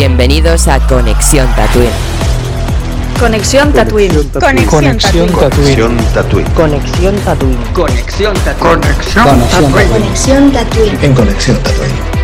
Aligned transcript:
Bienvenidos 0.00 0.66
a 0.66 0.80
Conexión 0.86 1.46
Tatooine. 1.54 1.90
Conexión 3.18 3.70
Tatooine. 3.70 4.14
Conexión 4.40 5.28
Tatooine. 5.28 5.28
Conexión 5.34 6.06
Tatooine. 6.14 6.50
Conexión 6.54 7.14
Tatooine. 7.16 7.58
Conexión 7.74 8.34
Tatooine. 8.34 8.80
Conexión 9.90 10.52
Tatooine. 10.52 10.98
En 11.02 11.12
Conexión 11.12 11.58
Tatooine. 11.58 12.19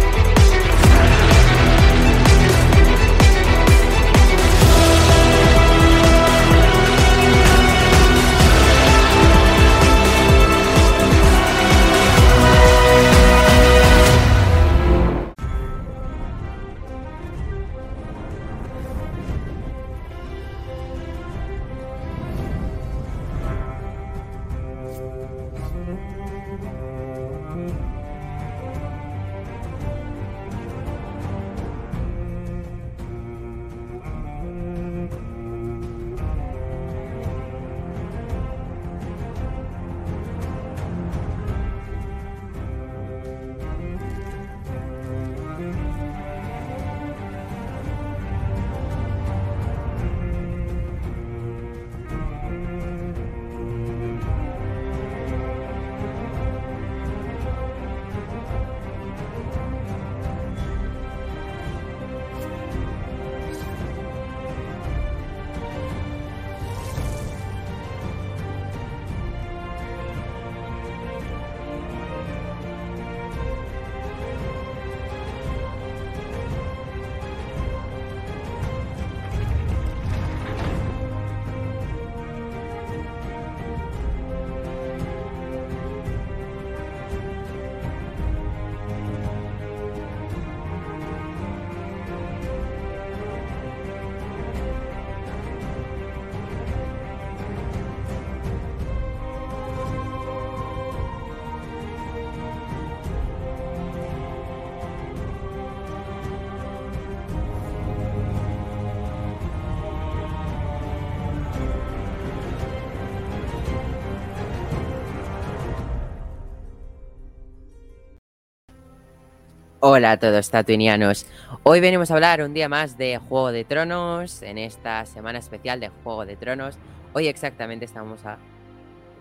Hola 119.96 120.10
a 120.10 120.16
todos 120.18 120.50
tatuinianos. 120.50 121.24
Hoy 121.62 121.80
venimos 121.80 122.10
a 122.10 122.14
hablar 122.14 122.42
un 122.42 122.52
día 122.52 122.68
más 122.68 122.98
de 122.98 123.16
Juego 123.16 123.50
de 123.50 123.64
Tronos, 123.64 124.42
en 124.42 124.58
esta 124.58 125.06
semana 125.06 125.38
especial 125.38 125.80
de 125.80 125.88
Juego 125.88 126.26
de 126.26 126.36
Tronos. 126.36 126.76
Hoy 127.14 127.28
exactamente 127.28 127.86
estamos 127.86 128.26
a 128.26 128.36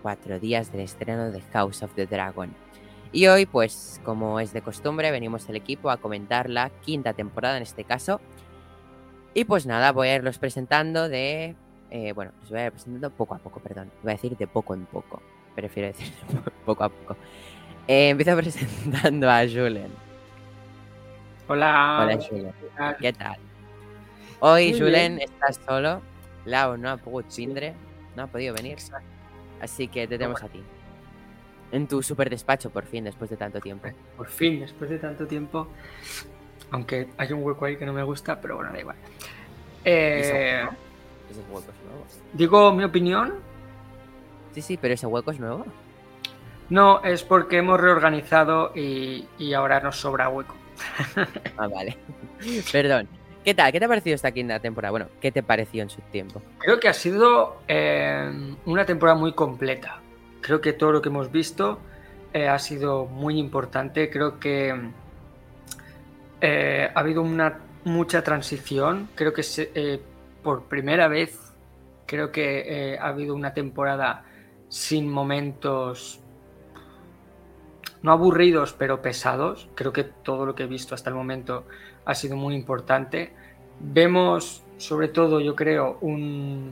cuatro 0.02 0.38
días 0.38 0.70
del 0.72 0.82
estreno 0.82 1.32
de 1.32 1.40
House 1.54 1.82
of 1.82 1.94
the 1.94 2.04
Dragon. 2.04 2.54
Y 3.10 3.26
hoy, 3.26 3.46
pues 3.46 4.02
como 4.04 4.38
es 4.38 4.52
de 4.52 4.60
costumbre, 4.60 5.10
venimos 5.10 5.48
el 5.48 5.56
equipo 5.56 5.88
a 5.88 5.96
comentar 5.96 6.50
la 6.50 6.68
quinta 6.68 7.14
temporada 7.14 7.56
en 7.56 7.62
este 7.62 7.84
caso. 7.84 8.20
Y 9.32 9.44
pues 9.44 9.64
nada, 9.64 9.92
voy 9.92 10.08
a 10.08 10.16
irlos 10.16 10.36
presentando 10.36 11.08
de... 11.08 11.56
eh, 11.90 12.12
bueno, 12.12 12.32
los 12.42 12.50
voy 12.50 12.58
a 12.58 12.66
ir 12.66 12.72
presentando 12.72 13.08
poco 13.08 13.34
a 13.34 13.38
poco, 13.38 13.60
perdón. 13.60 13.90
Voy 14.02 14.12
a 14.12 14.16
decir 14.16 14.36
de 14.36 14.46
poco 14.46 14.74
en 14.74 14.84
poco. 14.84 15.22
Prefiero 15.54 15.88
decir 15.88 16.12
poco 16.66 16.84
a 16.84 16.90
poco. 16.90 17.16
Eh, 17.88 18.10
empiezo 18.10 18.36
presentando 18.36 19.30
a 19.30 19.40
Julen. 19.48 20.05
Hola. 21.48 22.00
Hola, 22.02 22.18
Julen. 22.28 22.52
¿Qué 23.00 23.12
tal? 23.12 23.36
Hoy, 24.40 24.70
Muy 24.70 24.80
Julen, 24.80 25.16
bien. 25.16 25.28
estás 25.30 25.60
solo. 25.66 26.02
Lau 26.44 26.76
no 26.76 26.90
ha 26.90 26.96
podido 26.96 27.22
tindre, 27.28 27.74
no 28.14 28.24
ha 28.24 28.26
podido 28.26 28.54
venir. 28.54 28.78
Así 29.60 29.88
que 29.88 30.06
te 30.06 30.18
tenemos 30.18 30.42
a 30.42 30.48
ti. 30.48 30.62
En 31.72 31.86
tu 31.88 32.02
super 32.02 32.30
despacho, 32.30 32.70
por 32.70 32.84
fin, 32.84 33.04
después 33.04 33.30
de 33.30 33.36
tanto 33.36 33.60
tiempo. 33.60 33.88
Por 34.16 34.28
fin, 34.28 34.60
después 34.60 34.88
de 34.90 34.98
tanto 34.98 35.26
tiempo. 35.26 35.66
Aunque 36.70 37.08
hay 37.16 37.32
un 37.32 37.42
hueco 37.42 37.64
ahí 37.64 37.76
que 37.76 37.86
no 37.86 37.92
me 37.92 38.02
gusta, 38.02 38.40
pero 38.40 38.56
bueno, 38.56 38.72
da 38.72 38.80
igual. 38.80 38.96
Eh, 39.84 40.66
Ese 41.30 41.40
hueco 41.50 41.58
es 41.60 41.84
nuevo. 41.84 42.06
Digo 42.32 42.72
mi 42.72 42.84
opinión. 42.84 43.34
Sí, 44.52 44.62
sí, 44.62 44.76
pero 44.76 44.94
ese 44.94 45.06
hueco 45.06 45.30
es 45.32 45.40
nuevo. 45.40 45.66
No, 46.70 47.02
es 47.04 47.22
porque 47.22 47.58
hemos 47.58 47.80
reorganizado 47.80 48.72
y, 48.74 49.26
y 49.38 49.52
ahora 49.54 49.80
nos 49.80 49.96
sobra 50.00 50.28
hueco. 50.28 50.54
Ah, 51.58 51.68
vale. 51.68 51.96
Perdón. 52.72 53.08
¿Qué 53.46 53.54
tal? 53.54 53.70
¿Qué 53.70 53.78
te 53.78 53.84
ha 53.84 53.88
parecido 53.88 54.16
esta 54.16 54.32
quinta 54.32 54.58
temporada? 54.58 54.90
Bueno, 54.90 55.06
¿qué 55.20 55.30
te 55.30 55.40
pareció 55.42 55.82
en 55.82 55.88
su 55.88 56.00
tiempo? 56.10 56.42
Creo 56.58 56.80
que 56.80 56.88
ha 56.88 56.92
sido 56.92 57.58
eh, 57.68 58.28
una 58.64 58.84
temporada 58.84 59.16
muy 59.16 59.34
completa. 59.34 60.00
Creo 60.40 60.60
que 60.60 60.72
todo 60.72 60.90
lo 60.90 61.00
que 61.00 61.10
hemos 61.10 61.30
visto 61.30 61.78
eh, 62.32 62.48
ha 62.48 62.58
sido 62.58 63.06
muy 63.06 63.38
importante. 63.38 64.10
Creo 64.10 64.40
que 64.40 64.74
eh, 66.40 66.90
ha 66.92 66.98
habido 66.98 67.22
una 67.22 67.60
mucha 67.84 68.24
transición. 68.24 69.08
Creo 69.14 69.32
que 69.32 70.00
por 70.42 70.64
primera 70.64 71.06
vez 71.06 71.38
creo 72.04 72.32
que 72.32 72.98
ha 73.00 73.06
habido 73.06 73.32
una 73.36 73.54
temporada 73.54 74.24
sin 74.68 75.08
momentos 75.08 76.20
no 78.06 78.12
aburridos, 78.12 78.72
pero 78.72 79.02
pesados. 79.02 79.68
Creo 79.74 79.92
que 79.92 80.04
todo 80.04 80.46
lo 80.46 80.54
que 80.54 80.62
he 80.62 80.66
visto 80.68 80.94
hasta 80.94 81.10
el 81.10 81.16
momento 81.16 81.64
ha 82.04 82.14
sido 82.14 82.36
muy 82.36 82.54
importante. 82.54 83.32
Vemos, 83.80 84.62
sobre 84.78 85.08
todo, 85.08 85.40
yo 85.40 85.56
creo, 85.56 85.98
un 86.00 86.70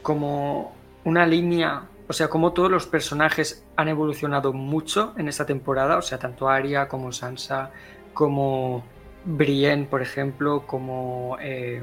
como 0.00 0.72
una 1.04 1.26
línea, 1.26 1.82
o 2.08 2.14
sea, 2.14 2.28
como 2.28 2.54
todos 2.54 2.70
los 2.70 2.86
personajes 2.86 3.62
han 3.76 3.88
evolucionado 3.88 4.54
mucho 4.54 5.12
en 5.18 5.28
esta 5.28 5.44
temporada, 5.44 5.98
o 5.98 6.02
sea, 6.02 6.18
tanto 6.18 6.48
Arya 6.48 6.88
como 6.88 7.12
Sansa, 7.12 7.70
como 8.14 8.82
Brienne, 9.26 9.84
por 9.84 10.00
ejemplo, 10.00 10.66
como 10.66 11.36
eh, 11.38 11.82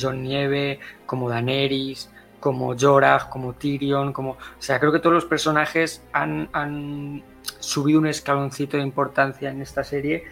Jon 0.00 0.22
Nieve, 0.22 0.80
como 1.04 1.28
Daenerys, 1.28 2.10
como 2.40 2.76
Jorah, 2.78 3.28
como 3.30 3.54
Tyrion, 3.54 4.12
como, 4.12 4.32
o 4.32 4.36
sea, 4.58 4.78
creo 4.78 4.92
que 4.92 4.98
todos 5.00 5.14
los 5.14 5.24
personajes 5.24 6.02
han, 6.12 6.48
han 6.52 7.22
subido 7.58 7.98
un 7.98 8.06
escaloncito 8.06 8.76
de 8.76 8.82
importancia 8.82 9.50
en 9.50 9.62
esta 9.62 9.82
serie 9.84 10.24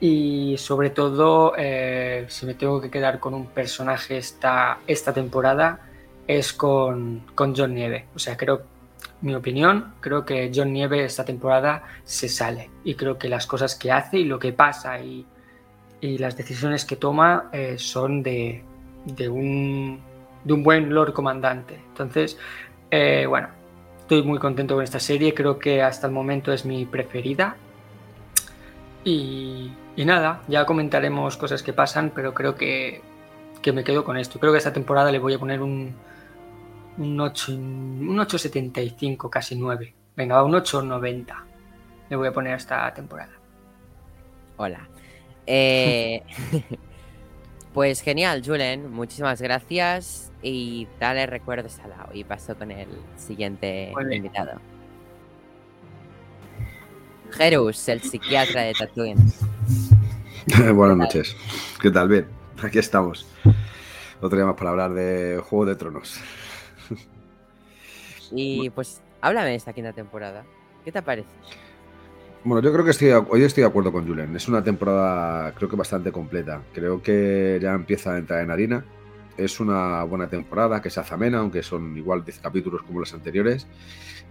y 0.00 0.56
sobre 0.58 0.90
todo, 0.90 1.54
eh, 1.56 2.26
si 2.28 2.46
me 2.46 2.54
tengo 2.54 2.80
que 2.80 2.90
quedar 2.90 3.20
con 3.20 3.32
un 3.34 3.46
personaje 3.46 4.18
esta, 4.18 4.78
esta 4.86 5.12
temporada, 5.12 5.80
es 6.26 6.52
con, 6.52 7.22
con 7.34 7.54
John 7.56 7.74
Nieve. 7.74 8.06
O 8.14 8.18
sea, 8.18 8.36
creo, 8.36 8.62
mi 9.22 9.34
opinión, 9.34 9.94
creo 10.00 10.24
que 10.24 10.50
John 10.54 10.72
Nieve 10.72 11.04
esta 11.04 11.24
temporada 11.24 11.84
se 12.04 12.28
sale. 12.28 12.70
Y 12.84 12.94
creo 12.96 13.18
que 13.18 13.28
las 13.28 13.46
cosas 13.46 13.76
que 13.76 13.92
hace 13.92 14.18
y 14.18 14.24
lo 14.24 14.38
que 14.38 14.52
pasa 14.52 15.00
y, 15.00 15.24
y 16.00 16.18
las 16.18 16.36
decisiones 16.36 16.84
que 16.84 16.96
toma 16.96 17.48
eh, 17.52 17.76
son 17.78 18.22
de, 18.22 18.62
de, 19.06 19.28
un, 19.28 20.00
de 20.44 20.52
un 20.52 20.62
buen 20.62 20.92
Lord 20.94 21.12
Comandante. 21.12 21.74
Entonces, 21.88 22.38
eh, 22.90 23.26
bueno, 23.26 23.48
estoy 24.00 24.22
muy 24.22 24.38
contento 24.38 24.74
con 24.74 24.84
esta 24.84 25.00
serie. 25.00 25.34
Creo 25.34 25.58
que 25.58 25.82
hasta 25.82 26.06
el 26.06 26.12
momento 26.12 26.52
es 26.52 26.64
mi 26.64 26.84
preferida. 26.84 27.56
Y, 29.02 29.72
nada, 29.96 30.42
ya 30.48 30.64
comentaremos 30.64 31.36
cosas 31.36 31.62
que 31.62 31.72
pasan, 31.72 32.12
pero 32.14 32.32
creo 32.32 32.54
que, 32.54 33.02
que 33.62 33.72
me 33.72 33.84
quedo 33.84 34.04
con 34.04 34.16
esto. 34.16 34.38
Creo 34.38 34.52
que 34.52 34.58
esta 34.58 34.72
temporada 34.72 35.10
le 35.10 35.18
voy 35.18 35.34
a 35.34 35.38
poner 35.38 35.60
un, 35.60 35.94
un 36.98 37.20
8, 37.20 37.52
un 37.52 38.16
8,75, 38.16 39.28
casi 39.28 39.56
9. 39.56 39.94
Venga, 40.16 40.36
va, 40.36 40.44
un 40.44 40.52
8,90 40.52 41.34
le 42.10 42.16
voy 42.16 42.28
a 42.28 42.32
poner 42.32 42.52
a 42.54 42.56
esta 42.56 42.92
temporada. 42.94 43.32
Hola. 44.56 44.88
Eh, 45.46 46.22
pues 47.74 48.00
genial, 48.00 48.42
Julen, 48.44 48.90
muchísimas 48.90 49.42
gracias 49.42 50.32
y 50.44 50.86
dale 51.00 51.26
recuerdos 51.26 51.78
a 51.78 51.88
Lau. 51.88 52.08
Y 52.12 52.22
paso 52.22 52.54
con 52.56 52.70
el 52.70 52.88
siguiente 53.16 53.92
invitado. 54.12 54.60
Jerus, 57.30 57.88
el 57.88 58.02
psiquiatra 58.02 58.62
de 58.62 58.74
Tatooine. 58.74 59.18
Buenas 60.74 60.96
noches. 60.98 61.34
¿Qué 61.80 61.90
tal? 61.90 62.08
Bien, 62.08 62.26
aquí 62.62 62.78
estamos. 62.78 63.26
Otro 64.20 64.36
día 64.36 64.46
más 64.46 64.56
para 64.56 64.70
hablar 64.70 64.92
de 64.92 65.40
Juego 65.42 65.64
de 65.64 65.76
Tronos. 65.76 66.20
y 68.30 68.68
pues, 68.70 69.00
háblame 69.22 69.48
de 69.48 69.56
esta 69.56 69.72
quinta 69.72 69.94
temporada. 69.94 70.44
¿Qué 70.84 70.92
te 70.92 71.00
parece? 71.00 71.30
Bueno, 72.44 72.62
yo 72.62 72.70
creo 72.70 72.84
que 72.84 72.90
estoy, 72.90 73.08
hoy 73.08 73.42
estoy 73.42 73.62
de 73.62 73.68
acuerdo 73.68 73.90
con 73.90 74.06
Julen. 74.06 74.36
Es 74.36 74.46
una 74.46 74.62
temporada, 74.62 75.52
creo 75.54 75.70
que 75.70 75.76
bastante 75.76 76.12
completa. 76.12 76.60
Creo 76.74 77.02
que 77.02 77.58
ya 77.62 77.72
empieza 77.72 78.12
a 78.12 78.18
entrar 78.18 78.42
en 78.42 78.50
harina. 78.50 78.84
Es 79.36 79.58
una 79.58 80.04
buena 80.04 80.28
temporada 80.28 80.80
que 80.80 80.90
se 80.90 81.00
hace 81.00 81.14
amena, 81.14 81.38
aunque 81.38 81.62
son 81.62 81.96
igual 81.96 82.24
10 82.24 82.38
capítulos 82.38 82.82
como 82.82 83.00
los 83.00 83.12
anteriores. 83.14 83.66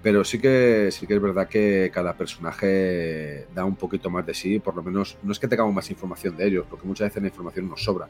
Pero 0.01 0.23
sí 0.23 0.39
que, 0.39 0.89
sí 0.91 1.07
que 1.07 1.15
es 1.15 1.21
verdad 1.21 1.47
que 1.47 1.91
cada 1.94 2.13
personaje 2.13 3.47
da 3.53 3.65
un 3.65 3.75
poquito 3.75 4.09
más 4.09 4.25
de 4.25 4.33
sí. 4.33 4.59
Por 4.59 4.75
lo 4.75 4.83
menos, 4.83 5.17
no 5.23 5.31
es 5.31 5.39
que 5.39 5.47
tengamos 5.47 5.73
más 5.73 5.89
información 5.89 6.38
de 6.38 6.47
ellos, 6.47 6.65
porque 6.69 6.88
muchas 6.88 7.09
veces 7.09 7.21
la 7.21 7.29
información 7.29 7.69
nos 7.69 7.83
sobra. 7.83 8.07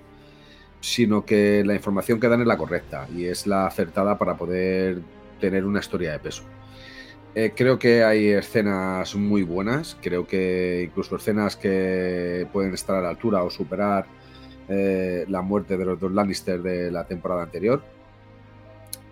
Sino 0.82 1.26
que 1.26 1.64
la 1.66 1.76
información 1.76 2.20
que 2.20 2.28
dan 2.28 2.42
es 2.42 2.48
la 2.48 2.58
correcta 2.58 3.08
y 3.16 3.26
es 3.26 3.48
la 3.48 3.68
acertada 3.68 4.18
para 4.18 4.36
poder 4.38 5.02
tener 5.40 5.66
una 5.66 5.80
historia 5.80 6.12
de 6.12 6.20
peso. 6.20 6.44
Eh, 7.36 7.54
creo 7.56 7.80
que 7.80 8.04
hay 8.04 8.28
escenas 8.28 9.16
muy 9.16 9.42
buenas, 9.42 9.98
creo 10.02 10.28
que 10.28 10.84
incluso 10.86 11.16
escenas 11.16 11.56
que 11.56 12.48
pueden 12.54 12.76
estar 12.76 12.96
a 12.98 13.02
la 13.02 13.10
altura 13.10 13.44
o 13.44 13.50
superar 13.50 14.06
eh, 14.70 15.26
la 15.28 15.42
muerte 15.42 15.78
de 15.78 15.86
los 15.86 16.00
dos 16.00 16.12
Lannister 16.12 16.62
de 16.62 16.92
la 16.92 17.06
temporada 17.06 17.44
anterior. 17.44 17.84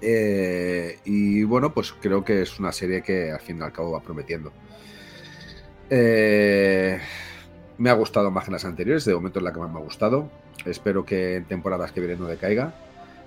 Eh, 0.01 0.99
y 1.05 1.43
bueno, 1.43 1.73
pues 1.73 1.93
creo 1.93 2.23
que 2.23 2.41
es 2.41 2.59
una 2.59 2.71
serie 2.71 3.01
que 3.03 3.31
al 3.31 3.39
fin 3.39 3.59
y 3.59 3.61
al 3.61 3.71
cabo 3.71 3.91
va 3.91 4.01
prometiendo. 4.01 4.51
me 7.77 7.89
ha 7.89 7.93
gustado 7.93 8.31
más 8.31 8.45
que 8.45 8.51
las 8.51 8.65
anteriores, 8.65 9.05
de 9.05 9.13
momento 9.13 9.39
es 9.39 9.43
la 9.43 9.53
que 9.53 9.59
más 9.59 9.71
me 9.71 9.79
ha 9.79 9.83
gustado. 9.83 10.29
Espero 10.65 11.05
que 11.05 11.37
en 11.37 11.45
temporadas 11.45 11.91
que 11.91 11.99
vienen 11.99 12.19
no 12.19 12.27
decaiga 12.27 12.73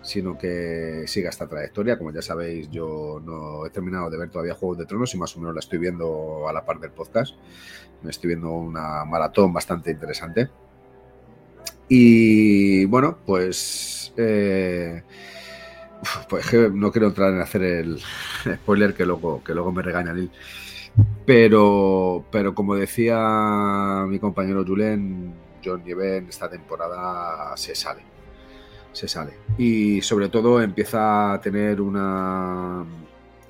sino 0.05 0.37
que 0.37 1.05
siga 1.07 1.31
esta 1.31 1.49
trayectoria. 1.49 1.99
Como 1.99 2.13
ya 2.13 2.23
sabéis, 2.23 2.71
yo 2.71 3.21
no 3.25 3.67
he 3.67 3.71
terminado 3.71 4.11
de 4.11 4.19
ver 4.19 4.31
todavía 4.31 4.55
Juegos 4.55 4.79
de 4.79 4.87
Tronos 4.87 5.15
y 5.15 5.19
más 5.19 5.35
o 5.37 5.41
menos 5.41 5.55
la 5.55 5.61
estoy 5.61 5.79
viendo 5.79 6.47
a 6.49 6.53
la 6.53 6.65
par 6.65 6.79
del 6.79 6.91
podcast. 6.91 7.35
Me 8.03 8.11
estoy 8.11 8.29
viendo 8.29 8.51
una 8.51 9.05
maratón 9.05 9.53
bastante 9.53 9.91
interesante. 9.91 10.51
Y 11.97 12.87
bueno, 12.87 13.19
pues, 13.25 14.13
eh, 14.17 15.01
pues 16.29 16.53
no 16.73 16.91
quiero 16.91 17.07
entrar 17.07 17.33
en 17.33 17.41
hacer 17.41 17.63
el 17.63 18.01
spoiler 18.57 18.95
que 18.95 19.07
luego, 19.07 19.45
que 19.45 19.55
luego 19.55 19.71
me 19.71 19.81
regañan. 19.81 20.29
Pero, 21.25 22.25
pero 22.33 22.53
como 22.53 22.75
decía 22.75 24.05
mi 24.09 24.19
compañero 24.19 24.65
Julen, 24.67 25.35
John 25.65 25.85
Niven 25.85 26.27
esta 26.29 26.51
temporada 26.51 27.57
se 27.57 27.77
sale 27.77 28.03
se 28.91 29.07
sale. 29.07 29.35
Y 29.57 30.03
sobre 30.03 30.29
todo 30.29 30.61
empieza 30.61 31.33
a 31.33 31.41
tener 31.41 31.81
una 31.81 32.85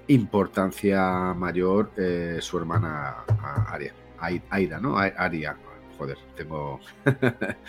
importancia 0.08 1.32
mayor 1.34 1.92
eh, 1.96 2.38
su 2.40 2.58
hermana 2.58 3.24
Aria. 3.68 3.94
Aira, 4.50 4.80
¿no? 4.80 4.98
Aria. 4.98 5.56
Joder, 5.96 6.18
tengo 6.36 6.80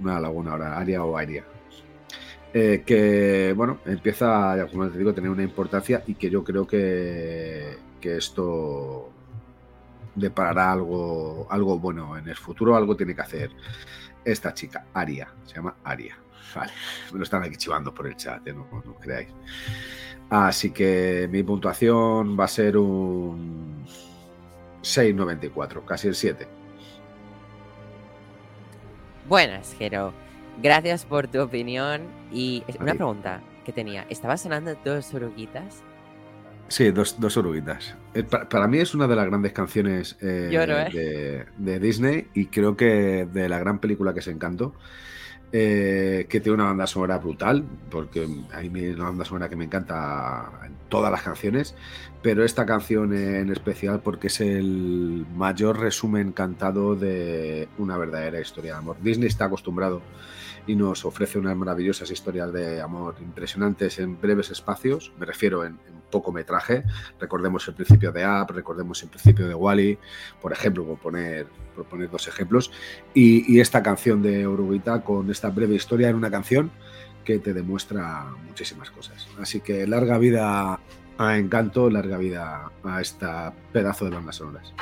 una 0.00 0.20
laguna 0.20 0.52
ahora. 0.52 0.78
Aria 0.78 1.04
o 1.04 1.16
Aria. 1.16 1.44
Eh, 2.52 2.84
que, 2.86 3.52
bueno, 3.56 3.78
empieza, 3.84 4.66
como 4.70 4.88
te 4.88 4.98
digo, 4.98 5.10
a 5.10 5.14
tener 5.14 5.30
una 5.30 5.42
importancia 5.42 6.04
y 6.06 6.14
que 6.14 6.30
yo 6.30 6.44
creo 6.44 6.66
que, 6.66 7.76
que 8.00 8.16
esto 8.16 9.10
deparará 10.14 10.70
algo, 10.70 11.48
algo 11.50 11.78
bueno 11.80 12.16
en 12.16 12.28
el 12.28 12.36
futuro, 12.36 12.76
algo 12.76 12.96
tiene 12.96 13.14
que 13.14 13.22
hacer 13.22 13.50
esta 14.24 14.54
chica, 14.54 14.86
Aria, 14.94 15.28
se 15.44 15.56
llama 15.56 15.74
Aria. 15.82 16.16
Me 17.12 17.18
lo 17.18 17.24
están 17.24 17.42
aquí 17.42 17.56
chivando 17.56 17.92
por 17.92 18.06
el 18.06 18.16
chat, 18.16 18.46
¿eh? 18.46 18.52
no, 18.52 18.68
no 18.70 18.94
creáis. 18.94 19.28
Así 20.30 20.70
que 20.70 21.28
mi 21.30 21.42
puntuación 21.42 22.38
va 22.38 22.44
a 22.44 22.48
ser 22.48 22.76
un 22.76 23.84
6.94, 24.80 25.84
casi 25.84 26.08
el 26.08 26.14
7. 26.14 26.63
Buenas, 29.28 29.74
Jero. 29.78 30.12
Gracias 30.62 31.04
por 31.04 31.28
tu 31.28 31.40
opinión. 31.40 32.02
Y 32.32 32.62
una 32.80 32.94
pregunta 32.94 33.40
que 33.64 33.72
tenía. 33.72 34.06
¿Estaba 34.10 34.36
sonando 34.36 34.76
dos 34.84 35.12
oruguitas? 35.14 35.82
Sí, 36.68 36.90
dos, 36.90 37.20
dos 37.20 37.36
oruguitas. 37.36 37.94
Eh, 38.14 38.22
para, 38.22 38.66
mí 38.66 38.78
es 38.78 38.94
una 38.94 39.06
de 39.06 39.16
las 39.16 39.26
grandes 39.26 39.52
canciones 39.52 40.16
eh, 40.20 40.50
de, 40.92 41.46
de, 41.56 41.78
Disney 41.78 42.28
y 42.34 42.46
creo 42.46 42.76
que 42.76 43.26
de 43.30 43.48
la 43.48 43.58
gran 43.58 43.78
película 43.78 44.14
que 44.14 44.22
se 44.22 44.30
encantó. 44.30 44.74
Eh, 45.56 46.26
que 46.28 46.40
tiene 46.40 46.56
una 46.56 46.64
banda 46.64 46.84
sonora 46.84 47.18
brutal, 47.18 47.64
porque 47.88 48.28
hay 48.52 48.66
una 48.66 49.04
banda 49.04 49.24
sonora 49.24 49.48
que 49.48 49.54
me 49.54 49.66
encanta 49.66 50.50
en 50.66 50.72
todas 50.88 51.12
las 51.12 51.22
canciones, 51.22 51.76
pero 52.22 52.44
esta 52.44 52.66
canción 52.66 53.16
en 53.16 53.52
especial 53.52 54.00
porque 54.00 54.26
es 54.26 54.40
el 54.40 55.24
mayor 55.36 55.78
resumen 55.78 56.32
cantado 56.32 56.96
de 56.96 57.68
una 57.78 57.96
verdadera 57.96 58.40
historia 58.40 58.72
de 58.72 58.78
amor. 58.78 58.96
Disney 59.00 59.28
está 59.28 59.44
acostumbrado 59.44 60.02
y 60.66 60.74
nos 60.76 61.04
ofrece 61.04 61.38
unas 61.38 61.56
maravillosas 61.56 62.10
historias 62.10 62.52
de 62.52 62.80
amor 62.80 63.16
impresionantes 63.20 63.98
en 63.98 64.20
breves 64.20 64.50
espacios, 64.50 65.12
me 65.18 65.26
refiero 65.26 65.64
en, 65.64 65.78
poco 66.10 66.30
metraje, 66.30 66.84
recordemos 67.18 67.66
el 67.66 67.74
principio 67.74 68.12
de 68.12 68.22
App, 68.22 68.50
recordemos 68.50 69.02
el 69.02 69.08
principio 69.08 69.48
de 69.48 69.54
Wally, 69.54 69.98
por 70.40 70.52
ejemplo, 70.52 70.84
por 70.84 70.98
poner, 70.98 71.48
por 71.74 71.86
poner 71.86 72.08
dos 72.08 72.28
ejemplos, 72.28 72.70
y, 73.14 73.58
esta 73.58 73.82
canción 73.82 74.22
de 74.22 74.46
Uruguita 74.46 75.02
con 75.02 75.28
esta 75.28 75.50
breve 75.50 75.74
historia 75.74 76.08
en 76.08 76.14
una 76.14 76.30
canción 76.30 76.70
que 77.24 77.40
te 77.40 77.52
demuestra 77.52 78.26
muchísimas 78.46 78.92
cosas. 78.92 79.26
Así 79.40 79.60
que 79.60 79.88
larga 79.88 80.18
vida 80.18 80.78
a 81.18 81.36
Encanto, 81.36 81.90
larga 81.90 82.16
vida 82.18 82.70
a 82.84 83.00
esta 83.00 83.52
pedazo 83.72 84.04
de 84.04 84.12
bandas 84.12 84.36
sonoras. 84.36 84.72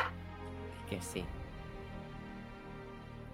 Que 0.91 1.01
sí. 1.01 1.25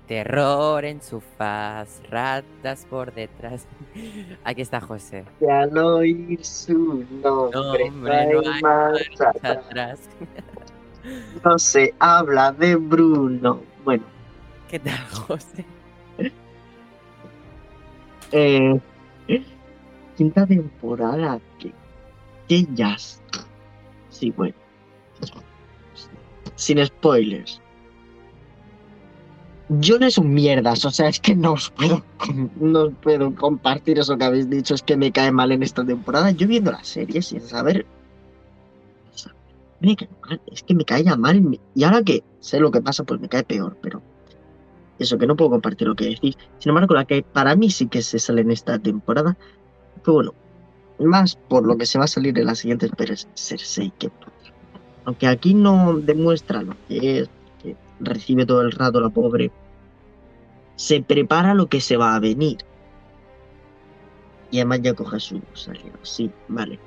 Terror 0.08 0.86
en 0.86 1.02
su 1.02 1.20
faz, 1.20 2.00
ratas 2.08 2.86
por 2.88 3.12
detrás. 3.12 3.68
Aquí 4.44 4.62
está 4.62 4.80
José. 4.80 5.26
Ya 5.38 5.66
no 5.66 5.96
oír 5.96 6.42
su 6.42 7.04
nombre, 7.22 7.90
no, 7.90 8.10
hay 8.10 8.62
marcha 8.62 9.30
atrás. 9.42 10.00
No 11.42 11.58
se 11.58 11.94
habla 12.00 12.52
de 12.52 12.76
Bruno. 12.76 13.62
Bueno. 13.82 14.02
¿Qué 14.68 14.78
tal, 14.78 14.98
José? 15.08 15.64
Eh, 18.32 18.78
quinta 20.16 20.44
temporada. 20.44 21.40
Que, 21.58 21.72
que 22.46 22.66
ya. 22.74 22.96
Sí, 24.10 24.32
bueno. 24.32 24.54
Sin 26.56 26.84
spoilers 26.84 27.62
yo 29.68 29.98
no 29.98 30.10
son 30.10 30.32
mierdas, 30.32 30.84
o 30.84 30.90
sea, 30.90 31.08
es 31.08 31.20
que 31.20 31.34
no 31.34 31.52
os 31.52 31.70
puedo, 31.70 32.02
no 32.60 32.90
puedo 32.90 33.34
compartir 33.34 33.98
eso 33.98 34.16
que 34.16 34.24
habéis 34.24 34.48
dicho, 34.48 34.74
es 34.74 34.82
que 34.82 34.96
me 34.96 35.12
cae 35.12 35.30
mal 35.30 35.52
en 35.52 35.62
esta 35.62 35.84
temporada. 35.84 36.30
Yo 36.30 36.48
viendo 36.48 36.72
la 36.72 36.82
serie 36.84 37.20
sin 37.22 37.40
saber, 37.40 37.84
me 39.80 39.94
cae 39.94 40.08
mal, 40.22 40.40
es 40.50 40.62
que 40.62 40.74
me 40.74 40.84
cae 40.84 41.04
ya 41.04 41.16
mal 41.16 41.58
y 41.74 41.84
ahora 41.84 42.02
que 42.02 42.22
sé 42.40 42.60
lo 42.60 42.70
que 42.70 42.80
pasa, 42.80 43.04
pues 43.04 43.20
me 43.20 43.28
cae 43.28 43.44
peor, 43.44 43.76
pero 43.82 44.02
eso 44.98 45.18
que 45.18 45.26
no 45.26 45.36
puedo 45.36 45.50
compartir 45.50 45.86
lo 45.86 45.94
que 45.94 46.06
decís. 46.06 46.36
Sin 46.58 46.70
embargo, 46.70 46.94
la 46.94 47.04
que 47.04 47.22
para 47.22 47.54
mí 47.54 47.70
sí 47.70 47.86
que 47.86 48.02
se 48.02 48.18
sale 48.18 48.40
en 48.40 48.50
esta 48.50 48.78
temporada, 48.78 49.36
que 50.04 50.10
bueno, 50.10 50.34
más 50.98 51.36
por 51.36 51.66
lo 51.66 51.76
que 51.76 51.86
se 51.86 51.98
va 51.98 52.04
a 52.04 52.08
salir 52.08 52.38
en 52.38 52.46
las 52.46 52.60
siguientes, 52.60 52.90
pero 52.96 53.12
es 53.12 53.28
Cersei 53.34 53.92
que 53.98 54.10
aunque 55.04 55.26
aquí 55.26 55.54
no 55.54 55.98
demuestra 55.98 56.62
lo 56.62 56.74
que 56.86 57.20
es 57.20 57.30
recibe 58.00 58.46
todo 58.46 58.62
el 58.62 58.72
rato 58.72 59.00
la 59.00 59.10
pobre, 59.10 59.50
se 60.76 61.02
prepara 61.02 61.54
lo 61.54 61.68
que 61.68 61.80
se 61.80 61.96
va 61.96 62.14
a 62.14 62.20
venir. 62.20 62.58
Y 64.50 64.58
además 64.58 64.80
ya 64.82 64.94
coge 64.94 65.20
su 65.20 65.42
salida. 65.52 65.98
Sí, 66.02 66.30
vale. 66.48 66.78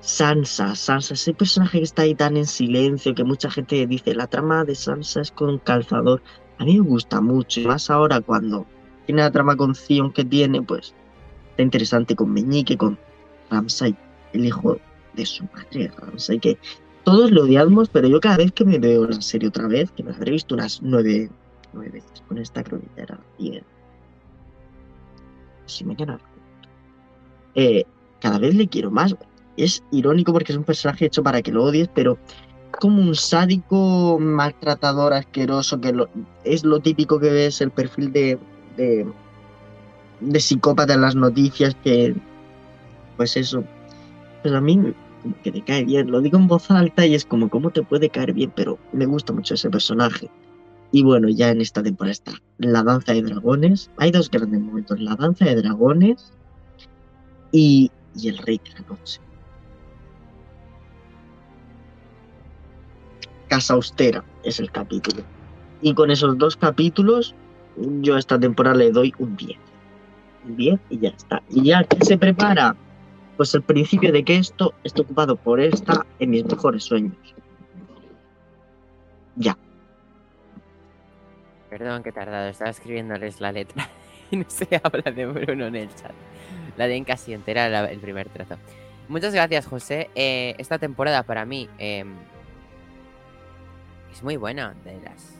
Sansa, 0.00 0.74
Sansa, 0.74 1.14
ese 1.14 1.34
personaje 1.34 1.78
que 1.78 1.84
está 1.84 2.02
ahí 2.02 2.14
tan 2.14 2.36
en 2.36 2.46
silencio, 2.46 3.14
que 3.14 3.24
mucha 3.24 3.50
gente 3.50 3.86
dice, 3.86 4.14
la 4.14 4.26
trama 4.26 4.64
de 4.64 4.74
Sansa 4.74 5.20
es 5.20 5.30
con 5.30 5.58
calzador. 5.58 6.22
A 6.58 6.64
mí 6.64 6.78
me 6.80 6.86
gusta 6.86 7.20
mucho, 7.20 7.60
y 7.60 7.66
más 7.66 7.90
ahora 7.90 8.20
cuando 8.20 8.66
tiene 9.06 9.22
la 9.22 9.30
trama 9.30 9.56
con 9.56 9.74
Zion 9.74 10.12
que 10.12 10.24
tiene, 10.24 10.62
pues 10.62 10.94
está 11.50 11.62
interesante 11.62 12.16
con 12.16 12.32
Meñique, 12.32 12.76
con 12.76 12.98
Ramsay, 13.50 13.96
el 14.32 14.46
hijo 14.46 14.78
de 15.14 15.26
su 15.26 15.44
madre, 15.52 15.90
Ramsay, 15.96 16.38
que 16.38 16.58
todos 17.04 17.30
lo 17.30 17.42
odiamos, 17.42 17.88
pero 17.88 18.08
yo 18.08 18.20
cada 18.20 18.36
vez 18.38 18.52
que 18.52 18.64
me 18.64 18.78
veo 18.78 19.06
la 19.06 19.20
serie 19.20 19.48
otra 19.48 19.66
vez, 19.66 19.90
que 19.92 20.02
me 20.02 20.12
habré 20.12 20.32
visto 20.32 20.54
unas 20.54 20.80
nueve, 20.82 21.30
nueve 21.72 21.90
veces. 21.90 22.22
Con 22.28 22.38
esta 22.38 22.62
que 22.62 22.76
era 22.96 23.18
diez. 23.38 23.62
Si 25.66 25.84
me 25.84 25.96
queda. 25.96 26.18
Eh, 27.54 27.84
cada 28.20 28.38
vez 28.38 28.54
le 28.54 28.68
quiero 28.68 28.90
más. 28.90 29.16
Es 29.56 29.82
irónico 29.90 30.32
porque 30.32 30.52
es 30.52 30.58
un 30.58 30.64
personaje 30.64 31.06
hecho 31.06 31.22
para 31.22 31.42
que 31.42 31.52
lo 31.52 31.64
odies, 31.64 31.88
pero 31.94 32.18
como 32.80 33.02
un 33.02 33.14
sádico, 33.14 34.18
maltratador, 34.18 35.12
asqueroso, 35.12 35.80
que 35.80 35.92
lo- 35.92 36.08
es 36.44 36.64
lo 36.64 36.80
típico 36.80 37.20
que 37.20 37.30
ves 37.30 37.60
el 37.60 37.70
perfil 37.70 38.12
de, 38.12 38.38
de, 38.76 39.06
de 40.20 40.40
psicópata 40.40 40.94
en 40.94 41.02
las 41.02 41.14
noticias, 41.14 41.76
que 41.84 42.14
pues 43.18 43.36
eso, 43.36 43.62
pues 44.42 44.54
a 44.54 44.60
mí 44.60 44.94
como 45.22 45.40
que 45.42 45.52
te 45.52 45.62
cae 45.62 45.84
bien, 45.84 46.10
lo 46.10 46.20
digo 46.20 46.38
en 46.38 46.46
voz 46.46 46.70
alta 46.70 47.06
y 47.06 47.14
es 47.14 47.24
como, 47.24 47.48
¿cómo 47.48 47.70
te 47.70 47.82
puede 47.82 48.10
caer 48.10 48.32
bien? 48.32 48.52
Pero 48.54 48.78
me 48.92 49.06
gusta 49.06 49.32
mucho 49.32 49.54
ese 49.54 49.70
personaje. 49.70 50.30
Y 50.90 51.02
bueno, 51.02 51.28
ya 51.28 51.50
en 51.50 51.60
esta 51.60 51.82
temporada 51.82 52.12
está 52.12 52.32
la 52.58 52.82
danza 52.82 53.14
de 53.14 53.22
dragones. 53.22 53.90
Hay 53.96 54.10
dos 54.10 54.30
grandes 54.30 54.60
momentos, 54.60 55.00
la 55.00 55.16
danza 55.16 55.46
de 55.46 55.56
dragones 55.56 56.32
y, 57.50 57.90
y 58.14 58.28
el 58.28 58.38
rey 58.38 58.60
de 58.62 58.70
la 58.70 58.80
noche. 58.88 59.20
Casa 63.48 63.74
Austera 63.74 64.24
es 64.44 64.60
el 64.60 64.70
capítulo. 64.70 65.22
Y 65.80 65.94
con 65.94 66.10
esos 66.10 66.36
dos 66.38 66.56
capítulos, 66.56 67.34
yo 67.76 68.16
a 68.16 68.18
esta 68.18 68.38
temporada 68.38 68.76
le 68.76 68.92
doy 68.92 69.14
un 69.18 69.36
10. 69.36 69.58
Un 70.46 70.56
10 70.56 70.80
y 70.90 70.98
ya 70.98 71.08
está. 71.10 71.42
Y 71.50 71.64
ya 71.64 71.86
se 72.02 72.18
prepara, 72.18 72.76
pues 73.42 73.56
el 73.56 73.62
principio 73.62 74.12
de 74.12 74.22
que 74.22 74.36
esto 74.36 74.72
está 74.84 75.02
ocupado 75.02 75.34
por 75.34 75.58
esta 75.58 76.06
en 76.20 76.30
mis 76.30 76.44
mejores 76.44 76.84
sueños. 76.84 77.16
Ya. 79.34 79.58
Perdón 81.68 82.04
que 82.04 82.10
he 82.10 82.12
tardado, 82.12 82.48
estaba 82.48 82.70
escribiéndoles 82.70 83.40
la 83.40 83.50
letra 83.50 83.90
y 84.30 84.36
no 84.36 84.44
se 84.46 84.80
habla 84.80 85.10
de 85.10 85.26
Bruno 85.26 85.66
en 85.66 85.74
el 85.74 85.92
chat. 85.92 86.12
La 86.76 86.86
de 86.86 87.02
casi 87.02 87.32
entera, 87.32 87.90
el 87.90 87.98
primer 87.98 88.28
trazo. 88.28 88.58
Muchas 89.08 89.34
gracias, 89.34 89.66
José. 89.66 90.08
Eh, 90.14 90.54
esta 90.58 90.78
temporada 90.78 91.24
para 91.24 91.44
mí 91.44 91.68
eh, 91.80 92.04
es 94.12 94.22
muy 94.22 94.36
buena, 94.36 94.72
de 94.84 95.00
las. 95.00 95.34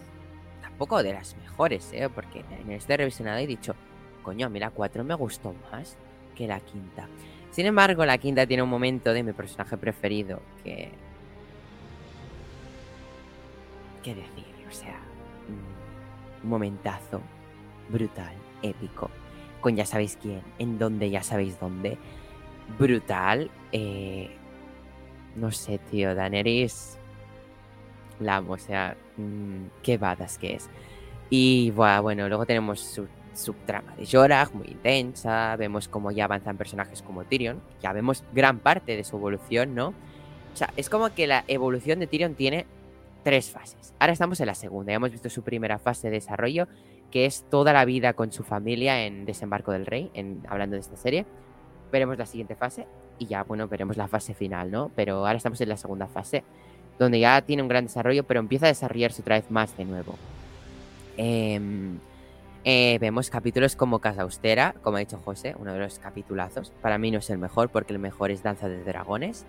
Tampoco 0.60 1.04
de 1.04 1.12
las 1.12 1.36
mejores, 1.36 1.92
¿eh? 1.92 2.08
Porque 2.12 2.44
en 2.62 2.72
este 2.72 2.96
revisionado 2.96 3.38
he 3.38 3.46
dicho, 3.46 3.76
coño, 4.24 4.46
a 4.46 4.48
mí 4.48 4.58
la 4.58 4.70
4 4.70 5.04
me 5.04 5.14
gustó 5.14 5.54
más 5.70 5.96
que 6.34 6.48
la 6.48 6.58
quinta. 6.58 7.06
Sin 7.52 7.66
embargo, 7.66 8.04
la 8.06 8.16
quinta 8.16 8.46
tiene 8.46 8.62
un 8.62 8.70
momento 8.70 9.12
de 9.12 9.22
mi 9.22 9.32
personaje 9.32 9.76
preferido 9.76 10.40
que. 10.64 10.90
¿Qué 14.02 14.14
decir? 14.14 14.46
O 14.68 14.72
sea, 14.72 14.98
un 16.42 16.48
momentazo 16.48 17.20
brutal, 17.90 18.34
épico, 18.62 19.10
con 19.60 19.76
ya 19.76 19.84
sabéis 19.84 20.18
quién, 20.20 20.40
en 20.58 20.78
dónde 20.78 21.10
ya 21.10 21.22
sabéis 21.22 21.60
dónde. 21.60 21.98
Brutal. 22.78 23.50
eh, 23.70 24.30
no 25.36 25.50
sé, 25.50 25.78
tío, 25.90 26.14
Daenerys. 26.14 26.98
La 28.18 28.40
o 28.40 28.58
sea, 28.58 28.96
mm, 29.16 29.82
qué 29.82 29.98
badass 29.98 30.38
que 30.38 30.54
es. 30.54 30.70
Y 31.28 31.70
bueno, 31.70 32.28
luego 32.28 32.46
tenemos 32.46 32.80
su 32.80 33.06
subtrama 33.34 33.94
de 33.96 34.06
Jorah, 34.06 34.48
muy 34.52 34.68
intensa. 34.68 35.56
Vemos 35.56 35.88
cómo 35.88 36.10
ya 36.10 36.24
avanzan 36.24 36.56
personajes 36.56 37.02
como 37.02 37.24
Tyrion. 37.24 37.60
Ya 37.82 37.92
vemos 37.92 38.24
gran 38.32 38.58
parte 38.58 38.96
de 38.96 39.04
su 39.04 39.16
evolución, 39.16 39.74
¿no? 39.74 39.88
O 39.88 40.56
sea, 40.56 40.72
es 40.76 40.90
como 40.90 41.14
que 41.14 41.26
la 41.26 41.44
evolución 41.48 41.98
de 41.98 42.06
Tyrion 42.06 42.34
tiene 42.34 42.66
tres 43.22 43.50
fases. 43.50 43.94
Ahora 43.98 44.12
estamos 44.12 44.40
en 44.40 44.46
la 44.46 44.54
segunda. 44.54 44.92
Ya 44.92 44.96
hemos 44.96 45.12
visto 45.12 45.30
su 45.30 45.42
primera 45.42 45.78
fase 45.78 46.08
de 46.08 46.14
desarrollo, 46.14 46.68
que 47.10 47.26
es 47.26 47.44
toda 47.50 47.72
la 47.72 47.84
vida 47.84 48.14
con 48.14 48.32
su 48.32 48.42
familia 48.42 49.06
en 49.06 49.24
Desembarco 49.24 49.72
del 49.72 49.86
Rey, 49.86 50.10
en, 50.14 50.42
hablando 50.48 50.74
de 50.74 50.80
esta 50.80 50.96
serie. 50.96 51.26
Veremos 51.90 52.18
la 52.18 52.26
siguiente 52.26 52.56
fase 52.56 52.86
y 53.18 53.26
ya, 53.26 53.44
bueno, 53.44 53.68
veremos 53.68 53.96
la 53.96 54.08
fase 54.08 54.34
final, 54.34 54.70
¿no? 54.70 54.90
Pero 54.96 55.18
ahora 55.18 55.36
estamos 55.36 55.60
en 55.60 55.68
la 55.68 55.76
segunda 55.76 56.06
fase, 56.06 56.42
donde 56.98 57.20
ya 57.20 57.40
tiene 57.42 57.62
un 57.62 57.68
gran 57.68 57.84
desarrollo, 57.84 58.24
pero 58.24 58.40
empieza 58.40 58.66
a 58.66 58.68
desarrollarse 58.68 59.22
otra 59.22 59.36
vez 59.36 59.50
más 59.50 59.76
de 59.76 59.84
nuevo. 59.84 60.16
Em, 61.16 61.98
eh, 62.64 62.98
vemos 63.00 63.28
capítulos 63.28 63.74
como 63.74 63.98
Casa 63.98 64.22
Austera, 64.22 64.74
como 64.82 64.96
ha 64.96 65.00
dicho 65.00 65.18
José, 65.18 65.54
uno 65.58 65.72
de 65.72 65.80
los 65.80 65.98
capitulazos. 65.98 66.72
Para 66.80 66.96
mí 66.98 67.10
no 67.10 67.18
es 67.18 67.28
el 67.30 67.38
mejor, 67.38 67.70
porque 67.70 67.92
el 67.92 67.98
mejor 67.98 68.30
es 68.30 68.42
Danza 68.42 68.68
de 68.68 68.84
Dragones. 68.84 69.44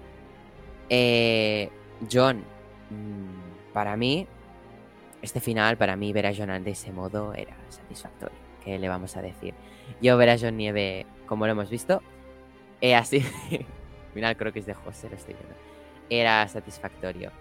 Eh, 0.90 1.70
John, 2.12 2.44
mm, 2.90 3.72
para 3.74 3.96
mí, 3.96 4.28
este 5.22 5.40
final, 5.40 5.78
para 5.78 5.96
mí, 5.96 6.12
ver 6.12 6.26
a 6.26 6.34
John 6.36 6.64
de 6.64 6.72
ese 6.72 6.92
modo 6.92 7.34
era 7.34 7.56
satisfactorio. 7.70 8.38
¿Qué 8.64 8.80
le 8.80 8.90
vamos 8.90 9.16
a 9.16 9.22
decir? 9.22 9.54
Yo 10.02 10.18
ver 10.18 10.30
a 10.30 10.38
John 10.40 10.58
Nieve, 10.58 11.06
como 11.28 11.46
lo 11.46 11.52
hemos 11.52 11.70
visto, 11.70 12.02
eh, 12.82 12.96
así. 12.96 13.24
final 14.14 14.38
creo 14.38 14.54
que 14.54 14.60
es 14.60 14.66
de 14.66 14.74
José, 14.74 15.10
lo 15.10 15.16
estoy 15.16 15.36
viendo. 15.36 15.56
Era 16.10 16.48
satisfactorio. 16.48 17.32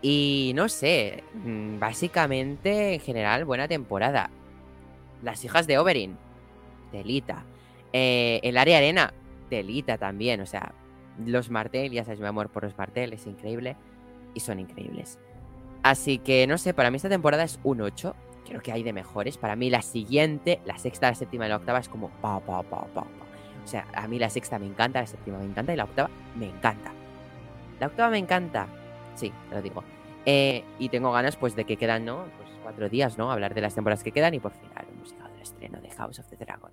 Y 0.00 0.52
no 0.54 0.68
sé, 0.68 1.24
mm, 1.34 1.78
básicamente, 1.78 2.94
en 2.94 3.00
general, 3.00 3.44
buena 3.44 3.66
temporada. 3.66 4.30
Las 5.22 5.44
hijas 5.44 5.66
de 5.66 5.78
Oberyn, 5.78 6.16
delita. 6.92 7.44
Eh, 7.92 8.40
el 8.42 8.56
área 8.56 8.78
arena, 8.78 9.12
delita 9.50 9.98
también. 9.98 10.40
O 10.40 10.46
sea, 10.46 10.72
los 11.24 11.50
Martel, 11.50 11.92
ya 11.92 12.04
sabes, 12.04 12.20
mi 12.20 12.26
amor 12.26 12.48
por 12.50 12.64
los 12.64 12.76
Martel, 12.76 13.12
es 13.12 13.26
increíble. 13.26 13.76
Y 14.34 14.40
son 14.40 14.60
increíbles. 14.60 15.18
Así 15.82 16.18
que, 16.18 16.46
no 16.46 16.58
sé, 16.58 16.74
para 16.74 16.90
mí 16.90 16.96
esta 16.96 17.08
temporada 17.08 17.44
es 17.44 17.58
un 17.62 17.80
8. 17.80 18.14
Creo 18.46 18.62
que 18.62 18.72
hay 18.72 18.82
de 18.82 18.92
mejores. 18.92 19.38
Para 19.38 19.56
mí 19.56 19.70
la 19.70 19.82
siguiente, 19.82 20.60
la 20.64 20.78
sexta, 20.78 21.08
la 21.08 21.14
séptima 21.14 21.46
y 21.46 21.48
la 21.48 21.56
octava 21.56 21.78
es 21.78 21.88
como 21.88 22.08
pa, 22.08 22.40
pa, 22.40 22.62
pa, 22.62 22.82
pa, 22.82 23.04
pa. 23.04 23.06
O 23.64 23.66
sea, 23.66 23.86
a 23.94 24.08
mí 24.08 24.18
la 24.18 24.30
sexta 24.30 24.58
me 24.58 24.66
encanta, 24.66 25.00
la 25.00 25.06
séptima 25.06 25.38
me 25.38 25.44
encanta 25.44 25.72
y 25.72 25.76
la 25.76 25.84
octava 25.84 26.10
me 26.36 26.46
encanta. 26.46 26.92
La 27.80 27.86
octava 27.88 28.10
me 28.10 28.18
encanta. 28.18 28.66
Sí, 29.14 29.32
lo 29.50 29.60
digo. 29.60 29.84
Eh, 30.26 30.64
y 30.78 30.88
tengo 30.88 31.12
ganas, 31.12 31.36
pues, 31.36 31.56
de 31.56 31.64
que 31.64 31.76
quedan, 31.76 32.04
¿no? 32.04 32.24
Pues 32.36 32.50
cuatro 32.62 32.88
días, 32.88 33.18
¿no? 33.18 33.32
Hablar 33.32 33.54
de 33.54 33.60
las 33.60 33.74
temporadas 33.74 34.04
que 34.04 34.12
quedan 34.12 34.34
y 34.34 34.40
por 34.40 34.52
fin 34.52 34.68
hemos 34.76 35.14
estreno 35.48 35.80
de 35.80 35.90
House 35.90 36.18
of 36.18 36.26
the 36.28 36.36
Dragon. 36.36 36.70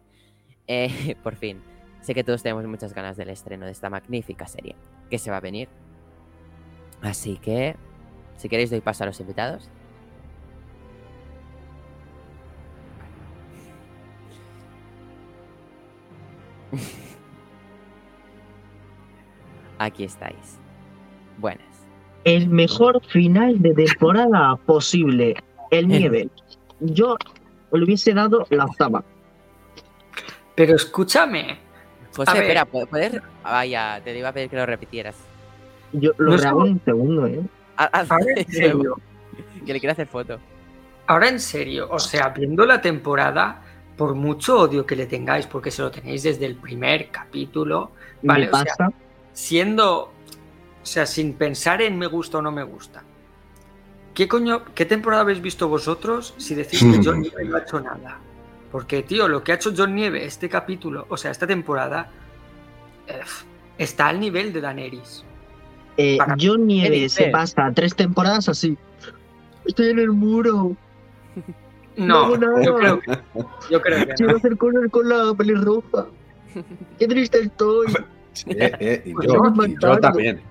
Eh, 0.67 1.15
por 1.23 1.35
fin. 1.35 1.61
Sé 2.01 2.13
que 2.13 2.23
todos 2.23 2.43
tenemos 2.43 2.65
muchas 2.65 2.93
ganas 2.93 3.17
del 3.17 3.29
estreno 3.29 3.65
de 3.65 3.71
esta 3.71 3.89
magnífica 3.89 4.45
serie 4.47 4.75
que 5.09 5.17
se 5.17 5.31
va 5.31 5.37
a 5.37 5.41
venir. 5.41 5.69
Así 7.01 7.37
que, 7.37 7.75
si 8.37 8.47
queréis, 8.47 8.69
doy 8.69 8.81
paso 8.81 9.03
a 9.03 9.07
los 9.07 9.19
invitados. 9.19 9.69
Aquí 19.79 20.03
estáis. 20.03 20.59
Buenas. 21.37 21.74
El 22.25 22.49
mejor 22.49 23.01
final 23.05 23.61
de 23.61 23.73
temporada 23.73 24.55
posible. 24.65 25.35
El 25.71 25.87
nieve. 25.87 26.29
Yo 26.81 27.17
le 27.71 27.83
hubiese 27.83 28.13
dado 28.13 28.45
la 28.49 28.65
octava. 28.65 29.03
Pero 30.55 30.75
escúchame. 30.75 31.57
José, 32.15 32.31
ver. 32.33 32.41
espera, 32.43 32.65
¿pu- 32.65 32.87
¿puedes? 32.87 33.21
Vaya, 33.43 34.01
te 34.03 34.17
iba 34.17 34.29
a 34.29 34.33
pedir 34.33 34.49
que 34.49 34.55
lo 34.55 34.65
repitieras. 34.65 35.15
Yo 35.93 36.11
lo 36.17 36.31
No 36.31 36.37
grabo 36.37 36.65
en 36.65 36.73
un 36.73 36.81
segundo, 36.83 37.27
¿eh? 37.27 37.41
Haz- 37.77 37.89
haz 37.91 38.11
Ahora 38.11 38.25
en 38.35 38.47
serio. 38.51 38.95
Que 39.65 39.73
le 39.73 39.79
quiero 39.79 39.91
hacer 39.93 40.07
foto. 40.07 40.37
Ahora 41.07 41.29
en 41.29 41.39
serio, 41.39 41.87
o 41.91 41.99
sea, 41.99 42.29
viendo 42.29 42.65
la 42.65 42.81
temporada, 42.81 43.61
por 43.97 44.15
mucho 44.15 44.59
odio 44.61 44.85
que 44.85 44.95
le 44.95 45.05
tengáis, 45.05 45.45
porque 45.45 45.69
se 45.71 45.81
lo 45.83 45.91
tenéis 45.91 46.23
desde 46.23 46.45
el 46.45 46.55
primer 46.55 47.09
capítulo, 47.09 47.91
Vale, 48.23 48.45
Me 48.47 48.51
o 48.51 48.63
sea, 48.63 48.89
siendo, 49.33 50.11
o 50.85 50.87
sea, 50.87 51.07
sin 51.07 51.33
pensar 51.33 51.81
en 51.81 51.97
me 51.97 52.05
gusta 52.05 52.37
o 52.37 52.41
no 52.43 52.51
me 52.51 52.61
gusta. 52.61 53.01
¿Qué 54.13 54.27
coño, 54.27 54.63
qué 54.75 54.85
temporada 54.85 55.23
habéis 55.23 55.41
visto 55.41 55.67
vosotros 55.67 56.35
si 56.37 56.53
decís 56.53 56.79
que 56.79 57.01
John 57.03 57.21
Nieve 57.21 57.43
no 57.43 57.55
ha 57.55 57.61
hecho 57.61 57.79
nada? 57.79 58.19
Porque, 58.71 59.01
tío, 59.01 59.27
lo 59.27 59.43
que 59.43 59.51
ha 59.51 59.55
hecho 59.55 59.73
John 59.75 59.95
Nieve 59.95 60.23
este 60.23 60.47
capítulo, 60.47 61.07
o 61.09 61.17
sea, 61.17 61.31
esta 61.31 61.47
temporada, 61.47 62.11
eh, 63.07 63.19
está 63.79 64.09
al 64.09 64.19
nivel 64.19 64.53
de 64.53 64.61
Daenerys. 64.61 65.25
Eh, 65.97 66.19
John 66.39 66.67
Nieve 66.67 67.09
se 67.09 67.29
pasa 67.29 67.71
tres 67.73 67.95
temporadas 67.95 68.47
así. 68.47 68.77
Estoy 69.65 69.89
en 69.89 69.97
el 69.97 70.11
muro. 70.11 70.77
No, 71.97 72.37
No, 72.37 72.59
no. 72.59 72.61
yo 72.61 72.75
creo 72.75 72.99
que, 72.99 73.19
yo 73.71 73.81
creo 73.81 73.99
que 74.01 74.05
no. 74.05 74.15
Quiero 74.15 74.37
hacer 74.37 74.55
cosas 74.55 74.83
con 74.91 75.09
la 75.09 75.33
pelirroja. 75.33 76.05
Qué 76.99 77.07
triste 77.07 77.39
estoy. 77.39 77.87
Eh, 78.47 78.71
eh, 78.81 79.01
y 79.05 79.13
Pues 79.13 79.27
yo, 79.27 79.41
y 79.65 79.77
yo 79.81 79.97
también. 79.97 80.41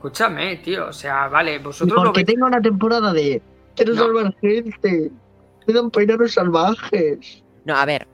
Escúchame, 0.00 0.56
tío, 0.56 0.86
o 0.88 0.92
sea, 0.94 1.28
vale, 1.28 1.58
vosotros 1.58 1.94
lo 1.94 2.04
porque 2.04 2.20
veis 2.20 2.26
tengo 2.28 2.46
una 2.46 2.62
temporada 2.62 3.12
de 3.12 3.42
quiero 3.76 3.92
No. 3.94 4.04
salvar 4.04 4.34
gente. 4.40 5.10
Me 5.66 5.74
dan 5.74 5.90
pena 5.90 6.16
los 6.16 6.32
salvajes. 6.32 7.42
No, 7.66 7.76
a 7.76 7.84
ver, 7.84 8.06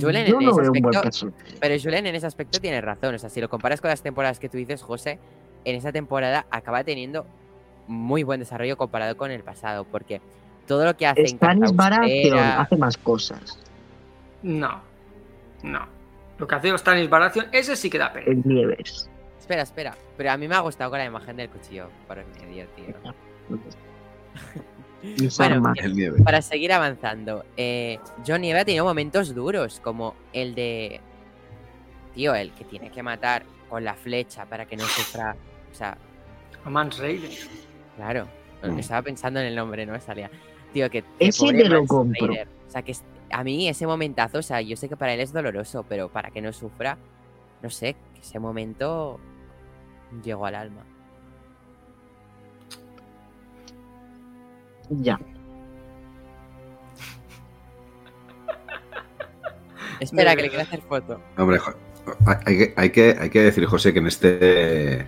Julen 0.00 0.24
Yo 0.26 0.38
en 0.38 0.44
no 0.44 0.50
ese 0.52 0.60
veo 0.60 0.70
un 0.72 0.80
buen 0.82 0.96
aspecto, 0.96 1.32
pero 1.60 1.74
Julen 1.82 2.06
en 2.06 2.14
ese 2.14 2.28
aspecto 2.28 2.60
tiene 2.60 2.80
razón. 2.80 3.16
O 3.16 3.18
sea, 3.18 3.28
si 3.28 3.40
lo 3.40 3.48
comparas 3.48 3.80
con 3.80 3.90
las 3.90 4.02
temporadas 4.02 4.38
que 4.38 4.48
tú 4.48 4.56
dices, 4.56 4.82
José, 4.82 5.18
en 5.64 5.74
esa 5.74 5.90
temporada 5.90 6.46
acaba 6.48 6.84
teniendo 6.84 7.26
muy 7.88 8.22
buen 8.22 8.38
desarrollo 8.38 8.76
comparado 8.76 9.16
con 9.16 9.32
el 9.32 9.42
pasado. 9.42 9.84
Porque 9.84 10.20
todo 10.68 10.84
lo 10.84 10.96
que 10.96 11.08
hace 11.08 11.22
en 11.22 11.26
Stanis 11.26 11.74
Baratheon 11.74 12.38
hace 12.38 12.76
más 12.76 12.96
cosas. 12.96 13.58
No, 14.44 14.80
no. 15.64 15.86
Lo 16.38 16.46
que 16.46 16.54
hace 16.54 16.78
Stanis 16.78 17.10
Baratheon, 17.10 17.46
ese 17.50 17.74
sí 17.74 17.90
que 17.90 17.98
da 17.98 18.12
pena. 18.12 18.26
El 18.28 18.42
Nieves. 18.44 19.08
Espera, 19.42 19.62
espera. 19.62 19.96
Pero 20.16 20.30
a 20.30 20.36
mí 20.36 20.46
me 20.46 20.54
ha 20.54 20.60
gustado 20.60 20.88
con 20.90 21.00
la 21.00 21.04
imagen 21.04 21.36
del 21.36 21.48
cuchillo 21.50 21.88
por 22.06 22.16
el 22.16 22.26
medio, 22.40 22.64
tío. 22.76 22.94
Bueno. 25.36 25.72
El 25.82 25.96
nieve. 25.96 26.22
Para 26.22 26.40
seguir 26.42 26.72
avanzando, 26.72 27.44
eh, 27.56 27.98
John 28.24 28.40
Nieve 28.42 28.60
ha 28.60 28.64
tenido 28.64 28.84
momentos 28.84 29.34
duros, 29.34 29.80
como 29.80 30.14
el 30.32 30.54
de. 30.54 31.00
Tío, 32.14 32.36
el 32.36 32.52
que 32.52 32.62
tiene 32.64 32.92
que 32.92 33.02
matar 33.02 33.42
con 33.68 33.82
la 33.82 33.94
flecha 33.94 34.46
para 34.46 34.64
que 34.64 34.76
no 34.76 34.84
sufra. 34.84 35.34
O 35.72 35.74
sea, 35.74 35.98
A 36.64 36.70
Mans 36.70 36.98
Raider. 36.98 37.30
claro. 37.96 38.28
Mm. 38.62 38.78
Estaba 38.78 39.02
pensando 39.02 39.40
en 39.40 39.46
el 39.46 39.56
nombre, 39.56 39.84
no 39.84 39.92
me 39.92 40.00
salía. 40.00 40.30
Tío, 40.72 40.88
que. 40.88 41.02
que 41.02 41.08
Ese 41.18 41.48
te 41.48 41.64
lo 41.68 41.78
Mans 41.80 41.88
compro. 41.88 42.28
Raider. 42.28 42.46
O 42.68 42.70
sea, 42.70 42.82
que 42.82 42.94
a 43.32 43.42
mí 43.42 43.68
ese 43.68 43.88
momentazo, 43.88 44.38
o 44.38 44.42
sea, 44.42 44.60
yo 44.60 44.76
sé 44.76 44.88
que 44.88 44.96
para 44.96 45.14
él 45.14 45.18
es 45.20 45.32
doloroso, 45.32 45.84
pero 45.88 46.10
para 46.10 46.30
que 46.30 46.40
no 46.40 46.52
sufra, 46.52 46.96
no 47.60 47.70
sé, 47.70 47.96
que 48.14 48.20
ese 48.20 48.38
momento 48.38 49.18
llegó 50.22 50.46
al 50.46 50.54
alma. 50.54 50.82
Ya. 54.90 55.18
Espera, 60.00 60.34
que 60.36 60.42
le 60.42 60.48
quiero 60.48 60.62
hacer 60.64 60.82
foto. 60.82 61.20
Hombre, 61.38 61.58
hay, 62.44 62.58
que, 62.58 62.74
hay, 62.76 62.90
que, 62.90 63.16
hay 63.18 63.30
que 63.30 63.42
decir, 63.42 63.64
José, 63.66 63.92
que 63.92 64.00
en 64.00 64.06
este 64.06 65.06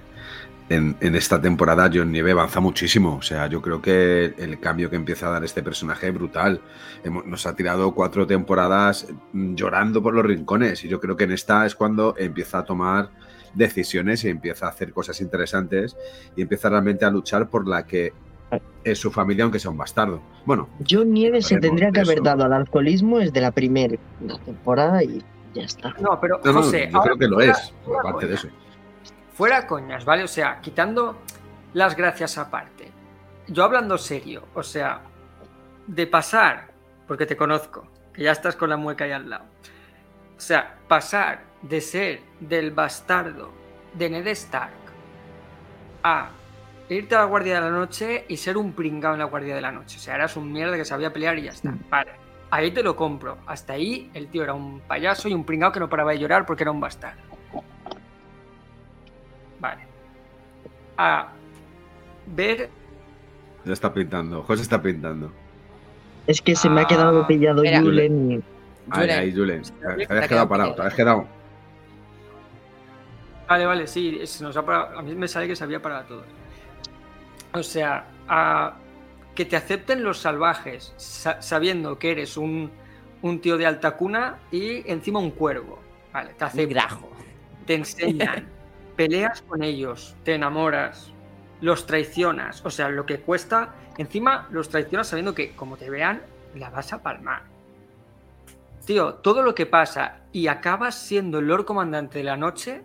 en, 0.70 0.96
en 1.00 1.14
esta 1.14 1.40
temporada 1.40 1.90
John 1.92 2.10
Nieve 2.10 2.32
avanza 2.32 2.60
muchísimo. 2.60 3.16
O 3.16 3.22
sea, 3.22 3.46
yo 3.48 3.60
creo 3.60 3.82
que 3.82 4.34
el 4.38 4.58
cambio 4.60 4.88
que 4.88 4.96
empieza 4.96 5.26
a 5.26 5.30
dar 5.30 5.44
este 5.44 5.62
personaje 5.62 6.08
es 6.08 6.14
brutal. 6.14 6.60
Hemos- 7.02 7.26
nos 7.26 7.44
ha 7.46 7.54
tirado 7.54 7.94
cuatro 7.94 8.26
temporadas 8.26 9.08
llorando 9.32 10.02
por 10.02 10.14
los 10.14 10.24
rincones. 10.24 10.84
Y 10.84 10.88
yo 10.88 11.00
creo 11.00 11.16
que 11.16 11.24
en 11.24 11.32
esta 11.32 11.66
es 11.66 11.74
cuando 11.74 12.14
empieza 12.16 12.58
a 12.60 12.64
tomar 12.64 13.10
decisiones 13.54 14.24
y 14.24 14.28
empieza 14.28 14.66
a 14.66 14.70
hacer 14.70 14.92
cosas 14.92 15.20
interesantes 15.20 15.96
y 16.36 16.42
empieza 16.42 16.68
realmente 16.68 17.04
a 17.04 17.10
luchar 17.10 17.48
por 17.48 17.66
la 17.68 17.86
que 17.86 18.12
es 18.84 18.98
su 18.98 19.10
familia, 19.10 19.44
aunque 19.44 19.58
sea 19.58 19.70
un 19.70 19.76
bastardo. 19.78 20.20
Bueno, 20.44 20.68
John 20.88 21.12
Nieves 21.12 21.46
se 21.46 21.58
tendría 21.58 21.90
que 21.90 22.00
haber 22.00 22.22
dado 22.22 22.44
al 22.44 22.52
alcoholismo 22.52 23.18
desde 23.18 23.40
la 23.40 23.50
primera 23.50 23.96
temporada 24.44 25.02
y 25.02 25.24
ya 25.54 25.62
está. 25.62 25.94
No, 26.00 26.20
pero 26.20 26.40
no, 26.44 26.52
no, 26.52 26.62
José, 26.62 26.88
yo 26.92 27.00
creo 27.00 27.16
que 27.16 27.26
lo 27.28 27.36
fuera- 27.36 27.52
es, 27.52 27.72
fuera 27.84 28.00
aparte 28.00 28.26
de 28.26 28.36
coñas. 28.36 28.44
eso. 28.44 28.54
Fuera 29.34 29.66
coñas, 29.66 30.04
¿vale? 30.04 30.22
O 30.22 30.28
sea, 30.28 30.60
quitando 30.60 31.18
las 31.72 31.96
gracias 31.96 32.38
aparte. 32.38 32.90
Yo 33.48 33.64
hablando 33.64 33.98
serio, 33.98 34.44
o 34.54 34.62
sea, 34.62 35.00
de 35.86 36.06
pasar, 36.06 36.68
porque 37.08 37.26
te 37.26 37.36
conozco, 37.36 37.86
que 38.12 38.22
ya 38.22 38.30
estás 38.32 38.54
con 38.54 38.70
la 38.70 38.76
mueca 38.76 39.04
ahí 39.04 39.12
al 39.12 39.28
lado. 39.28 39.44
O 40.36 40.40
sea, 40.40 40.76
pasar 40.86 41.42
de 41.68 41.80
ser 41.80 42.20
del 42.40 42.70
bastardo 42.70 43.50
de 43.94 44.10
Ned 44.10 44.26
Stark 44.28 44.72
a 46.02 46.30
irte 46.88 47.14
a 47.14 47.20
la 47.20 47.24
Guardia 47.24 47.54
de 47.56 47.60
la 47.62 47.70
Noche 47.70 48.26
y 48.28 48.36
ser 48.36 48.56
un 48.56 48.72
pringao 48.74 49.14
en 49.14 49.18
la 49.20 49.24
Guardia 49.24 49.54
de 49.54 49.60
la 49.62 49.72
Noche. 49.72 49.96
O 49.96 50.00
sea, 50.00 50.14
eras 50.16 50.36
un 50.36 50.52
mierda 50.52 50.76
que 50.76 50.84
sabía 50.84 51.12
pelear 51.12 51.38
y 51.38 51.44
ya 51.44 51.50
está. 51.52 51.78
Vale, 51.90 52.12
ahí 52.50 52.70
te 52.72 52.82
lo 52.82 52.96
compro. 52.96 53.38
Hasta 53.46 53.74
ahí 53.74 54.10
el 54.14 54.28
tío 54.28 54.42
era 54.44 54.54
un 54.54 54.80
payaso 54.82 55.28
y 55.28 55.34
un 55.34 55.44
pringao 55.44 55.72
que 55.72 55.80
no 55.80 55.88
paraba 55.88 56.12
de 56.12 56.18
llorar 56.18 56.44
porque 56.46 56.64
era 56.64 56.70
un 56.72 56.80
bastardo. 56.80 57.22
Vale. 59.58 59.88
A 60.96 61.32
ver 62.26 62.70
Ya 63.64 63.72
está 63.72 63.92
pintando, 63.92 64.42
José 64.42 64.62
está 64.62 64.82
pintando. 64.82 65.32
Es 66.26 66.40
que 66.42 66.56
se 66.56 66.68
me 66.70 66.80
ha 66.82 66.86
quedado 66.86 67.24
Ah, 67.24 67.26
pillado 67.26 67.64
espera. 67.64 67.80
Julen 67.80 68.44
Julen, 68.92 69.10
ahí, 69.10 69.32
Julen. 69.34 69.62
te 69.62 70.06
Te 70.06 70.14
ha 70.14 70.16
habías 70.16 70.28
quedado 70.28 70.28
quedado 70.28 70.48
parado, 70.48 70.74
pillado. 70.74 70.74
te 70.74 70.80
habías 70.82 70.94
quedado. 70.94 71.28
Vale, 73.48 73.66
vale, 73.66 73.86
sí, 73.86 74.26
se 74.26 74.42
nos 74.42 74.56
ha 74.56 74.64
parado- 74.64 74.98
a 74.98 75.02
mí 75.02 75.14
me 75.14 75.28
sale 75.28 75.46
que 75.46 75.56
se 75.56 75.64
había 75.64 75.80
parado 75.82 76.04
todo. 76.06 76.24
O 77.52 77.62
sea, 77.62 78.06
a- 78.28 78.76
que 79.34 79.44
te 79.44 79.56
acepten 79.56 80.02
los 80.04 80.18
salvajes 80.18 80.94
sa- 80.96 81.40
sabiendo 81.42 81.98
que 81.98 82.12
eres 82.12 82.36
un, 82.36 82.70
un 83.22 83.40
tío 83.40 83.56
de 83.58 83.66
alta 83.66 83.96
cuna 83.96 84.38
y 84.50 84.88
encima 84.90 85.18
un 85.18 85.30
cuervo. 85.32 85.78
Vale, 86.12 86.34
te 86.34 86.44
aceptan, 86.44 86.68
grajo. 86.70 87.10
te 87.66 87.74
enseñan, 87.74 88.48
peleas 88.96 89.42
con 89.42 89.62
ellos, 89.62 90.16
te 90.24 90.34
enamoras, 90.34 91.12
los 91.60 91.86
traicionas. 91.86 92.64
O 92.64 92.70
sea, 92.70 92.88
lo 92.88 93.06
que 93.06 93.20
cuesta, 93.20 93.74
encima 93.98 94.48
los 94.50 94.68
traicionas 94.68 95.08
sabiendo 95.08 95.34
que 95.34 95.54
como 95.56 95.76
te 95.76 95.90
vean, 95.90 96.22
la 96.54 96.70
vas 96.70 96.92
a 96.92 97.02
palmar. 97.02 97.42
Tío, 98.86 99.14
todo 99.14 99.42
lo 99.42 99.54
que 99.54 99.66
pasa 99.66 100.20
y 100.32 100.46
acabas 100.48 100.94
siendo 100.96 101.38
el 101.38 101.46
Lord 101.48 101.64
Comandante 101.64 102.18
de 102.18 102.24
la 102.24 102.36
Noche, 102.36 102.82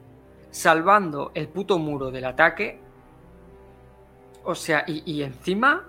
salvando 0.51 1.31
el 1.33 1.47
puto 1.47 1.77
muro 1.77 2.11
del 2.11 2.25
ataque. 2.25 2.79
O 4.43 4.55
sea, 4.55 4.83
y, 4.87 5.03
y 5.11 5.23
encima, 5.23 5.85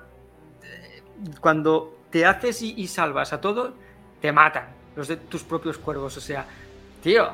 eh, 0.62 1.03
cuando 1.40 1.96
te 2.11 2.27
haces 2.27 2.62
y, 2.62 2.75
y 2.77 2.87
salvas 2.87 3.33
a 3.33 3.40
todos, 3.40 3.73
te 4.20 4.33
matan 4.33 4.68
los 4.96 5.09
de 5.09 5.16
tus 5.16 5.42
propios 5.44 5.79
cuervos. 5.79 6.16
O 6.16 6.20
sea, 6.20 6.44
tío. 7.03 7.29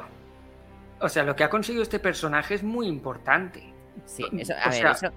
O 1.00 1.08
sea, 1.08 1.24
lo 1.24 1.34
que 1.36 1.44
ha 1.44 1.50
conseguido 1.50 1.82
este 1.82 1.98
personaje 1.98 2.54
es 2.54 2.62
muy 2.62 2.86
importante. 2.86 3.72
Sí, 4.06 4.24
eso, 4.38 4.54
a 4.54 4.68
O 4.68 4.70
ver, 4.70 4.78
sea- 4.80 4.90
eso, 4.92 5.08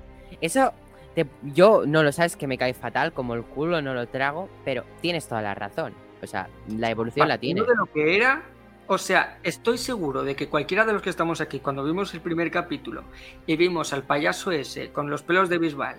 eso 0.42 0.74
te- 1.16 1.28
yo 1.44 1.84
no 1.86 2.04
lo 2.04 2.12
sabes 2.12 2.36
que 2.36 2.48
me 2.48 2.58
cae 2.58 2.74
fatal, 2.74 3.14
como 3.14 3.34
el 3.34 3.44
culo 3.44 3.82
no 3.82 3.94
lo 3.94 4.08
trago, 4.08 4.50
pero 4.66 4.84
tienes 5.02 5.28
toda 5.28 5.42
la 5.42 5.54
razón. 5.56 5.94
O 6.22 6.28
sea, 6.28 6.50
la 6.68 6.90
evolución 6.90 7.28
la 7.30 7.38
tiene. 7.38 7.62
De 7.62 7.76
lo 7.76 7.86
que 7.86 8.16
era, 8.18 8.44
o 8.90 8.98
sea, 8.98 9.38
estoy 9.44 9.78
seguro 9.78 10.24
de 10.24 10.36
que 10.36 10.50
cualquiera 10.50 10.84
de 10.84 10.94
los 10.94 11.02
que 11.02 11.10
estamos 11.12 11.40
aquí, 11.42 11.60
cuando 11.60 11.84
vimos 11.84 12.14
el 12.16 12.22
primer 12.22 12.50
capítulo 12.52 13.04
y 13.46 13.56
vimos 13.56 13.94
al 13.94 14.04
payaso 14.04 14.52
ese 14.52 14.92
con 14.92 15.10
los 15.10 15.22
pelos 15.22 15.48
de 15.48 15.60
Bisbal 15.60 15.96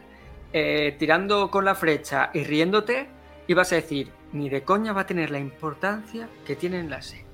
eh, 0.52 0.96
tirando 0.98 1.50
con 1.50 1.64
la 1.64 1.76
flecha 1.76 2.30
y 2.34 2.42
riéndote, 2.42 3.06
ibas 3.46 3.70
a 3.72 3.76
decir, 3.76 4.10
ni 4.32 4.48
de 4.48 4.62
coña 4.64 4.92
va 4.92 5.02
a 5.02 5.06
tener 5.06 5.30
la 5.30 5.38
importancia 5.38 6.28
que 6.44 6.56
tiene 6.56 6.80
en 6.80 6.90
la 6.90 7.00
serie. 7.00 7.24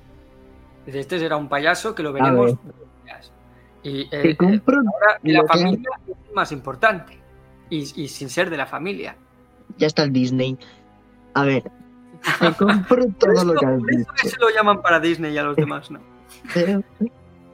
Este 0.85 1.17
será 1.19 1.35
un 1.37 1.49
payaso 1.49 1.93
que 1.95 2.03
lo 2.03 2.13
veremos. 2.13 2.53
Y 3.83 4.01
eh, 4.01 4.07
eh, 4.11 4.35
compro. 4.35 4.77
ahora 4.77 5.19
la 5.23 5.41
que- 5.41 5.47
familia 5.47 5.89
es 6.07 6.33
más 6.35 6.51
importante. 6.51 7.17
Y, 7.69 8.01
y 8.03 8.07
sin 8.07 8.29
ser 8.29 8.49
de 8.49 8.57
la 8.57 8.65
familia. 8.65 9.15
Ya 9.77 9.87
está 9.87 10.03
el 10.03 10.13
Disney. 10.13 10.57
A 11.33 11.43
ver, 11.43 11.63
te 12.39 12.53
compro 12.53 13.05
todo 13.19 13.31
eso- 13.33 13.45
lo 13.45 13.53
que 13.55 13.65
has 13.65 13.77
dicho. 13.85 14.11
que 14.21 14.29
se 14.29 14.37
lo 14.39 14.49
llaman 14.49 14.81
para 14.81 14.99
Disney 14.99 15.33
y 15.33 15.37
a 15.37 15.43
los 15.43 15.55
demás 15.55 15.89
no. 15.91 15.99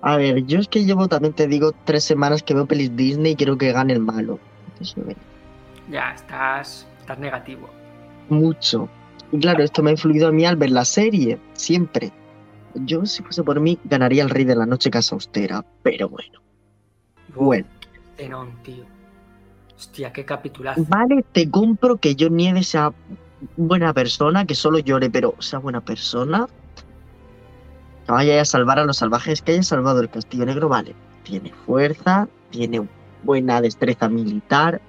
A 0.02 0.18
ver, 0.18 0.44
yo 0.46 0.60
es 0.60 0.68
que 0.68 0.84
llevo, 0.84 1.08
también 1.08 1.34
te 1.34 1.48
digo, 1.48 1.72
tres 1.86 2.04
semanas 2.04 2.44
que 2.44 2.54
veo 2.54 2.66
pelis 2.66 2.94
Disney 2.96 3.32
y 3.32 3.36
quiero 3.38 3.58
que 3.58 3.72
gane 3.72 3.94
el 3.94 4.02
malo. 4.02 4.38
Me- 4.98 5.16
Ya, 5.90 6.12
estás, 6.14 6.86
estás 7.00 7.18
negativo. 7.20 7.70
Mucho. 8.28 8.90
Y 9.32 9.40
claro, 9.40 9.64
esto 9.64 9.82
me 9.82 9.92
ha 9.92 9.94
influido 9.94 10.28
a 10.28 10.32
mí 10.34 10.46
al 10.46 10.58
ver 10.58 10.72
la 10.72 10.84
serie, 10.84 11.40
siempre. 11.54 12.12
Yo, 12.76 13.06
si 13.06 13.24
fuese 13.24 13.44
por 13.44 13.60
mí, 13.62 13.80
ganaría 13.86 14.24
el 14.24 14.30
Rey 14.30 14.44
de 14.44 14.56
la 14.56 14.66
Noche 14.66 14.90
Casa 14.92 15.16
Austera, 15.16 15.64
pero 15.84 16.10
bueno. 16.10 16.42
Bueno, 17.34 17.66
Zenón, 18.18 18.52
tío. 18.64 18.84
Hostia, 19.78 20.12
qué 20.12 20.26
capitulazo. 20.26 20.84
vale, 20.90 21.24
te 21.32 21.50
compro 21.50 21.96
que 21.98 22.16
yo 22.16 22.30
Nieves 22.30 22.68
sea 22.68 22.92
buena 23.58 23.94
persona, 23.94 24.46
que 24.46 24.56
solo 24.56 24.80
llore, 24.80 25.10
pero 25.10 25.36
sea 25.40 25.60
buena 25.60 25.82
persona. 25.82 26.48
Que 28.06 28.12
vaya 28.12 28.42
a 28.42 28.46
salvar 28.46 28.80
a 28.80 28.86
los 28.86 28.98
salvajes, 28.98 29.42
que 29.42 29.54
haya 29.54 29.64
salvado 29.64 30.02
el 30.02 30.10
Castillo 30.10 30.46
Negro, 30.46 30.70
vale. 30.70 30.96
Tiene 31.24 31.54
fuerza, 31.66 32.28
tiene 32.50 32.88
buena 33.24 33.62
destreza 33.62 34.10
militar. 34.10 34.82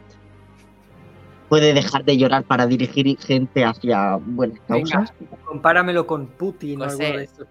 Puede 1.48 1.74
dejar 1.74 2.04
de 2.04 2.16
llorar 2.16 2.42
para 2.44 2.66
dirigir 2.66 3.16
gente 3.18 3.64
hacia 3.64 4.16
buenas 4.16 4.58
Venga, 4.68 4.90
causas. 4.90 5.12
compáramelo 5.44 6.06
con 6.06 6.26
Putin 6.26 6.80
o 6.80 6.84
algo 6.84 6.98
de 6.98 7.24
esto 7.24 7.46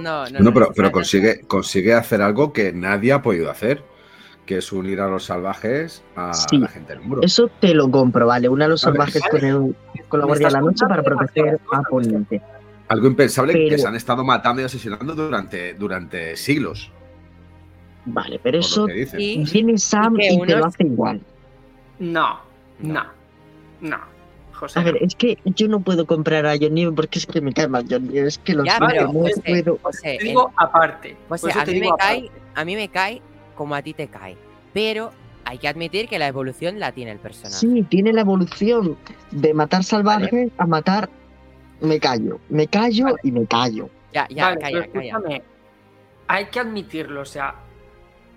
no, 0.00 0.28
No, 0.28 0.40
no, 0.40 0.52
pero, 0.54 0.72
pero 0.74 0.92
consigue, 0.92 1.42
consigue 1.46 1.94
hacer 1.94 2.22
algo 2.22 2.52
que 2.52 2.72
nadie 2.72 3.12
ha 3.12 3.22
podido 3.22 3.50
hacer, 3.50 3.84
que 4.50 4.56
es 4.58 4.72
unir 4.72 5.00
a 5.00 5.06
los 5.06 5.26
salvajes 5.26 6.02
a 6.16 6.34
Sí. 6.34 6.58
la 6.58 6.66
gente 6.66 6.92
del 6.92 7.02
muro. 7.04 7.20
Eso 7.22 7.48
te 7.60 7.72
lo 7.72 7.88
compro, 7.88 8.26
vale. 8.26 8.48
Una 8.48 8.64
de 8.64 8.70
los 8.70 8.84
A 8.84 8.90
ver, 8.90 8.96
salvajes 8.98 9.22
con, 9.30 9.44
el- 9.44 9.76
con 10.08 10.18
la 10.18 10.26
Guardia 10.26 10.48
de 10.48 10.52
la 10.54 10.60
Noche 10.60 10.86
para 10.88 11.04
proteger 11.04 11.60
a 11.72 11.82
Poniente. 11.82 12.42
Algo 12.88 13.06
impensable 13.06 13.52
que 13.52 13.78
se 13.78 13.86
han 13.86 13.94
estado 13.94 14.24
matando 14.24 14.60
y 14.60 14.64
asesinando 14.64 15.14
durante, 15.14 15.74
durante 15.74 16.36
siglos. 16.36 16.90
Vale, 18.06 18.40
pero 18.42 18.58
eso. 18.58 18.88
Y- 18.88 19.44
viene 19.52 19.78
Sam 19.78 20.16
y, 20.20 20.40
te 20.44 20.56
lo 20.56 20.66
hace 20.66 20.82
igual. 20.82 21.20
No, 22.00 22.40
No. 22.80 23.04
no. 23.80 23.98
José. 24.52 24.80
A 24.80 24.82
ver, 24.82 24.96
es 25.00 25.14
que 25.14 25.38
yo 25.44 25.68
no 25.68 25.78
puedo 25.78 26.06
comprar 26.06 26.44
a 26.44 26.54
John 26.60 26.74
Nieve 26.74 26.90
porque 26.92 27.20
es 27.20 27.26
que 27.26 27.40
me 27.40 27.52
cae 27.52 27.68
mal 27.68 27.86
John 27.88 28.08
Nieve. 28.08 28.26
Es 28.26 28.38
que 28.38 28.54
lo 28.54 28.64
Ya, 28.64 28.78
pero, 28.84 29.12
no 29.12 29.20
José, 29.20 29.42
puedo. 29.46 29.78
José, 29.80 30.00
te 30.02 30.16
en- 30.16 30.24
digo 30.26 30.52
aparte. 30.56 31.16
José, 31.28 31.52
a 31.52 31.64
mí 31.64 31.78
me 31.80 31.88
cae, 31.96 32.30
a 32.56 32.64
mí 32.64 32.74
me 32.74 32.88
cae 32.88 33.22
como 33.60 33.74
a 33.74 33.82
ti 33.82 33.92
te 33.92 34.08
cae. 34.08 34.38
Pero 34.72 35.10
hay 35.44 35.58
que 35.58 35.68
admitir 35.68 36.08
que 36.08 36.18
la 36.18 36.26
evolución 36.28 36.78
la 36.80 36.92
tiene 36.92 37.10
el 37.10 37.18
personaje. 37.18 37.58
Sí, 37.58 37.82
tiene 37.90 38.10
la 38.14 38.22
evolución 38.22 38.96
de 39.32 39.52
matar 39.52 39.84
salvajes 39.84 40.50
a 40.56 40.64
matar. 40.66 41.10
Me 41.82 42.00
callo, 42.00 42.40
me 42.48 42.66
callo 42.68 43.08
y 43.22 43.30
me 43.32 43.44
callo. 43.44 43.90
Ya, 44.14 44.26
ya, 44.30 44.46
Vale, 44.46 44.60
calla, 44.62 44.78
pero 44.80 44.92
calla. 44.92 45.08
escúchame, 45.08 45.42
Hay 46.28 46.46
que 46.46 46.58
admitirlo, 46.60 47.20
o 47.20 47.24
sea, 47.26 47.54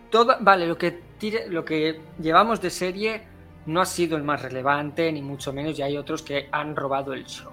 todo, 0.10 0.36
vale, 0.42 0.68
lo 0.68 0.78
que 0.78 1.00
tire- 1.18 1.48
lo 1.48 1.64
que 1.64 2.02
llevamos 2.20 2.60
de 2.60 2.70
serie 2.70 3.22
no 3.66 3.80
ha 3.80 3.86
sido 3.86 4.18
el 4.18 4.24
más 4.24 4.42
relevante, 4.42 5.10
ni 5.14 5.22
mucho 5.22 5.54
menos, 5.54 5.80
y 5.80 5.84
hay 5.84 5.96
otros 5.96 6.22
que 6.22 6.50
han 6.52 6.76
robado 6.76 7.14
el 7.14 7.24
show. 7.28 7.53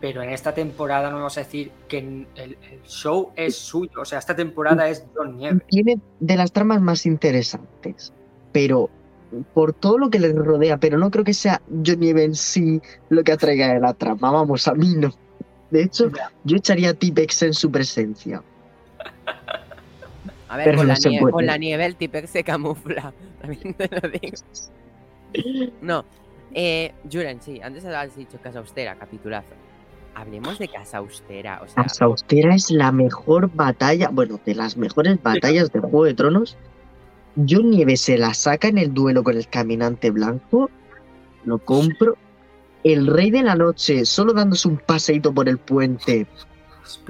Pero 0.00 0.22
en 0.22 0.30
esta 0.30 0.54
temporada 0.54 1.10
no 1.10 1.16
vamos 1.16 1.36
a 1.36 1.40
decir 1.40 1.70
que 1.88 1.98
el, 1.98 2.26
el 2.34 2.82
show 2.84 3.32
es 3.36 3.56
suyo, 3.56 4.00
o 4.00 4.04
sea, 4.04 4.18
esta 4.18 4.34
temporada 4.34 4.88
es 4.88 5.04
John 5.14 5.36
Nieve. 5.36 5.60
Tiene 5.68 5.98
de 6.20 6.36
las 6.36 6.52
tramas 6.52 6.80
más 6.80 7.04
interesantes, 7.04 8.12
pero 8.52 8.88
por 9.54 9.72
todo 9.72 9.98
lo 9.98 10.10
que 10.10 10.18
le 10.18 10.32
rodea, 10.32 10.78
pero 10.78 10.98
no 10.98 11.10
creo 11.10 11.24
que 11.24 11.34
sea 11.34 11.60
John 11.84 12.00
Nieve 12.00 12.24
en 12.24 12.34
sí 12.34 12.80
lo 13.10 13.22
que 13.22 13.32
atraiga 13.32 13.74
de 13.74 13.80
la 13.80 13.94
trama. 13.94 14.30
Vamos, 14.30 14.66
a 14.68 14.74
mí 14.74 14.94
no. 14.96 15.12
De 15.70 15.82
hecho, 15.82 16.10
yo 16.44 16.56
echaría 16.56 16.90
a 16.90 16.94
Tipex 16.94 17.42
en 17.42 17.54
su 17.54 17.70
presencia. 17.70 18.42
A 20.48 20.56
ver, 20.56 20.64
pero 20.64 20.78
con, 20.78 20.86
no 20.88 20.92
la 20.94 20.96
se 20.96 21.08
nieve, 21.10 21.22
puede. 21.22 21.32
con 21.32 21.46
la 21.46 21.56
nieve 21.58 21.86
el 21.86 21.94
Tipex 21.94 22.30
se 22.30 22.42
camufla. 22.42 23.12
También 23.40 23.74
te 23.74 23.88
lo 23.88 24.08
digo. 24.08 24.36
No. 25.80 26.04
Eh, 26.52 26.92
Juren, 27.10 27.40
sí, 27.40 27.60
antes 27.62 27.84
has 27.84 28.16
dicho 28.16 28.36
Casa 28.42 28.58
Austera, 28.58 28.96
capitulazo. 28.96 29.54
Hablemos 30.14 30.58
de 30.58 30.68
Casa 30.68 30.98
Austera. 30.98 31.60
O 31.62 31.68
sea, 31.68 31.84
Casa 31.84 32.04
Austera 32.04 32.54
es 32.54 32.70
la 32.70 32.92
mejor 32.92 33.50
batalla, 33.54 34.08
bueno, 34.10 34.40
de 34.44 34.54
las 34.54 34.76
mejores 34.76 35.22
batallas 35.22 35.72
de 35.72 35.80
Juego 35.80 36.04
de 36.04 36.14
Tronos. 36.14 36.56
John 37.36 37.70
Nieve 37.70 37.96
se 37.96 38.18
la 38.18 38.34
saca 38.34 38.68
en 38.68 38.78
el 38.78 38.92
duelo 38.92 39.22
con 39.22 39.36
el 39.36 39.46
caminante 39.48 40.10
blanco. 40.10 40.70
Lo 41.44 41.58
compro. 41.58 42.16
El 42.82 43.06
rey 43.06 43.30
de 43.30 43.42
la 43.42 43.54
noche, 43.54 44.04
solo 44.06 44.32
dándose 44.32 44.66
un 44.66 44.78
paseíto 44.78 45.32
por 45.32 45.48
el 45.48 45.58
puente, 45.58 46.26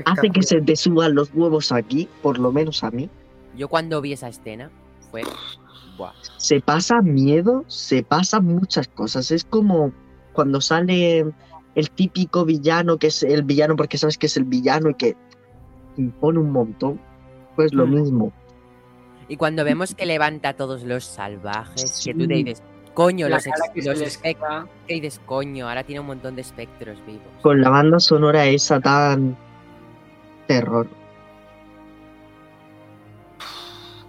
hace 0.04 0.30
que 0.30 0.42
se 0.42 0.60
te 0.60 0.74
suban 0.76 1.14
los 1.14 1.32
huevos 1.32 1.70
aquí, 1.72 2.08
por 2.22 2.38
lo 2.38 2.50
menos 2.52 2.82
a 2.82 2.90
mí. 2.90 3.08
yo 3.56 3.68
cuando 3.68 4.00
vi 4.00 4.12
esa 4.12 4.28
escena 4.28 4.70
fue. 5.10 5.22
Buah. 5.96 6.12
Se 6.38 6.60
pasa 6.60 7.02
miedo, 7.02 7.64
se 7.68 8.02
pasan 8.02 8.46
muchas 8.46 8.88
cosas. 8.88 9.30
Es 9.30 9.44
como 9.44 9.92
cuando 10.32 10.60
sale 10.60 11.26
el 11.74 11.90
típico 11.90 12.44
villano, 12.44 12.96
que 12.98 13.08
es 13.08 13.22
el 13.22 13.42
villano 13.42 13.76
porque 13.76 13.98
sabes 13.98 14.18
que 14.18 14.26
es 14.26 14.36
el 14.36 14.44
villano 14.44 14.90
y 14.90 14.94
que 14.94 15.16
impone 15.96 16.38
un 16.38 16.50
montón. 16.50 17.00
Pues 17.56 17.72
lo 17.74 17.86
Mm. 17.86 17.90
mismo. 17.94 18.32
Y 19.28 19.36
cuando 19.36 19.64
vemos 19.64 19.94
que 19.94 20.06
levanta 20.06 20.50
a 20.50 20.54
todos 20.54 20.82
los 20.82 21.04
salvajes, 21.04 22.02
que 22.04 22.12
tú 22.14 22.26
te 22.26 22.34
dices, 22.34 22.62
coño, 22.94 23.28
La 23.28 23.36
los, 23.36 23.44
que 23.44 23.82
los 23.82 23.98
les 23.98 24.20
espect- 24.20 24.36
queda. 24.38 24.66
que 24.88 24.94
dices, 24.94 25.20
coño, 25.26 25.68
ahora 25.68 25.84
tiene 25.84 26.00
un 26.00 26.06
montón 26.06 26.34
de 26.34 26.40
espectros 26.42 26.98
vivos. 27.06 27.22
Con 27.42 27.60
la 27.60 27.70
banda 27.70 28.00
sonora 28.00 28.46
esa 28.46 28.80
tan 28.80 29.36
terror. 30.48 30.88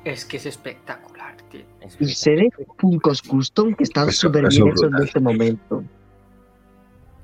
Es 0.04 0.26
que 0.26 0.38
es 0.38 0.45
espectacular, 0.47 1.36
tío. 1.52 1.62
Es 1.82 1.95
Y 2.00 2.08
serie 2.10 2.50
Funkos 2.80 3.21
Custom 3.21 3.76
que 3.76 3.84
están 3.84 4.12
súper 4.12 4.47
bien 4.47 4.67
hechos 4.69 4.84
en 4.84 4.95
este 5.04 5.19
momento. 5.19 5.84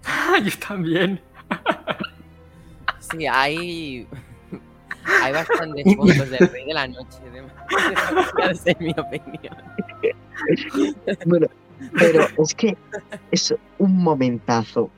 Yo 0.43 0.51
también. 0.67 1.19
Sí, 2.99 3.25
hay. 3.27 4.07
Hay 5.23 5.31
bastantes 5.33 5.85
fotos 5.95 6.29
del 6.29 6.49
Rey 6.49 6.65
de 6.65 6.73
la 6.73 6.87
Noche. 6.87 7.17
en 8.65 8.75
mi 8.79 8.91
opinión. 8.91 9.55
Bueno, 11.25 11.47
pero 11.97 12.27
es 12.43 12.53
que 12.55 12.77
es 13.31 13.53
un 13.77 13.97
momentazo. 14.03 14.89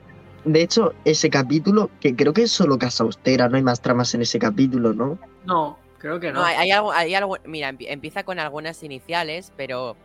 De 0.45 0.61
hecho, 0.61 0.93
ese 1.05 1.29
capítulo, 1.29 1.89
que 1.99 2.15
creo 2.15 2.33
que 2.33 2.43
es 2.43 2.51
solo 2.51 2.77
Casa 2.79 3.03
Austera, 3.03 3.49
no 3.49 3.57
hay 3.57 3.63
más 3.63 3.81
tramas 3.81 4.13
en 4.15 4.21
ese 4.21 4.39
capítulo, 4.39 4.93
¿no? 4.93 5.19
No, 5.45 5.77
creo 5.99 6.19
que 6.19 6.31
no. 6.31 6.39
No, 6.39 6.45
hay, 6.45 6.55
hay 6.55 6.71
algo, 6.71 6.91
hay 6.91 7.13
algo. 7.13 7.37
Mira, 7.45 7.69
empie- 7.71 7.87
empieza 7.89 8.23
con 8.23 8.39
algunas 8.39 8.81
iniciales, 8.83 9.51
pero 9.57 9.95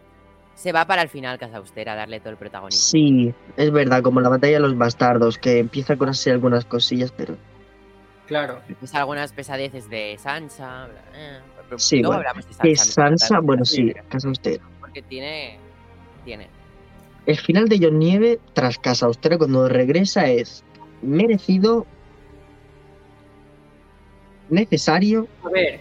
se 0.54 0.72
va 0.72 0.86
para 0.86 1.02
el 1.02 1.08
final 1.08 1.38
Casa 1.38 1.56
Austera 1.58 1.92
a 1.92 1.96
darle 1.96 2.20
todo 2.20 2.30
el 2.30 2.36
protagonismo. 2.36 2.80
Sí, 2.80 3.34
es 3.56 3.70
verdad, 3.72 4.02
como 4.02 4.20
la 4.20 4.28
batalla 4.28 4.54
de 4.54 4.60
los 4.60 4.76
bastardos, 4.78 5.36
que 5.38 5.58
empieza 5.58 5.96
con 5.96 6.08
así 6.08 6.30
algunas 6.30 6.64
cosillas, 6.64 7.12
pero 7.12 7.36
Claro. 8.26 8.60
Empieza 8.68 8.98
algunas 9.00 9.32
pesadeces 9.32 9.90
de 9.90 10.16
Sansa. 10.18 10.86
bla, 10.86 11.02
eh, 11.14 11.40
Sí, 11.76 11.98
bueno, 12.02 12.12
hablamos 12.18 12.46
de 12.46 12.52
Sansa. 12.54 12.62
que 12.62 12.76
Sansa, 12.76 13.40
bueno, 13.40 13.64
sí, 13.64 13.86
porque- 13.92 14.08
Casa 14.08 14.28
Austera. 14.28 14.64
Porque 14.80 15.02
tiene. 15.02 15.58
Tiene. 16.24 16.48
El 17.26 17.36
final 17.38 17.68
de 17.68 17.78
John 17.82 17.98
Nieve 17.98 18.38
tras 18.54 18.78
Casa 18.78 19.06
Austera 19.06 19.36
cuando 19.38 19.68
regresa 19.68 20.26
es 20.28 20.62
merecido, 21.02 21.86
necesario, 24.50 25.26
A 25.44 25.48
ver, 25.50 25.80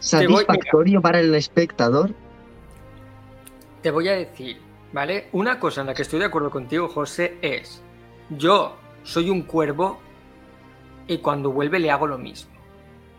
satisfactorio 0.00 1.00
para 1.00 1.20
el 1.20 1.34
espectador. 1.34 2.10
Te 3.84 3.90
voy 3.90 4.08
a 4.08 4.14
decir, 4.16 4.56
¿vale? 4.94 5.28
Una 5.32 5.60
cosa 5.60 5.82
en 5.82 5.88
la 5.88 5.94
que 5.94 6.00
estoy 6.00 6.18
de 6.18 6.24
acuerdo 6.24 6.48
contigo, 6.50 6.88
José, 6.88 7.36
es 7.42 7.82
yo 8.30 8.76
soy 9.02 9.28
un 9.28 9.42
cuervo 9.42 10.00
y 11.06 11.18
cuando 11.18 11.52
vuelve 11.52 11.78
le 11.78 11.90
hago 11.90 12.06
lo 12.06 12.16
mismo. 12.16 12.50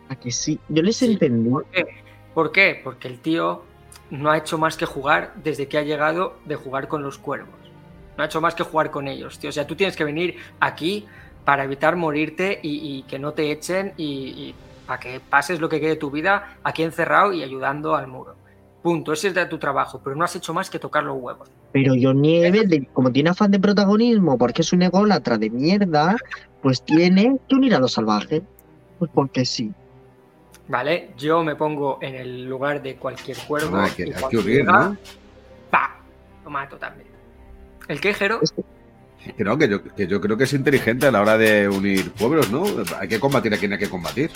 A 0.09 0.15
que 0.15 0.31
sí, 0.31 0.59
yo 0.67 0.81
les 0.81 0.97
Sí. 0.97 1.05
entendí. 1.05 1.51
¿Por 1.51 1.65
qué? 1.67 1.85
¿Por 2.33 2.51
qué? 2.51 2.81
Porque 2.83 3.07
el 3.07 3.19
tío 3.19 3.61
no 4.09 4.31
ha 4.31 4.39
hecho 4.39 4.57
más 4.57 4.75
que 4.75 4.87
jugar 4.87 5.33
desde 5.35 5.67
que 5.67 5.77
ha 5.77 5.83
llegado 5.83 6.37
de 6.45 6.55
jugar 6.55 6.87
con 6.87 7.03
los 7.03 7.19
cuervos. 7.19 7.53
No 8.17 8.23
ha 8.23 8.25
hecho 8.25 8.41
más 8.41 8.55
que 8.55 8.63
jugar 8.63 8.89
con 8.89 9.07
ellos, 9.07 9.37
tío. 9.37 9.51
O 9.51 9.53
sea, 9.53 9.67
tú 9.67 9.75
tienes 9.75 9.95
que 9.95 10.03
venir 10.03 10.37
aquí 10.59 11.05
para 11.43 11.63
evitar 11.65 11.95
morirte 11.95 12.59
y, 12.63 12.97
y 12.97 13.03
que 13.03 13.19
no 13.19 13.33
te 13.33 13.51
echen 13.51 13.93
y, 13.97 14.05
y 14.05 14.55
para 14.87 14.99
que 14.99 15.19
pases 15.19 15.59
lo 15.59 15.69
que 15.69 15.79
quede 15.79 15.89
de 15.91 15.95
tu 15.97 16.09
vida 16.09 16.57
aquí 16.63 16.81
encerrado 16.81 17.33
y 17.33 17.43
ayudando 17.43 17.95
al 17.95 18.07
muro. 18.07 18.35
Punto. 18.85 19.13
Ese 19.13 19.29
es 19.29 19.33
de 19.33 19.47
tu 19.47 19.57
trabajo, 19.57 19.99
pero 20.03 20.15
no 20.15 20.23
has 20.23 20.35
hecho 20.35 20.53
más 20.53 20.69
que 20.69 20.77
tocar 20.77 21.03
los 21.03 21.17
huevos. 21.19 21.49
Pero 21.71 21.95
John 21.99 22.21
Nieve, 22.21 22.67
de- 22.67 22.85
como 22.93 23.11
tiene 23.11 23.31
afán 23.31 23.49
de 23.49 23.59
protagonismo, 23.59 24.37
porque 24.37 24.61
es 24.61 24.71
un 24.73 24.83
ególatra 24.83 25.39
de 25.39 25.49
mierda, 25.49 26.15
pues 26.61 26.83
tiene 26.83 27.35
que 27.49 27.55
unir 27.55 27.73
a 27.73 27.79
los 27.79 27.93
salvajes. 27.93 28.43
Pues 28.99 29.09
porque 29.11 29.43
sí. 29.43 29.71
¿Vale? 30.67 31.09
Yo 31.17 31.43
me 31.43 31.55
pongo 31.55 31.97
en 31.99 32.13
el 32.13 32.45
lugar 32.45 32.83
de 32.83 32.95
cualquier 32.97 33.37
cuervo. 33.47 33.75
Hay 33.77 33.89
que, 33.89 34.03
y 34.07 34.11
hay 34.13 34.23
que 34.29 34.37
unir, 34.37 34.57
llega, 34.57 34.89
¿no? 34.89 34.97
¡pa! 35.71 35.95
Lo 36.43 36.51
mato 36.51 36.77
también. 36.77 37.07
¿El 37.87 37.99
qué, 37.99 38.13
Jero? 38.13 38.39
Es- 38.43 38.53
Que 39.35 39.43
no, 39.43 39.57
que 39.57 39.67
yo, 39.67 39.83
que 39.83 40.05
yo 40.05 40.21
creo 40.21 40.37
que 40.37 40.43
es 40.43 40.53
inteligente 40.53 41.07
a 41.07 41.11
la 41.11 41.21
hora 41.21 41.35
de 41.39 41.67
unir 41.67 42.11
pueblos, 42.11 42.51
¿no? 42.51 42.65
Hay 42.99 43.07
que 43.07 43.19
combatir 43.19 43.51
a 43.55 43.57
quien 43.57 43.73
hay 43.73 43.79
que 43.79 43.89
combatir. 43.89 44.29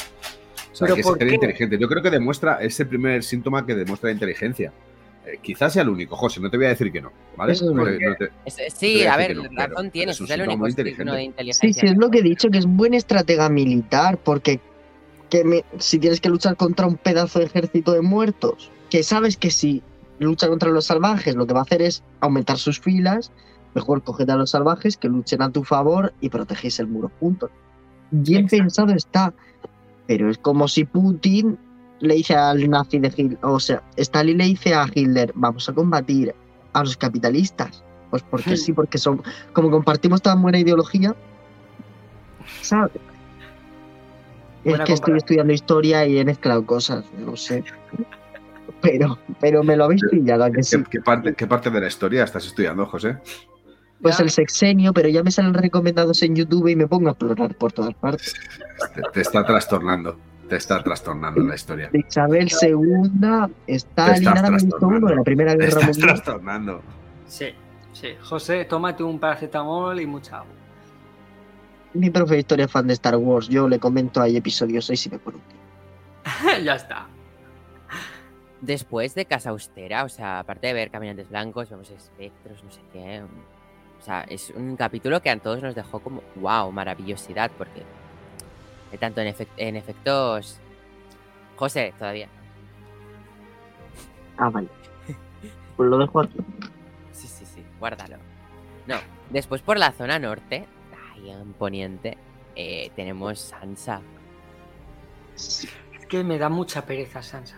Sea, 0.80 0.88
¿Pero 0.88 0.96
que 0.96 1.04
ser 1.04 1.28
qué? 1.28 1.34
inteligente. 1.36 1.78
Yo 1.78 1.88
creo 1.88 2.02
que 2.02 2.10
demuestra, 2.10 2.62
es 2.62 2.80
el 2.80 2.88
primer 2.88 3.24
síntoma 3.24 3.66
que 3.66 3.76
demuestra 3.76 4.12
inteligencia. 4.12 4.72
Eh, 5.26 5.38
quizás 5.42 5.74
sea 5.74 5.82
el 5.84 5.90
único, 5.90 6.16
José, 6.16 6.40
no 6.40 6.50
te 6.50 6.58
voy 6.58 6.68
a 6.68 6.70
decir 6.70 6.92
que 6.92 7.02
no, 7.02 7.12
¿vale? 7.36 7.52
Eso 7.54 7.66
es 7.70 7.72
No 7.76 7.84
te- 7.84 7.92
verdad. 7.92 8.10
no 8.10 8.16
te- 8.16 8.32
Es- 8.46 8.56
Te 8.56 8.70
sí, 8.72 9.04
a 9.06 9.18
ver, 9.18 9.28
pero- 9.28 9.44
razón 9.44 9.76
pero 9.76 9.92
tienes. 9.92 10.16
es 10.16 10.22
un 10.22 10.26
Es 10.28 10.32
el 10.32 10.42
único 10.42 10.54
signo 10.54 10.70
inteligente. 10.70 11.12
de 11.12 11.18
Sí, 11.20 11.24
inteligencia. 11.26 11.82
sí, 11.82 11.88
es 11.88 11.98
lo 11.98 12.10
que 12.10 12.20
he 12.20 12.24
dicho, 12.24 12.50
que 12.50 12.58
es 12.60 12.66
buen 12.66 12.94
estratega 12.94 13.50
militar, 13.50 14.18
porque 14.24 14.60
que 15.30 15.44
me- 15.44 15.66
si 15.78 16.00
tienes 16.00 16.22
que 16.22 16.30
luchar 16.30 16.56
contra 16.56 16.88
un 16.88 16.96
pedazo 16.98 17.40
de 17.40 17.46
ejército 17.46 17.92
de 17.92 18.02
muertos, 18.02 18.72
que 18.90 19.04
sabes 19.04 19.38
que 19.38 19.52
si 19.52 19.84
lucha 20.18 20.48
contra 20.48 20.70
los 20.70 20.86
salvajes, 20.86 21.36
lo 21.36 21.46
que 21.46 21.54
va 21.54 21.60
a 21.60 21.64
hacer 21.64 21.82
es 21.84 22.02
aumentar 22.20 22.58
sus 22.58 22.80
filas, 22.80 23.32
mejor 23.76 24.02
coged 24.04 24.28
a 24.32 24.36
los 24.36 24.50
salvajes 24.50 24.98
que 24.98 25.08
luchen 25.08 25.42
a 25.44 25.52
tu 25.52 25.64
favor 25.64 26.14
y 26.22 26.30
protegéis 26.30 26.80
el 26.80 26.88
muro 26.88 27.12
juntos. 27.20 27.52
Bien 28.12 28.46
Exacto. 28.46 28.64
pensado 28.64 28.92
está, 28.94 29.34
pero 30.10 30.32
es 30.32 30.40
como 30.40 30.68
si 30.68 30.86
Putin 30.86 31.56
le 32.00 32.16
dice 32.16 32.34
al 32.34 32.68
nazi 32.68 32.98
de 32.98 33.10
Hitler, 33.16 33.38
o 33.44 33.60
sea, 33.60 33.84
Stalin 33.96 34.40
le 34.40 34.46
dice 34.46 34.74
a 34.74 34.88
Hitler, 34.92 35.32
vamos 35.36 35.70
a 35.70 35.74
combatir 35.74 36.34
a 36.74 36.84
los 36.84 36.98
capitalistas. 36.98 37.84
Pues 38.10 38.24
porque 38.24 38.54
Hmm. 38.54 38.58
sí, 38.58 38.74
porque 38.74 38.98
son, 38.98 39.22
como 39.54 39.70
compartimos 39.70 40.24
tan 40.24 40.42
buena 40.42 40.58
ideología, 40.58 41.16
¿sabes? 42.62 42.94
Es 44.64 44.80
que 44.80 44.94
estoy 44.94 45.18
estudiando 45.18 45.54
historia 45.54 46.08
y 46.08 46.18
he 46.18 46.26
mezclado 46.26 46.66
cosas, 46.66 47.06
no 47.20 47.36
sé. 47.36 47.64
Pero, 48.82 49.20
pero 49.40 49.62
me 49.64 49.78
lo 49.78 49.84
habéis 49.84 50.02
pillado, 50.10 50.46
¿a 50.46 50.50
que 50.50 50.64
sí? 50.64 50.76
¿Qué, 50.78 50.90
qué 50.90 51.02
parte, 51.02 51.36
¿Qué 51.36 51.46
parte 51.46 51.70
de 51.70 51.82
la 51.82 51.88
historia 51.88 52.24
estás 52.24 52.48
estudiando, 52.48 52.88
José? 52.88 53.18
Pues 54.02 54.18
Ya. 54.18 54.24
el 54.24 54.30
sexenio, 54.30 54.94
pero 54.94 55.10
ya 55.10 55.24
me 55.24 55.32
salen 55.32 55.54
recomendados 55.54 56.22
en 56.24 56.36
YouTube 56.36 56.68
y 56.70 56.76
me 56.76 56.88
pongo 56.88 57.10
a 57.10 57.12
explorar 57.12 57.54
por 57.56 57.72
todas 57.74 57.94
partes. 57.96 58.34
Te, 58.96 59.02
te 59.14 59.22
está 59.22 59.46
trastornando. 59.46 60.18
Te 60.48 60.56
está 60.56 60.82
trastornando 60.84 61.42
la 61.42 61.54
historia. 61.56 61.90
De 61.92 62.00
Isabel 62.00 62.50
II, 62.62 63.54
estás 63.68 64.20
visto 64.20 64.34
trastornando. 64.34 64.88
uno 64.88 65.08
de 65.10 65.16
la 65.16 65.24
Primera 65.24 65.52
Te 65.52 65.58
Guerra 65.58 65.68
estás 65.82 65.86
Mundial. 65.98 66.08
trastornando. 66.08 66.82
Sí, 67.28 67.50
sí. 67.94 68.08
José, 68.24 68.66
tómate 68.66 69.04
un 69.04 69.20
paracetamol 69.20 70.00
y 70.02 70.08
mucha 70.08 70.38
agua. 70.38 70.54
Mi 71.94 72.10
profe 72.10 72.36
de 72.36 72.40
historia 72.40 72.66
es 72.66 72.72
fan 72.72 72.88
de 72.88 72.94
Star 72.94 73.16
Wars, 73.18 73.48
yo 73.50 73.68
le 73.68 73.80
comento 73.80 74.22
ahí 74.22 74.38
episodio 74.38 74.82
6 74.82 75.06
y 75.08 75.10
me 75.10 75.20
pone 75.20 75.38
ya 76.64 76.76
está. 76.76 77.08
después 78.62 79.16
de 79.16 79.26
Casa 79.26 79.50
Austera, 79.52 80.04
o 80.04 80.10
sea, 80.10 80.40
aparte 80.40 80.68
de 80.68 80.74
ver 80.74 80.92
caminantes 80.92 81.30
blancos, 81.30 81.70
vemos 81.70 81.90
espectros, 81.90 82.64
no 82.64 82.72
sé 82.72 82.82
qué. 82.94 83.22
O 84.00 84.04
sea, 84.04 84.22
es 84.22 84.50
un 84.52 84.76
capítulo 84.76 85.22
que 85.22 85.30
a 85.30 85.38
todos 85.38 85.62
nos 85.62 85.76
dejó 85.76 86.00
como, 86.00 86.22
wow, 86.36 86.72
maravillosidad, 86.72 87.52
porque 87.58 87.84
tanto 89.00 89.22
en, 89.22 89.34
efec- 89.36 89.48
en 89.58 89.76
efectos... 89.76 90.58
José, 91.58 91.94
todavía. 92.00 92.30
Ah, 94.38 94.50
vale. 94.50 94.70
Pues 95.76 95.90
lo 95.90 95.98
dejo 95.98 96.22
aquí. 96.22 96.38
Sí, 97.12 97.28
sí, 97.28 97.46
sí, 97.46 97.64
guárdalo. 97.80 98.16
No, 98.88 98.96
después 99.30 99.62
por 99.62 99.78
la 99.78 99.92
zona 99.92 100.18
norte, 100.20 100.66
ahí 101.14 101.30
en 101.30 101.52
Poniente, 101.54 102.18
eh, 102.56 102.92
tenemos 102.96 103.40
Sansa. 103.40 104.02
Es 105.36 105.68
que 106.08 106.24
me 106.24 106.38
da 106.38 106.48
mucha 106.50 106.86
pereza 106.86 107.22
Sansa. 107.22 107.58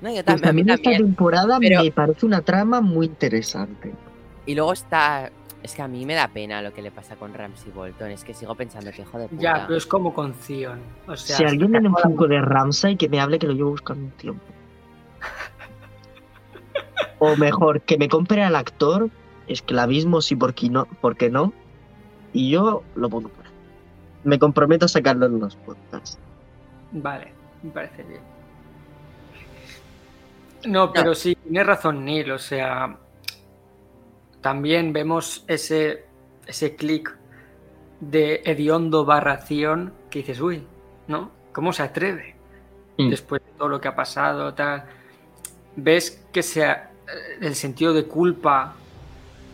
No, 0.00 0.08
yo 0.10 0.16
Pues 0.16 0.24
también, 0.26 0.48
a 0.48 0.52
mí 0.52 0.60
también 0.62 0.68
esta 0.70 0.82
también. 0.82 1.02
temporada 1.06 1.58
pero- 1.60 1.82
me 1.84 1.90
parece 1.92 2.26
una 2.26 2.42
trama 2.42 2.80
muy 2.80 3.06
interesante. 3.06 3.92
Y 4.44 4.54
luego 4.56 4.72
está... 4.72 5.30
Es 5.62 5.74
que 5.74 5.82
a 5.82 5.88
mí 5.88 6.06
me 6.06 6.14
da 6.14 6.28
pena 6.28 6.62
lo 6.62 6.72
que 6.72 6.82
le 6.82 6.90
pasa 6.90 7.16
con 7.16 7.34
Ramsey 7.34 7.72
Bolton. 7.72 8.10
Es 8.10 8.24
que 8.24 8.34
sigo 8.34 8.54
pensando 8.54 8.90
que 8.92 9.02
hijo 9.02 9.18
de 9.18 9.28
puta. 9.28 9.42
Ya, 9.42 9.64
pero 9.66 9.76
es 9.76 9.86
como 9.86 10.14
con 10.14 10.32
Theon. 10.32 10.80
O 11.08 11.16
sea, 11.16 11.36
si 11.36 11.44
alguien 11.44 11.72
tiene 11.72 11.88
un 11.88 11.96
Funko 11.96 12.28
de 12.28 12.40
Ramsay, 12.40 12.96
que 12.96 13.08
me 13.08 13.20
hable 13.20 13.38
que 13.38 13.46
lo 13.46 13.52
llevo 13.52 13.70
buscando 13.70 14.04
un 14.04 14.10
tiempo. 14.12 14.44
O 17.18 17.34
mejor, 17.36 17.80
que 17.80 17.96
me 17.96 18.08
compre 18.08 18.44
al 18.44 18.54
actor, 18.54 19.08
esclavismo 19.48 20.20
sí, 20.20 20.36
porque 20.36 20.68
no, 20.68 20.86
porque 21.00 21.30
no, 21.30 21.52
y 22.32 22.50
yo 22.50 22.82
lo 22.94 23.08
pongo 23.08 23.30
por 23.30 23.46
ahí. 23.46 23.52
Me 24.24 24.38
comprometo 24.38 24.84
a 24.84 24.88
sacarlo 24.88 25.26
en 25.26 25.40
los 25.40 25.56
podcasts. 25.56 26.18
Vale, 26.92 27.32
me 27.62 27.70
parece 27.70 28.02
bien. 28.02 28.20
No, 30.66 30.92
pero 30.92 31.14
sí, 31.14 31.36
tiene 31.36 31.64
razón 31.64 32.04
Neil, 32.04 32.32
o 32.32 32.38
sea, 32.38 32.96
también 34.46 34.92
vemos 34.92 35.42
ese, 35.48 36.04
ese 36.46 36.76
clic 36.76 37.12
de 37.98 38.42
hediondo 38.44 39.04
barra 39.04 39.38
Zion 39.38 39.92
que 40.08 40.20
dices, 40.20 40.40
uy, 40.40 40.62
¿no? 41.08 41.32
¿Cómo 41.50 41.72
se 41.72 41.82
atreve? 41.82 42.36
Mm. 42.96 43.10
Después 43.10 43.42
de 43.44 43.50
todo 43.58 43.68
lo 43.68 43.80
que 43.80 43.88
ha 43.88 43.96
pasado, 43.96 44.54
tal. 44.54 44.84
Ves 45.74 46.24
que 46.32 46.44
sea 46.44 46.92
el 47.40 47.56
sentido 47.56 47.92
de 47.92 48.04
culpa. 48.04 48.76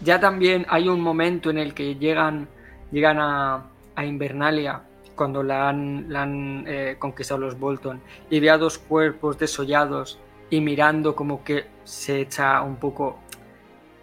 Ya 0.02 0.20
también 0.20 0.66
hay 0.68 0.90
un 0.90 1.00
momento 1.00 1.48
en 1.48 1.56
el 1.56 1.72
que 1.72 1.94
llegan, 1.94 2.46
llegan 2.90 3.18
a, 3.18 3.64
a 3.96 4.04
Invernalia 4.04 4.82
cuando 5.14 5.42
la 5.42 5.70
han, 5.70 6.12
la 6.12 6.24
han 6.24 6.64
eh, 6.68 6.96
conquistado 6.98 7.40
los 7.40 7.58
Bolton 7.58 7.98
y 8.28 8.40
ve 8.40 8.50
a 8.50 8.58
dos 8.58 8.76
cuerpos 8.76 9.38
desollados 9.38 10.18
y 10.50 10.60
mirando 10.60 11.16
como 11.16 11.42
que 11.42 11.64
se 11.84 12.20
echa 12.20 12.60
un 12.60 12.76
poco, 12.76 13.20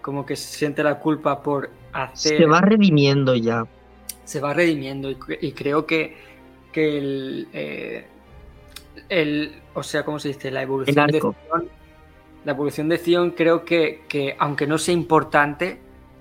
como 0.09 0.25
que 0.25 0.35
siente 0.35 0.81
la 0.81 0.97
culpa 0.97 1.43
por 1.43 1.69
hacer 1.93 2.37
Se 2.39 2.45
va 2.47 2.61
redimiendo 2.61 3.35
ya. 3.35 3.67
se 4.25 4.39
va 4.39 4.55
redimiendo 4.55 5.11
y, 5.11 5.15
cre- 5.15 5.37
y 5.39 5.51
creo 5.51 5.85
que, 5.85 6.17
que 6.71 6.97
el, 6.97 7.47
eh, 7.53 8.05
el- 9.07 9.61
o 9.75 9.83
sea, 9.83 10.03
¿cómo 10.03 10.17
se 10.17 10.29
dice? 10.29 10.49
La 10.49 10.63
evolución 10.63 11.05
de. 11.05 11.19
Theon, 11.19 11.35
la 12.43 12.51
evolución 12.53 12.89
de 12.89 12.97
Theon 12.97 13.31
creo 13.31 13.63
que, 13.65 14.01
que 14.09 14.35
aunque 14.39 14.65
no 14.65 14.79
sea 14.79 14.95
importante, 14.95 15.79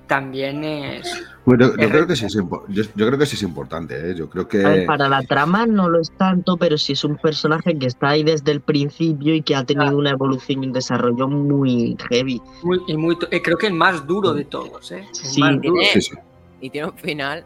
también 0.08 0.64
es... 0.64 1.08
Bueno, 1.44 1.70
yo, 1.76 1.88
creo 1.88 2.06
que 2.06 2.16
sí 2.16 2.26
es 2.26 2.36
impo- 2.36 2.64
yo, 2.68 2.82
yo 2.94 3.06
creo 3.06 3.16
que 3.18 3.24
sí 3.26 3.36
es 3.36 3.42
importante, 3.42 4.10
¿eh? 4.10 4.14
Yo 4.16 4.28
creo 4.28 4.48
que. 4.48 4.64
A 4.64 4.68
ver, 4.70 4.86
para 4.86 5.08
la 5.08 5.22
trama 5.22 5.64
no 5.66 5.88
lo 5.88 6.00
es 6.00 6.10
tanto, 6.18 6.56
pero 6.56 6.76
sí 6.76 6.92
es 6.94 7.04
un 7.04 7.16
personaje 7.16 7.78
que 7.78 7.86
está 7.86 8.08
ahí 8.10 8.24
desde 8.24 8.50
el 8.52 8.60
principio 8.60 9.34
y 9.34 9.42
que 9.42 9.54
ha 9.54 9.64
tenido 9.64 9.96
una 9.96 10.10
evolución 10.10 10.64
y 10.64 10.66
un 10.66 10.72
desarrollo 10.72 11.28
muy 11.28 11.96
heavy. 12.10 12.42
Muy, 12.64 12.80
y 12.88 12.96
muy, 12.96 13.16
eh, 13.30 13.40
creo 13.40 13.56
que 13.56 13.68
el 13.68 13.74
más 13.74 14.06
duro 14.06 14.34
de 14.34 14.44
todos, 14.44 14.90
¿eh? 14.92 15.06
Sí, 15.12 15.40
más 15.40 15.52
duro. 15.60 15.74
tiene- 15.80 15.86
Sí, 15.92 16.00
sí. 16.02 16.14
Y 16.60 16.70
tiene 16.70 16.88
un 16.88 16.96
final... 16.98 17.44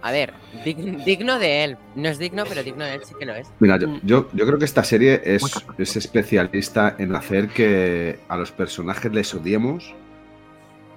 A 0.00 0.12
ver, 0.12 0.32
dig- 0.64 1.04
digno 1.04 1.40
de 1.40 1.64
él. 1.64 1.76
No 1.96 2.08
es 2.08 2.18
digno, 2.20 2.44
pero 2.48 2.62
digno 2.62 2.84
de 2.84 2.94
él 2.94 3.00
sí 3.04 3.14
que 3.18 3.26
lo 3.26 3.34
es. 3.34 3.48
Mira, 3.58 3.78
yo, 3.78 3.88
Mm. 3.88 4.00
yo, 4.04 4.28
yo 4.32 4.46
creo 4.46 4.56
que 4.58 4.64
esta 4.64 4.84
serie 4.84 5.20
es, 5.24 5.42
es 5.76 5.96
especialista 5.96 6.94
en 6.98 7.14
hacer 7.16 7.48
que 7.48 8.20
a 8.28 8.36
los 8.36 8.52
personajes 8.52 9.12
les 9.12 9.34
odiemos, 9.34 9.92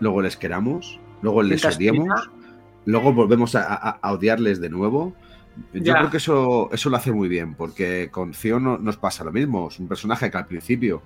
luego 0.02 0.22
les 0.22 0.36
queramos, 0.36 1.00
luego 1.22 1.42
les 1.44 1.64
odiemos, 1.64 2.30
luego 2.86 3.14
volvemos 3.14 3.56
a, 3.56 3.74
a- 3.74 4.00
a 4.02 4.12
odiarles 4.12 4.60
de 4.60 4.70
nuevo. 4.70 5.14
Yo 5.74 5.82
Ya. 5.84 5.96
creo 5.98 6.10
que 6.10 6.18
eso, 6.18 6.70
eso 6.74 6.90
lo 6.90 6.98
hace 6.98 7.12
muy 7.12 7.30
bien, 7.30 7.56
porque 7.56 8.10
con 8.12 8.32
Theon 8.32 8.64
no- 8.64 8.78
nos 8.78 8.98
pasa 8.98 9.24
lo 9.24 9.32
mismo. 9.32 9.68
Es 9.70 9.80
un 9.80 9.88
personaje 9.88 10.30
que 10.30 10.38
al 10.38 10.46
principio 10.48 11.02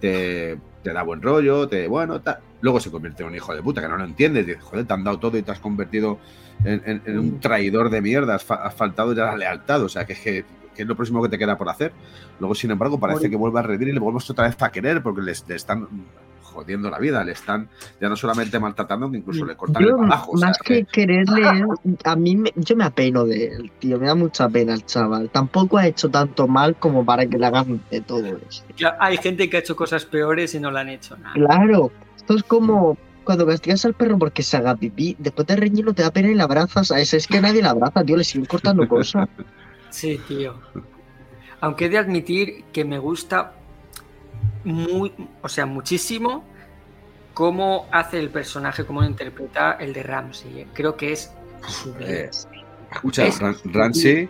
te, 0.00 0.58
te 0.82 0.92
da 0.92 1.02
buen 1.02 1.22
rollo, 1.22 1.68
te 1.68 1.86
bueno, 1.88 2.20
tal. 2.20 2.38
luego 2.60 2.80
se 2.80 2.90
convierte 2.90 3.22
en 3.22 3.28
un 3.30 3.34
hijo 3.36 3.54
de 3.54 3.62
puta 3.62 3.80
que 3.80 3.88
no 3.88 3.96
lo 3.96 4.04
entiendes. 4.04 4.46
Dices, 4.46 4.62
joder, 4.62 4.84
te 4.86 4.92
han 4.92 5.04
dado 5.04 5.18
todo 5.18 5.38
y 5.38 5.42
te 5.42 5.52
has 5.52 5.60
convertido 5.60 6.18
en, 6.64 6.82
en- 6.84 7.02
en 7.06 7.18
un 7.18 7.40
traidor 7.40 7.88
de 7.90 8.00
mierda. 8.02 8.34
Has, 8.34 8.44
fa- 8.44 8.56
has 8.66 8.74
faltado 8.74 9.12
ya 9.14 9.26
la 9.26 9.36
lealtad. 9.36 9.82
O 9.82 9.88
sea, 9.88 10.04
que 10.04 10.12
es, 10.14 10.20
que, 10.20 10.44
que 10.74 10.82
es 10.82 10.88
lo 10.88 10.96
próximo 10.96 11.22
que 11.22 11.28
te 11.28 11.38
queda 11.38 11.56
por 11.56 11.68
hacer. 11.68 11.92
Luego, 12.40 12.54
sin 12.56 12.72
embargo, 12.72 12.98
parece 12.98 13.30
que 13.30 13.36
vuelve 13.36 13.60
a 13.60 13.62
revivir 13.62 13.88
y 13.88 13.92
le 13.92 14.00
volvemos 14.00 14.28
otra 14.28 14.46
vez 14.48 14.60
a 14.60 14.70
querer 14.72 15.02
porque 15.02 15.22
le 15.22 15.32
están 15.32 15.86
jodiendo 16.54 16.88
la 16.88 16.98
vida. 16.98 17.22
Le 17.24 17.32
están 17.32 17.68
ya 18.00 18.08
no 18.08 18.16
solamente 18.16 18.58
maltratando, 18.58 19.10
que 19.10 19.18
incluso 19.18 19.44
le 19.44 19.56
cortan 19.56 19.82
Yo, 19.82 19.90
el 19.90 19.96
trabajo. 19.96 20.32
o 20.32 20.38
sea, 20.38 20.48
más 20.48 20.58
que 20.58 20.84
quererle, 20.84 21.64
a 22.04 22.16
mí 22.16 22.36
me- 22.36 22.52
yo 22.56 22.76
me 22.76 22.84
apeno 22.84 23.24
de 23.24 23.46
él, 23.48 23.72
tío. 23.78 23.98
Me 23.98 24.06
da 24.06 24.14
mucha 24.14 24.48
pena 24.48 24.72
el 24.74 24.86
chaval. 24.86 25.28
Tampoco 25.30 25.76
ha 25.78 25.86
hecho 25.86 26.08
tanto 26.08 26.46
mal 26.48 26.76
como 26.76 27.04
para 27.04 27.26
que 27.26 27.36
le 27.38 27.46
hagan 27.46 27.80
de 27.90 28.00
todo 28.00 28.24
eso. 28.48 28.62
Claro, 28.76 28.96
Hay 29.00 29.16
gente 29.18 29.50
que 29.50 29.56
ha 29.56 29.60
hecho 29.60 29.76
cosas 29.76 30.04
peores 30.06 30.54
y 30.54 30.60
no 30.60 30.70
le 30.70 30.80
han 30.80 30.88
hecho 30.88 31.16
nada. 31.16 31.34
Claro, 31.34 31.90
esto 32.16 32.34
es 32.36 32.42
como 32.44 32.96
cuando 33.24 33.46
castigas 33.46 33.84
al 33.86 33.94
perro 33.94 34.18
porque 34.18 34.42
se 34.42 34.56
haga 34.58 34.76
pipí, 34.76 35.16
después 35.18 35.46
de 35.46 35.56
reñirlo 35.56 35.94
te 35.94 36.02
da 36.02 36.10
pena 36.12 36.28
y 36.28 36.34
le 36.34 36.42
abrazas. 36.42 36.90
A 36.92 37.00
ese 37.00 37.16
es 37.16 37.26
que 37.26 37.40
nadie 37.40 37.62
le 37.62 37.68
abraza, 37.68 38.04
tío, 38.04 38.16
le 38.16 38.24
siguen 38.24 38.46
cortando 38.46 38.86
cosas. 38.86 39.28
Sí, 39.90 40.20
tío. 40.28 40.54
Aunque 41.60 41.86
he 41.86 41.88
de 41.88 41.98
admitir 41.98 42.64
que 42.72 42.84
me 42.84 42.98
gusta 42.98 43.54
muy, 44.64 45.12
o 45.42 45.48
sea, 45.48 45.66
muchísimo 45.66 46.44
cómo 47.34 47.86
hace 47.90 48.18
el 48.18 48.30
personaje, 48.30 48.84
cómo 48.84 49.00
lo 49.02 49.06
interpreta 49.08 49.72
el 49.72 49.92
de 49.92 50.02
Ramsey. 50.02 50.60
¿eh? 50.60 50.66
Creo 50.72 50.96
que 50.96 51.12
es 51.12 51.32
sublime. 51.66 52.10
Eh, 52.12 52.30
Escucha, 52.92 53.26
Es- 53.26 53.40
Ramsey, 53.64 54.28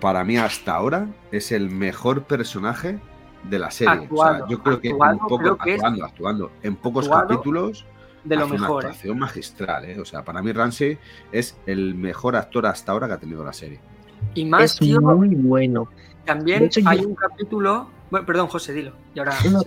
para 0.00 0.24
mí 0.24 0.36
hasta 0.36 0.74
ahora, 0.74 1.06
es 1.30 1.52
el 1.52 1.70
mejor 1.70 2.24
personaje 2.24 2.98
de 3.44 3.58
la 3.58 3.70
serie. 3.70 4.08
O 4.10 4.16
sea, 4.16 4.40
yo 4.48 4.58
creo 4.62 4.80
que 4.80 4.90
poco- 4.90 5.38
creo 5.38 5.56
que 5.58 5.74
es- 5.74 5.80
actuando, 5.82 6.04
actuando, 6.04 6.50
en 6.62 6.76
pocos 6.76 7.08
capítulos 7.08 7.86
de 8.24 8.36
lo 8.36 8.44
hace 8.46 8.52
mejor. 8.54 8.68
una 8.70 8.74
¿eh? 8.74 8.90
actuación 8.90 9.18
magistral. 9.18 9.84
¿eh? 9.84 10.00
O 10.00 10.04
sea, 10.04 10.24
para 10.24 10.42
mí 10.42 10.50
Ramsey 10.50 10.98
es 11.30 11.56
el 11.66 11.94
mejor 11.94 12.34
actor 12.36 12.66
hasta 12.66 12.90
ahora 12.92 13.06
que 13.06 13.12
ha 13.12 13.18
tenido 13.18 13.44
la 13.44 13.52
serie. 13.52 13.78
Y 14.34 14.44
más, 14.46 14.62
Es 14.64 14.78
tío, 14.78 15.00
muy 15.00 15.28
bueno. 15.36 15.88
también 16.24 16.68
yo- 16.70 16.88
hay 16.88 17.04
un 17.04 17.14
capítulo. 17.14 17.90
Bueno, 18.10 18.26
perdón, 18.26 18.48
José, 18.48 18.72
dilo. 18.72 18.92
Y 19.14 19.18
ahora. 19.18 19.36
No, 19.50 19.62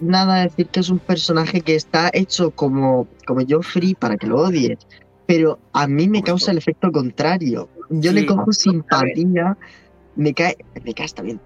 nada, 0.00 0.42
decir 0.42 0.68
que 0.68 0.80
es 0.80 0.88
un 0.88 0.98
personaje 0.98 1.60
que 1.60 1.74
está 1.74 2.10
hecho 2.12 2.50
como, 2.50 3.06
como 3.26 3.42
Joffrey 3.48 3.94
para 3.94 4.16
que 4.16 4.26
lo 4.26 4.40
odies. 4.40 4.78
Pero 5.26 5.58
a 5.72 5.86
mí 5.86 6.08
me 6.08 6.22
causa 6.22 6.50
el 6.50 6.58
efecto 6.58 6.90
contrario. 6.90 7.68
Yo 7.90 8.12
le 8.12 8.26
cojo 8.26 8.52
simpatía, 8.52 9.56
me 10.16 10.34
cae, 10.34 10.56
me 10.84 10.94
cae, 10.94 11.06
está 11.06 11.22
bien. 11.22 11.40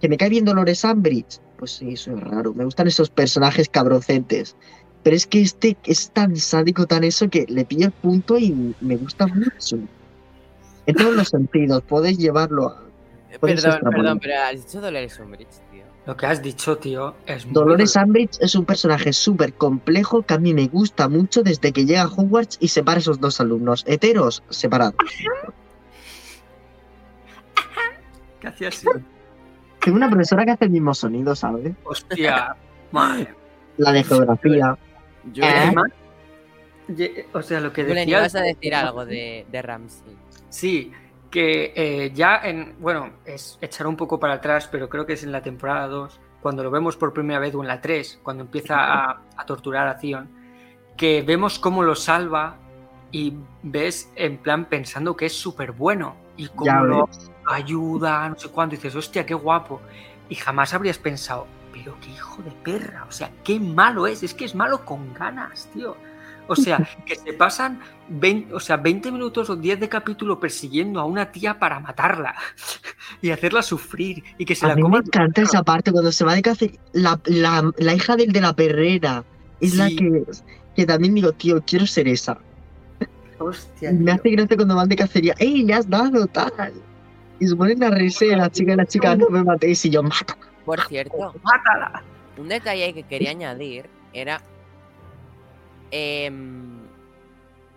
Que 0.00 0.08
me 0.08 0.16
cae 0.16 0.28
bien 0.28 0.44
Dolores 0.44 0.84
Umbridge, 0.84 1.40
pues 1.58 1.72
sí, 1.72 1.92
eso 1.92 2.14
es 2.14 2.20
raro. 2.20 2.52
Me 2.52 2.64
gustan 2.64 2.86
esos 2.86 3.08
personajes 3.08 3.68
cabrocetes. 3.68 4.56
Pero 5.02 5.16
es 5.16 5.26
que 5.26 5.42
este 5.42 5.76
es 5.84 6.10
tan 6.10 6.36
sádico, 6.36 6.86
tan 6.86 7.04
eso, 7.04 7.28
que 7.28 7.46
le 7.48 7.64
pilla 7.64 7.86
el 7.86 7.92
punto 7.92 8.38
y 8.38 8.74
me 8.80 8.96
gusta 8.96 9.26
mucho. 9.26 9.78
En 10.86 10.94
todos 10.94 11.14
los 11.14 11.28
sentidos, 11.28 11.82
puedes 11.86 12.18
llevarlo 12.18 12.68
a... 12.68 12.83
Puedes 13.38 13.62
Perdón, 13.62 13.90
perdón, 13.92 14.18
pero 14.20 14.34
has 14.40 14.64
dicho 14.66 14.80
Dolores 14.80 15.18
Umbridge, 15.18 15.48
tío. 15.70 15.84
Lo 16.06 16.16
que 16.16 16.26
has 16.26 16.42
dicho, 16.42 16.76
tío, 16.78 17.14
es 17.26 17.44
muy 17.46 17.54
Dolores. 17.54 17.96
Umbridge 17.96 18.36
es 18.40 18.54
un 18.54 18.64
personaje 18.64 19.12
súper 19.12 19.54
complejo 19.54 20.22
que 20.22 20.34
a 20.34 20.38
mí 20.38 20.52
me 20.54 20.66
gusta 20.68 21.08
mucho 21.08 21.42
desde 21.42 21.72
que 21.72 21.86
llega 21.86 22.02
a 22.02 22.08
Hogwarts 22.08 22.58
y 22.60 22.68
separa 22.68 22.96
a 22.96 23.00
esos 23.00 23.20
dos 23.20 23.40
alumnos. 23.40 23.84
Heteros, 23.86 24.42
separados. 24.50 24.94
¿Qué 28.40 28.48
hacía 28.48 28.68
así? 28.68 28.86
Tengo 29.80 29.96
una 29.96 30.08
profesora 30.10 30.44
que 30.44 30.50
hace 30.52 30.64
el 30.66 30.70
mismo 30.70 30.94
sonido, 30.94 31.34
¿sabes? 31.34 31.72
Hostia, 31.84 32.56
madre. 32.92 33.34
La 33.76 33.92
de 33.92 34.04
geografía. 34.04 34.78
Yo 35.32 35.42
¿Eh? 35.42 35.46
Además, 35.48 35.90
ye- 36.88 37.26
o 37.32 37.42
sea, 37.42 37.60
lo 37.60 37.72
que 37.72 37.82
Julen, 37.82 37.96
decías. 38.06 38.20
ibas 38.20 38.34
a 38.34 38.40
decir 38.42 38.74
algo 38.74 39.04
de, 39.06 39.46
de 39.50 39.62
Ramsey. 39.62 40.16
Sí, 40.50 40.92
que 41.34 41.72
eh, 41.74 42.12
ya 42.14 42.40
en. 42.44 42.76
Bueno, 42.78 43.10
es 43.24 43.58
echar 43.60 43.88
un 43.88 43.96
poco 43.96 44.20
para 44.20 44.34
atrás, 44.34 44.68
pero 44.70 44.88
creo 44.88 45.04
que 45.04 45.14
es 45.14 45.24
en 45.24 45.32
la 45.32 45.42
temporada 45.42 45.88
2, 45.88 46.20
cuando 46.40 46.62
lo 46.62 46.70
vemos 46.70 46.96
por 46.96 47.12
primera 47.12 47.40
vez, 47.40 47.52
o 47.56 47.60
en 47.60 47.66
la 47.66 47.80
3, 47.80 48.20
cuando 48.22 48.44
empieza 48.44 48.76
a, 48.76 49.20
a 49.36 49.44
torturar 49.44 49.88
a 49.88 49.98
Theon, 49.98 50.30
que 50.96 51.22
vemos 51.22 51.58
cómo 51.58 51.82
lo 51.82 51.96
salva 51.96 52.56
y 53.10 53.34
ves 53.64 54.12
en 54.14 54.38
plan 54.38 54.66
pensando 54.66 55.16
que 55.16 55.26
es 55.26 55.36
súper 55.36 55.72
bueno 55.72 56.14
y 56.36 56.46
cómo 56.46 56.84
lo 56.84 57.08
ayuda, 57.48 58.28
no 58.28 58.38
sé 58.38 58.48
cuánto, 58.50 58.76
y 58.76 58.78
dices, 58.78 58.94
hostia, 58.94 59.26
qué 59.26 59.34
guapo. 59.34 59.80
Y 60.28 60.36
jamás 60.36 60.72
habrías 60.72 60.98
pensado, 60.98 61.48
pero 61.72 61.96
qué 62.00 62.10
hijo 62.10 62.42
de 62.44 62.52
perra, 62.52 63.06
o 63.08 63.12
sea, 63.12 63.32
qué 63.42 63.58
malo 63.58 64.06
es, 64.06 64.22
es 64.22 64.34
que 64.34 64.44
es 64.44 64.54
malo 64.54 64.84
con 64.84 65.12
ganas, 65.14 65.68
tío. 65.74 65.96
O 66.46 66.56
sea, 66.56 66.84
que 67.06 67.16
se 67.16 67.32
pasan 67.32 67.80
20, 68.08 68.52
o 68.54 68.60
sea, 68.60 68.76
20 68.76 69.10
minutos 69.12 69.48
o 69.50 69.56
10 69.56 69.80
de 69.80 69.88
capítulo 69.88 70.38
persiguiendo 70.40 71.00
a 71.00 71.04
una 71.06 71.32
tía 71.32 71.58
para 71.58 71.80
matarla 71.80 72.34
y 73.22 73.30
hacerla 73.30 73.62
sufrir 73.62 74.22
y 74.38 74.44
que 74.44 74.54
se 74.54 74.66
a 74.66 74.68
la 74.68 74.76
mí 74.76 74.82
me 74.84 74.98
coma. 74.98 74.98
encanta 74.98 75.42
esa 75.42 75.62
parte 75.62 75.90
cuando 75.92 76.12
se 76.12 76.24
va 76.24 76.34
de 76.34 76.42
cacería. 76.42 76.80
La, 76.92 77.20
la, 77.26 77.72
la 77.78 77.94
hija 77.94 78.16
del 78.16 78.32
de 78.32 78.40
la 78.40 78.54
perrera 78.54 79.24
es 79.60 79.74
la 79.74 79.92
que, 79.92 80.24
que 80.74 80.86
también 80.86 81.14
digo, 81.14 81.32
tío, 81.32 81.62
quiero 81.64 81.86
ser 81.86 82.08
esa. 82.08 82.44
Hostia, 83.38 83.92
me 83.92 84.12
tío. 84.12 84.14
hace 84.14 84.30
gracia 84.30 84.56
cuando 84.56 84.76
van 84.76 84.88
de 84.88 84.96
cacería. 84.96 85.34
¡Ey, 85.38 85.64
le 85.64 85.74
has 85.74 85.88
dado 85.88 86.26
tal! 86.28 86.84
Y 87.40 87.46
se 87.48 87.56
ponen 87.56 87.82
a 87.82 87.90
reírse 87.90 88.26
de 88.26 88.36
la 88.36 88.50
chica 88.50 88.74
y 88.74 88.76
la 88.76 88.86
chica, 88.86 89.16
no 89.16 89.28
me 89.30 89.42
matéis. 89.44 89.84
Y 89.84 89.90
yo, 89.90 90.02
mata. 90.02 90.36
Por 90.64 90.80
cierto, 90.82 91.36
¡Mátala! 91.42 92.04
un 92.36 92.48
detalle 92.48 92.92
que 92.94 93.04
quería 93.04 93.30
añadir 93.30 93.90
era. 94.12 94.44
Em, 95.90 96.80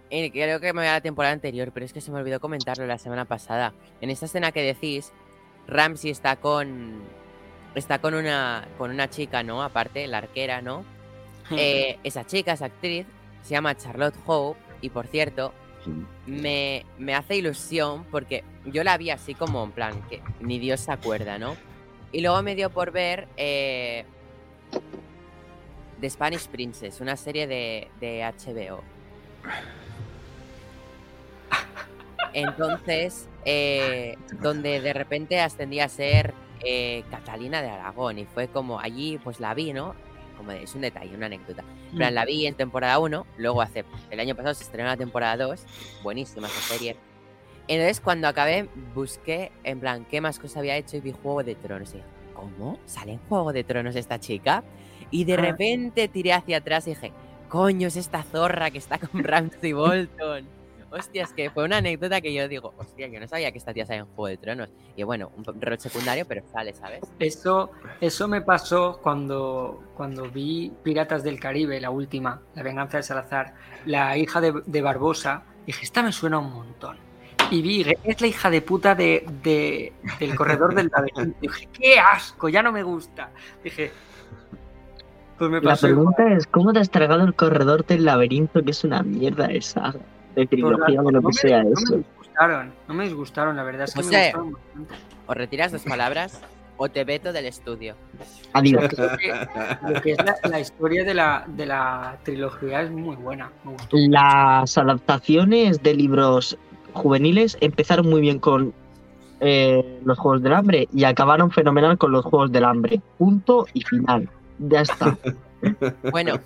eh, 0.09 0.31
creo 0.31 0.59
que 0.59 0.73
me 0.73 0.81
voy 0.81 0.87
a 0.87 0.93
la 0.93 1.01
temporada 1.01 1.33
anterior, 1.33 1.71
pero 1.73 1.85
es 1.85 1.93
que 1.93 2.01
se 2.01 2.11
me 2.11 2.19
olvidó 2.19 2.39
comentarlo 2.39 2.85
la 2.85 2.97
semana 2.97 3.25
pasada. 3.25 3.73
En 4.01 4.09
esta 4.09 4.25
escena 4.25 4.51
que 4.51 4.61
decís, 4.61 5.11
Ramsey 5.67 6.11
está 6.11 6.37
con. 6.37 7.01
Está 7.75 7.99
con 7.99 8.13
una. 8.13 8.67
con 8.77 8.91
una 8.91 9.09
chica, 9.09 9.43
¿no? 9.43 9.61
Aparte, 9.61 10.07
la 10.07 10.19
arquera, 10.19 10.61
¿no? 10.61 10.83
Eh, 11.51 11.97
esa 12.03 12.25
chica, 12.25 12.53
esa 12.53 12.65
actriz, 12.65 13.05
se 13.43 13.51
llama 13.51 13.75
Charlotte 13.75 14.15
Hope. 14.25 14.59
Y 14.81 14.89
por 14.89 15.07
cierto, 15.07 15.53
me, 16.25 16.85
me 16.97 17.15
hace 17.15 17.35
ilusión 17.37 18.05
porque 18.11 18.43
yo 18.65 18.83
la 18.83 18.97
vi 18.97 19.09
así 19.09 19.33
como 19.33 19.63
en 19.63 19.71
plan 19.71 20.01
que 20.09 20.21
ni 20.39 20.59
Dios 20.59 20.81
se 20.81 20.91
acuerda, 20.91 21.37
¿no? 21.37 21.55
Y 22.11 22.21
luego 22.21 22.41
me 22.41 22.55
dio 22.55 22.69
por 22.69 22.91
ver 22.91 23.27
eh, 23.37 24.05
The 25.99 26.09
Spanish 26.09 26.47
Princess, 26.47 27.01
una 27.01 27.15
serie 27.15 27.47
de, 27.47 27.89
de 27.99 28.21
HBO. 28.21 28.83
Entonces, 32.33 33.27
eh, 33.45 34.15
donde 34.41 34.81
de 34.81 34.93
repente 34.93 35.39
ascendí 35.39 35.79
a 35.79 35.89
ser 35.89 36.33
eh, 36.63 37.03
Catalina 37.09 37.61
de 37.61 37.69
Aragón 37.69 38.19
y 38.19 38.25
fue 38.25 38.47
como 38.47 38.79
allí, 38.79 39.17
pues 39.23 39.39
la 39.39 39.53
vi, 39.53 39.73
¿no? 39.73 39.95
Como 40.37 40.51
es 40.51 40.75
un 40.75 40.81
detalle, 40.81 41.15
una 41.15 41.25
anécdota. 41.25 41.63
En 41.91 41.97
plan, 41.97 42.13
la 42.13 42.25
vi 42.25 42.45
en 42.45 42.53
temporada 42.53 42.99
1, 42.99 43.25
luego 43.37 43.61
hace 43.61 43.85
el 44.11 44.19
año 44.19 44.35
pasado 44.35 44.53
se 44.53 44.63
estrenó 44.63 44.89
la 44.89 44.97
temporada 44.97 45.45
2, 45.45 45.65
buenísima 46.03 46.47
esa 46.47 46.61
serie. 46.61 46.95
Entonces, 47.67 47.99
cuando 47.99 48.27
acabé, 48.27 48.69
busqué 48.93 49.51
en 49.63 49.79
plan 49.79 50.05
qué 50.05 50.21
más 50.21 50.37
cosas 50.37 50.57
había 50.57 50.77
hecho 50.77 50.97
y 50.97 51.01
vi 51.01 51.11
Juego 51.11 51.43
de 51.43 51.55
Tronos. 51.55 51.95
¿cómo? 52.37 52.77
¿Sale 52.85 53.13
en 53.13 53.19
Juego 53.27 53.51
de 53.51 53.63
Tronos 53.63 53.95
esta 53.95 54.19
chica? 54.19 54.63
Y 55.11 55.23
de 55.25 55.33
Ah. 55.33 55.37
repente 55.37 56.07
tiré 56.07 56.33
hacia 56.33 56.57
atrás 56.57 56.87
y 56.87 56.91
dije, 56.91 57.11
coño, 57.49 57.87
es 57.87 57.95
esta 57.95 58.23
zorra 58.23 58.71
que 58.71 58.77
está 58.77 58.97
con 58.97 59.09
Ramsay 59.23 59.73
Bolton. 59.73 60.57
Hostia, 60.89 61.23
es 61.23 61.33
que 61.33 61.49
fue 61.49 61.65
una 61.65 61.77
anécdota 61.77 62.21
que 62.21 62.33
yo 62.33 62.47
digo, 62.47 62.73
hostia, 62.77 63.07
yo 63.07 63.19
no 63.19 63.27
sabía 63.27 63.51
que 63.51 63.57
esta 63.57 63.73
tía 63.73 63.85
sale 63.85 63.99
en 63.99 64.05
Juego 64.05 64.27
de 64.27 64.37
Tronos. 64.37 64.69
Y 64.95 65.03
bueno, 65.03 65.29
un 65.35 65.43
rol 65.61 65.77
secundario, 65.79 66.25
pero 66.25 66.43
sale, 66.53 66.73
¿sabes? 66.73 67.01
Eso, 67.19 67.71
eso 67.99 68.27
me 68.29 68.39
pasó 68.41 68.97
cuando, 69.03 69.83
cuando 69.97 70.29
vi 70.29 70.71
Piratas 70.83 71.23
del 71.23 71.41
Caribe, 71.41 71.81
la 71.81 71.89
última, 71.89 72.41
La 72.55 72.63
venganza 72.63 72.95
de 72.97 73.03
Salazar, 73.03 73.53
la 73.85 74.17
hija 74.17 74.39
de, 74.39 74.61
de 74.65 74.81
Barbosa. 74.81 75.43
Dije, 75.65 75.83
esta 75.83 76.01
me 76.03 76.13
suena 76.13 76.39
un 76.39 76.53
montón. 76.53 76.95
Y 77.51 77.61
vi, 77.61 77.85
es 78.05 78.21
la 78.21 78.27
hija 78.27 78.49
de 78.49 78.61
puta 78.61 78.95
de, 78.95 79.25
de- 79.43 79.91
del 80.21 80.35
corredor 80.35 80.73
del 80.73 80.87
laberinto. 80.87 81.37
Dije, 81.41 81.67
qué 81.73 81.99
asco, 81.99 82.47
ya 82.47 82.63
no 82.63 82.71
me 82.71 82.83
gusta. 82.83 83.29
Dije, 83.61 83.91
pues 85.37 85.49
me 85.51 85.57
La 85.57 85.61
igual. 85.73 85.77
pregunta 85.79 86.33
es, 86.33 86.47
¿cómo 86.47 86.73
te 86.73 86.79
has 86.79 86.89
tragado 86.89 87.23
el 87.23 87.33
corredor 87.33 87.85
del 87.85 88.05
laberinto? 88.05 88.63
Que 88.63 88.71
es 88.71 88.83
una 88.83 89.03
mierda 89.03 89.47
esa 89.47 89.91
de 89.91 89.99
Pues 90.35 90.49
trilogía 90.49 91.01
o 91.01 91.11
lo 91.11 91.11
no 91.11 91.19
que 91.21 91.27
me- 91.27 91.33
sea 91.33 91.63
no 91.63 91.69
eso. 91.73 91.91
me 91.91 91.97
disgustaron, 91.97 92.71
no 92.87 92.93
me 92.93 93.03
disgustaron, 93.05 93.55
la 93.55 93.63
verdad 93.63 93.83
es 93.87 93.93
que 93.93 93.99
O 94.01 94.03
me 94.03 94.11
bastante. 94.33 94.57
O 95.27 95.33
retiras 95.33 95.71
dos 95.71 95.83
palabras 95.83 96.41
o 96.77 96.89
te 96.89 97.03
veto 97.03 97.33
del 97.33 97.45
estudio. 97.47 97.95
Adiós. 98.53 98.85
Creo 98.89 99.17
que 99.17 99.33
lo 99.93 100.01
que 100.01 100.11
es 100.11 100.17
la, 100.23 100.35
la 100.49 100.59
historia 100.59 101.03
de 101.03 101.13
la, 101.15 101.43
de 101.47 101.65
la 101.65 102.17
trilogía 102.23 102.81
es 102.83 102.91
muy 102.91 103.15
buena. 103.15 103.49
Me 103.65 103.71
gustó. 103.73 103.97
Las 103.97 104.77
adaptaciones 104.77 105.81
de 105.81 105.95
libros 105.95 106.57
juveniles 106.93 107.57
empezaron 107.61 108.07
muy 108.09 108.21
bien 108.21 108.39
con 108.39 108.73
eh, 109.39 109.99
los 110.05 110.17
Juegos 110.19 110.41
del 110.43 110.53
Hambre 110.53 110.87
y 110.93 111.03
acabaron 111.03 111.51
fenomenal 111.51 111.97
con 111.97 112.11
los 112.11 112.23
Juegos 112.25 112.51
del 112.51 112.63
Hambre. 112.63 113.01
Punto 113.17 113.65
y 113.73 113.81
final. 113.81 114.29
Ya 114.59 114.81
está. 114.81 115.17
Bueno, 116.11 116.39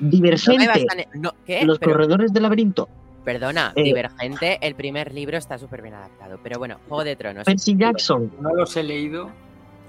Divergente. 0.00 0.66
a 0.70 1.16
no, 1.18 1.32
¿Qué? 1.46 1.64
Los 1.64 1.78
Pero- 1.78 1.92
corredores 1.92 2.32
del 2.32 2.42
laberinto. 2.44 2.88
Perdona, 3.24 3.72
Eh. 3.76 3.82
Divergente, 3.84 4.58
el 4.62 4.74
primer 4.74 5.12
libro 5.14 5.36
está 5.36 5.58
súper 5.58 5.82
bien 5.82 5.94
adaptado. 5.94 6.40
Pero 6.42 6.58
bueno, 6.58 6.78
Juego 6.88 7.04
de 7.04 7.14
Tronos. 7.16 7.44
Percy 7.44 7.76
Jackson. 7.76 8.32
No 8.40 8.54
los 8.54 8.76
he 8.76 8.82
leído. 8.82 9.30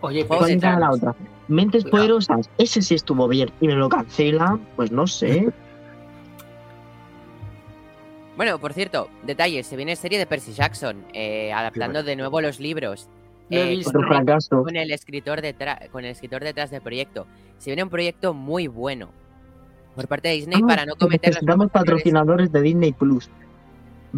Oye, 0.02 0.24
Juegos 0.26 0.48
¿Cuál 0.48 0.60
de 0.60 0.68
era 0.68 0.72
la 0.80 0.90
Tronos. 0.92 0.98
otra? 0.98 1.16
Mentes 1.48 1.84
Cuidado. 1.84 1.98
poderosas. 1.98 2.50
Ese 2.58 2.82
sí 2.82 2.94
estuvo 2.94 3.28
bien. 3.28 3.50
Y 3.62 3.68
me 3.68 3.74
lo 3.76 3.90
cancela. 3.90 4.60
Pues 4.76 4.92
no 4.92 5.08
sé. 5.08 5.52
Bueno, 8.36 8.60
por 8.60 8.74
cierto, 8.74 9.10
detalles, 9.24 9.68
se 9.68 9.78
viene 9.78 9.96
serie 9.96 10.18
de 10.18 10.26
Percy 10.26 10.54
Jackson, 10.54 11.06
eh, 11.14 11.54
adaptando 11.54 12.04
de 12.04 12.16
nuevo 12.16 12.42
los 12.42 12.60
libros. 12.60 13.08
He 13.54 13.62
eh, 13.62 13.76
visto. 13.78 13.90
Otro 13.90 14.08
fracaso. 14.08 14.64
con 14.64 14.76
el 14.76 14.92
escritor 14.92 15.42
detrás 15.42 15.90
con 15.90 16.04
el 16.06 16.12
escritor 16.12 16.44
detrás 16.44 16.72
del 16.72 16.82
proyecto. 16.82 17.28
Se 17.58 17.70
viene 17.70 17.84
un 17.84 17.90
proyecto 17.90 18.34
muy 18.34 18.68
bueno 18.68 19.10
por 19.96 20.08
parte 20.08 20.30
de 20.30 20.36
Disney 20.36 20.60
Ah, 20.64 20.68
para 20.68 20.86
no 20.86 20.96
cometer 20.96 21.30
los 21.30 21.36
necesitamos 21.36 21.72
patrocinadores 21.72 22.52
de 22.52 22.62
Disney 22.62 22.94
Plus. 22.94 23.30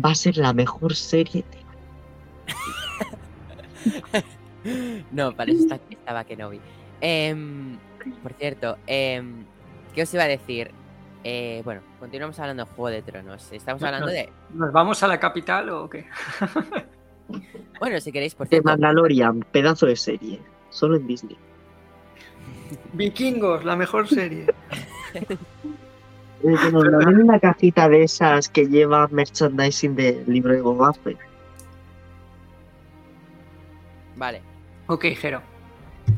Va 0.03 0.11
a 0.11 0.15
ser 0.15 0.37
la 0.37 0.53
mejor 0.53 0.95
serie. 0.95 1.43
de- 1.51 1.65
No, 5.11 5.35
para 5.35 5.51
eso 5.51 5.61
está, 5.63 5.79
estaba 5.89 6.23
Kenobi. 6.23 6.59
Em, 6.99 7.77
por 8.23 8.33
cierto, 8.33 8.77
em, 8.87 9.45
¿qué 9.93 10.01
os 10.03 10.13
iba 10.13 10.23
a 10.23 10.27
decir? 10.27 10.71
Eh, 11.23 11.61
bueno, 11.63 11.81
continuamos 11.99 12.39
hablando 12.39 12.65
de 12.65 12.71
Juego 12.71 12.89
de 12.89 13.01
Tronos. 13.01 13.51
Estamos 13.51 13.81
hablando 13.83 14.07
no. 14.07 14.13
de. 14.13 14.29
¿Nos 14.53 14.71
vamos 14.71 15.01
a 15.03 15.07
la 15.07 15.19
capital 15.19 15.69
o 15.69 15.89
qué? 15.89 16.05
Bueno, 17.79 17.99
si 17.99 18.11
queréis, 18.11 18.35
por 18.35 18.47
De 18.47 18.49
cierto. 18.51 18.69
Mandalorian, 18.69 19.41
pedazo 19.51 19.85
de 19.85 19.95
serie. 19.95 20.39
Solo 20.69 20.95
en 20.97 21.07
Disney. 21.07 21.37
Vikingos, 22.93 23.63
la 23.65 23.75
mejor 23.75 24.07
serie. 24.07 24.47
Eh, 25.13 25.25
que 26.41 26.71
nos 26.71 26.83
manden 26.83 27.23
una 27.23 27.39
cajita 27.39 27.87
de 27.89 28.03
esas 28.03 28.49
que 28.49 28.65
lleva 28.67 29.07
merchandising 29.09 29.95
del 29.95 30.23
libro 30.27 30.53
de 30.53 30.61
Boba 30.61 30.93
Fett. 30.93 31.17
Vale, 34.15 34.41
ok, 34.87 35.05
Jero. 35.19 35.41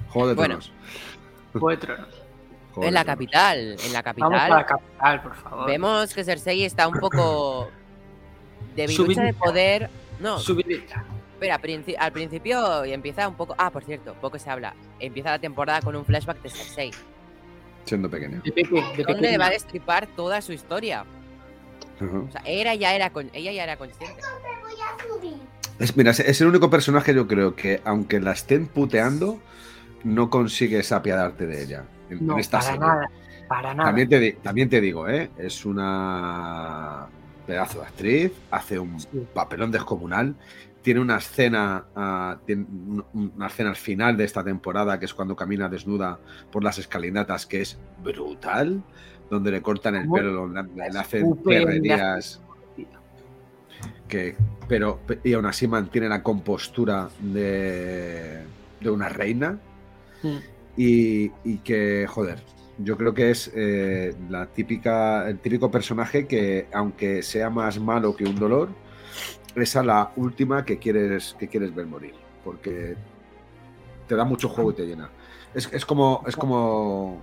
Juego 0.10 0.28
de 0.30 0.36
Bueno. 0.36 0.56
Tronos. 0.60 0.72
Juego 1.54 1.70
de 1.70 1.78
Tronos. 1.78 2.08
Juego 2.74 2.84
en 2.84 2.90
de 2.90 2.92
la 2.92 3.06
capital. 3.06 3.58
En 3.84 3.94
la 3.94 4.02
Vamos 4.02 4.40
a 4.42 4.50
la 4.50 4.66
capital. 4.66 4.66
capital, 4.66 5.22
por 5.24 5.36
favor. 5.36 5.68
Vemos 5.68 6.14
que 6.14 6.24
Cersei 6.24 6.64
está 6.64 6.88
un 6.88 7.00
poco. 7.00 7.70
De 8.76 8.88
lucha 8.96 9.24
de 9.24 9.34
poder. 9.34 9.90
No, 10.20 10.40
Subidita. 10.40 11.04
Espera, 11.34 11.62
princi- 11.62 11.96
al 12.00 12.12
principio 12.12 12.84
empieza 12.84 13.28
un 13.28 13.36
poco. 13.36 13.54
Ah, 13.58 13.70
por 13.70 13.84
cierto, 13.84 14.16
poco 14.16 14.40
se 14.40 14.50
habla. 14.50 14.74
Empieza 15.00 15.30
la 15.32 15.40
temporada 15.40 15.82
con 15.82 15.96
un 15.96 16.04
flashback 16.04 16.42
de 16.42 16.50
Cersei. 16.50 16.92
Siendo 17.86 18.10
pequeño. 18.10 18.42
De 18.44 18.52
peque, 18.52 18.70
de 18.76 18.82
Donde 18.82 19.04
pequeña. 19.06 19.38
va 19.38 19.46
a 19.46 19.50
destripar 19.52 20.08
toda 20.08 20.42
su 20.42 20.52
historia. 20.54 21.06
O 22.02 22.32
sea, 22.32 22.42
era 22.46 22.74
ya 22.76 22.94
era 22.96 23.12
con, 23.12 23.30
ella 23.34 23.52
ya 23.52 23.64
era 23.64 23.78
consciente. 23.78 24.22
Es, 25.80 25.96
mira, 25.96 26.12
es- 26.12 26.20
es 26.22 26.42
el 26.42 26.48
único 26.48 26.70
personaje, 26.70 27.14
yo 27.14 27.28
creo, 27.28 27.56
que 27.56 27.82
aunque 27.86 28.20
la 28.20 28.32
estén 28.32 28.66
puteando, 28.68 29.40
no 30.04 30.30
consigues 30.30 30.92
apiadarte 30.92 31.46
de 31.46 31.64
ella. 31.64 31.84
En, 32.10 32.18
en 32.20 32.28
No, 32.28 32.38
esta 32.40 32.58
para 32.60 32.64
serie. 32.72 32.80
nada. 32.80 33.10
Para 33.48 33.74
nada. 33.74 33.90
También 33.90 34.10
te, 34.10 34.32
también 34.44 34.70
te 34.70 34.82
digo, 34.82 35.08
¿eh? 35.08 35.30
Es 35.38 35.66
una 35.66 37.08
pedazo 37.48 37.80
de 37.80 37.86
actriz, 37.88 38.32
hace 38.52 38.78
un 38.78 39.00
Sí. 39.00 39.08
papelón 39.34 39.72
descomunal. 39.72 40.36
Tiene 40.84 41.00
una 41.00 41.18
escena, 41.18 41.86
ah, 41.96 42.38
tiene 42.46 42.66
una 43.14 43.48
escena 43.48 43.70
al 43.72 43.76
final 43.76 44.16
de 44.16 44.24
esta 44.26 44.44
temporada, 44.44 45.00
que 45.00 45.06
es 45.06 45.14
cuando 45.14 45.36
camina 45.36 45.68
desnuda 45.68 46.20
por 46.52 46.64
las 46.64 46.78
escalinatas, 46.78 47.46
que 47.46 47.62
es 47.62 47.78
brutal, 48.04 48.82
donde 49.30 49.52
le 49.52 49.62
cortan 49.62 49.96
el 49.96 50.10
pelo, 50.10 50.48
le, 50.48 51.00
hacen 51.00 51.36
perrerías. 51.38 52.42
Que, 54.08 54.36
pero, 54.70 55.02
y 55.24 55.34
aún 55.34 55.46
así 55.46 55.68
mantiene 55.68 56.08
la 56.08 56.24
compostura 56.24 57.10
de, 57.20 58.44
de 58.80 58.90
una 58.90 59.10
reina. 59.10 59.60
Y, 60.78 61.32
y 61.44 61.58
que, 61.64 62.06
joder, 62.08 62.40
yo 62.80 62.98
creo 62.98 63.14
que 63.14 63.32
es 63.32 63.52
eh, 63.56 64.14
la 64.30 64.46
típica, 64.48 65.28
el 65.28 65.40
típico 65.40 65.72
personaje 65.72 66.28
que, 66.28 66.68
aunque 66.74 67.24
sea 67.24 67.50
más 67.50 67.80
malo 67.80 68.16
que 68.16 68.24
un 68.26 68.36
dolor, 68.36 68.70
es 69.56 69.76
a 69.76 69.84
la 69.84 70.12
última 70.16 70.64
que 70.66 70.78
quieres, 70.78 71.36
que 71.40 71.48
quieres 71.48 71.74
ver 71.74 71.88
morir. 71.88 72.14
Porque 72.44 72.96
te 74.08 74.16
da 74.16 74.24
mucho 74.24 74.48
juego 74.50 74.72
y 74.72 74.76
te 74.76 74.86
llena. 74.86 75.10
Es, 75.54 75.70
es 75.74 75.86
como. 75.86 76.24
Es 76.28 76.36
como. 76.36 77.22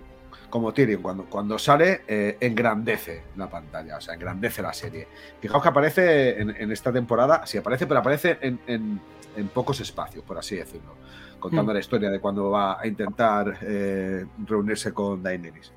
Como 0.51 0.73
Tyrion, 0.73 1.03
cuando, 1.03 1.25
cuando 1.25 1.59
sale, 1.59 2.03
eh, 2.07 2.37
engrandece 2.39 3.25
la 3.37 3.51
pantalla, 3.51 3.97
o 3.97 4.01
sea, 4.01 4.15
engrandece 4.15 4.63
la 4.63 4.73
serie. 4.73 5.09
Fijaos 5.41 5.61
que 5.61 5.69
aparece 5.69 6.41
en, 6.41 6.51
en 6.51 6.71
esta 6.71 6.93
temporada, 6.93 7.45
sí 7.45 7.59
aparece, 7.59 7.89
pero 7.89 7.99
aparece 7.99 8.39
en, 8.41 8.61
en- 8.69 9.01
en 9.37 9.49
pocos 9.49 9.81
espacios, 9.81 10.23
por 10.23 10.39
así 10.39 10.55
decirlo. 10.55 10.95
Contando 11.39 11.73
Mm. 11.73 11.75
la 11.75 11.81
historia 11.81 12.11
de 12.11 12.21
cuando 12.21 12.51
va 12.51 12.81
a 12.81 12.87
intentar 12.87 13.59
eh, 13.63 14.25
reunirse 14.47 14.93
con 14.93 15.23
Daenerys, 15.23 15.73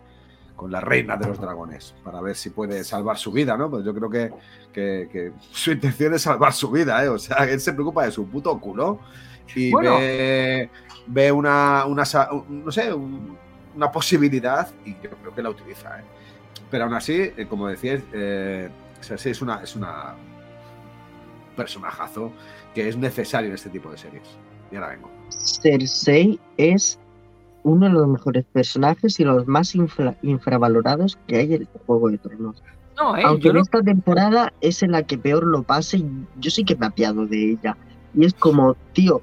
con 0.56 0.72
la 0.72 0.80
reina 0.82 1.18
de 1.18 1.28
los 1.28 1.40
dragones, 1.40 1.94
para 2.04 2.22
ver 2.22 2.36
si 2.36 2.50
puede 2.52 2.84
salvar 2.84 3.18
su 3.18 3.32
vida, 3.32 3.58
¿no? 3.58 3.70
Pues 3.70 3.84
yo 3.86 3.94
creo 3.94 4.10
que, 4.10 4.32
que- 4.74 5.10
que 5.12 5.32
su 5.52 5.72
intención 5.72 6.14
es 6.14 6.22
salvar 6.24 6.54
su 6.54 6.72
vida, 6.72 7.04
¿eh? 7.04 7.10
O 7.10 7.20
sea, 7.20 7.44
él 7.50 7.60
se 7.60 7.74
preocupa 7.74 8.06
de 8.06 8.12
su 8.12 8.28
puto 8.28 8.58
culo 8.60 9.00
y 9.56 9.72
Bueno. 9.72 9.98
ve, 9.98 10.70
ve 11.08 11.32
una, 11.32 11.86
una, 11.86 12.04
no 12.50 12.72
sé, 12.72 12.94
un- 12.94 13.38
una 13.76 13.92
posibilidad 13.92 14.70
y 14.86 14.94
yo 15.02 15.10
creo 15.22 15.36
que 15.36 15.42
la 15.44 15.50
utiliza, 15.50 16.00
¿eh? 16.00 16.04
Pero 16.72 16.86
aún 16.86 16.94
así, 16.96 17.32
eh, 17.38 17.46
como 17.50 17.68
decíais, 17.68 18.04
eh, 18.14 18.70
es 19.26 19.42
una, 19.42 19.62
es 19.64 19.76
una 19.76 20.16
personajazo 21.56 22.32
que 22.74 22.88
es 22.88 22.98
necesario 22.98 23.50
en 23.50 23.56
este 23.56 23.70
tipo 23.70 23.90
de 23.92 23.98
series. 23.98 24.38
Y 24.72 24.76
ahora 24.76 24.90
vengo. 24.90 25.10
Cersei 25.30 26.40
es 26.58 27.00
uno 27.64 27.88
de 27.88 27.94
los 27.94 28.08
mejores 28.08 28.46
personajes 28.52 29.20
y 29.20 29.24
los 29.24 29.48
más 29.48 29.76
infra- 29.76 30.16
infravalorados 30.22 31.18
que 31.28 31.38
hay 31.38 31.54
en 31.54 31.62
el 31.64 31.70
Juego 31.86 32.10
de 32.10 32.18
Tronos. 32.18 32.64
No, 32.98 33.16
eh, 33.18 33.22
Aunque 33.26 33.50
en 33.50 33.56
no- 33.56 33.62
esta 33.62 33.82
temporada 33.82 34.54
es 34.62 34.82
en 34.84 34.92
la 34.94 35.04
que 35.04 35.18
peor 35.18 35.46
lo 35.46 35.64
pasa 35.64 35.98
y 35.98 36.06
yo 36.40 36.50
sí 36.50 36.64
que 36.64 36.76
me 36.76 36.86
apiado 36.88 37.26
de 37.28 37.52
ella. 37.52 37.78
Y 38.16 38.26
es 38.26 38.34
como, 38.34 38.76
tío, 38.94 39.22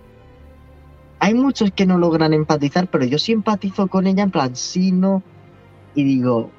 hay 1.19 1.35
muchos 1.35 1.71
que 1.73 1.87
no 1.87 1.97
logran 1.99 2.35
empatizar, 2.35 2.87
pero 2.89 3.05
yo 3.05 3.19
sí 3.19 3.33
empatizo 3.33 3.89
con 3.89 4.07
ella 4.07 4.23
en 4.25 4.31
plan, 4.31 4.55
sí, 4.55 4.93
no. 4.93 5.23
Y 5.95 6.05
digo, 6.05 6.51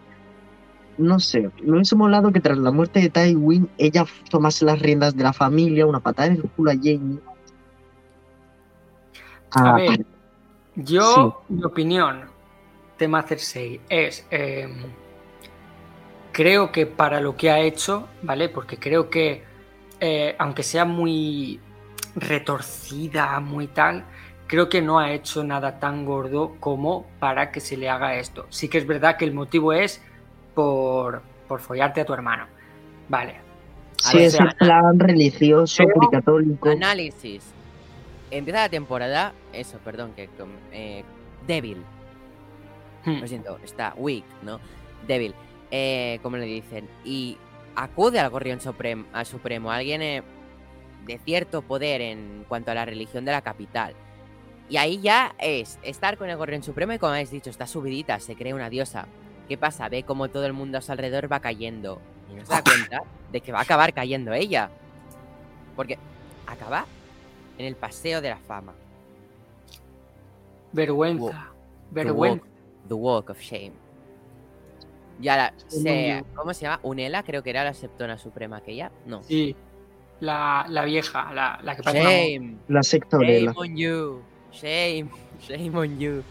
no 0.98 1.20
sé, 1.20 1.52
me 1.64 1.74
hubiese 1.74 1.96
molado 1.96 2.32
que 2.32 2.40
tras 2.40 2.58
la 2.58 2.72
muerte 2.72 3.00
de 3.02 3.10
Tywin 3.10 3.70
ella 3.78 4.06
tomase 4.30 4.66
las 4.66 4.80
riendas 4.80 5.16
de 5.16 5.24
la 5.24 5.34
familia, 5.34 5.86
una 5.86 6.00
patada 6.00 6.30
en 6.30 6.38
el 6.38 6.50
culo 6.50 6.72
a 6.72 6.76
Jamie. 6.76 7.20
A 9.64 9.72
Ah, 9.72 9.74
ver, 9.74 10.06
yo, 10.76 11.44
mi 11.50 11.64
opinión, 11.64 12.32
tema 12.98 13.24
Cersei, 13.24 13.82
es. 13.90 14.28
eh, 14.32 14.68
creo 16.32 16.72
que 16.72 16.86
para 16.86 17.22
lo 17.22 17.36
que 17.38 17.50
ha 17.52 17.60
hecho, 17.60 18.10
¿vale? 18.22 18.50
Porque 18.50 18.78
creo 18.78 19.10
que, 19.10 19.44
eh, 20.00 20.36
aunque 20.40 20.64
sea 20.64 20.86
muy 20.86 21.62
retorcida, 22.16 23.40
muy 23.40 23.68
tal, 23.68 24.06
creo 24.48 24.70
que 24.70 24.82
no 24.82 25.00
ha 25.00 25.12
hecho 25.14 25.44
nada 25.44 25.80
tan 25.80 26.06
gordo 26.06 26.58
como 26.60 27.08
para 27.20 27.52
que 27.52 27.60
se 27.62 27.78
le 27.78 27.90
haga 27.90 28.16
esto. 28.16 28.48
Sí 28.50 28.70
que 28.70 28.78
es 28.78 28.88
verdad 28.88 29.18
que 29.18 29.26
el 29.26 29.34
motivo 29.34 29.74
es 29.74 30.02
por, 30.54 31.24
por 31.48 31.62
follarte 31.62 32.02
a 32.02 32.06
tu 32.06 32.14
hermano. 32.14 32.48
Vale. 33.08 33.44
sí, 33.98 34.20
es 34.24 34.40
el 34.40 34.54
plan 34.56 35.00
religioso, 35.00 35.84
católico. 36.12 36.70
Análisis. 36.70 37.55
Empieza 38.38 38.64
la 38.64 38.70
temporada, 38.70 39.34
eso, 39.54 39.78
perdón, 39.78 40.12
que 40.14 40.30
eh, 40.74 41.06
débil. 41.48 41.82
Hmm. 43.06 43.22
Lo 43.22 43.28
siento, 43.28 43.60
está 43.64 43.94
weak, 43.96 44.26
¿no? 44.42 44.60
Débil. 45.08 45.34
Eh, 45.72 46.20
como 46.22 46.36
le 46.36 46.46
dicen. 46.46 46.90
Y 47.06 47.38
acude 47.78 48.20
al 48.20 48.30
Gorrión 48.30 48.60
Supremo, 48.60 49.06
al 49.14 49.26
Supremo, 49.26 49.72
alguien 49.72 50.02
eh, 50.02 50.22
de 51.06 51.18
cierto 51.20 51.62
poder 51.62 52.02
en 52.02 52.44
cuanto 52.50 52.72
a 52.72 52.74
la 52.74 52.84
religión 52.84 53.24
de 53.24 53.32
la 53.32 53.42
capital. 53.42 53.94
Y 54.68 54.76
ahí 54.76 55.00
ya 55.00 55.34
es 55.40 55.80
estar 55.82 56.18
con 56.18 56.30
el 56.30 56.36
Gorrión 56.36 56.62
Supremo 56.62 56.92
y 56.92 57.00
como 57.00 57.14
habéis 57.14 57.32
dicho, 57.32 57.50
está 57.50 57.68
subidita, 57.68 58.20
se 58.20 58.36
cree 58.36 58.54
una 58.54 58.70
diosa. 58.70 59.08
¿Qué 59.48 59.58
pasa? 59.58 59.88
Ve 59.88 60.04
como 60.04 60.28
todo 60.28 60.46
el 60.46 60.52
mundo 60.52 60.78
a 60.78 60.82
su 60.82 60.92
alrededor 60.92 61.32
va 61.32 61.40
cayendo. 61.40 62.02
Y 62.30 62.36
no 62.36 62.46
se 62.46 62.52
da 62.52 62.64
cuenta 62.66 63.04
de 63.32 63.40
que 63.40 63.54
va 63.54 63.60
a 63.60 63.62
acabar 63.62 63.94
cayendo 63.94 64.34
ella. 64.34 64.70
Porque 65.78 65.98
acaba 66.48 66.86
en 67.58 67.66
el 67.66 67.76
paseo 67.76 68.22
de 68.22 68.30
la 68.30 68.38
fama. 68.38 68.74
Vergüenza. 70.74 71.52
The 71.94 72.04
Vergüenza. 72.04 72.44
walk, 72.44 72.88
the 72.88 72.94
walk 72.94 73.30
of 73.30 73.40
shame. 73.40 73.74
Ya 75.20 75.38
la, 75.38 75.54
se, 75.68 76.26
¿Cómo 76.36 76.54
se 76.54 76.64
llama? 76.64 76.80
Unela, 76.84 77.24
creo 77.24 77.42
que 77.42 77.50
era 77.50 77.64
la 77.64 77.74
septona 77.74 78.18
suprema 78.18 78.58
aquella. 78.58 78.92
No. 79.06 79.24
Sí. 79.24 79.56
La, 80.20 80.66
la 80.70 80.84
vieja, 80.84 81.34
la, 81.34 81.60
la 81.64 81.76
que 81.76 81.82
una 81.90 81.94
Shame. 81.94 82.56
La 82.68 82.84
secta 82.84 83.18
Shame 83.20 83.52
on 83.56 83.78
you. 83.78 84.22
Shame. 84.52 85.10
Shame 85.48 85.78
on 85.78 86.00
you. 86.00 86.24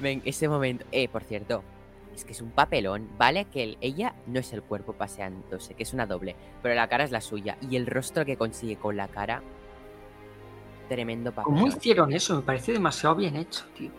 Ven, 0.00 0.22
ese 0.24 0.48
momento. 0.48 0.84
Eh, 0.90 1.08
por 1.08 1.22
cierto. 1.22 1.62
Es 2.14 2.24
que 2.24 2.32
es 2.32 2.42
un 2.42 2.50
papelón, 2.50 3.08
¿vale? 3.16 3.46
Que 3.46 3.62
el- 3.62 3.78
ella 3.80 4.14
no 4.26 4.38
es 4.40 4.52
el 4.52 4.62
cuerpo 4.62 4.92
paseándose, 4.92 5.72
que 5.74 5.82
es 5.84 5.94
una 5.94 6.06
doble. 6.06 6.36
Pero 6.62 6.74
la 6.74 6.86
cara 6.88 7.04
es 7.04 7.10
la 7.10 7.20
suya. 7.20 7.56
Y 7.70 7.76
el 7.76 7.86
rostro 7.86 8.24
que 8.26 8.36
consigue 8.36 8.76
con 8.76 8.96
la 8.96 9.08
cara. 9.08 9.42
Tremendo 10.92 11.32
papelón. 11.32 11.58
¿Cómo 11.58 11.74
hicieron 11.74 12.12
eso? 12.12 12.36
Me 12.36 12.42
parece 12.42 12.74
demasiado 12.74 13.14
bien 13.14 13.34
hecho, 13.34 13.64
tío. 13.74 13.90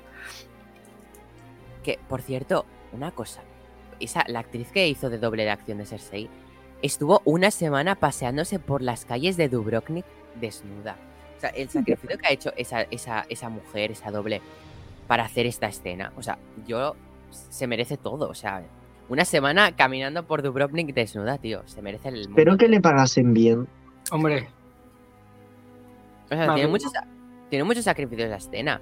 Que, 1.82 1.98
por 2.08 2.22
cierto, 2.22 2.68
una 2.92 3.10
cosa. 3.10 3.42
Esa, 4.00 4.24
la 4.28 4.42
actriz 4.42 4.72
que 4.72 4.88
hizo 4.88 5.10
de 5.10 5.18
doble 5.18 5.44
de 5.44 5.50
acción 5.50 5.80
de 5.80 5.88
Cersei 5.88 6.30
estuvo 6.84 7.24
una 7.26 7.50
semana 7.50 7.96
paseándose 7.96 8.60
por 8.60 8.84
las 8.84 9.06
calles 9.06 9.38
de 9.38 9.50
Dubrovnik 9.50 10.06
desnuda. 10.40 10.96
O 11.36 11.40
sea, 11.40 11.50
el 11.50 11.68
sacrificio 11.68 12.16
que 12.16 12.28
ha 12.28 12.32
hecho 12.32 12.54
esa, 12.58 12.84
esa, 12.84 13.26
esa 13.28 13.50
mujer, 13.50 13.90
esa 13.90 14.12
doble, 14.12 14.44
para 15.08 15.24
hacer 15.24 15.48
esta 15.48 15.66
escena. 15.66 16.14
O 16.16 16.22
sea, 16.22 16.38
yo 16.68 16.96
se 17.32 17.66
merece 17.66 17.98
todo. 17.98 18.30
O 18.30 18.36
sea, 18.36 18.62
una 19.10 19.26
semana 19.26 19.76
caminando 19.76 20.28
por 20.28 20.44
Dubrovnik 20.44 20.94
desnuda, 20.94 21.40
tío. 21.40 21.64
Se 21.66 21.82
merece 21.82 22.10
el 22.10 22.16
mundo. 22.18 22.30
Espero 22.30 22.56
que 22.56 22.68
le 22.68 22.80
pagasen 22.80 23.34
bien. 23.34 23.68
Hombre, 24.12 24.48
O 26.34 26.38
sea, 26.38 26.48
Vale. 26.48 26.56
tiene 26.56 26.70
muchos, 26.70 26.92
tiene 27.50 27.64
muchos 27.64 27.84
sacrificios 27.84 28.30
la 28.30 28.38
escena. 28.38 28.82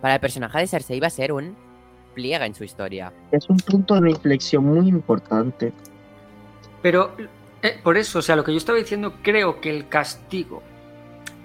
Para 0.00 0.14
el 0.14 0.20
personaje 0.20 0.58
de 0.58 0.66
Cersei 0.66 1.00
va 1.00 1.06
a 1.06 1.10
ser 1.10 1.32
un 1.32 1.56
pliega 2.14 2.46
en 2.46 2.54
su 2.54 2.64
historia. 2.64 3.12
Es 3.32 3.48
un 3.48 3.56
punto 3.58 4.00
de 4.00 4.10
inflexión 4.10 4.64
muy 4.64 4.88
importante. 4.88 5.72
pero 6.82 7.14
eh, 7.62 7.80
por 7.82 7.96
eso, 7.96 8.18
o 8.18 8.22
sea, 8.22 8.36
lo 8.36 8.44
que 8.44 8.52
yo 8.52 8.58
estaba 8.58 8.78
diciendo, 8.78 9.14
creo 9.22 9.60
que 9.60 9.70
el 9.70 9.88
castigo 9.88 10.62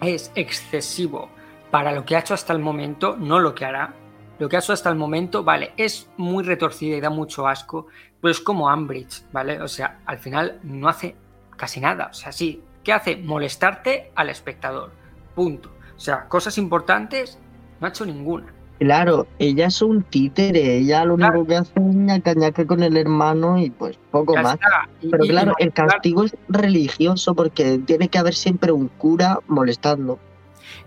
es 0.01 0.32
excesivo 0.36 1.30
para 1.72 1.91
lo 1.93 2.05
que 2.05 2.15
ha 2.15 2.20
hecho 2.20 2.34
hasta 2.34 2.51
el 2.53 2.59
momento, 2.59 3.15
no 3.17 3.39
lo 3.39 3.55
que 3.55 3.65
hará. 3.65 3.93
Lo 4.38 4.47
que 4.47 4.55
ha 4.55 4.59
hecho 4.59 4.74
hasta 4.74 4.89
el 4.89 4.95
momento, 4.95 5.43
vale, 5.43 5.74
es 5.78 6.09
muy 6.17 6.43
retorcida 6.43 6.95
y 6.95 7.01
da 7.01 7.09
mucho 7.09 7.47
asco, 7.47 7.88
pero 8.22 8.32
es 8.32 8.39
como 8.39 8.70
Ambridge, 8.70 9.24
¿vale? 9.32 9.61
O 9.61 9.67
sea, 9.67 9.99
al 10.05 10.17
final 10.17 10.59
no 10.63 10.88
hace 10.88 11.15
casi 11.55 11.80
nada. 11.80 12.07
O 12.11 12.13
sea, 12.13 12.32
sí, 12.32 12.61
¿qué 12.84 12.93
hace? 12.93 13.17
Molestarte 13.17 14.11
al 14.15 14.30
espectador. 14.30 14.91
Punto. 15.39 15.69
O 15.95 15.99
sea, 16.01 16.25
cosas 16.27 16.57
importantes, 16.57 17.39
no 17.79 17.87
ha 17.87 17.91
hecho 17.91 18.05
ninguna. 18.05 18.47
Claro, 18.77 19.25
ella 19.39 19.67
es 19.67 19.81
un 19.81 20.03
títere, 20.03 20.79
ella 20.79 21.05
lo 21.05 21.13
único 21.13 21.47
que 21.47 21.55
hace 21.55 21.71
es 21.77 21.95
ñaca 21.95 22.33
ñaca 22.33 22.67
con 22.67 22.83
el 22.83 22.97
hermano 22.97 23.57
y 23.57 23.69
pues 23.69 23.97
poco 24.11 24.35
Ya 24.35 24.41
más. 24.41 24.57
Y- 24.99 25.07
Pero 25.09 25.23
claro, 25.23 25.53
y 25.57 25.63
el 25.63 25.71
castigo 25.71 26.25
es 26.25 26.35
religioso 26.49 27.35
porque 27.35 27.77
tiene 27.77 28.09
que 28.09 28.17
haber 28.17 28.33
siempre 28.33 28.73
un 28.73 28.89
cura 28.89 29.39
molestando. 29.47 30.19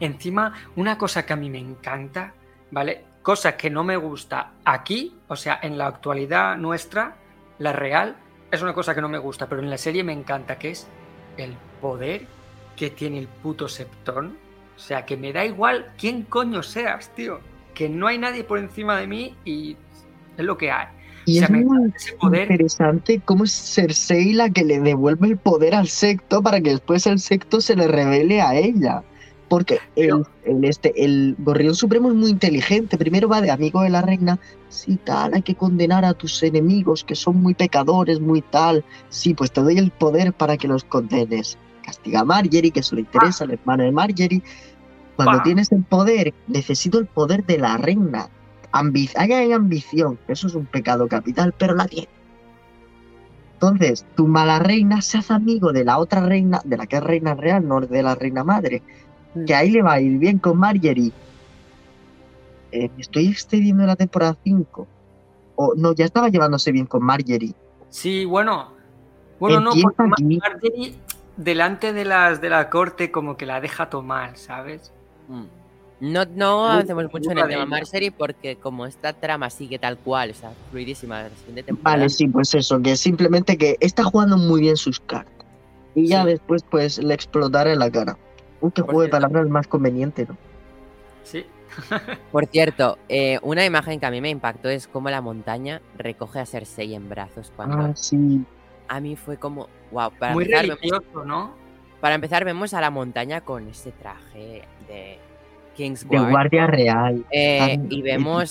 Encima, 0.01 0.53
una 0.77 0.99
cosa 0.99 1.25
que 1.25 1.33
a 1.33 1.37
mí 1.37 1.49
me 1.49 1.59
encanta, 1.59 2.35
¿vale? 2.71 3.05
Cosa 3.23 3.57
que 3.57 3.71
no 3.71 3.85
me 3.85 3.97
gusta 3.97 4.51
aquí, 4.67 5.17
o 5.29 5.37
sea, 5.37 5.61
en 5.63 5.79
la 5.79 5.87
actualidad 5.87 6.59
nuestra, 6.59 7.17
la 7.59 7.73
real, 7.73 8.17
es 8.51 8.61
una 8.61 8.75
cosa 8.75 8.95
que 8.95 9.01
no 9.01 9.09
me 9.09 9.17
gusta, 9.17 9.49
pero 9.49 9.63
en 9.63 9.71
la 9.71 9.79
serie 9.79 10.05
me 10.05 10.13
encanta, 10.13 10.59
que 10.59 10.73
es 10.73 10.87
el 11.39 11.55
poder 11.81 12.27
que 12.77 12.91
tiene 12.91 13.19
el 13.19 13.29
puto 13.29 13.69
Septón. 13.69 14.37
O 14.77 14.79
sea, 14.81 15.05
que 15.07 15.17
me 15.17 15.33
da 15.33 15.45
igual 15.45 15.93
quién 15.99 16.23
coño 16.23 16.63
seas, 16.63 17.15
tío. 17.15 17.41
Que 17.75 17.89
no 17.89 18.07
hay 18.07 18.19
nadie 18.19 18.45
por 18.45 18.59
encima 18.59 18.99
de 18.99 19.07
mí 19.07 19.37
y 19.45 19.77
es 20.37 20.45
lo 20.45 20.57
que 20.59 20.71
hay. 20.71 20.89
Y 21.25 21.39
O 21.39 21.39
sea, 21.39 21.47
es 21.47 21.51
me 21.51 21.59
muy 21.59 21.65
encanta 21.65 21.97
ese 21.97 22.13
poder. 22.15 22.51
interesante 22.51 23.21
cómo 23.25 23.45
es 23.45 23.53
Cersei 23.53 24.33
la 24.33 24.51
que 24.51 24.65
le 24.65 24.81
devuelve 24.81 25.29
el 25.29 25.39
poder 25.39 25.75
al 25.75 25.89
secto 25.89 26.43
para 26.43 26.61
que 26.61 26.71
después 26.71 27.07
el 27.07 27.21
secto 27.21 27.61
se 27.61 27.77
le 27.77 27.87
revele 27.89 28.41
a 28.43 28.55
ella. 28.57 29.05
Porque 29.49 29.83
el, 29.97 30.25
el, 30.45 30.65
este, 30.65 31.05
el 31.05 31.37
Gorrión 31.39 31.75
Supremo 31.75 32.09
es 32.09 32.15
muy 32.17 32.31
inteligente. 32.31 32.97
Primero 32.99 33.29
va 33.29 33.43
de 33.43 33.51
amigo 33.51 33.83
de 33.83 33.91
la 33.91 34.01
reina. 34.03 34.41
Sí, 34.69 34.97
tal, 35.05 35.35
hay 35.35 35.43
que 35.43 35.55
condenar 35.55 36.05
a 36.07 36.15
tus 36.15 36.43
enemigos 36.43 37.05
que 37.05 37.15
son 37.15 37.37
muy 37.43 37.55
pecadores, 37.55 38.19
muy 38.21 38.41
tal. 38.43 38.85
Sí, 39.11 39.35
pues 39.35 39.53
te 39.53 39.61
doy 39.61 39.79
el 39.79 39.91
poder 39.91 40.33
para 40.33 40.57
que 40.57 40.69
los 40.69 40.85
condenes. 40.85 41.59
Castiga 41.93 42.21
a 42.21 42.25
Marjorie, 42.25 42.71
que 42.71 42.81
eso 42.81 42.95
le 42.95 43.03
interesa, 43.03 43.45
al 43.45 43.51
hermano 43.51 43.85
de 43.85 43.93
Marjorie. 43.93 44.43
Cuando 45.17 45.39
Pa. 45.39 45.43
tienes 45.43 45.71
el 45.73 45.85
poder, 45.85 46.33
necesito 46.49 46.99
el 46.99 47.07
poder 47.07 47.45
de 47.45 47.59
la 47.59 47.77
reina. 47.77 48.29
Ambi 48.73 49.11
hay, 49.17 49.33
hay 49.33 49.53
ambición, 49.53 50.19
eso 50.27 50.47
es 50.47 50.55
un 50.55 50.65
pecado 50.65 51.07
capital, 51.07 51.55
pero 51.59 51.75
la 51.75 51.87
tiene. 51.87 52.09
Entonces, 53.55 54.07
tu 54.17 54.27
mala 54.27 54.59
reina 54.59 55.03
se 55.03 55.19
hace 55.19 55.35
amigo 55.35 55.73
de 55.73 55.85
la 55.85 55.99
otra 55.99 56.21
reina, 56.27 56.63
de 56.65 56.79
la 56.79 56.87
que 56.87 56.97
es 56.97 57.03
reina 57.05 57.35
real, 57.35 57.69
no 57.69 57.81
de 57.81 58.03
la 58.03 58.15
reina 58.15 58.43
madre. 58.43 58.83
Que 59.47 59.55
ahí 59.55 59.71
le 59.71 59.83
va 59.83 59.93
a 59.93 60.01
ir 60.01 60.19
bien 60.19 60.39
con 60.39 60.59
Marjorie. 60.59 61.13
eh, 62.73 62.91
me 62.95 63.03
estoy 63.03 63.29
excediendo 63.29 63.83
en 63.83 63.89
la 63.89 63.97
temporada 63.97 64.37
5. 64.43 64.87
O 65.57 65.75
no, 65.77 65.93
ya 65.93 66.07
estaba 66.07 66.31
llevándose 66.31 66.73
bien 66.73 66.87
con 66.87 67.05
Marjorie. 67.05 67.55
Sí, 67.91 68.25
bueno. 68.25 68.73
Bueno, 69.39 69.61
no, 69.61 69.73
porque 69.83 70.03
aquí. 70.11 70.39
Marjorie 70.39 70.95
delante 71.45 71.93
de 71.93 72.05
las 72.05 72.41
de 72.41 72.51
la 72.51 72.71
corte 72.71 73.11
como 73.11 73.37
que 73.37 73.47
la 73.47 73.61
deja 73.61 73.89
tomar, 73.91 74.37
¿sabes? 74.37 74.93
Mm. 75.29 75.45
No, 76.01 76.25
no 76.35 76.67
avancemos 76.69 77.13
mucho 77.13 77.31
en 77.31 77.39
el 77.39 77.49
tema. 77.49 77.65
Marjorie 77.65 78.11
porque 78.11 78.57
como 78.57 78.87
esta 78.87 79.13
trama 79.13 79.51
sigue 79.51 79.79
tal 79.79 79.97
cual, 79.99 80.31
o 80.31 80.35
sea, 80.35 80.53
fluidísima 80.71 81.23
la 81.23 81.31
siguiente 81.31 81.63
temporada. 81.63 81.97
Vale, 81.97 82.09
sí, 82.09 82.27
pues 82.27 82.53
eso, 82.55 82.81
que 82.83 82.97
simplemente 82.97 83.57
que 83.57 83.77
está 83.79 84.03
jugando 84.03 84.37
muy 84.37 84.63
bien 84.63 84.77
sus 84.77 84.99
cartas. 84.99 85.47
Y 85.95 86.09
ya 86.09 86.23
Sí. 86.23 86.31
después, 86.31 86.65
pues, 86.69 86.99
le 86.99 87.15
explotará 87.15 87.73
en 87.73 87.79
la 87.79 87.89
cara. 87.91 88.17
Qué 88.61 88.83
Por 88.83 88.85
juego 88.87 89.03
de 89.03 89.09
palabras 89.11 89.49
más 89.49 89.69
conveniente, 89.69 90.27
¿no? 90.29 90.37
Sí. 91.23 91.45
Por 92.33 92.47
cierto, 92.47 92.99
eh, 93.09 93.39
una 93.43 93.65
imagen 93.65 94.01
que 94.01 94.07
a 94.07 94.11
mí 94.11 94.21
me 94.21 94.31
impactó 94.31 94.69
es 94.71 94.89
cómo 94.89 95.09
la 95.09 95.21
montaña 95.21 95.81
recoge 95.97 96.41
a 96.41 96.47
Cersei 96.47 96.95
en 96.95 97.09
brazos 97.09 97.53
cuando 97.55 97.79
Ah, 97.79 97.93
sí. 97.95 98.45
A 98.89 99.01
mí 99.01 99.17
fue 99.17 99.37
como, 99.37 99.69
wow, 99.91 100.11
para 100.19 100.35
Muy 100.35 100.45
empezar, 100.45 100.79
vemos, 100.81 101.27
¿no? 101.27 101.55
para 102.01 102.15
empezar 102.15 102.45
vemos 102.45 102.75
a 102.75 102.81
la 102.81 102.91
montaña 102.91 103.41
con 103.43 103.69
ese 103.69 103.93
traje 103.93 104.63
de 104.89 105.19
King's 105.77 106.09
De 106.09 106.19
Guard 106.19 106.31
guardia 106.31 106.67
real. 106.67 107.25
eh, 107.31 107.79
y 107.89 108.03
vemos 108.03 108.51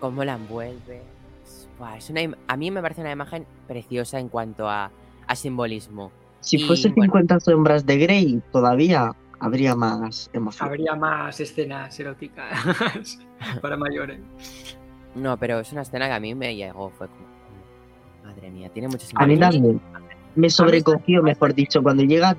cómo 0.00 0.24
la 0.24 0.34
envuelve. 0.34 1.02
Es- 1.44 1.68
buah, 1.78 1.96
es 1.98 2.10
una 2.10 2.20
a 2.48 2.56
mí 2.56 2.70
me 2.70 2.80
parece 2.82 3.00
una 3.02 3.12
imagen 3.12 3.46
preciosa 3.68 4.18
en 4.18 4.28
cuanto 4.28 4.68
a, 4.68 4.90
a 5.26 5.36
simbolismo. 5.36 6.10
Si 6.40 6.56
y, 6.56 6.60
fuese 6.66 6.88
bueno. 6.90 7.04
50 7.12 7.40
sombras 7.40 7.84
de 7.86 7.98
Grey, 7.98 8.42
todavía 8.52 9.14
habría 9.40 9.74
más 9.74 10.30
emoción. 10.32 10.68
Habría 10.68 10.94
más 10.94 11.38
escenas 11.40 11.98
eróticas 12.00 13.18
para 13.60 13.76
mayores. 13.76 14.20
No, 15.14 15.36
pero 15.38 15.60
es 15.60 15.72
una 15.72 15.82
escena 15.82 16.06
que 16.08 16.12
a 16.14 16.20
mí 16.20 16.34
me 16.34 16.54
llegó, 16.54 16.90
fue 16.90 17.08
como, 17.08 17.25
madre 18.26 18.50
mía, 18.50 18.68
tiene 18.68 18.88
mucho 18.88 19.06
A 19.14 19.26
mí 19.26 19.38
también. 19.38 19.80
Me 20.34 20.50
sobrecogió, 20.50 21.22
mejor 21.22 21.54
dicho, 21.54 21.82
cuando 21.82 22.02
llega 22.02 22.36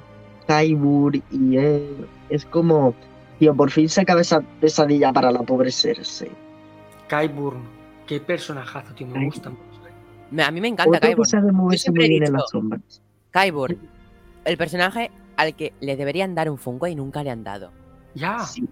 Kaibur 0.47 1.15
y 1.15 1.57
él, 1.57 2.07
es 2.29 2.45
como, 2.45 2.93
tío, 3.39 3.55
por 3.55 3.71
fin 3.71 3.89
se 3.89 4.01
acaba 4.01 4.21
esa 4.21 4.41
pesadilla 4.61 5.11
para 5.11 5.31
la 5.31 5.41
pobre 5.41 5.71
Cersei. 5.71 6.31
Qyburn, 7.09 7.61
qué 8.05 8.19
personajazo, 8.19 8.93
tío, 8.93 9.07
me 9.07 9.19
Ay. 9.19 9.25
gusta 9.25 9.49
mucho. 9.49 9.61
A 10.45 10.51
mí 10.51 10.61
me 10.61 10.67
encanta 10.67 10.99
siempre 10.99 12.05
he 12.05 12.17
en 12.17 12.33
las 12.33 12.49
sombras. 12.51 13.01
Qyburn, 13.31 13.77
el 14.45 14.57
personaje 14.57 15.09
al 15.37 15.55
que 15.55 15.73
le 15.79 15.95
deberían 15.95 16.35
dar 16.35 16.49
un 16.49 16.57
Funko 16.57 16.87
y 16.87 16.95
nunca 16.95 17.23
le 17.23 17.31
han 17.31 17.43
dado. 17.43 17.71
Ya, 18.13 18.39
Sí. 18.39 18.67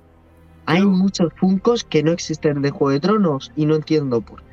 Hay 0.67 0.83
muchos 0.83 1.31
Funcos 1.35 1.83
que 1.83 2.01
no 2.01 2.11
existen 2.11 2.63
de 2.63 2.71
Juego 2.71 2.89
de 2.89 2.99
Tronos 2.99 3.51
y 3.55 3.67
no 3.67 3.75
entiendo 3.75 4.19
por 4.21 4.41
qué. 4.41 4.44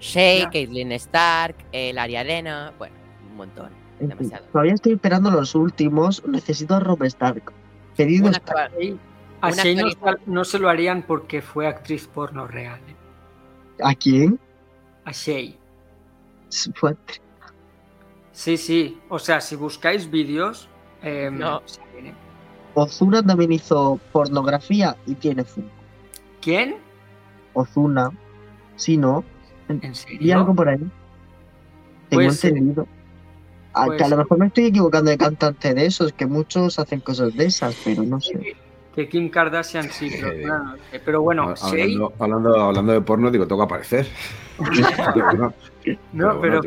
Shay, 0.00 0.40
Ya. 0.40 0.50
Caitlyn 0.50 0.92
Stark, 0.92 1.56
el 1.72 1.98
Arya 1.98 2.20
Arena, 2.20 2.72
bueno, 2.78 2.94
un 3.30 3.36
montón. 3.36 3.70
Demasiado. 3.98 4.44
Todavía 4.52 4.74
estoy 4.74 4.92
esperando 4.92 5.30
los 5.30 5.54
últimos. 5.56 6.24
Necesito 6.26 6.76
a 6.76 6.80
Rob 6.80 7.02
Stark. 7.04 7.52
Está. 7.96 8.36
actual- 8.38 8.98
a 9.40 9.50
Shay 9.50 9.76
no, 10.26 10.44
se 10.44 10.58
lo 10.58 10.68
harían 10.68 11.02
porque 11.02 11.42
fue 11.42 11.66
actriz 11.66 12.06
porno 12.06 12.46
real. 12.46 12.78
eh. 12.88 12.94
¿A 13.82 13.94
quién? 13.94 14.38
A 15.04 15.10
Shay. 15.12 15.56
Fue- 16.74 16.96
Sí, 18.32 18.56
sí. 18.56 19.00
O 19.08 19.18
sea, 19.18 19.40
si 19.40 19.56
buscáis 19.56 20.08
vídeos, 20.10 20.68
eh, 21.02 21.28
No. 21.32 21.60
Ozuna 22.74 23.20
también 23.24 23.50
hizo 23.50 23.98
pornografía 24.12 24.96
y 25.06 25.14
tiene 25.16 25.42
Funko. 25.42 25.70
¿Quién? 26.40 26.76
Ozuna. 27.54 28.12
Si 28.76 28.96
no, 28.96 29.24
¿En 29.68 29.94
serio? 29.94 30.36
algo 30.36 30.54
por 30.54 30.68
ahí. 30.68 30.78
Tengo 30.78 30.90
Puede 32.10 32.30
ser. 32.32 32.50
entendido. 32.50 32.86
Ah, 33.74 33.86
que 33.96 34.02
a 34.02 34.08
lo 34.08 34.08
ser. 34.08 34.18
mejor 34.18 34.38
me 34.38 34.46
estoy 34.46 34.66
equivocando 34.66 35.10
de 35.10 35.18
cantante 35.18 35.74
de 35.74 35.86
esos, 35.86 36.12
que 36.12 36.26
muchos 36.26 36.78
hacen 36.78 37.00
cosas 37.00 37.34
de 37.36 37.44
esas, 37.46 37.76
pero 37.84 38.02
no 38.02 38.20
sé. 38.20 38.56
Que 38.94 39.08
Kim 39.08 39.28
Kardashian 39.30 39.90
sí, 39.90 40.10
pero, 40.20 40.74
Eh. 40.92 41.00
Pero 41.04 41.22
bueno, 41.22 41.54
hablando, 41.62 42.12
hablando, 42.18 42.60
hablando 42.60 42.92
de 42.92 43.00
porno, 43.02 43.30
digo, 43.30 43.46
tengo 43.46 43.60
que 43.62 43.64
aparecer. 43.66 44.06
No, 46.12 46.40
pero. 46.40 46.60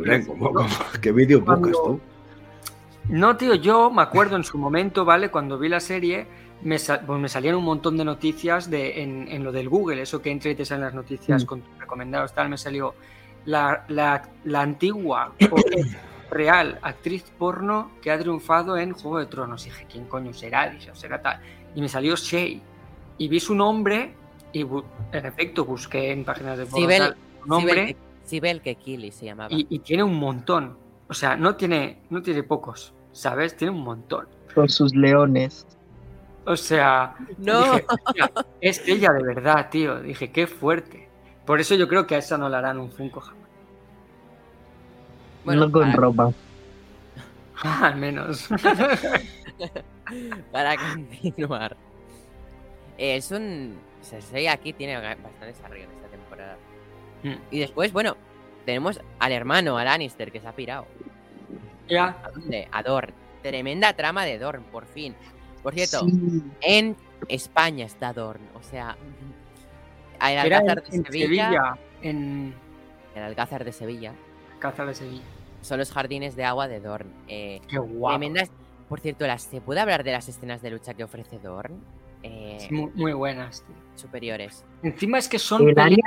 ¿Qué 1.01 1.11
vídeo 1.11 1.41
buscas 1.41 1.71
tú? 1.71 1.99
No, 3.09 3.35
tío, 3.35 3.55
yo 3.55 3.89
me 3.91 4.03
acuerdo 4.03 4.35
en 4.37 4.43
su 4.43 4.57
momento, 4.57 5.03
¿vale? 5.05 5.29
Cuando 5.29 5.57
vi 5.57 5.67
la 5.69 5.79
serie, 5.79 6.27
me, 6.63 6.77
sa- 6.79 7.01
pues 7.01 7.19
me 7.19 7.27
salían 7.29 7.55
un 7.55 7.63
montón 7.63 7.97
de 7.97 8.05
noticias 8.05 8.69
de, 8.69 9.01
en, 9.01 9.27
en 9.29 9.43
lo 9.43 9.51
del 9.51 9.69
Google, 9.69 10.01
eso 10.01 10.21
que 10.21 10.31
entra 10.31 10.51
y 10.51 10.55
te 10.55 10.65
salen 10.65 10.85
las 10.85 10.93
noticias 10.93 11.43
Mm. 11.43 11.47
con 11.47 11.61
tus 11.61 11.77
recomendados, 11.79 12.33
tal, 12.33 12.49
me 12.49 12.57
salió 12.57 12.93
la, 13.45 13.85
la- 13.87 14.29
la 14.43 14.61
antigua 14.61 15.33
real 16.29 16.79
actriz 16.81 17.23
porno 17.37 17.91
que 18.01 18.11
ha 18.11 18.17
triunfado 18.19 18.77
en 18.77 18.93
Juego 18.93 19.19
de 19.19 19.25
Tronos. 19.25 19.65
Y 19.65 19.69
dije, 19.69 19.85
¿quién 19.91 20.05
coño 20.05 20.33
será? 20.33 20.69
Dije, 20.69 20.91
será 20.93 21.21
tal. 21.21 21.39
Y 21.75 21.81
me 21.81 21.89
salió 21.89 22.15
Shay. 22.15 22.61
Y 23.17 23.27
vi 23.27 23.39
su 23.39 23.53
nombre 23.53 24.13
y, 24.53 24.61
en 24.61 25.25
efecto, 25.25 25.65
busqué 25.65 26.11
en 26.11 26.23
páginas 26.23 26.57
de 26.57 26.65
porno 26.65 26.87
Sibel- 26.87 26.97
tal, 26.99 27.15
su 27.43 27.47
nombre 27.49 27.95
Sibel 28.23 28.61
Kekili 28.61 29.11
se 29.11 29.25
llamaba. 29.25 29.49
y, 29.53 29.67
y 29.69 29.79
tiene 29.79 30.03
un 30.03 30.15
montón. 30.15 30.77
O 31.07 31.13
sea, 31.13 31.35
no 31.35 31.55
tiene, 31.55 31.99
no 32.09 32.21
tiene 32.21 32.43
pocos, 32.43 32.93
¿sabes? 33.11 33.57
Tiene 33.57 33.73
un 33.73 33.81
montón. 33.83 34.27
Con 34.55 34.69
sus 34.69 34.95
leones. 34.95 35.67
O 36.45 36.55
sea, 36.57 37.15
No. 37.37 37.61
dije, 37.75 37.85
"Hostia, 37.87 38.31
es 38.61 38.87
ella 38.87 39.11
de 39.11 39.23
verdad, 39.23 39.69
tío. 39.69 39.99
Dije, 40.01 40.31
qué 40.31 40.47
fuerte. 40.47 41.07
Por 41.45 41.59
eso 41.59 41.75
yo 41.75 41.87
creo 41.87 42.07
que 42.07 42.15
a 42.15 42.17
esa 42.19 42.37
no 42.37 42.49
le 42.49 42.57
harán 42.57 42.79
un 42.79 42.91
Funko 42.91 43.19
jamás. 43.21 43.41
Bueno, 45.45 45.65
no 45.67 45.71
con 45.71 45.81
para- 45.91 45.95
ropa. 45.95 46.31
Al 47.63 47.95
menos. 47.97 48.47
Para 50.51 50.75
continuar. 50.77 51.77
Eh, 52.97 53.15
Es 53.17 53.31
un. 53.31 53.79
Cersei 54.01 54.47
aquí 54.47 54.73
tiene 54.73 54.95
bastante 54.97 55.45
desarrollo 55.45 55.83
en 55.83 55.91
esta 55.91 56.07
temporada. 56.07 56.57
Mm. 57.23 57.35
Y 57.51 57.59
después, 57.59 57.93
bueno, 57.93 58.17
tenemos 58.65 58.99
al 59.19 59.31
hermano, 59.31 59.77
a 59.77 59.83
Lannister, 59.83 60.31
que 60.31 60.39
se 60.41 60.47
ha 60.47 60.53
pirado. 60.53 60.87
ya. 61.87 62.17
¿A 62.23 62.31
dónde? 62.31 62.67
A 62.71 62.81
Dorn. 62.81 63.13
Tremenda 63.43 63.93
trama 63.93 64.25
de 64.25 64.39
Dorn, 64.39 64.63
por 64.63 64.85
fin. 64.87 65.15
Por 65.63 65.73
cierto, 65.73 65.99
Sí. 66.07 66.43
en 66.61 66.95
España 67.27 67.85
está 67.85 68.13
Dorn. 68.13 68.41
O 68.59 68.63
sea, 68.63 68.97
el 70.21 70.31
en, 70.33 70.37
Alcázar 70.39 70.83
de 70.83 70.95
en 70.97 71.05
Sevilla. 71.05 71.43
Sevilla. 71.45 71.77
En 72.01 72.53
El 73.15 73.23
Alcázar 73.23 73.63
de 73.65 73.71
Sevilla. 73.71 74.13
Alcázar 74.53 74.87
de 74.87 74.95
Sevilla. 74.95 75.23
Son 75.61 75.77
los 75.77 75.91
jardines 75.91 76.35
de 76.35 76.43
agua 76.43 76.67
de 76.67 76.79
Dorn. 76.79 77.07
Eh, 77.27 77.61
Qué 77.67 77.77
guapo. 77.77 78.17
tremendas. 78.17 78.49
Por 78.89 78.99
cierto, 78.99 79.25
las, 79.27 79.43
¿se 79.43 79.61
puede 79.61 79.79
hablar 79.79 80.03
de 80.03 80.11
las 80.11 80.27
escenas 80.27 80.61
de 80.61 80.71
lucha 80.71 80.93
que 80.95 81.03
ofrece 81.03 81.39
Dorn? 81.39 81.79
Eh, 82.23 82.57
Sí, 82.59 82.73
Muy, 82.73 82.91
muy 82.95 83.13
buenas, 83.13 83.63
tío. 83.63 83.75
superiores. 83.95 84.65
Encima 84.83 85.17
es 85.17 85.27
que 85.29 85.39
son 85.39 85.67
El 85.69 85.79
área 85.79 85.97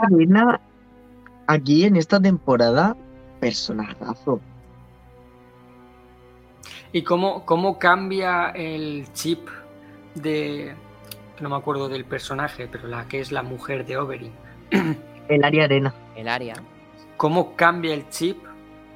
aquí 1.47 1.85
en 1.85 1.97
esta 1.97 2.21
temporada, 2.21 2.97
personajazo. 3.41 4.41
¿Y 6.95 7.03
cómo, 7.03 7.45
cómo 7.45 7.77
cambia 7.77 8.51
el 8.51 9.13
chip 9.15 9.49
de. 10.15 10.77
No 11.41 11.49
me 11.49 11.57
acuerdo 11.57 11.89
del 11.89 12.05
personaje, 12.05 12.69
pero 12.71 12.87
la 12.87 13.09
que 13.09 13.19
es 13.19 13.33
la 13.33 13.43
mujer 13.43 13.85
de 13.85 13.97
Oberyn. 13.97 14.33
El 15.29 15.43
área 15.43 15.65
arena. 15.65 15.93
El 16.15 16.29
área. 16.29 16.55
¿Cómo 17.17 17.57
cambia 17.57 17.95
el 17.95 18.09
chip? 18.11 18.37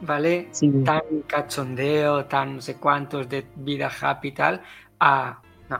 ¿Vale? 0.03 0.49
Sí. 0.53 0.70
Tan 0.84 1.01
cachondeo, 1.26 2.26
tan 2.26 2.57
no 2.57 2.61
sé 2.61 2.76
cuántos 2.76 3.28
de 3.28 3.46
vida 3.57 3.90
happy 4.01 4.28
y 4.28 4.32
tal, 4.32 4.62
a. 5.01 5.40
No, 5.68 5.78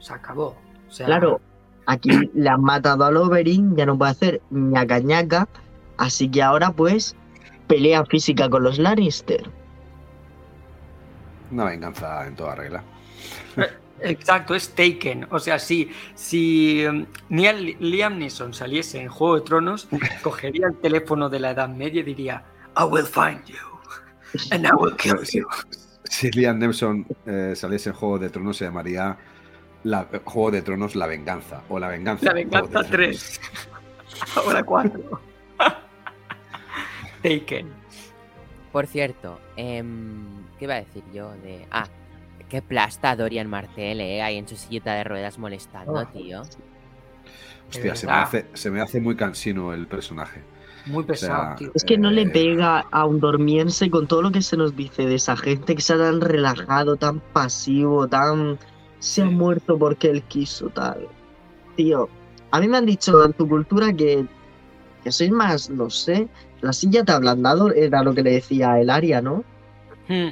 se 0.00 0.12
acabó. 0.12 0.56
O 0.88 0.90
sea, 0.90 1.06
Claro, 1.06 1.40
aquí 1.86 2.10
le 2.34 2.50
han 2.50 2.60
matado 2.60 3.04
al 3.04 3.16
Oberyn, 3.16 3.76
ya 3.76 3.86
no 3.86 3.96
puede 3.96 4.10
hacer 4.10 4.42
ñaca 4.50 4.98
ñaca, 4.98 5.48
así 5.96 6.28
que 6.28 6.42
ahora 6.42 6.72
pues 6.72 7.16
pelea 7.66 8.04
física 8.04 8.50
con 8.50 8.64
los 8.64 8.78
Lannister. 8.78 9.48
Una 11.50 11.64
venganza 11.64 12.26
en 12.26 12.34
toda 12.34 12.54
regla. 12.54 12.82
Exacto, 14.00 14.54
es 14.54 14.74
Taken. 14.74 15.26
O 15.30 15.38
sea, 15.38 15.58
si, 15.58 15.90
si 16.14 16.84
um, 16.86 17.06
Neil- 17.30 17.76
Liam 17.80 18.18
Neeson 18.18 18.52
saliese 18.52 19.00
en 19.00 19.08
Juego 19.08 19.36
de 19.36 19.40
Tronos, 19.40 19.88
cogería 20.22 20.66
el 20.66 20.76
teléfono 20.76 21.28
de 21.30 21.40
la 21.40 21.52
Edad 21.52 21.68
Media 21.68 22.00
y 22.00 22.04
diría: 22.04 22.44
I 22.78 22.84
will 22.84 23.06
find 23.06 23.42
you. 23.46 23.56
And 24.50 24.66
I 24.66 24.70
will 24.78 24.94
kill 24.96 25.22
you. 25.32 25.46
si 26.04 26.30
Liam 26.30 26.58
Neeson 26.58 27.06
eh, 27.24 27.54
saliese 27.56 27.88
en 27.90 27.94
Juego 27.94 28.18
de 28.18 28.28
Tronos, 28.28 28.58
se 28.58 28.66
llamaría 28.66 29.16
la, 29.84 30.06
Juego 30.24 30.50
de 30.50 30.62
Tronos 30.62 30.94
La 30.94 31.06
Venganza. 31.06 31.62
O 31.70 31.78
La 31.78 31.88
Venganza. 31.88 32.26
La 32.26 32.34
venganza 32.34 32.82
de 32.82 32.88
3. 32.90 33.40
Ahora 34.36 34.62
4. 34.62 35.20
Taken. 37.22 37.85
Por 38.76 38.86
cierto, 38.86 39.40
em, 39.56 40.26
¿qué 40.58 40.66
iba 40.66 40.74
a 40.74 40.80
decir 40.80 41.02
yo? 41.10 41.30
De. 41.42 41.66
Ah, 41.70 41.88
qué 42.50 42.60
plasta 42.60 43.16
Dorian 43.16 43.48
Martel, 43.48 44.02
eh, 44.02 44.20
ahí 44.20 44.36
en 44.36 44.46
su 44.46 44.54
sillita 44.54 44.92
de 44.92 45.02
ruedas 45.02 45.38
molestando, 45.38 45.94
Oh. 45.94 46.04
tío. 46.08 46.42
Hostia, 47.70 47.96
se 47.96 48.06
me, 48.06 48.12
hace, 48.12 48.46
se 48.52 48.70
me 48.70 48.82
hace 48.82 49.00
muy 49.00 49.16
cansino 49.16 49.72
el 49.72 49.86
personaje. 49.86 50.42
Muy 50.84 51.04
pesado, 51.04 51.42
sea, 51.46 51.56
tío. 51.56 51.70
Es 51.74 51.84
que 51.84 51.96
no 51.96 52.10
le 52.10 52.24
Eh. 52.24 52.28
pega 52.28 52.80
a 52.90 53.06
un 53.06 53.18
dormiense 53.18 53.88
con 53.88 54.06
todo 54.06 54.20
lo 54.20 54.30
que 54.30 54.42
se 54.42 54.58
nos 54.58 54.76
dice 54.76 55.06
de 55.06 55.14
esa 55.14 55.38
gente 55.38 55.74
que 55.74 55.80
sea 55.80 55.96
tan 55.96 56.20
relajado, 56.20 56.96
tan 56.96 57.20
pasivo, 57.20 58.06
tan... 58.06 58.58
Se 58.98 59.22
ha 59.22 59.24
muerto 59.24 59.78
porque 59.78 60.10
él 60.10 60.22
quiso, 60.24 60.68
tal. 60.68 61.08
Tío, 61.76 62.10
a 62.50 62.60
mí 62.60 62.68
me 62.68 62.76
han 62.76 62.84
dicho 62.84 63.24
en 63.24 63.32
tu 63.32 63.48
cultura 63.48 63.90
que, 63.94 64.26
que 65.02 65.10
sois 65.10 65.30
más, 65.30 65.70
no 65.70 65.88
sé, 65.88 66.28
la 66.60 66.72
silla 66.72 67.04
te 67.04 67.12
ha 67.12 67.16
ablandado, 67.16 67.72
era 67.72 68.02
lo 68.02 68.14
que 68.14 68.22
le 68.22 68.32
decía 68.32 68.80
el 68.80 68.90
Aria, 68.90 69.20
¿no? 69.20 69.44
Hmm. 70.08 70.30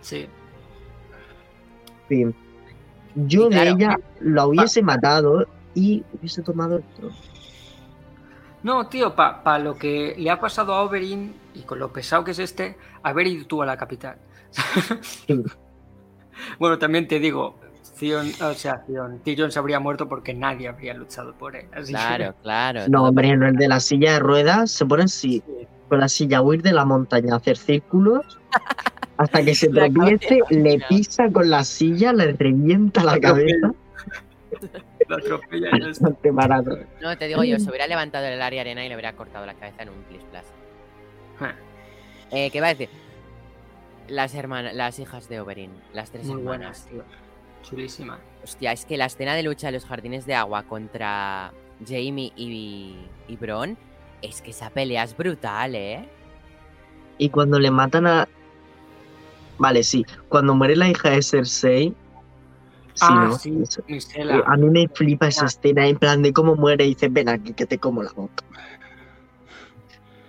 Sí. 0.00 0.28
En 2.08 2.08
fin. 2.08 2.34
Yo 3.14 3.48
de 3.48 3.56
claro, 3.56 3.70
ella 3.76 3.98
la 4.20 4.46
hubiese 4.46 4.82
matado 4.82 5.46
y 5.74 6.04
hubiese 6.12 6.42
tomado 6.42 6.76
el 6.76 6.82
trono. 6.94 7.14
No, 8.62 8.86
tío, 8.86 9.14
para 9.14 9.58
lo 9.58 9.76
que 9.76 10.14
le 10.16 10.30
ha 10.30 10.38
pasado 10.38 10.74
a 10.74 10.82
Oberyn 10.82 11.34
y 11.54 11.62
con 11.62 11.78
lo 11.78 11.92
pesado 11.92 12.22
que 12.24 12.30
es 12.30 12.38
este, 12.38 12.76
haber 13.02 13.26
ido 13.26 13.46
tú 13.46 13.62
a 13.62 13.66
la 13.66 13.76
capital. 13.76 14.18
bueno, 16.58 16.78
también 16.78 17.08
te 17.08 17.18
digo, 17.18 17.58
O 18.10 18.54
sea, 18.54 18.84
Tyrion 19.24 19.52
se 19.52 19.58
habría 19.58 19.78
muerto 19.78 20.08
porque 20.08 20.34
nadie 20.34 20.68
habría 20.68 20.94
luchado 20.94 21.34
por 21.34 21.54
él. 21.56 21.66
Así 21.72 21.86
que- 21.86 21.92
Claro, 21.92 22.34
claro. 22.42 22.80
No, 22.88 23.04
hombre, 23.04 23.36
no 23.36 23.46
el 23.46 23.56
de 23.56 23.68
la 23.68 23.78
silla 23.80 24.14
de 24.14 24.18
ruedas, 24.18 24.70
se 24.72 24.84
pone 24.86 25.04
así, 25.04 25.42
Sí. 25.46 25.66
con 25.88 26.00
la 26.00 26.08
silla 26.08 26.38
a 26.38 26.42
huir 26.42 26.62
de 26.62 26.72
la 26.72 26.84
montaña, 26.84 27.34
a 27.34 27.36
hacer 27.36 27.56
círculos, 27.56 28.38
hasta 29.16 29.44
que 29.44 29.54
se 29.54 29.68
tropiece, 30.18 30.40
le 30.50 30.80
pisa 30.88 31.30
con 31.30 31.48
la 31.50 31.62
silla, 31.64 32.12
le 32.12 32.32
revienta 32.32 33.04
la 33.04 33.20
cabeza. 33.20 33.72
Lo 35.08 35.16
atropella 35.16 35.68
y. 35.76 35.80
Bastante 35.86 36.30
barato. 36.30 36.78
No, 37.00 37.16
te 37.18 37.26
digo 37.26 37.42
yo, 37.44 37.58
se 37.58 37.68
hubiera 37.68 37.86
levantado 37.86 38.26
el 38.26 38.40
área 38.40 38.60
arena 38.62 38.84
y 38.84 38.88
le 38.88 38.94
hubiera 38.94 39.12
cortado 39.14 39.44
la 39.46 39.54
cabeza 39.54 39.82
en 39.82 39.88
un 39.90 40.02
plis 40.08 40.22
plas. 40.30 40.44
Eh, 42.30 42.50
¿Qué 42.50 42.60
va 42.60 42.68
a 42.68 42.70
decir? 42.70 42.88
Las 44.08 44.34
hermanas, 44.34 44.74
las 44.74 44.98
hijas 44.98 45.28
de 45.28 45.40
Oberyn, 45.40 45.70
las 45.92 46.10
tres 46.10 46.26
Muy 46.26 46.40
hermanas. 46.40 46.86
buenas. 46.90 47.06
Chulísima. 47.62 48.18
Hostia, 48.42 48.72
es 48.72 48.84
que 48.84 48.96
la 48.96 49.06
escena 49.06 49.34
de 49.34 49.42
lucha 49.42 49.68
de 49.68 49.72
los 49.72 49.84
jardines 49.84 50.26
de 50.26 50.34
agua 50.34 50.64
contra 50.64 51.52
Jamie 51.86 52.32
y, 52.36 52.96
y 53.28 53.36
Bron, 53.36 53.76
es 54.20 54.40
que 54.42 54.50
esa 54.50 54.70
pelea 54.70 55.04
es 55.04 55.16
brutal, 55.16 55.74
¿eh? 55.74 56.08
Y 57.18 57.28
cuando 57.30 57.58
le 57.58 57.70
matan 57.70 58.06
a. 58.06 58.28
Vale, 59.58 59.82
sí. 59.84 60.04
Cuando 60.28 60.54
muere 60.54 60.74
la 60.76 60.88
hija 60.88 61.10
de 61.10 61.22
Cersei. 61.22 61.94
Sí, 62.94 63.06
ah, 63.08 63.26
¿no? 63.28 63.38
sí, 63.38 63.58
Eso. 63.62 63.82
Misela. 63.88 64.36
Eh, 64.38 64.42
A 64.46 64.56
mí 64.56 64.68
me 64.68 64.88
flipa 64.88 65.28
esa 65.28 65.44
Ah. 65.44 65.46
escena 65.48 65.86
en 65.86 65.96
plan 65.96 66.20
de 66.22 66.32
cómo 66.32 66.56
muere 66.56 66.84
y 66.84 66.88
dice, 66.88 67.08
ven 67.08 67.28
aquí 67.28 67.52
que 67.54 67.64
te 67.66 67.78
como 67.78 68.02
la 68.02 68.12
boca. 68.12 68.44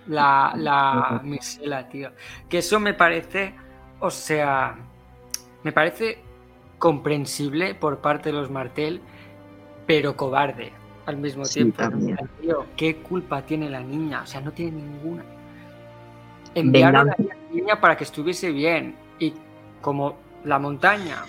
La, 0.06 0.52
la 0.56 1.20
misela, 1.24 1.88
tío. 1.88 2.10
Que 2.48 2.58
eso 2.58 2.78
me 2.78 2.92
parece, 2.94 3.54
o 4.00 4.10
sea, 4.10 4.76
me 5.62 5.72
parece 5.72 6.22
comprensible 6.84 7.74
por 7.74 8.00
parte 8.00 8.28
de 8.30 8.34
los 8.34 8.50
Martel, 8.50 9.00
pero 9.86 10.18
cobarde 10.18 10.70
al 11.06 11.16
mismo 11.16 11.46
Sí, 11.46 11.54
tiempo. 11.60 11.78
también. 11.78 12.18
Tío, 12.42 12.66
¿qué 12.76 12.96
culpa 12.96 13.40
tiene 13.40 13.70
la 13.70 13.80
niña? 13.80 14.20
O 14.20 14.26
sea, 14.26 14.42
no 14.42 14.52
tiene 14.52 14.82
ninguna. 14.82 15.24
Enviaron 16.54 17.08
a 17.08 17.16
la 17.16 17.36
niña 17.50 17.80
para 17.80 17.96
que 17.96 18.04
estuviese 18.04 18.50
bien 18.50 18.96
y 19.18 19.32
como 19.80 20.18
la 20.44 20.58
montaña 20.58 21.24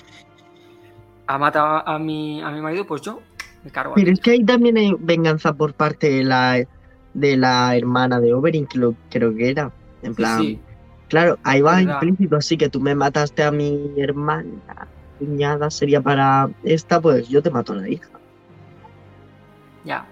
ha 1.25 1.37
matado 1.37 1.87
a 1.87 1.97
mi, 1.99 2.41
a 2.41 2.51
mi 2.51 2.59
marido, 2.59 2.85
pues 2.85 3.01
yo 3.01 3.21
me 3.63 3.71
cargo. 3.71 3.93
Pero 3.95 4.11
es 4.11 4.19
que 4.19 4.31
ahí 4.31 4.43
también 4.43 4.75
hay 4.75 4.93
venganza 4.99 5.53
por 5.53 5.73
parte 5.73 6.09
de 6.09 6.25
la, 6.25 6.65
de 7.13 7.37
la 7.37 7.77
hermana 7.77 8.19
de 8.19 8.33
Oberyn, 8.33 8.67
que 8.67 8.77
lo, 8.77 8.93
creo 9.09 9.33
que 9.33 9.51
era. 9.51 9.71
En 10.03 10.15
plan, 10.15 10.41
sí. 10.41 10.59
claro, 11.07 11.39
ahí 11.43 11.61
va 11.61 11.81
implícito, 11.81 12.35
así 12.35 12.57
que 12.57 12.67
tú 12.67 12.81
me 12.81 12.93
mataste 12.93 13.41
a 13.41 13.51
mi 13.51 13.93
hermana, 13.97 14.89
cuñada 15.19 15.69
sería 15.69 16.01
para 16.01 16.49
esta, 16.63 16.99
pues 17.01 17.27
yo 17.27 17.41
te 17.41 17.49
mato 17.49 17.73
a 17.73 17.77
la 17.77 17.89
hija. 17.89 18.09
Ya. 19.83 20.05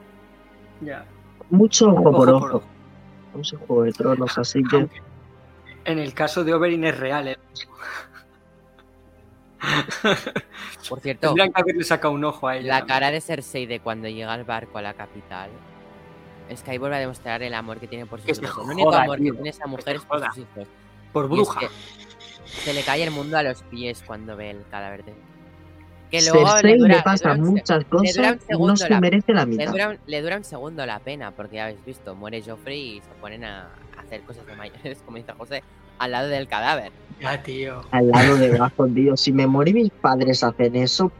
Ya. 0.82 1.06
Mucho 1.50 1.90
ojo, 1.90 2.12
por 2.12 2.30
Ojo 2.30 2.46
ojo. 2.58 2.64
Mucho 3.36 3.58
juego 3.60 3.84
de 3.84 3.92
tronos, 3.92 4.38
así 4.38 4.64
que 4.64 4.88
En 5.86 6.00
el 6.00 6.14
caso 6.14 6.44
de 6.44 6.54
Oberyn 6.54 6.84
es 6.86 6.98
real, 6.98 7.28
¿eh? 7.30 7.38
Por 10.90 11.00
cierto, 11.00 11.28
Tendrían 11.28 11.52
que 11.54 11.62
haberle 11.62 11.84
sacado 11.84 12.14
un 12.14 12.24
ojo 12.26 12.48
a 12.48 12.58
ella. 12.58 12.80
la 12.80 12.86
cara 12.86 13.12
de 13.12 13.22
Cersei 13.22 13.66
de 13.66 13.80
cuando 13.80 14.08
llega 14.10 14.34
al 14.34 14.44
barco 14.44 14.78
a 14.78 14.82
la 14.82 14.94
capital. 14.94 15.50
Es 16.50 16.62
que 16.62 16.72
ahí 16.72 16.78
vuelve 16.78 16.98
a 16.98 17.00
demostrar 17.00 17.42
el 17.42 17.54
amor 17.54 17.80
que 17.80 17.88
tiene 17.88 18.06
por 18.06 18.20
sus 18.22 18.38
Que 18.38 18.46
hijos. 18.46 18.66
El 18.66 18.72
único 18.74 18.94
amor 18.94 19.18
tío. 19.18 19.32
que 19.32 19.38
tiene 19.38 19.50
esa 19.50 19.66
mujer 19.66 19.96
es 19.96 20.06
por 20.06 20.20
sus 20.26 20.38
hijos. 20.38 20.68
Por 21.14 21.24
es 21.26 21.30
bruja. 21.32 21.60
que 21.62 21.68
se 22.64 22.74
le 22.74 22.84
cae 22.84 23.04
el 23.04 23.12
mundo 23.12 23.38
a 23.38 23.44
los 23.44 23.62
pies 23.64 24.04
cuando 24.06 24.36
ve 24.36 24.52
el 24.52 24.64
cadáver 24.70 25.04
de. 25.06 25.14
Que 26.12 26.22
luego 26.22 26.48
Cersei 26.52 26.72
le 26.74 26.78
dura, 26.78 26.88
le 26.90 26.96
le 26.98 27.02
pasan 27.04 27.38
dura 27.40 27.50
muchas 27.52 27.86
cosas 27.86 28.16
dura 28.16 28.36
no 28.36 28.42
segundo 28.48 28.76
se 28.78 28.90
la- 28.90 29.00
merece 29.02 29.34
la 29.34 29.42
le 29.46 29.48
mitad. 29.48 29.72
dura, 29.72 29.90
un- 29.90 30.00
le 30.06 30.22
dura 30.22 30.38
un 30.38 30.44
segundo 30.44 30.86
la 30.86 31.00
pena, 31.00 31.32
porque 31.32 31.56
ya 31.56 31.66
habéis 31.66 31.84
visto, 31.86 32.14
muere 32.16 32.42
Joffrey 32.46 32.98
y 32.98 33.02
se 33.02 33.10
ponen 33.20 33.44
a 33.46 33.70
hacer 33.98 34.22
cosas 34.22 34.46
de 34.46 34.56
mayores, 34.56 35.00
como 35.06 35.18
dice 35.18 35.32
José, 35.34 35.64
al 35.98 36.12
lado 36.12 36.28
del 36.30 36.48
cadáver. 36.48 36.92
Ya, 37.20 37.42
tío. 37.42 37.84
Al 37.92 38.10
lado 38.10 38.38
de 38.38 38.56
abajo, 38.56 38.86
tío. 38.88 39.18
Si 39.18 39.32
me 39.32 39.48
morí 39.48 39.74
mis 39.74 39.90
padres 39.92 40.44
hacen 40.44 40.76
eso, 40.76 41.12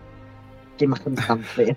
qué 0.78 0.86
imagen 0.86 1.16
tan 1.16 1.44
fea. 1.44 1.76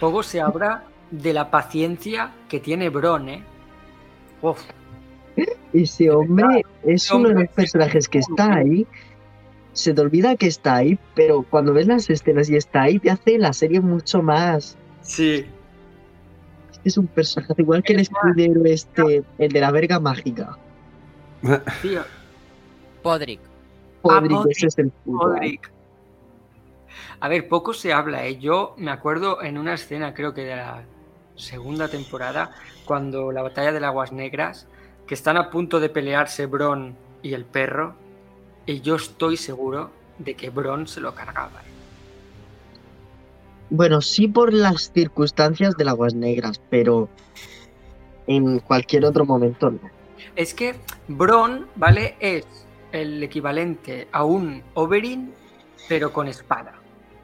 Poco 0.00 0.22
se 0.22 0.40
habla 0.40 0.84
de 1.10 1.32
la 1.32 1.50
paciencia 1.50 2.30
que 2.48 2.60
tiene 2.60 2.88
Bron, 2.88 3.28
¿eh? 3.28 3.42
Uf, 4.42 4.62
Ese 5.72 6.10
hombre 6.10 6.64
es 6.84 7.10
uno 7.10 7.28
de 7.28 7.34
los 7.34 7.48
personajes 7.48 8.08
que 8.08 8.18
está 8.18 8.54
ahí. 8.54 8.86
Se 9.72 9.94
te 9.94 10.00
olvida 10.00 10.36
que 10.36 10.46
está 10.46 10.76
ahí, 10.76 10.98
pero 11.14 11.42
cuando 11.42 11.72
ves 11.72 11.86
las 11.86 12.08
escenas 12.10 12.48
y 12.50 12.56
está 12.56 12.82
ahí, 12.82 12.98
te 12.98 13.10
hace 13.10 13.38
la 13.38 13.52
serie 13.52 13.80
mucho 13.80 14.22
más. 14.22 14.76
sí. 15.02 15.46
Es 16.84 16.96
un 16.96 17.08
personaje 17.08 17.54
igual 17.58 17.82
que 17.82 17.92
el 17.92 18.00
escudero 18.00 18.64
este, 18.64 19.24
el 19.38 19.52
de 19.52 19.60
la 19.60 19.70
verga 19.72 19.98
mágica. 19.98 20.56
Tío, 21.82 22.02
Podrick. 23.02 23.40
Podrick, 24.00 24.30
Podrick, 24.30 24.56
ese 24.56 24.66
es 24.68 24.78
el 24.78 24.90
puto. 24.90 25.18
Podrick. 25.18 25.70
A 27.20 27.28
ver, 27.28 27.48
poco 27.48 27.74
se 27.74 27.92
habla, 27.92 28.26
¿eh? 28.26 28.38
Yo 28.38 28.74
me 28.78 28.92
acuerdo 28.92 29.42
en 29.42 29.58
una 29.58 29.74
escena, 29.74 30.14
creo 30.14 30.32
que 30.34 30.44
de 30.44 30.56
la 30.56 30.84
segunda 31.34 31.88
temporada, 31.88 32.52
cuando 32.84 33.32
la 33.32 33.42
batalla 33.42 33.72
de 33.72 33.80
las 33.80 33.88
Aguas 33.88 34.12
Negras, 34.12 34.68
que 35.08 35.14
están 35.14 35.38
a 35.38 35.50
punto 35.50 35.80
de 35.80 35.88
pelearse 35.88 36.46
Bron 36.46 36.94
y 37.22 37.32
el 37.32 37.46
perro, 37.46 37.94
y 38.66 38.82
yo 38.82 38.96
estoy 38.96 39.38
seguro 39.38 39.90
de 40.18 40.34
que 40.34 40.50
Bron 40.50 40.86
se 40.86 41.00
lo 41.00 41.14
cargaba. 41.14 41.62
Bueno, 43.70 44.02
sí 44.02 44.28
por 44.28 44.52
las 44.52 44.92
circunstancias 44.92 45.76
de 45.76 45.84
las 45.84 45.94
aguas 45.94 46.14
negras, 46.14 46.60
pero 46.70 47.08
en 48.26 48.60
cualquier 48.60 49.06
otro 49.06 49.24
momento 49.24 49.70
no. 49.70 49.80
Es 50.36 50.52
que 50.52 50.74
Bron, 51.08 51.66
¿vale? 51.74 52.16
Es 52.20 52.44
el 52.92 53.22
equivalente 53.22 54.08
a 54.12 54.24
un 54.24 54.62
Oberyn, 54.74 55.32
pero 55.88 56.12
con 56.12 56.28
espada. 56.28 56.77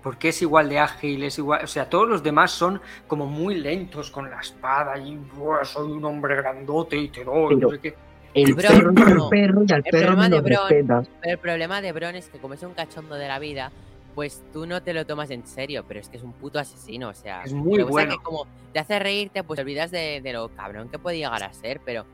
Porque 0.04 0.28
es 0.28 0.40
igual 0.42 0.68
de 0.68 0.78
ágil, 0.78 1.24
es 1.24 1.38
igual. 1.38 1.64
O 1.64 1.66
sea, 1.66 1.88
todos 1.90 2.06
los 2.08 2.22
demás 2.22 2.52
son 2.52 2.80
como 3.08 3.26
muy 3.26 3.56
lentos 3.56 4.10
con 4.10 4.30
la 4.30 4.38
espada 4.38 4.96
y 4.98 5.16
"Buah, 5.16 5.64
soy 5.64 5.90
un 5.90 6.04
hombre 6.04 6.36
grandote 6.36 6.96
y 6.96 7.08
te 7.08 7.24
doy. 7.24 7.56
Pero- 7.56 7.68
no 7.68 7.74
sé 7.74 7.80
qué". 7.80 7.94
El 8.34 8.52
Bron 8.54 8.94
perro 9.30 9.60
no. 9.60 9.64
y 9.66 9.72
al 9.72 9.78
El 9.78 9.82
perro 9.84 10.06
problema 10.06 10.28
no 10.28 10.36
de 10.36 10.42
Bron- 10.42 11.08
el 11.22 11.38
problema 11.38 11.80
de 11.80 11.92
Bron 11.92 12.14
es 12.16 12.28
que 12.28 12.38
como 12.38 12.54
es 12.54 12.62
un 12.62 12.74
cachondo 12.74 13.14
de 13.14 13.28
la 13.28 13.38
vida, 13.38 13.70
pues 14.14 14.42
tú 14.52 14.66
no 14.66 14.82
te 14.82 14.92
lo 14.92 15.06
tomas 15.06 15.30
en 15.30 15.46
serio, 15.46 15.84
pero 15.88 16.00
es 16.00 16.08
que 16.08 16.16
es 16.18 16.22
un 16.22 16.32
puto 16.32 16.58
asesino, 16.58 17.08
o 17.08 17.14
sea... 17.14 17.42
Es 17.44 17.52
muy 17.52 17.82
bueno. 17.84 18.10
que 18.16 18.22
como 18.22 18.46
te 18.72 18.80
hace 18.80 18.98
reírte, 18.98 19.42
pues 19.44 19.56
te 19.56 19.62
olvidas 19.62 19.90
de, 19.92 20.20
de 20.20 20.32
lo 20.32 20.48
cabrón 20.48 20.88
que 20.88 20.98
puede 20.98 21.16
llegar 21.18 21.42
a 21.44 21.52
ser, 21.52 21.80
pero 21.84 22.04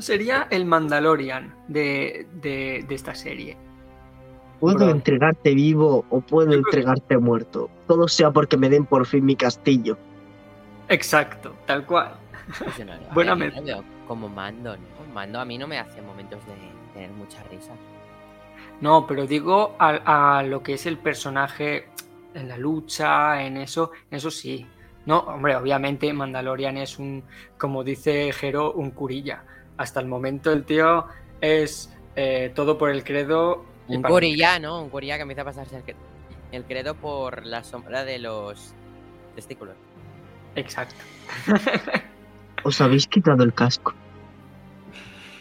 Sería 0.00 0.48
el 0.50 0.64
Mandalorian 0.64 1.54
de, 1.68 2.26
de- 2.34 2.84
de 2.88 2.94
esta 2.94 3.14
serie. 3.14 3.56
Puedo 4.60 4.90
entregarte 4.90 5.54
vivo 5.54 6.04
o 6.10 6.20
puedo 6.20 6.52
entregarte 6.52 7.18
muerto. 7.18 7.68
Todo 7.86 8.08
sea 8.08 8.30
porque 8.30 8.56
me 8.56 8.68
den 8.68 8.86
por 8.86 9.06
fin 9.06 9.24
mi 9.24 9.36
castillo. 9.36 9.98
Exacto, 10.88 11.54
tal 11.66 11.84
cual. 11.84 12.14
no 12.84 12.92
Buena 13.14 13.32
a 13.32 13.34
ver, 13.34 13.54
yo 13.54 13.60
mezcla. 13.62 13.76
lo 13.76 13.82
veo 13.82 13.84
como 14.06 14.28
mando, 14.28 14.76
¿no? 14.76 15.12
Mando 15.12 15.40
a 15.40 15.44
mí 15.44 15.58
no 15.58 15.66
me 15.66 15.78
hace 15.78 16.00
momentos 16.00 16.40
de 16.46 16.54
tener 16.94 17.10
mucha 17.10 17.42
risa. 17.44 17.72
No, 18.80 19.06
pero 19.06 19.26
digo 19.26 19.74
a, 19.78 20.38
a 20.38 20.42
lo 20.42 20.62
que 20.62 20.74
es 20.74 20.86
el 20.86 20.98
personaje 20.98 21.88
en 22.34 22.48
la 22.48 22.58
lucha, 22.58 23.42
en 23.42 23.56
eso, 23.56 23.92
eso 24.10 24.30
sí. 24.30 24.66
No, 25.06 25.20
hombre, 25.20 25.56
obviamente 25.56 26.12
Mandalorian 26.12 26.76
es 26.76 26.98
un, 26.98 27.22
como 27.58 27.84
dice 27.84 28.32
Jero, 28.32 28.72
un 28.72 28.90
curilla. 28.90 29.44
Hasta 29.76 30.00
el 30.00 30.06
momento 30.06 30.52
el 30.52 30.64
tío 30.64 31.06
es 31.40 31.94
eh, 32.16 32.52
todo 32.54 32.76
por 32.76 32.90
el 32.90 33.04
credo. 33.04 33.64
Un 33.88 34.02
curilla, 34.02 34.58
¿no? 34.58 34.82
Un 34.82 34.88
curilla 34.90 35.16
que 35.16 35.22
empieza 35.22 35.42
a 35.42 35.44
pasarse 35.46 35.82
el 36.52 36.64
credo 36.64 36.94
por 36.94 37.44
la 37.46 37.62
sombra 37.64 38.04
de 38.04 38.18
los 38.18 38.72
testículos. 39.34 39.74
Exacto. 40.54 40.94
Os 42.64 42.80
habéis 42.80 43.06
quitado 43.06 43.42
el 43.44 43.52
casco. 43.54 43.94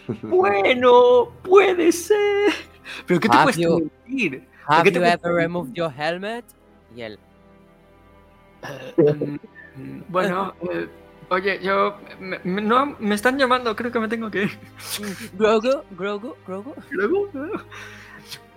Bueno, 0.21 1.31
puede 1.41 1.91
ser. 1.91 2.53
¿Pero 3.07 3.19
qué 3.19 3.27
te 3.29 3.61
you- 3.61 3.89
mentir? 4.05 4.47
Have 4.67 4.83
qué 4.83 4.91
te 4.91 4.99
you 4.99 5.05
ever 5.05 5.33
removed 5.33 5.73
your 5.73 5.91
helmet? 5.91 6.45
Y 6.95 7.01
él, 7.01 7.19
Mm, 8.97 9.35
mm, 9.75 10.03
Bueno, 10.09 10.53
eh, 10.71 10.87
oye, 11.29 11.59
yo. 11.61 11.97
me- 12.19 12.39
me- 12.43 12.61
no, 12.61 12.95
me 12.99 13.13
están 13.15 13.37
llamando, 13.37 13.75
creo 13.75 13.91
que 13.91 13.99
me 13.99 14.07
tengo 14.07 14.29
que 14.31 14.43
ir. 14.43 14.59
Grogu, 15.33 15.83
Grogu, 15.91 16.35
Grogu. 16.47 16.73
Luego, 16.91 17.29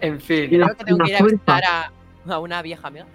En 0.01 0.21
fin. 0.21 0.49
Creo 0.49 0.69
que 0.69 0.85
tengo 0.85 1.05
que 1.05 1.11
ir 1.11 1.17
a 1.17 1.23
visitar 1.25 1.63
a, 1.65 1.93
a 2.33 2.39
una 2.39 2.63
vieja 2.63 2.89
amiga. 2.89 3.07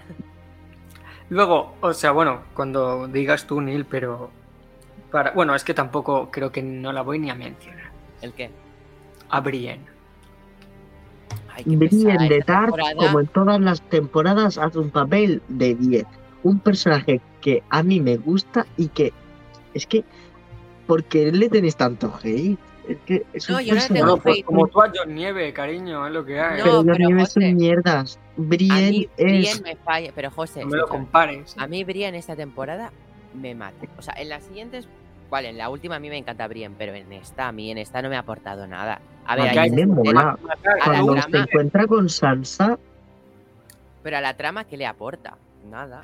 Luego, 1.29 1.75
o 1.81 1.93
sea, 1.93 2.11
bueno, 2.11 2.41
cuando 2.53 3.07
digas 3.07 3.47
tú, 3.47 3.61
Neil, 3.61 3.85
pero. 3.85 4.29
Para, 5.11 5.31
bueno, 5.31 5.55
es 5.55 5.63
que 5.63 5.73
tampoco 5.73 6.29
creo 6.31 6.51
que 6.51 6.61
no 6.61 6.91
la 6.91 7.01
voy 7.01 7.19
ni 7.19 7.29
a 7.29 7.35
mencionar. 7.35 7.91
¿El 8.21 8.33
qué? 8.33 8.51
A 9.29 9.39
Brienne. 9.39 9.85
Ay, 11.55 11.63
qué 11.63 11.77
pesada 11.77 12.03
Brienne 12.03 12.29
de 12.29 12.37
esta 12.39 12.53
Tart, 12.53 12.65
temporada. 12.65 12.95
como 12.95 13.19
en 13.19 13.27
todas 13.27 13.61
las 13.61 13.81
temporadas, 13.81 14.57
hace 14.57 14.79
un 14.79 14.89
papel 14.89 15.41
de 15.47 15.75
10. 15.75 16.05
Un 16.43 16.59
personaje 16.59 17.21
que 17.41 17.63
a 17.69 17.83
mí 17.83 17.99
me 17.99 18.17
gusta 18.17 18.65
y 18.77 18.87
que. 18.89 19.13
Es 19.73 19.85
que. 19.87 20.03
¿Por 20.87 21.03
qué 21.05 21.31
le 21.31 21.47
tenéis 21.47 21.77
tanto 21.77 22.13
hate? 22.21 22.59
Es 22.87 22.97
que 23.05 23.25
es 23.33 23.49
No, 23.49 23.57
un 23.57 23.63
yo 23.63 23.75
no 23.75 23.81
tengo 23.87 24.17
pues 24.17 24.43
como 24.43 24.67
tú 24.67 24.81
a 24.81 24.91
John 24.93 25.15
Nieve, 25.15 25.53
cariño, 25.53 26.05
es 26.05 26.13
lo 26.13 26.25
que 26.25 26.39
hay. 26.39 26.59
No, 26.63 26.83
pero 26.83 27.07
pero, 27.07 27.25
son 27.25 27.55
mierdas. 27.55 28.19
A 28.37 28.41
mí 28.41 29.09
es. 29.17 29.23
Brienne 29.25 29.61
me 29.63 29.75
falla, 29.77 30.11
pero 30.13 30.31
José, 30.31 30.61
no 30.63 30.67
me 30.71 30.77
lo 30.77 30.87
compares. 30.87 31.55
a 31.57 31.67
mí 31.67 31.83
Brienne 31.83 32.17
esta 32.17 32.35
temporada 32.35 32.91
me 33.33 33.55
mata. 33.55 33.87
O 33.97 34.01
sea, 34.01 34.13
en 34.17 34.29
las 34.29 34.43
siguientes, 34.43 34.87
vale, 35.29 35.49
en 35.49 35.57
la 35.57 35.69
última 35.69 35.95
a 35.95 35.99
mí 35.99 36.09
me 36.09 36.17
encanta 36.17 36.47
Brienne, 36.47 36.75
pero 36.77 36.93
en 36.93 37.11
esta, 37.13 37.47
a 37.47 37.51
mí 37.51 37.71
en 37.71 37.77
esta 37.77 38.01
no 38.01 38.09
me 38.09 38.15
ha 38.17 38.19
aportado 38.19 38.67
nada. 38.67 38.99
A 39.25 39.35
ver, 39.37 39.57
A 39.57 39.61
ahí 39.61 39.71
me 39.71 39.85
mola. 39.85 40.37
Matar 40.41 40.73
a 40.73 40.77
la 40.77 40.83
Cuando 40.83 41.13
trama. 41.13 41.27
se 41.31 41.37
encuentra 41.37 41.87
con 41.87 42.09
Sansa, 42.09 42.77
pero 44.03 44.17
a 44.17 44.21
la 44.21 44.35
trama, 44.35 44.65
¿qué 44.65 44.75
le 44.75 44.85
aporta? 44.85 45.37
Nada. 45.69 46.01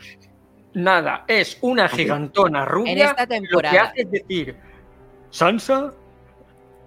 Nada, 0.74 1.26
es 1.28 1.58
una 1.62 1.90
gigantona 1.90 2.64
rubia. 2.64 2.92
En 2.94 2.98
esta 3.00 3.24
Lo 3.24 3.28
que 3.28 3.36
temporada, 3.42 3.82
hace 3.82 4.02
es 4.02 4.12
decir, 4.12 4.56
Sansa, 5.32 5.94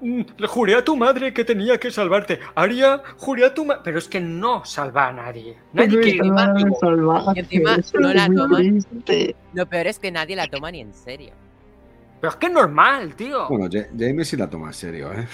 le 0.03 0.47
juré 0.49 0.75
a 0.75 0.85
tu 0.85 0.97
madre 0.97 1.33
que 1.33 1.45
tenía 1.45 1.79
que 1.79 1.91
salvarte. 1.91 2.41
Aria, 2.55 3.03
juré 3.19 3.45
a 3.47 3.55
tu 3.55 3.65
madre. 3.65 3.81
Pero 3.85 3.99
es 3.99 4.09
que 4.09 4.21
no 4.21 4.65
salva 4.65 5.09
a 5.09 5.13
nadie. 5.13 5.57
Nadie 5.73 6.01
quiere 6.01 6.09
Y 6.17 6.19
encima 6.19 6.47
no 6.49 8.13
la 8.13 8.27
toman. 8.27 8.85
lo 9.55 9.67
peor 9.67 9.87
es 9.87 9.99
que 9.99 10.11
nadie 10.11 10.37
la 10.37 10.47
toma 10.49 10.71
ni 10.71 10.81
en 10.81 10.93
serio. 10.93 11.33
Pero 12.21 12.31
es 12.31 12.37
que 12.37 12.47
es 12.47 12.53
normal, 12.53 13.15
tío. 13.17 13.49
Bueno, 13.49 13.69
Ja- 13.73 13.87
Jamie 13.99 14.25
sí 14.25 14.37
la 14.37 14.49
toma 14.49 14.69
en 14.69 14.75
serio, 14.75 15.13
¿eh? 15.13 15.27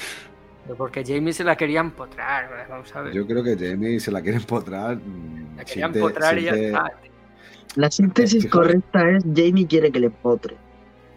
Pero 0.64 0.76
Porque 0.76 1.04
Jamie 1.04 1.32
se 1.32 1.44
la 1.44 1.56
quería 1.56 1.80
empotrar. 1.80 2.66
Vamos 2.68 2.94
a 2.94 3.02
ver. 3.02 3.12
Yo 3.14 3.26
creo 3.26 3.42
que 3.42 3.56
Jamie 3.56 3.98
se 4.00 4.10
la 4.10 4.20
quiere 4.22 4.38
empotrar. 4.38 4.96
mm, 4.96 5.56
la 5.56 5.64
quería 5.64 5.86
siente- 5.86 5.98
empotrar 5.98 6.38
y 6.38 6.44
ya 6.44 6.52
está. 6.54 6.92
La 7.76 7.90
síntesis 7.90 8.46
correcta 8.46 9.08
es 9.10 9.24
Jamie 9.34 9.66
quiere 9.66 9.90
que 9.92 10.00
le 10.00 10.10
potre. 10.10 10.56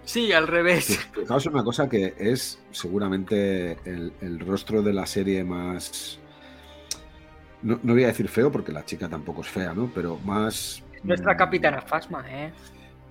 Sí, 0.04 0.32
al 0.32 0.48
revés. 0.48 1.00
Fijaos 1.14 1.46
una 1.46 1.64
cosa 1.64 1.88
que 1.88 2.16
es 2.18 2.60
seguramente 2.72 3.78
el, 3.86 4.14
el 4.22 4.40
rostro 4.40 4.82
de 4.82 4.94
la 4.94 5.06
serie 5.06 5.44
más. 5.44 6.20
No, 7.62 7.80
no 7.84 7.94
voy 7.94 8.04
a 8.04 8.08
decir 8.08 8.28
feo 8.28 8.52
porque 8.52 8.72
la 8.72 8.84
chica 8.84 9.08
tampoco 9.08 9.42
es 9.42 9.48
fea, 9.48 9.74
¿no? 9.74 9.92
Pero 9.94 10.18
más. 10.26 10.84
Nuestra 11.04 11.38
capitana 11.38 11.82
Fasma, 11.82 12.26
¿eh? 12.28 12.52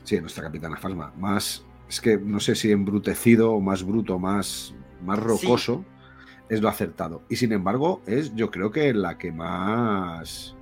Sí, 0.05 0.21
nuestra 0.21 0.45
capitana 0.45 0.77
Fasma. 0.77 1.13
Más. 1.17 1.65
Es 1.89 2.01
que 2.01 2.19
no 2.19 2.41
sé 2.41 2.55
si 2.55 2.71
embrutecido 2.71 3.53
o 3.53 3.61
más 3.61 3.85
bruto, 3.85 4.19
más, 4.19 4.75
más 5.03 5.19
rocoso 5.19 5.85
es 6.51 6.61
lo 6.61 6.69
acertado. 6.69 7.23
Y 7.29 7.37
sin 7.37 7.53
embargo, 7.53 8.03
es 8.07 8.35
yo 8.35 8.51
creo 8.51 8.71
que 8.71 8.93
la 8.93 9.17
que 9.17 9.33
más 9.33 10.55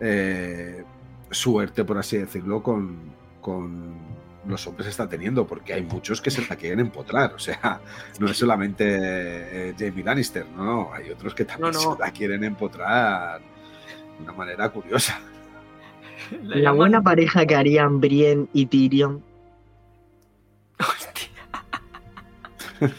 eh, 0.00 0.82
suerte, 1.30 1.84
por 1.84 1.98
así 1.98 2.16
decirlo, 2.16 2.62
con, 2.62 3.12
con 3.40 4.09
los 4.46 4.66
hombres 4.66 4.88
está 4.88 5.08
teniendo, 5.08 5.46
porque 5.46 5.74
hay 5.74 5.82
muchos 5.82 6.20
que 6.20 6.30
se 6.30 6.46
la 6.46 6.56
quieren 6.56 6.80
empotrar. 6.80 7.34
O 7.34 7.38
sea, 7.38 7.80
no 8.18 8.30
es 8.30 8.36
solamente 8.36 8.84
eh, 8.86 9.74
Jamie 9.78 10.04
Lannister, 10.04 10.46
no, 10.48 10.64
no, 10.64 10.94
hay 10.94 11.10
otros 11.10 11.34
que 11.34 11.44
también 11.44 11.72
No, 11.72 11.82
no. 11.82 11.96
se 11.96 12.00
la 12.00 12.10
quieren 12.10 12.44
empotrar 12.44 13.40
de 13.40 14.22
una 14.22 14.32
manera 14.32 14.68
curiosa. 14.68 15.20
La, 16.42 16.72
buena 16.72 17.02
pareja 17.02 17.44
que 17.46 17.56
harían 17.56 18.00
Brienne 18.00 18.46
y 18.52 18.66
Tyrion. 18.66 19.22
Hostia. 20.78 21.28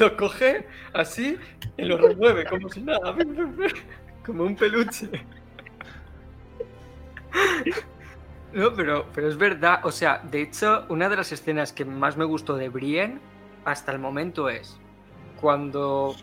lo 0.00 0.16
coge 0.16 0.66
así 0.94 1.36
y 1.76 1.84
lo 1.84 1.98
remueve 1.98 2.44
como 2.46 2.68
si 2.68 2.80
nada. 2.82 3.14
Como 4.24 4.42
un 4.42 4.56
peluche. 4.56 5.08
No, 8.52 8.72
pero, 8.74 9.06
pero 9.14 9.28
es 9.28 9.36
verdad. 9.36 9.80
O 9.84 9.92
sea, 9.92 10.18
de 10.30 10.42
hecho, 10.42 10.86
una 10.88 11.08
de 11.08 11.16
las 11.16 11.32
escenas 11.32 11.72
que 11.72 11.84
más 11.84 12.16
me 12.16 12.24
gustó 12.24 12.56
de 12.56 12.68
Brienne 12.68 13.20
hasta 13.64 13.92
el 13.92 13.98
momento 13.98 14.48
es 14.48 14.78
cuando 15.40 16.14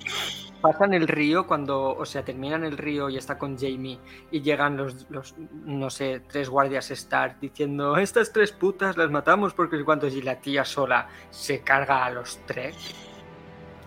pasan 0.61 0.93
el 0.93 1.07
río, 1.07 1.45
cuando, 1.45 1.93
o 1.95 2.05
sea, 2.05 2.23
terminan 2.23 2.63
el 2.63 2.77
río 2.77 3.09
y 3.09 3.17
está 3.17 3.37
con 3.37 3.57
Jamie 3.57 3.99
y 4.31 4.41
llegan 4.41 4.77
los, 4.77 5.07
los 5.09 5.35
no 5.37 5.89
sé, 5.89 6.21
tres 6.21 6.47
guardias 6.49 6.89
Stark 6.89 7.37
diciendo, 7.41 7.97
estas 7.97 8.31
tres 8.31 8.53
putas 8.53 8.95
las 8.95 9.11
matamos 9.11 9.53
porque 9.53 9.75
es 9.77 9.83
cuanto 9.83 10.07
y 10.07 10.21
la 10.21 10.39
tía 10.39 10.63
sola 10.63 11.09
se 11.31 11.59
carga 11.61 12.05
a 12.05 12.09
los 12.11 12.39
tres. 12.47 12.95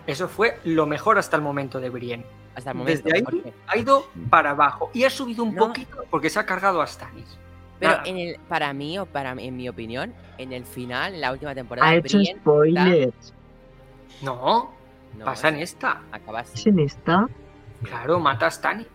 Eso 0.05 0.29
fue 0.29 0.59
lo 0.63 0.85
mejor 0.85 1.17
hasta 1.17 1.35
el 1.35 1.41
momento 1.41 1.79
de 1.79 1.89
Brienne. 1.89 2.25
Hasta 2.55 2.71
el 2.71 2.77
momento. 2.77 3.03
Desde 3.03 3.17
ahí 3.17 3.23
porque- 3.23 3.53
ha 3.67 3.77
ido 3.77 4.07
para 4.29 4.51
abajo 4.51 4.89
y 4.93 5.03
ha 5.03 5.09
subido 5.09 5.43
un 5.43 5.55
No. 5.55 5.67
poquito 5.67 6.05
porque 6.09 6.29
se 6.29 6.39
ha 6.39 6.45
cargado 6.45 6.81
a 6.81 6.87
Stannis. 6.87 7.37
Pero 7.79 7.99
en 8.05 8.17
el, 8.17 8.39
para 8.47 8.73
mí, 8.73 8.97
o 8.97 9.05
para 9.05 9.35
mí- 9.35 9.47
en 9.47 9.55
mi 9.55 9.69
opinión, 9.69 10.13
en 10.37 10.51
el 10.53 10.65
final, 10.65 11.13
en 11.13 11.21
la 11.21 11.31
última 11.31 11.53
temporada, 11.53 11.87
Ha 11.89 11.95
hecho 11.95 12.17
Brienne 12.17 12.39
spoilers. 12.39 13.33
No, 14.21 14.71
no, 15.17 15.25
pasa 15.25 15.49
en 15.49 15.57
sí, 15.57 15.61
esta. 15.63 16.01
acaba 16.11 16.41
¿Es 16.41 16.65
en 16.65 16.79
esta? 16.79 17.27
Claro, 17.83 18.19
mata 18.19 18.47
a 18.47 18.51
Stannis. 18.51 18.87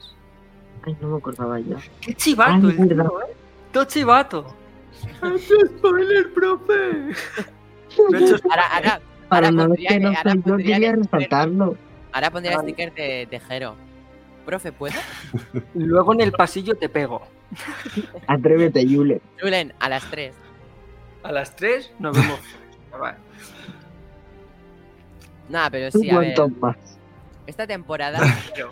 Ay, 0.85 0.97
no 1.01 1.09
me 1.09 1.17
acordaba 1.19 1.61
ya. 1.61 1.77
¡Qué 2.01 2.13
chivato 2.15 2.67
Ay, 2.69 2.77
el 2.79 2.89
tío, 2.89 3.21
eh! 3.23 3.33
¡Todo 3.73 3.85
chivato! 3.85 4.47
¡Ha 5.23 5.29
hecho 5.29 5.55
spoiler, 5.79 6.33
profe! 6.35 7.13
Ahora, 8.51 8.67
ahora, 8.75 9.01
Para 9.29 9.49
ahora 9.49 9.51
no 9.51 9.57
ver 9.57 9.69
pondría 9.69 9.89
que 9.89 10.01
no 10.01 10.09
ahora 10.09 10.35
yo, 10.35 10.43
pondría 10.43 10.75
quería 10.77 10.93
resaltarlo. 10.97 11.77
ahora 12.13 12.31
pondría 12.31 12.59
sticker 12.59 12.93
de 12.95 13.27
Tejero. 13.31 13.77
Profe, 14.45 14.73
¿puedo? 14.73 14.95
Luego 15.75 16.13
en 16.15 16.21
el 16.21 16.33
pasillo 16.33 16.75
te 16.75 16.89
pego. 16.89 17.23
Atrévete, 18.27 18.85
Yule. 18.87 19.21
Julen, 19.41 19.73
a 19.79 19.89
las 19.89 20.09
3. 20.11 20.35
A 21.23 21.33
las 21.33 21.55
3 21.57 21.93
nos 21.99 22.17
vemos. 22.17 22.41
Nada, 25.49 25.71
pero 25.71 25.91
¿Tú 25.91 26.01
sí, 26.01 26.11
a 26.11 26.19
ver. 26.19 26.35
más? 26.61 26.77
Esta 27.47 27.67
temporada 27.67 28.19
Jero, 28.55 28.71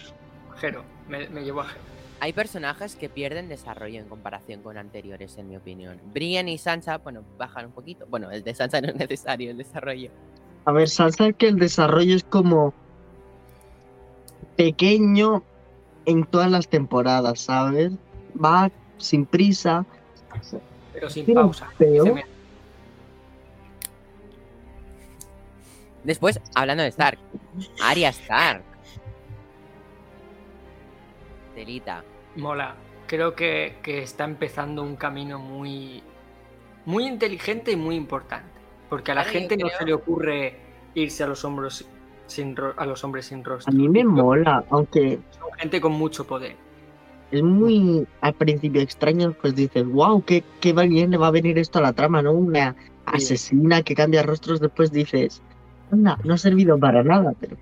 Jero, 0.56 0.84
me, 1.08 1.28
me 1.28 1.42
llevo 1.42 1.60
a 1.62 1.64
Jero. 1.64 1.80
hay 2.20 2.32
personajes 2.32 2.96
que 2.96 3.08
pierden 3.08 3.48
desarrollo 3.48 3.98
en 4.00 4.06
comparación 4.08 4.62
con 4.62 4.78
anteriores, 4.78 5.36
en 5.38 5.48
mi 5.48 5.56
opinión. 5.56 6.00
Brienne 6.12 6.52
y 6.52 6.58
Sansa, 6.58 6.98
bueno, 6.98 7.22
bajan 7.38 7.66
un 7.66 7.72
poquito. 7.72 8.06
Bueno, 8.08 8.30
el 8.30 8.42
de 8.44 8.54
Sansa 8.54 8.80
no 8.82 8.88
es 8.88 8.96
necesario 8.96 9.50
el 9.50 9.58
desarrollo. 9.58 10.10
A 10.64 10.72
ver, 10.72 10.88
Sansa 10.88 11.28
es 11.28 11.36
que 11.36 11.48
el 11.48 11.56
desarrollo 11.58 12.14
es 12.16 12.24
como 12.24 12.72
pequeño 14.56 15.42
en 16.10 16.24
todas 16.24 16.50
las 16.50 16.68
temporadas, 16.68 17.40
¿sabes? 17.40 17.92
Va 18.42 18.70
sin 18.98 19.24
prisa. 19.26 19.84
Pero 20.92 21.08
sin 21.10 21.32
pausa. 21.34 21.68
me- 21.78 22.24
Después, 26.04 26.40
hablando 26.54 26.82
de 26.82 26.88
Stark, 26.88 27.18
Arya 27.82 28.08
Stark. 28.10 28.62
Telita. 31.54 32.02
Mola. 32.36 32.74
Creo 33.06 33.34
que, 33.34 33.76
que 33.82 34.02
está 34.02 34.24
empezando 34.24 34.82
un 34.82 34.96
camino 34.96 35.38
muy, 35.38 36.02
muy 36.86 37.06
inteligente 37.06 37.72
y 37.72 37.76
muy 37.76 37.96
importante. 37.96 38.48
Porque 38.88 39.12
a 39.12 39.14
la 39.16 39.24
gente 39.24 39.56
no 39.56 39.68
se 39.68 39.84
le 39.84 39.92
ocurre 39.92 40.56
irse 40.94 41.22
a 41.22 41.26
los 41.26 41.44
hombros 41.44 41.84
sin 42.30 42.56
ro- 42.56 42.74
a 42.76 42.86
los 42.86 43.02
hombres 43.04 43.26
sin 43.26 43.40
A 43.40 43.44
rostro. 43.44 43.72
mí 43.74 43.88
me 43.88 44.04
mola, 44.04 44.64
aunque 44.70 45.18
Son 45.30 45.50
gente 45.58 45.80
con 45.80 45.92
mucho 45.92 46.26
poder. 46.26 46.56
es 47.30 47.42
muy 47.42 48.06
al 48.22 48.34
principio 48.34 48.80
extraño, 48.80 49.32
pues 49.40 49.54
dices, 49.54 49.84
wow, 49.86 50.22
qué, 50.24 50.42
qué 50.60 50.72
bien 50.72 51.10
le 51.10 51.16
va 51.18 51.28
a 51.28 51.30
venir 51.30 51.58
esto 51.58 51.78
a 51.78 51.82
la 51.82 51.92
trama, 51.92 52.22
¿no? 52.22 52.32
Una 52.32 52.74
asesina 53.06 53.82
que 53.82 53.94
cambia 53.94 54.22
rostros, 54.22 54.60
después 54.60 54.90
dices, 54.90 55.42
anda, 55.92 56.18
no 56.24 56.34
ha 56.34 56.38
servido 56.38 56.78
para 56.78 57.02
nada, 57.04 57.32
pero 57.40 57.56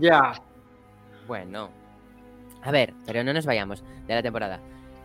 Ya. 0.00 0.32
Bueno, 1.26 1.70
A 2.62 2.70
ver, 2.72 2.92
pero 3.06 3.24
no 3.24 3.32
nos 3.32 3.46
vayamos 3.46 3.82
de 4.06 4.14
la 4.14 4.22
temporada. 4.22 4.60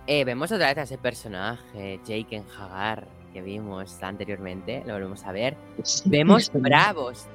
Eh, 0.07 0.25
vemos 0.25 0.51
otra 0.51 0.67
vez 0.67 0.77
a 0.77 0.81
ese 0.83 0.97
personaje, 0.97 1.99
Jake 2.05 2.35
en 2.35 2.43
Hagar, 2.59 3.07
que 3.35 3.41
vimos 3.41 4.01
anteriormente, 4.01 4.81
lo 4.85 4.93
volvemos 4.93 5.25
a 5.25 5.33
ver. 5.33 5.57
Vemos 6.05 6.49
bravos. 6.53 7.25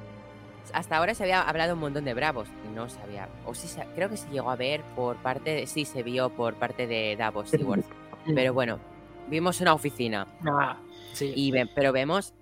Hasta 0.73 0.97
ahora 0.97 1.13
se 1.13 1.21
había 1.21 1.43
hablado 1.43 1.75
un 1.75 1.79
montón 1.79 2.05
de 2.05 2.15
bravos. 2.15 2.47
y 2.65 2.75
No 2.75 2.89
sabía. 2.89 3.29
O 3.45 3.53
sí, 3.53 3.67
creo 3.93 4.09
que 4.09 4.17
se 4.17 4.27
llegó 4.31 4.49
a 4.49 4.55
ver 4.55 4.81
por 4.95 5.17
parte 5.17 5.51
de. 5.51 5.67
Sí, 5.67 5.85
se 5.85 6.01
vio 6.01 6.31
por 6.31 6.55
parte 6.55 6.87
de 6.87 7.15
Davos 7.15 7.51
Seaworth. 7.51 7.85
Pero 8.33 8.51
bueno, 8.51 8.79
vimos 9.27 9.61
una 9.61 9.75
oficina. 9.75 10.25
Ah, 10.43 10.77
sí. 11.13 11.33
Y 11.35 11.53
pero 11.75 11.91
vemos 11.91 12.33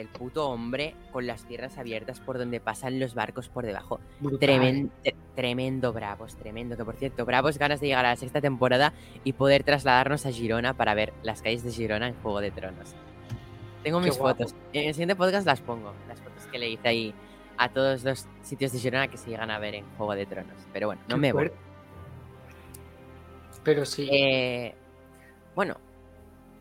el 0.00 0.08
puto 0.08 0.48
hombre 0.48 0.94
con 1.12 1.26
las 1.26 1.44
tierras 1.44 1.78
abiertas 1.78 2.20
por 2.20 2.38
donde 2.38 2.60
pasan 2.60 2.98
los 3.00 3.14
barcos 3.14 3.48
por 3.48 3.64
debajo. 3.66 4.00
brutal. 4.20 4.48
Tremen- 4.48 4.90
tre- 5.04 5.14
tremendo 5.34 5.92
Bravos, 5.92 6.36
tremendo. 6.36 6.76
Que 6.76 6.84
por 6.84 6.96
cierto, 6.96 7.24
Bravos 7.24 7.58
ganas 7.58 7.80
de 7.80 7.88
llegar 7.88 8.04
a 8.06 8.10
la 8.10 8.16
sexta 8.16 8.40
temporada 8.40 8.92
y 9.24 9.32
poder 9.32 9.62
trasladarnos 9.64 10.26
a 10.26 10.30
Girona 10.32 10.74
para 10.74 10.94
ver 10.94 11.12
las 11.22 11.42
calles 11.42 11.62
de 11.64 11.72
Girona 11.72 12.08
en 12.08 12.14
Juego 12.22 12.40
de 12.40 12.50
Tronos. 12.50 12.94
Tengo 13.82 14.00
mis 14.00 14.16
fotos. 14.18 14.54
En 14.72 14.88
el 14.88 14.94
siguiente 14.94 15.14
podcast 15.16 15.46
las 15.46 15.60
pongo. 15.60 15.92
Las 16.08 16.20
fotos 16.20 16.44
que 16.50 16.58
le 16.58 16.68
hice 16.70 16.88
ahí 16.88 17.14
a 17.58 17.68
todos 17.68 18.04
los 18.04 18.26
sitios 18.42 18.72
de 18.72 18.78
Girona 18.78 19.08
que 19.08 19.16
se 19.16 19.30
llegan 19.30 19.50
a 19.50 19.58
ver 19.58 19.76
en 19.76 19.84
Juego 19.96 20.14
de 20.14 20.26
Tronos. 20.26 20.56
Pero 20.72 20.88
bueno, 20.88 21.02
no 21.08 21.14
Qué 21.14 21.20
me 21.20 21.32
voy. 21.32 21.50
Pero 23.64 23.84
sí. 23.84 24.08
Eh, 24.10 24.74
bueno, 25.54 25.76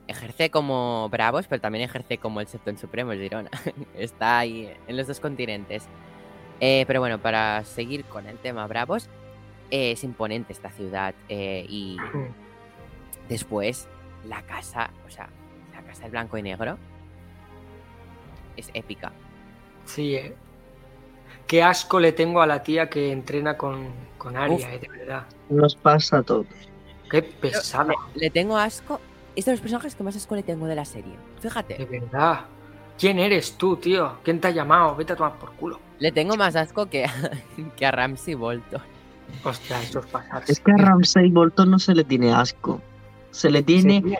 ejerce 0.07 0.49
como 0.49 1.09
Bravos, 1.09 1.47
pero 1.47 1.61
también 1.61 1.83
ejerce 1.85 2.17
como 2.17 2.41
el 2.41 2.47
Septón 2.47 2.77
Supremo, 2.77 3.11
el 3.11 3.21
Girona. 3.21 3.49
Está 3.95 4.39
ahí 4.39 4.71
en 4.87 4.97
los 4.97 5.07
dos 5.07 5.19
continentes. 5.19 5.87
Eh, 6.59 6.85
pero 6.87 6.99
bueno, 6.99 7.19
para 7.19 7.63
seguir 7.65 8.05
con 8.05 8.27
el 8.27 8.37
tema 8.37 8.65
Bravos, 8.67 9.09
eh, 9.71 9.91
es 9.91 10.03
imponente 10.03 10.53
esta 10.53 10.69
ciudad. 10.69 11.13
eh, 11.29 11.65
y 11.67 11.97
después, 13.29 13.87
la 14.27 14.41
casa, 14.43 14.91
o 15.05 15.09
sea, 15.09 15.29
la 15.73 15.81
casa 15.81 16.03
del 16.03 16.11
blanco 16.11 16.37
y 16.37 16.43
negro 16.43 16.77
es 18.57 18.69
épica. 18.73 19.11
Sí, 19.85 20.15
eh. 20.15 20.35
Qué 21.47 21.61
asco 21.61 21.99
le 21.99 22.11
tengo 22.11 22.41
a 22.41 22.47
la 22.47 22.63
tía 22.63 22.89
que 22.89 23.11
entrena 23.11 23.57
con, 23.57 23.89
con 24.17 24.35
Aria, 24.37 24.55
Uf. 24.67 24.73
eh, 24.73 24.79
de 24.79 24.87
verdad. 24.89 25.25
Nos 25.49 25.75
pasa 25.75 26.19
a 26.19 26.23
todos. 26.23 26.47
Qué 27.09 27.21
pesada, 27.21 27.93
Le 28.15 28.29
tengo 28.31 28.57
asco. 28.57 28.99
Es 29.35 29.45
de 29.45 29.51
los 29.51 29.61
personajes 29.61 29.95
que 29.95 30.03
más 30.03 30.15
asco 30.15 30.35
le 30.35 30.43
tengo 30.43 30.65
de 30.67 30.75
la 30.75 30.85
serie. 30.85 31.11
de 31.11 31.41
Fíjate, 31.41 31.85
verdad. 31.85 32.45
¿Quién 32.97 33.19
eres 33.19 33.57
tú, 33.57 33.75
tío? 33.75 34.13
¿Quién 34.23 34.39
te 34.39 34.47
ha 34.47 34.51
llamado? 34.51 34.95
Vete 34.95 35.13
a 35.13 35.15
tomar 35.15 35.37
por 35.37 35.51
culo. 35.53 35.79
le 35.99 36.11
tengo 36.11 36.35
más 36.37 36.55
asco 36.55 36.85
que, 36.87 37.05
que 37.75 37.85
a 37.85 37.91
Ramsey 37.91 38.35
Bolton. 38.35 38.81
Hostia, 39.43 39.81
eso 39.81 39.99
es 39.99 40.05
pasarse. 40.05 40.51
Es 40.51 40.59
que 40.59 40.71
a 40.71 40.77
Ramsey 40.77 41.29
Bolton 41.31 41.71
no 41.71 41.79
se 41.79 41.93
le 41.93 42.03
tiene 42.03 42.33
asco. 42.33 42.81
Se 43.31 43.49
le 43.49 43.63
tiene 43.63 44.01
Sí, 44.01 44.15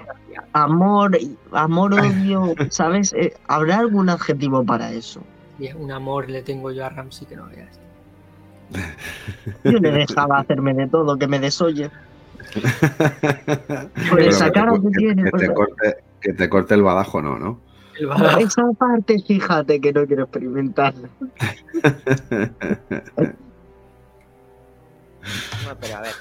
amor, 0.51 1.17
amor, 1.53 1.93
odio, 1.93 2.53
¿sabes? 2.69 3.13
Eh, 3.13 3.33
¿Habrá 3.47 3.77
algún 3.77 4.09
adjetivo 4.09 4.65
para 4.65 4.91
eso? 4.91 5.21
un 5.77 5.89
amor 5.89 6.29
le 6.29 6.41
tengo 6.41 6.69
yo 6.71 6.85
a 6.85 6.89
Ramsey 6.89 7.25
que 7.25 7.37
no 7.37 7.47
veas. 7.47 7.79
Yo 9.63 9.79
le 9.79 9.91
dejaba 9.91 10.39
hacerme 10.39 10.73
de 10.73 10.87
todo, 10.87 11.17
que 11.17 11.27
me 11.27 11.39
desoye. 11.39 11.89
Por 14.09 14.17
Pero 14.17 14.29
esa 14.29 14.45
que 14.45 14.51
te 14.51 14.59
cara 14.59 14.71
co- 14.71 14.81
que 14.81 14.87
que- 14.89 14.97
tiene. 14.97 15.23
que 15.23 15.29
pues, 15.31 15.41
te 15.47 15.53
corte- 15.53 15.97
que 16.21 16.33
te 16.33 16.49
corte 16.49 16.73
el 16.75 16.83
badajo, 16.83 17.21
no, 17.21 17.37
¿no? 17.37 17.59
El 17.99 18.07
badajo. 18.07 18.39
esa 18.39 18.63
parte, 18.77 19.19
fíjate 19.25 19.79
que 19.81 19.93
no 19.93 20.05
quiero 20.05 20.23
experimentarla. 20.23 21.09
No, 25.67 25.75
pero 25.79 25.97
a 25.97 26.01
ver. 26.01 26.13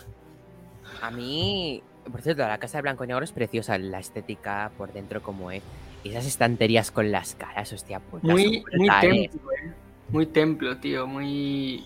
A 1.03 1.11
mí. 1.11 1.83
Por 2.11 2.21
cierto, 2.21 2.43
la 2.47 2.59
casa 2.59 2.79
de 2.79 2.83
blanco 2.83 3.05
y 3.05 3.07
negro 3.09 3.25
es 3.25 3.33
preciosa. 3.33 3.79
La 3.79 3.99
estética 3.99 4.71
por 4.77 4.93
dentro, 4.93 5.23
como 5.23 5.51
es. 5.51 5.63
Y 6.03 6.11
esas 6.11 6.27
estanterías 6.27 6.91
con 6.91 7.11
las 7.11 7.35
caras, 7.35 7.73
hostia 7.73 7.99
puta. 8.01 8.27
Muy, 8.27 8.63
muy 8.77 8.89
templo, 9.01 9.53
eh. 9.53 9.73
Muy 10.11 10.27
templo, 10.27 10.77
tío. 10.79 11.07
Muy. 11.07 11.85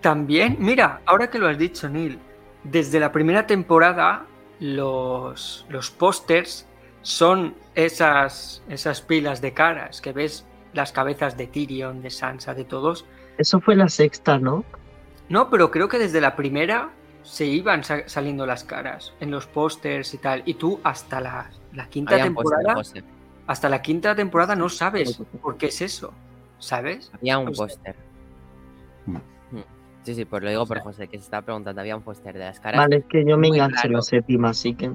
También, 0.00 0.56
mira, 0.60 1.00
ahora 1.06 1.28
que 1.30 1.38
lo 1.38 1.48
has 1.48 1.58
dicho, 1.58 1.88
Neil, 1.88 2.18
desde 2.64 3.00
la 3.00 3.12
primera 3.12 3.46
temporada, 3.46 4.26
los, 4.60 5.66
los 5.68 5.90
pósters 5.90 6.66
son 7.02 7.54
esas, 7.74 8.62
esas 8.68 9.00
pilas 9.02 9.40
de 9.40 9.52
caras 9.52 10.00
que 10.00 10.12
ves 10.12 10.44
las 10.72 10.92
cabezas 10.92 11.36
de 11.36 11.46
Tyrion, 11.46 12.02
de 12.02 12.10
Sansa, 12.10 12.54
de 12.54 12.64
todos. 12.64 13.04
Eso 13.38 13.60
fue 13.60 13.76
la 13.76 13.88
sexta, 13.88 14.38
¿no? 14.38 14.64
No, 15.28 15.50
pero 15.50 15.70
creo 15.70 15.88
que 15.88 15.98
desde 15.98 16.20
la 16.20 16.36
primera 16.36 16.90
se 17.22 17.46
iban 17.46 17.82
sa- 17.82 18.08
saliendo 18.08 18.46
las 18.46 18.62
caras 18.64 19.12
en 19.20 19.30
los 19.30 19.46
pósters 19.46 20.14
y 20.14 20.18
tal. 20.18 20.42
Y 20.46 20.54
tú 20.54 20.78
hasta 20.84 21.20
la, 21.20 21.50
la 21.72 21.88
quinta 21.88 22.12
temporada, 22.24 22.74
hasta 23.46 23.68
la 23.68 23.82
quinta 23.82 24.14
temporada 24.14 24.54
no 24.54 24.68
sabes 24.68 25.18
por 25.42 25.56
qué 25.56 25.66
es 25.66 25.80
eso, 25.80 26.12
¿sabes? 26.58 27.10
Había 27.14 27.38
un 27.38 27.46
póster. 27.52 27.96
Sí, 30.06 30.14
sí, 30.14 30.24
pues 30.24 30.40
lo 30.40 30.48
digo 30.50 30.64
por 30.66 30.78
José, 30.78 31.08
que 31.08 31.18
se 31.18 31.24
estaba 31.24 31.44
preguntando. 31.44 31.80
Había 31.80 31.96
un 31.96 32.02
póster 32.02 32.32
de 32.34 32.38
las 32.44 32.60
caras. 32.60 32.78
Vale, 32.78 32.98
es 32.98 33.04
que 33.06 33.24
yo 33.26 33.36
me 33.36 33.48
enganché 33.48 33.88
en 33.88 34.00
séptima, 34.02 34.50
así 34.50 34.72
que. 34.72 34.92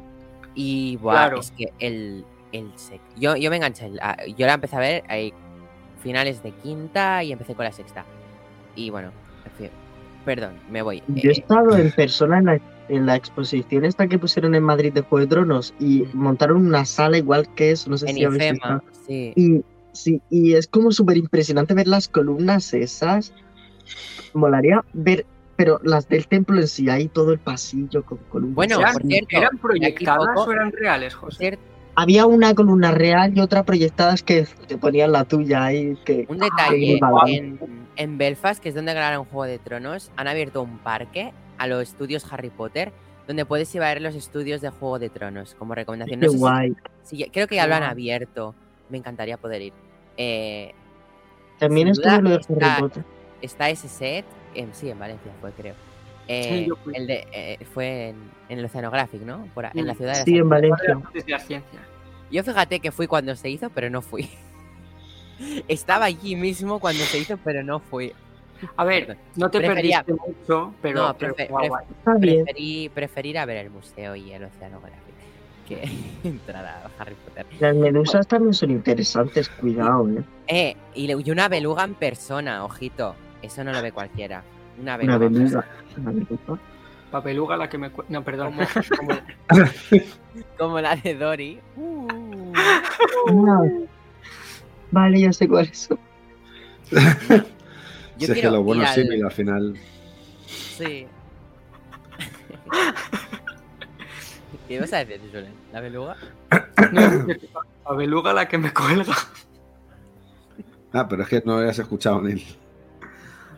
Y 0.55 0.95
buah, 1.01 1.13
Claro. 1.27 1.39
es 1.41 1.51
que 1.51 1.65
el, 1.79 2.23
el 2.53 2.71
sec- 2.75 3.01
Yo, 3.19 3.35
yo 3.35 3.49
me 3.49 3.57
enganché. 3.57 3.89
la- 3.89 4.17
Yo 4.37 4.47
la 4.47 4.53
empecé 4.53 4.77
a 4.77 4.79
ver 4.79 5.03
ahí, 5.09 5.33
finales 6.01 6.41
de 6.43 6.51
quinta 6.51 7.25
y 7.25 7.33
empecé 7.33 7.55
con 7.55 7.65
la 7.65 7.73
sexta. 7.73 8.05
Y 8.73 8.89
bueno, 8.89 9.11
en 9.45 9.51
fin. 9.51 9.69
Perdón, 10.23 10.53
me 10.69 10.81
voy. 10.81 11.03
Yo 11.09 11.29
he 11.29 11.33
Eh, 11.33 11.39
estado 11.39 11.75
en 11.75 11.91
persona 11.95 12.37
en 12.37 12.45
la, 12.45 12.61
en 12.87 13.05
la 13.05 13.15
exposición 13.17 13.83
esta 13.83 14.07
que 14.07 14.17
pusieron 14.17 14.55
en 14.55 14.63
Madrid 14.63 14.93
de 14.93 15.01
Juego 15.01 15.25
de 15.25 15.27
Tronos 15.27 15.73
y 15.77 16.05
montaron 16.13 16.65
una 16.65 16.85
sala 16.85 17.17
igual 17.17 17.53
que 17.55 17.71
eso, 17.71 17.89
no 17.89 17.97
sé 17.97 18.09
en 18.09 18.15
si 18.15 18.23
habéis 18.23 18.43
Ifema, 18.43 18.81
sí. 19.07 19.33
Y, 19.35 19.61
sí, 19.91 20.21
y 20.29 20.53
es 20.53 20.67
como 20.67 20.91
súper 20.93 21.17
impresionante 21.17 21.73
ver 21.73 21.87
las 21.87 22.07
columnas 22.07 22.73
esas. 22.73 23.33
Molaría 24.33 24.83
ver, 24.93 25.25
pero 25.55 25.79
las 25.83 26.07
del 26.09 26.27
templo 26.27 26.59
en 26.59 26.67
sí, 26.67 26.89
ahí 26.89 27.07
todo 27.07 27.31
el 27.33 27.39
pasillo 27.39 28.03
con 28.03 28.17
columnas. 28.29 28.55
Bueno, 28.55 28.79
¿Eran, 28.79 28.93
por 28.93 29.01
cierto, 29.03 29.37
¿eran 29.37 29.57
proyectadas 29.57 30.27
poco- 30.33 30.49
o 30.49 30.53
eran 30.53 30.71
reales, 30.71 31.13
José? 31.13 31.37
cierto, 31.37 31.63
Había 31.95 32.25
una 32.25 32.55
columna 32.55 32.91
real 32.91 33.33
y 33.37 33.41
otra 33.41 33.63
proyectadas 33.63 34.23
que 34.23 34.47
te 34.67 34.77
ponían 34.77 35.11
la 35.11 35.25
tuya 35.25 35.65
ahí. 35.65 35.97
Que, 36.05 36.25
un 36.29 36.39
que 36.39 36.45
detalle. 36.45 37.35
En, 37.37 37.59
en 37.97 38.17
Belfast, 38.17 38.63
que 38.63 38.69
es 38.69 38.75
donde 38.75 38.93
grabaron 38.93 39.25
Juego 39.25 39.43
de 39.43 39.59
Tronos, 39.59 40.09
han 40.15 40.27
abierto 40.29 40.61
un 40.61 40.77
parque 40.79 41.33
a 41.57 41.67
los 41.67 41.83
estudios 41.83 42.25
Harry 42.31 42.49
Potter, 42.49 42.93
donde 43.27 43.45
puedes 43.45 43.75
ir 43.75 43.81
a 43.83 43.89
ver 43.93 44.01
los 44.01 44.15
estudios 44.15 44.61
de 44.61 44.69
Juego 44.69 44.99
de 44.99 45.09
Tronos, 45.09 45.53
como 45.59 45.75
recomendación. 45.75 46.21
Qué 46.21 46.25
No 46.27 46.31
sé 46.31 46.37
si- 46.37 46.41
guay. 46.41 46.73
si- 47.03 47.29
creo 47.29 47.47
que 47.47 47.55
ya 47.55 47.67
lo 47.67 47.75
han 47.75 47.83
abierto. 47.83 48.55
Me 48.89 48.97
encantaría 48.97 49.35
poder 49.37 49.61
ir. 49.61 49.73
Eh, 50.15 50.73
También 51.59 51.91
duda 51.91 52.21
lo 52.21 52.29
de 52.29 52.35
Harry 52.35 52.81
Potter. 52.81 53.03
Está 53.41 53.69
ese 53.69 53.87
set, 53.87 54.25
en, 54.55 54.73
sí, 54.73 54.89
en 54.89 54.99
Valencia 54.99 55.31
fue, 55.41 55.51
creo. 55.51 55.75
Eh, 56.27 56.43
Sí, 56.43 56.65
yo 56.69 56.75
fui. 56.77 56.93
el 56.95 57.07
de, 57.07 57.27
eh, 57.33 57.57
fue 57.73 58.09
en, 58.09 58.15
en 58.49 58.59
el 58.59 58.65
Oceanographic, 58.65 59.21
¿no? 59.21 59.47
Por, 59.53 59.65
en 59.73 59.87
la 59.87 59.95
ciudad 59.95 60.17
de 60.17 60.23
Sí, 60.23 60.37
en 60.37 60.47
Valencia. 60.49 60.99
Yo 62.31 62.43
fíjate 62.43 62.79
que 62.79 62.91
fui 62.91 63.07
cuando 63.07 63.35
se 63.35 63.49
hizo, 63.49 63.69
pero 63.69 63.89
no 63.89 64.01
fui. 64.01 64.29
Estaba 65.67 66.05
allí 66.05 66.35
mismo 66.35 66.79
cuando 66.79 67.03
se 67.03 67.17
hizo, 67.19 67.37
pero 67.43 67.63
no 67.63 67.79
fui. 67.79 68.13
A 68.77 68.83
ver, 68.85 69.17
no 69.35 69.49
te 69.49 69.57
Prefería- 69.59 70.03
perdiste 70.03 70.27
mucho, 70.29 70.73
pero, 70.81 71.07
No, 71.07 71.17
pero 71.17 71.35
prefe- 71.35 71.49
guau, 71.49 71.63
pref- 71.63 71.69
guay. 71.69 71.85
Está 71.97 72.13
bien. 72.15 72.43
Preferí, 72.45 72.89
preferir 72.89 73.37
a 73.39 73.45
ver 73.45 73.57
el 73.57 73.71
museo 73.71 74.15
y 74.15 74.31
el 74.33 74.43
Oceanographic 74.43 75.01
que 75.67 75.89
entrar 76.27 76.63
a 76.65 76.91
Harry 76.99 77.15
Potter. 77.25 77.45
Las 77.59 77.75
medusas 77.75 78.27
también 78.27 78.53
son 78.53 78.69
interesantes, 78.69 79.49
cuidado, 79.49 80.07
¿eh? 80.09 80.23
Eh, 80.47 80.75
y, 80.93 81.07
le- 81.07 81.21
y 81.25 81.31
una 81.31 81.49
beluga 81.49 81.83
en 81.83 81.95
persona, 81.95 82.63
ojito. 82.63 83.15
Eso 83.41 83.63
no 83.63 83.71
lo 83.71 83.81
ve 83.81 83.91
cualquiera. 83.91 84.43
Una 84.79 84.95
Una 84.95 85.17
beluga. 85.17 85.29
beluga. 85.39 85.65
Una 85.97 86.11
beluga. 86.11 86.59
Papeluga 87.11 87.57
la 87.57 87.67
que 87.69 87.77
me... 87.77 87.91
No, 88.09 88.23
perdón. 88.23 88.53
Como, 88.53 89.09
como- 89.49 90.01
como 90.57 90.79
la 90.81 90.95
de 90.95 91.15
Dory. 91.15 91.59
Uh. 93.31 93.85
Vale, 94.91 95.21
ya 95.21 95.31
sé 95.33 95.47
cuál 95.47 95.65
es. 95.67 95.87
Yo 96.91 97.05
Si 98.17 98.31
es 98.31 98.33
que 98.41 98.49
lo 98.51 98.61
bueno 98.63 98.83
es 98.83 98.89
al- 98.89 98.95
símil 98.95 99.23
al 99.23 99.31
final. 99.31 99.77
Sí. 100.47 101.07
¿Qué 104.67 104.75
ibas 104.75 104.93
a 104.93 104.97
decir, 105.05 105.21
Julen? 105.31 105.53
¿La 105.71 105.81
beluga? 105.81 106.17
No, 106.91 107.27
Papeluga 107.83 108.33
la 108.33 108.47
que 108.47 108.57
me 108.57 108.73
cuelga. 108.73 109.15
Ah, 110.93 111.07
pero 111.07 111.23
es 111.23 111.29
que 111.29 111.41
no 111.45 111.53
habías 111.57 111.79
escuchado, 111.79 112.21
Neil. 112.21 112.43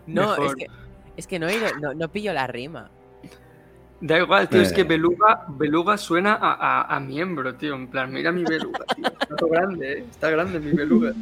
No, 0.07 0.35
es 0.45 0.55
que, 0.55 0.67
es 1.17 1.27
que 1.27 1.39
no, 1.39 1.47
he 1.47 1.55
ido- 1.57 1.75
no, 1.81 1.93
no 1.93 2.07
pillo 2.09 2.33
la 2.33 2.47
rima. 2.47 2.89
Da 4.01 4.19
igual, 4.19 4.49
tío, 4.49 4.59
es 4.61 4.73
que 4.73 4.81
Eh. 4.81 4.85
beluga, 4.85 5.45
beluga 5.47 5.97
suena 5.97 6.33
a, 6.33 6.51
a- 6.81 6.95
a 6.95 6.99
miembro, 6.99 7.55
tío. 7.55 7.73
En 7.75 7.87
plan, 7.87 8.11
mira 8.11 8.31
mi 8.33 8.43
beluga, 8.43 8.79
tío. 8.95 9.05
Está 9.07 9.35
todo 9.37 9.49
grande, 9.49 9.93
¿eh? 9.93 10.05
Está 10.11 10.29
grande 10.29 10.59
mi 10.59 10.71
beluga. 10.73 11.13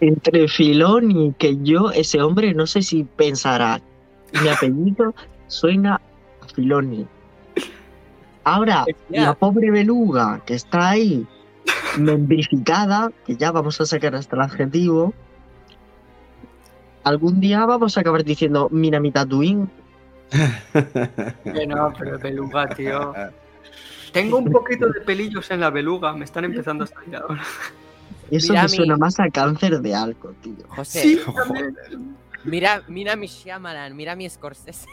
Entre 0.00 0.46
Filón 0.46 1.10
y 1.10 1.32
que 1.32 1.56
yo, 1.62 1.90
ese 1.90 2.20
hombre, 2.22 2.54
no 2.54 2.66
sé 2.68 2.82
si 2.82 3.02
pensará 3.04 3.80
mi 4.42 4.48
apellido 4.48 5.12
suena 5.48 6.00
a 6.40 6.48
Filoni. 6.54 7.06
Ahora, 8.44 8.84
la 9.08 9.34
pobre 9.34 9.70
beluga 9.70 10.40
que 10.46 10.54
está 10.54 10.90
ahí, 10.90 11.26
membrificada, 11.98 13.10
que 13.26 13.36
ya 13.36 13.50
vamos 13.52 13.80
a 13.80 13.86
sacar 13.86 14.14
hasta 14.14 14.36
el 14.36 14.42
adjetivo, 14.42 15.14
algún 17.04 17.40
día 17.40 17.64
vamos 17.66 17.96
a 17.96 18.00
acabar 18.00 18.24
diciendo, 18.24 18.68
mira 18.70 18.98
mi 19.00 19.10
Tatooine. 19.12 19.68
Que 20.30 21.66
no, 21.66 21.92
pero 21.98 22.18
beluga, 22.18 22.66
tío. 22.70 23.12
Tengo 24.12 24.38
un 24.38 24.50
poquito 24.50 24.88
de 24.88 25.00
pelillos 25.00 25.50
en 25.50 25.60
la 25.60 25.70
beluga, 25.70 26.12
me 26.12 26.24
están 26.24 26.44
empezando 26.44 26.84
a 26.84 26.86
salir 26.86 27.16
ahora. 27.16 27.42
Eso 28.30 28.52
Mira 28.52 28.62
me 28.62 28.68
mi- 28.68 28.76
suena 28.76 28.96
más 28.96 29.20
a 29.20 29.28
cáncer 29.28 29.80
de 29.80 29.94
algo, 29.94 30.32
tío. 30.42 30.54
José, 30.68 31.00
Sí, 31.02 31.20
mira, 32.44 32.82
mira 32.88 33.16
mi 33.16 33.26
Shyamalan, 33.26 33.94
mira 33.96 34.16
mi 34.16 34.28
Scorsese. 34.30 34.86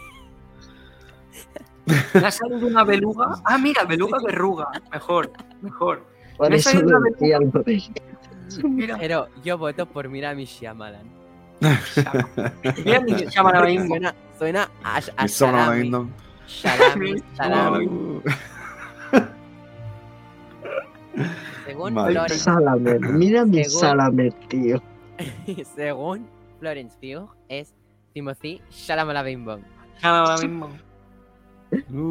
¿Me 2.13 2.25
ha 2.27 2.31
salido 2.31 2.67
una 2.67 2.83
beluga? 2.83 3.41
Ah, 3.45 3.57
mira, 3.57 3.83
beluga 3.85 4.17
verruga. 4.23 4.67
Mejor, 4.91 5.31
mejor. 5.61 6.03
Por 6.37 6.49
Me 6.49 6.57
eso 6.57 6.73
lo 6.81 6.99
decía 7.01 7.37
algo 7.37 7.59
de- 7.59 7.81
Mira, 8.63 8.97
Pero 8.99 9.27
yo 9.43 9.57
voto 9.57 9.85
por 9.85 10.09
mira 10.09 10.33
mi 10.35 10.45
Shyamalan. 10.45 11.20
Suena, 13.87 14.15
suena 14.37 14.69
a, 14.83 14.97
a 15.17 15.27
salami. 15.27 15.91
Salami, 16.47 17.13
Mi 17.13 17.19
salami. 17.35 17.89
Según 21.65 21.93
Madre 21.93 22.11
Florence, 22.13 22.39
Salamer, 22.39 22.99
mira 23.01 23.45
mi 23.45 23.63
Según- 23.63 23.79
Salamer, 23.79 24.33
tío. 24.47 24.81
según 25.75 26.27
Florence 26.59 26.97
Pugh, 26.99 27.29
es 27.49 27.73
Timothy 28.13 28.61
mismo. 30.41 30.69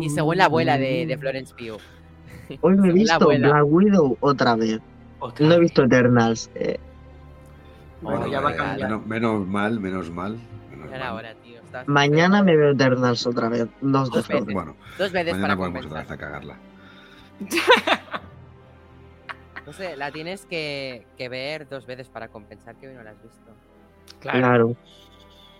Y 0.00 0.08
según 0.10 0.36
la 0.38 0.44
abuela 0.46 0.78
de, 0.78 1.06
de 1.06 1.18
Florence 1.18 1.52
Pugh. 1.54 1.80
Hoy 2.62 2.76
me 2.76 2.88
he 2.88 2.88
la 2.88 2.94
visto 2.94 3.14
abuela. 3.16 3.48
Black 3.48 3.64
Widow 3.66 4.16
otra 4.20 4.54
vez. 4.56 4.80
Otra 5.18 5.46
No 5.46 5.54
he 5.54 5.60
visto 5.60 5.84
Eternals. 5.84 6.50
eh, 6.54 6.78
Bueno, 8.02 8.26
ya 8.28 8.40
va 8.40 8.50
a 8.50 8.56
cambiar. 8.56 8.88
menos, 8.88 9.06
menos 9.06 9.46
mal, 9.46 9.80
menos 9.80 10.10
mal. 10.10 10.38
menos 10.70 10.86
mal. 10.86 10.94
era 10.94 11.14
hora, 11.14 11.34
tío. 11.42 11.60
Estás- 11.60 11.86
mañana 11.88 12.42
me 12.42 12.56
veo 12.56 12.70
Eternals 12.72 13.26
otra 13.26 13.48
vez. 13.48 13.68
Dos 13.80 14.10
Dos 14.10 14.26
veces. 14.28 14.54
Bueno, 14.54 14.74
Dos 14.98 15.12
veces 15.12 15.32
mañana 15.34 15.48
para 15.48 15.56
podemos 15.56 15.86
otra 15.86 16.04
compensar. 16.04 16.06
vez 16.06 16.10
a 16.10 16.16
cagarla. 16.16 16.56
No 19.66 19.72
sé, 19.74 19.96
la 19.96 20.10
tienes 20.10 20.46
que, 20.46 21.06
que 21.16 21.28
ver 21.28 21.68
dos 21.68 21.86
veces 21.86 22.08
para 22.08 22.28
compensar 22.28 22.74
que 22.76 22.88
hoy 22.88 22.94
no 22.94 23.02
la 23.02 23.10
has 23.10 23.22
visto. 23.22 23.50
Claro, 24.18 24.38
Claro. 24.40 24.76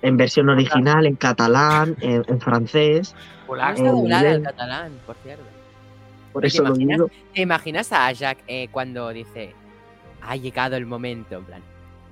En 0.02 0.16
versión 0.16 0.48
original, 0.48 1.06
en 1.06 1.14
catalán, 1.14 1.94
en, 2.00 2.24
en 2.26 2.40
francés. 2.40 3.14
Está 3.48 3.72
Eh, 3.74 3.82
doblada 3.88 4.30
bien. 4.30 4.42
catalán, 4.42 4.92
por 5.06 5.14
cierto. 5.16 5.44
Por 6.32 6.40
¿Te 6.42 6.48
eso 6.48 6.62
lo 6.62 6.68
imaginas? 6.70 6.96
digo. 6.96 7.10
¿Te 7.34 7.42
imaginas 7.42 7.92
a 7.92 8.10
Jack 8.12 8.38
eh, 8.48 8.68
cuando 8.72 9.10
dice 9.10 9.54
ha 10.22 10.34
llegado 10.36 10.76
el 10.76 10.86
momento? 10.86 11.36
En 11.36 11.44
plan, 11.44 11.62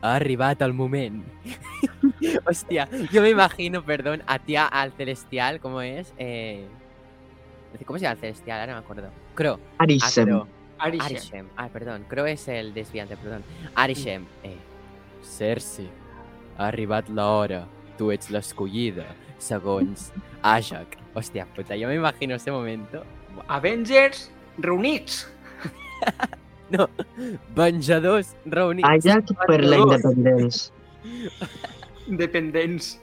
ha 0.02 0.14
arribat 0.16 0.62
el 0.62 0.72
moment. 0.72 1.24
Hostia, 2.46 2.88
yo 3.12 3.22
me 3.22 3.30
imagino, 3.30 3.84
perdón, 3.84 4.22
a 4.26 4.38
tía 4.38 4.66
al 4.66 4.92
celestial, 4.92 5.60
¿cómo 5.60 5.80
es? 5.80 6.12
Eh... 6.18 6.66
¿Cómo 7.84 7.98
se 7.98 8.04
llama 8.04 8.14
el 8.14 8.20
celestial? 8.20 8.60
Ahora 8.60 8.72
no 8.72 8.80
me 8.80 8.84
acuerdo. 8.84 9.10
Cro. 9.34 9.60
a 9.78 9.82
Arisem. 9.82 10.26
Cro. 10.26 10.46
Arishem. 10.78 11.06
Arishem. 11.06 11.46
Ah, 11.56 11.68
perdón. 11.68 12.04
Cro 12.08 12.26
es 12.26 12.48
el 12.48 12.72
desviante, 12.72 13.16
perdón. 13.16 13.44
Arishem. 13.74 14.24
Eh. 14.42 14.56
Cersei. 15.22 15.88
Ha 16.56 16.68
arribat 16.68 17.08
l'hora. 17.08 17.66
Tu 17.98 18.10
ets 18.12 18.30
l'escollida. 18.30 19.06
Segons 19.38 20.12
Ajak. 20.42 20.96
Hòstia 21.14 21.46
puta, 21.54 21.76
jo 21.78 21.88
m'imagino 21.88 22.34
ese 22.34 22.50
momento. 22.50 23.04
Avengers 23.48 24.30
reunits. 24.58 25.26
No, 26.76 26.88
venjadors 27.56 28.36
reunits. 28.44 28.86
Ajax 28.88 29.32
per 29.46 29.64
la 29.64 29.78
independència. 29.78 30.72
Dependents. 32.06 33.00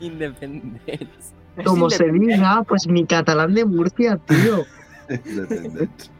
Independents. 0.00 1.34
Como 1.64 1.90
se 1.90 2.10
diga, 2.12 2.62
pues 2.64 2.86
mi 2.86 3.04
catalán 3.04 3.54
de 3.54 3.64
Murcia, 3.64 4.18
tío. 4.26 4.64
Independent. 5.08 5.90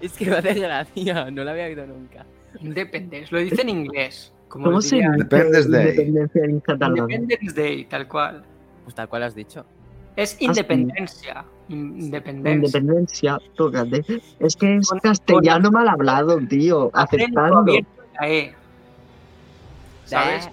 Es 0.00 0.12
que 0.12 0.26
me 0.26 0.36
hace 0.36 0.54
gracia, 0.54 1.30
no 1.30 1.42
lo 1.42 1.50
había 1.50 1.64
oído 1.64 1.86
nunca. 1.86 2.26
Independence. 2.60 3.28
Lo 3.32 3.40
dice 3.40 3.62
en 3.62 3.70
inglés. 3.70 4.32
Como 4.48 4.66
¿Cómo 4.66 4.82
se 4.82 4.96
dice 4.96 5.08
Independence 5.08 5.68
Day. 5.70 5.88
independencia 5.88 6.44
en 6.44 6.60
catalán? 6.60 6.96
Independence 6.98 7.60
Day, 7.60 7.84
tal 7.86 8.06
cual. 8.06 8.44
Pues 8.84 8.94
tal 8.94 9.08
cual 9.08 9.22
has 9.24 9.34
dicho. 9.34 9.64
Es 10.16 10.36
independencia. 10.40 11.44
Independencia. 11.68 12.78
Independencia, 12.80 13.38
tócate. 13.56 14.04
Es 14.38 14.56
que 14.56 14.76
es 14.76 14.88
Con- 14.88 14.98
castellano 15.00 15.70
mal 15.70 15.88
hablado, 15.88 16.38
tío. 16.48 16.90
Aceptando. 16.92 17.64
la 18.20 18.28
E. 18.28 18.54
¿Sabes? 20.04 20.48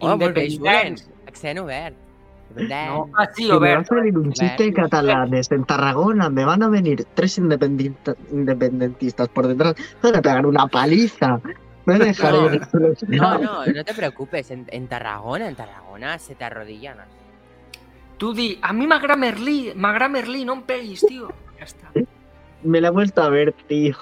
Oh. 0.00 0.18
Julen. 0.18 0.96
Accent 1.26 1.60
obert. 1.60 1.94
No, 2.54 3.08
así, 3.16 3.46
Que 3.48 3.58
me 3.58 3.74
va 3.74 3.80
a 3.80 3.84
salir 3.84 4.18
un 4.18 4.30
chiste 4.32 4.64
de 4.64 4.72
catalanes 4.74 5.50
en 5.52 5.64
Tarragona. 5.64 6.28
Me 6.28 6.44
van 6.44 6.62
a 6.62 6.68
venir 6.68 7.06
tres 7.14 7.38
independentistas 7.38 9.28
por 9.30 9.46
detrás. 9.46 9.74
Me 10.02 10.10
van 10.10 10.18
a 10.18 10.22
pegar 10.22 10.44
una 10.44 10.66
paliza. 10.66 11.40
Me 11.86 11.98
dejaré. 11.98 12.60
No, 13.08 13.38
no, 13.38 13.64
no 13.66 13.84
te 13.84 13.94
preocupes. 13.94 14.50
En, 14.50 14.66
en 14.68 14.86
Tarragona, 14.86 15.48
en 15.48 15.54
Tarragona 15.56 16.18
se 16.18 16.34
te 16.34 16.44
arrodillan. 16.44 17.00
así. 17.00 17.10
Tú 18.22 18.32
di, 18.32 18.56
a 18.62 18.72
mí 18.72 18.86
m'agrada 18.86 19.16
Merlí, 19.16 19.72
m'agrada 19.74 20.08
Merlí, 20.08 20.44
no 20.44 20.52
em 20.52 20.62
peguis, 20.62 21.00
tío. 21.04 21.26
Ya 21.58 21.64
está. 21.64 21.90
Me 22.62 22.80
la 22.80 22.86
he 22.86 22.90
vuelto 22.92 23.20
a 23.20 23.28
ver, 23.28 23.52
tío. 23.66 23.96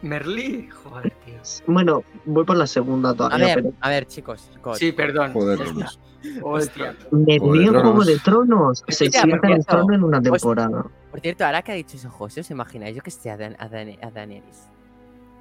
Merlí, 0.00 0.68
joder, 0.68 1.10
tío. 1.24 1.34
Bueno, 1.66 2.04
voy 2.24 2.44
por 2.44 2.56
la 2.56 2.68
segunda 2.68 3.10
A 3.10 3.14
todavía, 3.14 3.46
ver, 3.46 3.54
pero 3.64 3.74
a 3.80 3.88
ver, 3.88 4.06
chicos. 4.06 4.48
God. 4.62 4.76
Sí, 4.76 4.92
perdón. 4.92 5.32
Joder, 5.32 5.58
Ya 5.58 5.64
Tronos. 5.64 5.98
Hostia. 6.44 6.96
me 7.10 7.36
vi 7.40 7.66
en 7.66 7.72
Juego 7.80 8.04
de 8.04 8.18
Tronos. 8.20 8.84
Se 8.86 9.10
sienta 9.10 9.48
el 9.48 9.66
trono 9.66 9.92
en 9.92 10.04
una 10.04 10.20
pues- 10.22 10.40
temporada. 10.40 10.86
Por 11.10 11.18
cierto, 11.18 11.44
ahora 11.44 11.60
que 11.62 11.72
ha 11.72 11.74
dicho 11.74 11.96
eso 11.96 12.10
José, 12.10 12.42
¿os 12.42 12.50
imagináis 12.52 12.94
yo 12.94 13.02
que 13.02 13.10
esté 13.10 13.28
a, 13.28 13.36
Dan- 13.36 13.56
a, 13.58 13.68
Dan- 13.68 13.98
a 14.00 14.10
Daenerys? 14.12 14.68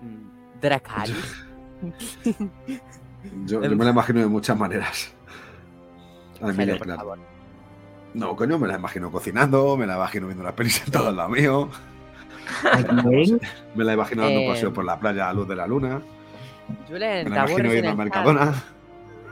Mm, 0.02 0.60
Dracarys. 0.60 1.46
Yo, 3.46 3.62
yo 3.62 3.76
me 3.76 3.84
la 3.86 3.92
imagino 3.92 4.22
de 4.22 4.26
muchas 4.28 4.58
maneras. 4.58 5.14
A 6.42 6.48
mí, 6.48 6.66
claro. 6.80 7.16
No, 8.14 8.36
coño, 8.36 8.58
me 8.58 8.68
la 8.68 8.76
imagino 8.76 9.12
cocinando, 9.12 9.78
me 9.78 9.86
la 9.86 9.96
imagino 9.96 10.28
viendo 10.28 10.44
las 10.44 10.54
pelis 10.54 10.82
en 10.86 10.92
todo 10.92 11.12
lo 11.12 11.30
mío, 11.30 11.70
me 13.76 13.84
la 13.84 13.94
imagino 13.94 14.24
dando 14.24 14.40
un 14.40 14.46
Eh, 14.46 14.50
paseo 14.50 14.74
por 14.74 14.86
la 14.86 15.00
playa 15.00 15.26
a 15.26 15.28
la 15.28 15.34
luz 15.34 15.48
de 15.48 15.56
la 15.56 15.68
luna, 15.68 16.02
Julen, 16.88 17.24
me 17.26 17.30
te 17.30 17.30
la 17.30 17.36
imagino 17.38 17.70
aburres 17.70 17.74
en 17.74 17.76
yendo 17.76 17.90
a 17.90 17.92
el 17.92 17.98
Mercadona. 17.98 18.54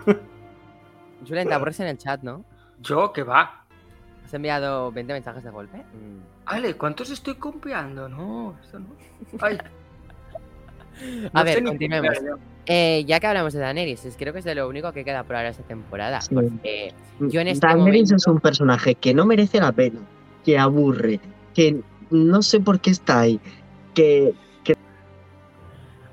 chat. 0.05 0.17
Julen, 1.28 1.47
te 1.47 1.53
aburres 1.53 1.80
en 1.80 1.88
el 1.88 1.97
chat, 1.97 2.21
¿no? 2.21 2.45
Yo, 2.82 3.11
que 3.11 3.23
va. 3.23 3.63
¿Has 4.26 4.34
enviado 4.34 4.91
20 4.91 5.13
mensajes 5.13 5.43
de 5.43 5.49
golpe? 5.49 5.78
Mm. 5.78 6.19
Ale, 6.45 6.76
¿cuántos 6.76 7.09
estoy 7.09 7.36
copiando? 7.36 8.07
No, 8.09 8.55
eso 8.61 8.80
no. 8.80 8.88
Ay, 9.41 9.57
A 11.33 11.39
no 11.39 11.45
ver, 11.45 11.63
continuemos. 11.63 12.17
Eh, 12.67 13.03
ya 13.05 13.19
que 13.19 13.27
hablamos 13.27 13.53
de 13.53 13.59
Daenerys, 13.59 14.15
creo 14.17 14.33
que 14.33 14.39
es 14.39 14.45
de 14.45 14.55
lo 14.55 14.67
único 14.67 14.91
que 14.91 15.03
queda 15.05 15.23
por 15.23 15.35
ahora 15.35 15.49
esta 15.49 15.63
temporada. 15.63 16.21
Sí. 16.21 16.33
porque 16.33 16.93
yo 17.19 17.41
en 17.41 17.47
este 17.49 17.67
Daenerys 17.67 18.01
momento... 18.09 18.15
es 18.15 18.27
un 18.27 18.39
personaje 18.39 18.95
que 18.95 19.13
no 19.13 19.25
merece 19.25 19.59
la 19.59 19.71
pena, 19.71 19.99
que 20.43 20.57
aburre, 20.57 21.19
que 21.53 21.79
no 22.09 22.41
sé 22.41 22.59
por 22.59 22.79
qué 22.79 22.89
está 22.91 23.19
ahí, 23.21 23.39
que 23.93 24.33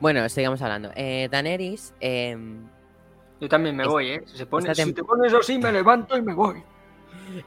Bueno, 0.01 0.29
sigamos 0.29 0.61
hablando. 0.63 0.91
Eh, 0.97 1.29
Daenerys... 1.31 1.95
em, 2.01 2.59
Yo 3.41 3.49
también 3.49 3.77
me 3.77 3.85
Es- 3.85 3.89
voy, 3.89 4.09
¿eh? 4.11 4.23
Si, 4.27 4.37
se 4.37 4.47
pone, 4.47 4.71
esta 4.71 4.85
si 4.85 4.93
te 4.93 5.05
pones 5.05 5.33
así, 5.33 5.59
me 5.59 5.73
levanto 5.73 6.17
y 6.19 6.23
me 6.23 6.35
voy. 6.35 6.63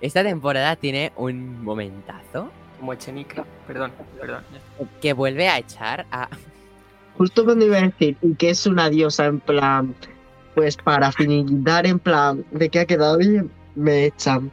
esta 0.01 0.23
temporada 0.23 0.75
tiene 0.77 1.11
un 1.17 1.63
momentazo 1.63 2.49
Como 2.79 2.93
Echenique. 2.93 3.43
Perdón, 3.67 3.91
perdón. 4.19 4.43
que 5.01 5.13
vuelve 5.13 5.47
a 5.49 5.59
echar 5.59 6.05
a... 6.11 6.27
justo 7.17 7.45
cuando 7.45 7.65
iba 7.65 7.77
a 7.77 7.81
decir 7.81 8.17
y 8.21 8.35
que 8.35 8.49
es 8.49 8.65
una 8.65 8.89
diosa 8.89 9.25
en 9.25 9.39
plan, 9.39 9.95
pues 10.53 10.77
para 10.77 11.11
finiquitar 11.11 11.85
en 11.85 11.99
plan 11.99 12.45
de 12.51 12.69
que 12.69 12.79
ha 12.79 12.85
quedado 12.85 13.17
bien, 13.17 13.51
me 13.75 14.05
echan. 14.05 14.51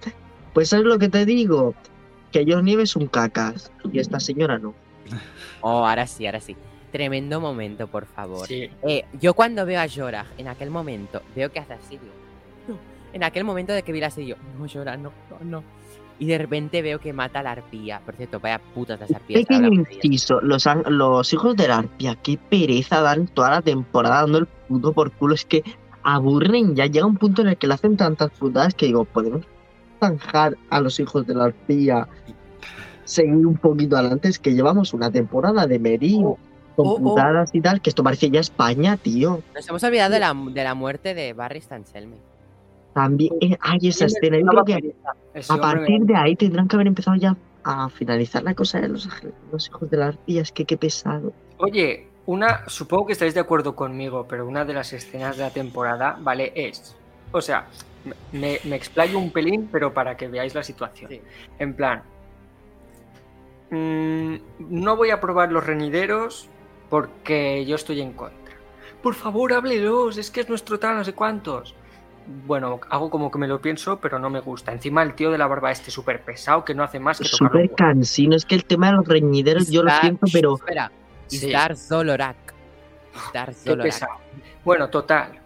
Pues 0.52 0.68
¿sabes 0.70 0.86
lo 0.86 0.98
que 0.98 1.08
te 1.08 1.24
digo? 1.24 1.74
Que 2.30 2.44
John 2.46 2.64
Nieve 2.64 2.82
es 2.84 2.96
un 2.96 3.06
cacas 3.06 3.70
y 3.92 3.98
esta 3.98 4.18
señora 4.20 4.58
no. 4.58 4.74
Oh, 5.60 5.86
ahora 5.86 6.06
sí, 6.06 6.26
ahora 6.26 6.40
sí. 6.40 6.56
Tremendo 6.90 7.40
momento, 7.40 7.86
por 7.86 8.06
favor. 8.06 8.46
Sí. 8.46 8.70
Eh, 8.82 9.04
yo 9.20 9.32
cuando 9.34 9.64
veo 9.64 9.80
a 9.80 9.86
Jorah 9.88 10.26
en 10.36 10.48
aquel 10.48 10.70
momento, 10.70 11.22
veo 11.34 11.50
que 11.50 11.58
hace 11.60 11.72
así, 11.72 11.90
digo, 11.98 12.12
"No". 12.68 12.78
En 13.12 13.24
aquel 13.24 13.44
momento 13.44 13.72
de 13.72 13.82
que 13.82 13.92
vi 13.92 14.00
la 14.00 14.10
serie, 14.10 14.30
yo, 14.30 14.36
no, 14.58 14.68
Jorah, 14.68 14.96
no, 14.96 15.12
no, 15.30 15.38
no. 15.44 15.64
Y 16.22 16.26
de 16.26 16.38
repente 16.38 16.82
veo 16.82 17.00
que 17.00 17.12
mata 17.12 17.40
a 17.40 17.42
la 17.42 17.50
arpía. 17.50 18.00
Por 18.04 18.14
cierto, 18.14 18.38
vaya 18.38 18.60
putas 18.60 19.00
las 19.00 19.10
arpías. 19.10 19.40
Pequeño 19.40 19.72
inciso, 19.72 20.40
los, 20.40 20.68
los 20.86 21.32
hijos 21.32 21.56
de 21.56 21.66
la 21.66 21.78
arpia, 21.78 22.14
qué 22.14 22.38
pereza 22.38 23.00
dan 23.00 23.26
toda 23.26 23.50
la 23.50 23.60
temporada 23.60 24.20
dando 24.20 24.38
el 24.38 24.46
puto 24.46 24.92
por 24.92 25.10
culo, 25.10 25.34
es 25.34 25.44
que 25.44 25.64
aburren, 26.04 26.76
ya 26.76 26.86
llega 26.86 27.06
un 27.06 27.16
punto 27.16 27.42
en 27.42 27.48
el 27.48 27.56
que 27.56 27.66
le 27.66 27.74
hacen 27.74 27.96
tantas 27.96 28.30
putadas 28.38 28.72
que 28.74 28.86
digo, 28.86 29.04
podemos 29.04 29.44
zanjar 29.98 30.56
a 30.70 30.80
los 30.80 31.00
hijos 31.00 31.26
de 31.26 31.34
la 31.34 31.46
arpía, 31.46 32.06
seguir 33.02 33.44
un 33.44 33.56
poquito 33.56 33.96
adelante, 33.96 34.28
es 34.28 34.38
que 34.38 34.54
llevamos 34.54 34.94
una 34.94 35.10
temporada 35.10 35.66
de 35.66 35.80
Merín 35.80 36.24
Oh, 36.24 36.38
con 36.76 36.86
oh, 36.86 36.90
oh. 36.92 37.02
putadas 37.02 37.50
y 37.52 37.60
tal, 37.60 37.80
que 37.80 37.90
esto 37.90 38.04
parece 38.04 38.30
ya 38.30 38.38
España, 38.38 38.96
tío. 38.96 39.42
Nos 39.56 39.68
hemos 39.68 39.82
olvidado 39.82 40.12
de 40.12 40.20
la, 40.20 40.34
de 40.34 40.62
la 40.62 40.74
muerte 40.74 41.14
de 41.14 41.32
Barry 41.32 41.60
Stanselme. 41.60 42.16
También 42.94 43.34
eh, 43.40 43.56
hay 43.60 43.88
esa 43.88 44.06
escena. 44.06 44.38
Yo 44.38 44.46
creo 44.46 44.64
que 44.64 44.94
a 45.48 45.56
partir 45.56 46.02
de 46.02 46.16
ahí 46.16 46.36
tendrán 46.36 46.68
que 46.68 46.76
haber 46.76 46.86
empezado 46.86 47.16
ya 47.16 47.36
a 47.64 47.88
finalizar 47.88 48.42
la 48.42 48.54
cosa 48.54 48.80
de 48.80 48.88
los, 48.88 49.08
los 49.50 49.68
hijos 49.68 49.90
de 49.90 49.96
la 49.96 50.08
arpía. 50.08 50.42
Es 50.42 50.52
que 50.52 50.64
qué 50.64 50.76
pesado. 50.76 51.32
Oye, 51.58 52.08
una, 52.26 52.68
supongo 52.68 53.06
que 53.06 53.12
estáis 53.14 53.34
de 53.34 53.40
acuerdo 53.40 53.74
conmigo, 53.74 54.26
pero 54.28 54.46
una 54.46 54.64
de 54.64 54.74
las 54.74 54.92
escenas 54.92 55.36
de 55.36 55.44
la 55.44 55.50
temporada, 55.50 56.18
¿vale? 56.20 56.52
Es, 56.54 56.94
o 57.32 57.40
sea, 57.40 57.66
me, 58.32 58.58
me 58.64 58.76
explayo 58.76 59.18
un 59.18 59.30
pelín, 59.30 59.68
pero 59.70 59.92
para 59.92 60.16
que 60.16 60.28
veáis 60.28 60.54
la 60.54 60.62
situación. 60.62 61.10
Sí. 61.10 61.20
En 61.58 61.74
plan, 61.74 62.02
mm, 63.70 64.34
no 64.58 64.96
voy 64.96 65.10
a 65.10 65.20
probar 65.20 65.50
los 65.50 65.64
reñideros 65.64 66.48
porque 66.90 67.64
yo 67.64 67.76
estoy 67.76 68.00
en 68.00 68.12
contra. 68.12 68.38
Por 69.02 69.14
favor, 69.14 69.52
háblelos, 69.52 70.18
es 70.18 70.30
que 70.30 70.42
es 70.42 70.48
nuestro 70.48 70.78
tal, 70.78 70.96
no 70.96 71.04
sé 71.04 71.14
cuántos. 71.14 71.74
Bueno, 72.26 72.80
hago 72.90 73.10
como 73.10 73.30
que 73.30 73.38
me 73.38 73.48
lo 73.48 73.60
pienso, 73.60 73.98
pero 73.98 74.18
no 74.18 74.30
me 74.30 74.40
gusta. 74.40 74.72
Encima 74.72 75.02
el 75.02 75.14
tío 75.14 75.30
de 75.30 75.38
la 75.38 75.46
barba 75.46 75.70
este 75.70 75.90
súper 75.90 76.22
pesado 76.22 76.64
que 76.64 76.74
no 76.74 76.82
hace 76.82 76.98
más 76.98 77.18
que 77.18 77.28
tocar 77.28 77.50
Súper 77.50 77.70
cansino. 77.74 78.36
Es 78.36 78.44
que 78.44 78.54
el 78.54 78.64
tema 78.64 78.86
de 78.88 78.92
los 78.94 79.06
reñideros, 79.06 79.70
yo 79.70 79.82
lo 79.82 79.90
siento, 80.00 80.26
pero 80.32 80.54
Espera. 80.54 80.90
Sí. 81.26 81.46
Istar 81.46 81.70
Qué 81.70 81.76
Zolorak. 81.76 82.54
pesado. 83.82 84.12
Bueno, 84.64 84.88
total. 84.88 85.40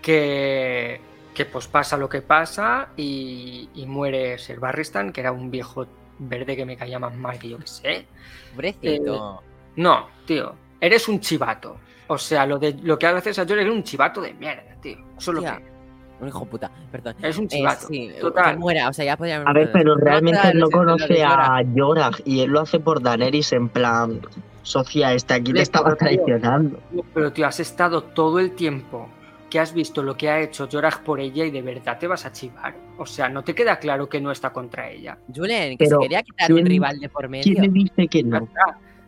Que, 0.00 1.00
que 1.32 1.44
pues 1.46 1.66
pasa 1.66 1.96
lo 1.96 2.08
que 2.08 2.20
pasa 2.20 2.88
y, 2.96 3.70
y 3.74 3.86
muere 3.86 4.38
Ser 4.38 4.60
Barristan, 4.60 5.12
que 5.12 5.20
era 5.20 5.32
un 5.32 5.50
viejo 5.50 5.86
verde 6.18 6.56
que 6.56 6.64
me 6.64 6.76
caía 6.76 6.98
más 6.98 7.14
mal 7.16 7.38
que 7.38 7.48
yo 7.48 7.58
que 7.58 7.66
sé. 7.66 8.06
Pobrecito. 8.52 9.42
No, 9.76 10.08
tío, 10.26 10.54
eres 10.80 11.08
un 11.08 11.20
chivato. 11.20 11.78
O 12.06 12.18
sea, 12.18 12.46
lo, 12.46 12.58
de, 12.58 12.74
lo 12.82 12.98
que 12.98 13.06
haces 13.06 13.38
a 13.38 13.46
George 13.46 13.64
es 13.64 13.70
un 13.70 13.82
chivato 13.82 14.20
de 14.20 14.34
mierda, 14.34 14.76
tío. 14.80 14.98
Eso 15.16 15.30
es 15.30 15.34
lo 15.36 15.40
que 15.40 15.73
Un 16.20 16.28
hijo 16.28 16.44
puta, 16.46 16.70
perdón. 16.92 17.16
es 17.22 17.36
un 17.38 17.44
Eh, 17.44 17.48
chivato. 17.48 17.86
sí, 17.88 18.10
total. 18.20 18.52
que 18.54 18.58
muera, 18.60 18.88
o 18.88 18.92
sea, 18.92 19.04
ya 19.04 19.16
podríamos... 19.16 19.46
A 19.48 19.52
ver, 19.52 19.70
pero 19.72 19.96
realmente 19.96 20.40
él 20.52 20.58
no 20.58 20.70
conoce 20.70 21.22
a... 21.24 21.60
Yorah 21.74 22.10
y 22.24 22.40
él 22.40 22.50
lo 22.50 22.60
hace 22.60 22.78
por 22.80 23.02
Daenerys 23.02 23.52
en 23.52 23.68
plan, 23.68 24.20
Sofía, 24.62 25.12
este 25.12 25.34
aquí 25.34 25.46
te 25.52 25.58
Le 25.58 25.62
estaba 25.62 25.94
traicionando. 25.96 26.78
Pero 27.12 27.32
tío, 27.32 27.46
has 27.46 27.60
estado 27.60 28.02
todo 28.02 28.38
el 28.38 28.52
tiempo 28.52 29.08
que 29.50 29.60
has 29.60 29.72
visto 29.74 30.02
lo 30.02 30.16
que 30.16 30.28
ha 30.30 30.40
hecho 30.40 30.68
Jorah 30.70 31.00
por 31.04 31.20
ella 31.20 31.44
y 31.44 31.50
de 31.50 31.62
verdad 31.62 31.98
te 31.98 32.06
vas 32.06 32.24
a 32.26 32.32
chivar. 32.32 32.74
O 32.98 33.06
sea, 33.06 33.28
no 33.28 33.42
te 33.44 33.54
queda 33.54 33.78
claro 33.78 34.08
que 34.08 34.20
no 34.20 34.30
está 34.32 34.50
contra 34.50 34.90
ella. 34.90 35.18
Julen, 35.32 35.76
que 35.76 35.84
Pero, 35.84 35.98
se 35.98 36.02
quería 36.04 36.22
quitar 36.22 36.50
un 36.50 36.56
¿quién- 36.58 36.66
rival 36.66 36.98
de 36.98 37.08
por 37.08 37.28
medio. 37.28 37.44
¿Quién 37.44 37.60
le 37.62 37.68
dice 37.68 38.08
que 38.08 38.22
no? 38.24 38.48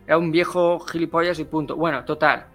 Era 0.06 0.18
un 0.18 0.30
viejo 0.30 0.78
gilipollas 0.80 1.38
y 1.40 1.44
punto. 1.44 1.74
Bueno, 1.74 2.04
total. 2.04 2.46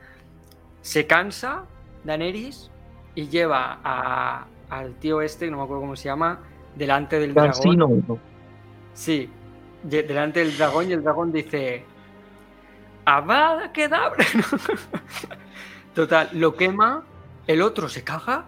Se 0.82 1.06
cansa 1.06 1.66
Daenerys 2.06 2.71
y 3.16 3.28
lleva 3.28 3.80
a- 3.84 4.46
al 4.70 4.94
tío 4.96 5.22
este, 5.22 5.50
no 5.52 5.58
me 5.58 5.64
acuerdo 5.64 5.82
cómo 5.82 5.96
se 5.96 6.06
llama, 6.06 6.40
delante 6.76 7.20
del 7.20 7.34
dragón. 7.34 7.62
Sí, 8.94 9.30
de- 9.84 10.04
delante 10.04 10.40
del 10.40 10.58
dragón 10.58 10.90
y 10.90 10.94
el 10.94 11.04
dragón 11.04 11.32
dice... 11.32 11.84
¡Avada 13.06 13.72
Kedavra! 13.74 14.24
Total, 15.96 16.30
lo 16.34 16.56
quema, 16.56 17.04
el 17.48 17.62
otro 17.62 17.90
se 17.90 18.04
caga 18.04 18.46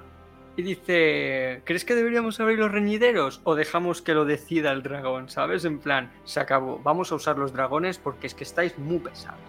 y 0.56 0.62
dice... 0.62 1.62
¿Crees 1.66 1.84
que 1.84 1.96
deberíamos 1.96 2.40
abrir 2.40 2.60
los 2.60 2.72
reñideros 2.72 3.42
o 3.44 3.56
dejamos 3.56 4.02
que 4.02 4.14
lo 4.14 4.24
decida 4.26 4.72
el 4.72 4.84
dragón? 4.84 5.28
¿Sabes? 5.30 5.66
En 5.66 5.80
plan, 5.80 6.12
se 6.24 6.40
acabó. 6.40 6.80
Vamos 6.84 7.12
a 7.12 7.16
usar 7.16 7.38
los 7.38 7.52
dragones 7.52 7.98
porque 7.98 8.28
es 8.28 8.34
que 8.34 8.44
estáis 8.46 8.78
muy 8.78 9.00
pesados. 9.00 9.40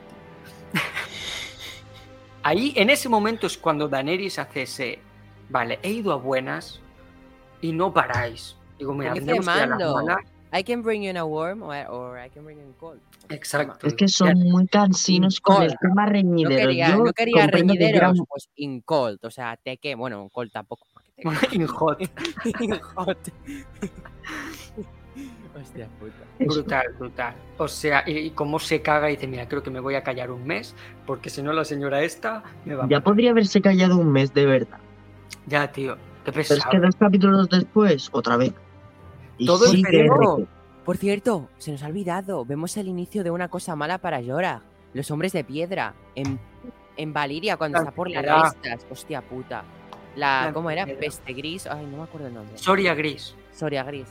Ahí, 2.45 2.73
en 2.77 2.91
ese 2.91 3.09
momento 3.09 3.47
es 3.49 3.59
cuando 3.59 3.89
Daenerys 3.89 4.39
hace 4.39 4.63
ese... 4.63 4.99
Vale, 5.49 5.79
he 5.83 5.91
ido 5.91 6.13
a 6.13 6.17
buenas 6.17 6.81
y 7.61 7.73
no 7.73 7.93
paráis. 7.93 8.57
Digo, 8.79 8.95
mira, 8.95 9.13
tenemos 9.15 9.45
que 9.47 9.53
ir 9.53 9.59
a 9.59 9.67
las 9.67 9.69
Mando. 9.79 9.95
malas. 9.97 10.19
I 10.57 10.63
can 10.63 10.83
bring 10.83 11.03
you 11.03 11.11
in 11.11 11.17
a 11.17 11.25
worm 11.25 11.63
or, 11.63 11.75
or 11.91 12.19
I 12.25 12.31
can 12.31 12.45
bring 12.45 12.59
you 12.59 12.65
in 12.65 12.73
cold. 12.75 13.01
Exacto. 13.29 13.87
Es 13.87 13.95
que 13.95 14.07
son 14.07 14.39
muy 14.39 14.67
cansinos 14.69 15.41
con 15.41 15.63
el 15.63 15.69
Cold. 15.71 15.79
tema 15.81 16.05
No 16.07 16.13
reñidero. 16.13 16.57
quería, 16.69 16.89
Yo 16.91 16.97
no 17.05 17.13
quería 17.13 17.43
comprendo 17.43 17.73
que 17.75 17.79
reñideros, 17.81 18.13
quieran- 18.13 18.27
pues 18.29 18.49
in 18.57 18.81
cold, 18.83 19.19
o 19.25 19.31
sea, 19.31 19.57
te 19.57 19.79
que, 19.79 19.95
bueno, 19.97 20.23
un 20.23 20.29
cold 20.29 20.53
tampoco. 20.53 20.87
in 21.53 21.67
hot. 21.67 22.01
In 22.61 22.79
hot. 22.95 23.19
Hostia 25.65 25.89
puta. 25.99 26.15
Brutal, 26.39 26.87
brutal. 26.99 27.35
O 27.59 27.69
sea, 27.69 28.05
y, 28.07 28.19
y 28.19 28.31
cómo 28.31 28.59
se 28.59 28.81
caga 28.83 29.11
y 29.11 29.17
dice, 29.17 29.27
mira, 29.27 29.49
creo 29.49 29.63
que 29.63 29.71
me 29.71 29.81
voy 29.81 29.95
a 29.97 30.03
callar 30.03 30.31
un 30.31 30.47
mes, 30.47 30.75
porque 31.07 31.31
si 31.31 31.43
no 31.43 31.53
la 31.53 31.65
señora 31.65 32.03
esta 32.03 32.43
me 32.65 32.75
va 32.75 32.85
a 32.85 32.89
Ya 32.89 32.97
matar". 32.99 33.05
podría 33.05 33.31
haberse 33.31 33.61
callado 33.61 33.97
un 33.97 34.13
mes 34.13 34.33
de 34.35 34.47
verdad. 34.47 34.79
Ya, 35.47 35.71
tío. 35.73 35.97
Qué 36.25 36.33
Pero 36.33 36.41
es 36.41 36.49
pesado. 36.49 36.71
que 36.71 36.79
dos 36.79 36.97
capítulos 36.97 37.49
después, 37.49 38.09
otra 38.13 38.37
vez. 38.37 38.53
Y 39.39 39.47
Todo 39.47 39.71
el 39.71 39.83
cerebro. 39.83 40.37
re- 40.39 40.47
Por 40.85 40.97
cierto, 40.97 41.49
se 41.59 41.73
nos 41.73 41.83
ha 41.83 41.87
olvidado, 41.89 42.45
vemos 42.45 42.77
el 42.77 42.89
inicio 42.89 43.25
de 43.25 43.31
una 43.31 43.49
cosa 43.49 43.75
mala 43.77 43.99
para 43.99 44.21
Yora. 44.21 44.63
Los 44.95 45.11
hombres 45.11 45.33
de 45.33 45.43
piedra, 45.45 45.93
en, 46.15 46.39
en 46.97 47.13
Valiria, 47.13 47.57
cuando 47.57 47.79
La 47.79 47.83
está 47.85 47.95
por 47.95 48.09
las 48.11 48.23
restas. 48.55 48.87
Hostia 48.91 49.21
puta. 49.23 49.65
La, 50.17 50.47
La 50.47 50.53
¿cómo 50.53 50.71
era? 50.71 50.85
piedra. 50.85 51.01
Peste 51.01 51.33
gris. 51.33 51.67
Ay, 51.67 51.85
no 51.91 51.97
me 51.99 52.03
acuerdo 52.05 52.29
el 52.29 52.35
nombre. 52.35 52.57
Soria 52.57 52.95
Gris. 52.95 53.35
Soria 53.53 53.83
gris. 53.83 54.07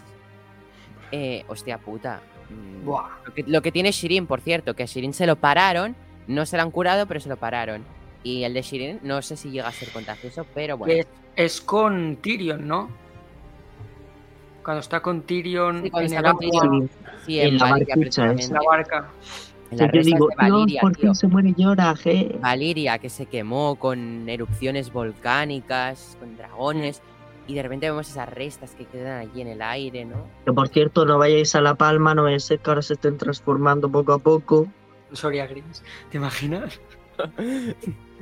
Eh, 1.15 1.45
hostia 1.47 1.77
puta. 1.77 2.21
Mm, 2.49 2.85
Buah. 2.85 3.07
Lo 3.27 3.33
que, 3.35 3.43
lo 3.45 3.61
que 3.61 3.71
tiene 3.71 3.91
Shirin, 3.91 4.25
por 4.25 4.41
cierto, 4.41 4.73
que 4.75 4.81
a 4.81 4.85
Shirin 4.87 5.13
se 5.13 5.27
lo 5.27 5.35
pararon, 5.35 5.95
no 6.27 6.47
se 6.47 6.57
lo 6.57 6.63
han 6.63 6.71
curado, 6.71 7.05
pero 7.05 7.19
se 7.19 7.29
lo 7.29 7.37
pararon. 7.37 7.83
Y 8.23 8.43
el 8.45 8.53
de 8.55 8.63
Shirin, 8.63 8.99
no 9.03 9.21
sé 9.21 9.37
si 9.37 9.51
llega 9.51 9.67
a 9.67 9.71
ser 9.71 9.89
contagioso, 9.91 10.43
pero 10.55 10.75
bueno. 10.75 10.91
Es, 10.93 11.07
es 11.35 11.61
con 11.61 12.15
Tyrion, 12.15 12.67
¿no? 12.67 12.89
Cuando 14.63 14.79
está 14.79 15.01
con 15.01 15.21
Tyrion 15.21 15.83
Sí, 15.83 15.91
cuando 15.91 16.07
en 16.11 16.17
está 16.17 16.29
el 16.29 16.35
con 16.35 16.45
agua, 16.45 16.61
Tyrion. 16.61 16.89
Sí, 17.27 17.39
en 17.39 17.47
en, 17.49 17.57
la 17.59 17.69
Valiria, 17.69 17.95
precisamente. 17.95 18.47
la 18.53 18.61
barca. 18.67 19.09
En 19.71 19.77
las 19.77 19.91
yo 19.93 20.01
digo, 20.01 20.27
de 20.29 20.35
Valiria, 20.35 20.65
Dios, 20.65 20.81
¿por 20.81 20.95
tío. 20.95 21.09
qué 21.11 21.15
se 21.15 21.27
muere 21.27 21.53
Yorah, 21.55 21.95
eh? 22.05 22.37
Valiria, 22.39 22.97
que 22.97 23.09
se 23.09 23.25
quemó 23.27 23.75
con 23.75 24.27
erupciones 24.27 24.91
volcánicas, 24.91 26.17
con 26.19 26.35
dragones. 26.37 27.01
Y 27.45 27.55
de 27.55 27.63
repente 27.63 27.89
vemos 27.89 28.09
esas 28.09 28.29
restas 28.29 28.73
que 28.75 28.85
quedan 28.85 29.19
allí 29.19 29.41
en 29.41 29.49
el 29.49 29.61
aire, 29.61 30.05
¿no? 30.05 30.27
Que 30.45 30.53
por 30.53 30.69
cierto, 30.69 31.05
no 31.05 31.17
vayáis 31.17 31.55
a 31.55 31.61
La 31.61 31.75
Palma, 31.75 32.15
no 32.15 32.27
es 32.27 32.47
que 32.47 32.59
ahora 32.65 32.81
se 32.81 32.93
estén 32.93 33.17
transformando 33.17 33.91
poco 33.91 34.13
a 34.13 34.19
poco. 34.19 34.67
Soria 35.11 35.45
Gris. 35.47 35.83
¿Te 36.09 36.17
imaginas? 36.17 36.79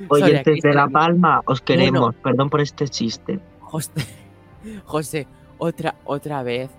Oyentes 0.08 0.46
aquí 0.46 0.60
de 0.60 0.74
La 0.74 0.88
Palma, 0.88 1.40
os 1.46 1.60
queremos. 1.60 2.14
Perdón 2.16 2.50
por 2.50 2.60
este 2.60 2.88
chiste. 2.88 3.38
José, 3.60 3.92
José, 4.84 5.26
otra, 5.58 5.94
otra 6.04 6.42
vez. 6.42 6.70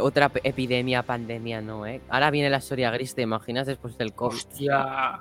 Otra 0.00 0.32
epidemia, 0.42 1.04
pandemia, 1.04 1.60
¿no? 1.60 1.86
¿eh? 1.86 2.00
Ahora 2.08 2.32
viene 2.32 2.50
la 2.50 2.60
Soria 2.60 2.90
Gris, 2.90 3.14
¿te 3.14 3.22
imaginas 3.22 3.68
después 3.68 3.96
del 3.96 4.14
COVID? 4.14 4.34
Hostia. 4.34 5.12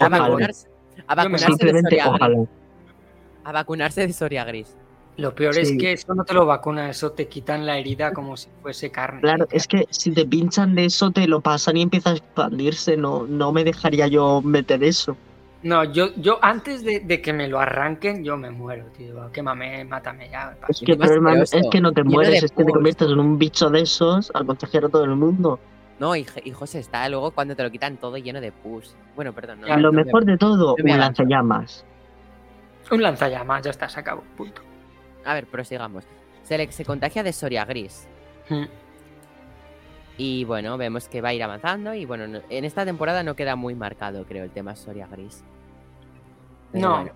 A 0.00 0.08
vacunarse, 0.08 0.68
a 1.06 1.14
vacunarse 1.14 1.46
de 1.46 1.52
Simplemente, 1.52 1.90
Soria 1.90 2.04
Gris. 2.04 2.14
ojalá. 2.16 2.46
A 3.44 3.52
vacunarse 3.52 4.06
de 4.08 4.12
Soria 4.12 4.44
Gris. 4.44 4.76
Lo 5.16 5.32
peor 5.34 5.56
es 5.56 5.70
que 5.78 5.92
eso 5.92 6.12
no 6.14 6.24
te 6.24 6.34
lo 6.34 6.44
vacuna, 6.44 6.90
eso 6.90 7.12
te 7.12 7.28
quitan 7.28 7.64
la 7.66 7.78
herida 7.78 8.12
como 8.12 8.36
si 8.36 8.48
fuese 8.62 8.90
carne. 8.90 9.20
Claro, 9.20 9.46
es 9.52 9.68
que 9.68 9.86
si 9.90 10.10
te 10.10 10.26
pinchan 10.26 10.74
de 10.74 10.86
eso, 10.86 11.10
te 11.12 11.28
lo 11.28 11.40
pasan 11.40 11.76
y 11.76 11.82
empieza 11.82 12.10
a 12.10 12.14
expandirse. 12.14 12.96
No, 12.96 13.24
no 13.28 13.52
me 13.52 13.62
dejaría 13.62 14.08
yo 14.08 14.42
meter 14.42 14.82
eso. 14.82 15.16
No, 15.62 15.84
yo, 15.84 16.08
yo 16.16 16.38
antes 16.42 16.84
de, 16.84 17.00
de 17.00 17.22
que 17.22 17.32
me 17.32 17.48
lo 17.48 17.58
arranquen, 17.60 18.22
yo 18.24 18.36
me 18.36 18.50
muero, 18.50 18.86
tío. 18.98 19.30
Quémame, 19.32 19.84
mátame 19.84 20.28
ya. 20.28 20.56
me 20.60 20.66
Es 20.68 20.80
que 20.80 20.94
problema 20.96 21.32
es 21.42 21.52
que 21.70 21.80
no 21.80 21.92
te 21.92 22.02
lleno 22.02 22.10
mueres, 22.10 22.42
es 22.42 22.52
que 22.52 22.64
te 22.64 22.72
conviertes 22.72 23.08
en 23.08 23.18
un 23.20 23.38
bicho 23.38 23.70
de 23.70 23.80
esos 23.82 24.30
al 24.34 24.44
contagiar 24.44 24.84
a 24.86 24.88
todo 24.88 25.04
el 25.04 25.14
mundo. 25.16 25.58
No, 26.00 26.16
y, 26.16 26.26
y 26.44 26.50
José 26.50 26.80
está 26.80 27.08
luego 27.08 27.30
cuando 27.30 27.54
te 27.54 27.62
lo 27.62 27.70
quitan 27.70 27.96
todo 27.98 28.16
lleno 28.18 28.40
de 28.40 28.50
pus. 28.50 28.94
Bueno, 29.14 29.32
perdón. 29.32 29.60
No, 29.60 29.68
Ya, 29.68 29.76
lo 29.76 29.92
no 29.92 29.92
me- 29.92 30.04
mejor 30.04 30.24
de 30.24 30.36
todo, 30.36 30.74
no 30.76 30.84
me 30.84 30.92
un 30.92 30.98
lanzallamas. 30.98 31.84
Un 32.90 33.00
lanzallamas, 33.00 33.62
ya 33.62 33.70
está, 33.70 33.88
se 33.88 34.00
acabó. 34.00 34.22
Punto. 34.36 34.60
A 35.24 35.34
ver, 35.34 35.46
prosigamos. 35.46 36.04
Se, 36.42 36.58
le- 36.58 36.70
se 36.72 36.84
contagia 36.84 37.22
de 37.22 37.32
Soria 37.32 37.64
Gris. 37.64 38.06
Mm. 38.48 38.64
Y 40.16 40.44
bueno, 40.44 40.76
vemos 40.78 41.08
que 41.08 41.20
va 41.20 41.30
a 41.30 41.34
ir 41.34 41.42
avanzando. 41.42 41.94
Y 41.94 42.04
bueno, 42.04 42.26
no- 42.28 42.40
en 42.48 42.64
esta 42.64 42.84
temporada 42.84 43.22
no 43.22 43.34
queda 43.34 43.56
muy 43.56 43.74
marcado, 43.74 44.24
creo, 44.26 44.44
el 44.44 44.50
tema 44.50 44.76
Soria 44.76 45.06
Gris. 45.10 45.42
Pero 46.72 46.88
No. 46.88 46.96
bueno, 46.96 47.12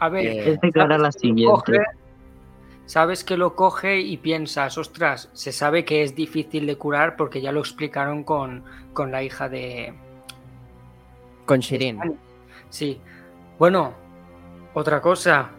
A 0.00 0.08
ver, 0.10 0.26
Eh, 0.26 0.58
Es 0.62 0.76
a 0.76 0.86
la 0.98 1.10
siguiente. 1.12 1.50
coge- 1.72 1.84
sabes 2.84 3.24
que 3.24 3.36
lo 3.38 3.56
coge 3.56 4.00
y 4.00 4.18
piensas, 4.18 4.76
ostras, 4.76 5.30
se 5.32 5.50
sabe 5.50 5.84
que 5.84 6.02
es 6.02 6.14
difícil 6.14 6.66
de 6.66 6.76
curar 6.76 7.16
porque 7.16 7.40
ya 7.40 7.50
lo 7.52 7.60
explicaron 7.60 8.22
con, 8.22 8.64
con 8.92 9.10
la 9.10 9.22
hija 9.22 9.48
de. 9.48 9.94
Con 11.46 11.60
Shirin. 11.60 11.98
Sí. 12.68 13.00
Bueno, 13.58 13.94
otra 14.74 15.00
cosa. 15.00 15.50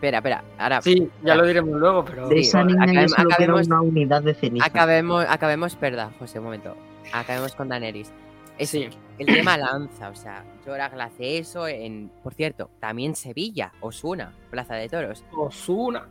Espera, 0.00 0.16
espera. 0.18 0.42
Ahora. 0.56 0.80
Sí, 0.80 1.10
ya 1.22 1.34
lo 1.34 1.44
diremos 1.46 1.78
luego, 1.78 2.02
pero. 2.06 2.26
De 2.26 2.40
esa 2.40 2.64
niña 2.64 2.86
acabem- 2.86 3.08
solo 3.08 3.28
acabemos- 3.34 3.66
una 3.66 3.80
unidad 3.82 4.22
de 4.22 4.32
ceniza. 4.32 4.64
Acabemos, 4.64 5.26
acabemos, 5.28 5.76
perdón, 5.76 6.14
José, 6.18 6.38
un 6.38 6.46
momento. 6.46 6.74
Acabemos 7.12 7.54
con 7.54 7.68
Daenerys. 7.68 8.10
Es 8.56 8.70
Sí. 8.70 8.88
el 9.18 9.26
tema 9.26 9.58
lanza, 9.58 10.08
o 10.08 10.14
sea, 10.14 10.42
Jorah 10.64 10.86
hace 10.86 11.36
eso 11.38 11.68
en, 11.68 12.10
por 12.22 12.32
cierto, 12.32 12.70
también 12.80 13.14
Sevilla, 13.14 13.72
Osuna, 13.80 14.32
Plaza 14.50 14.74
de 14.74 14.88
Toros, 14.88 15.22
Osuna. 15.36 16.06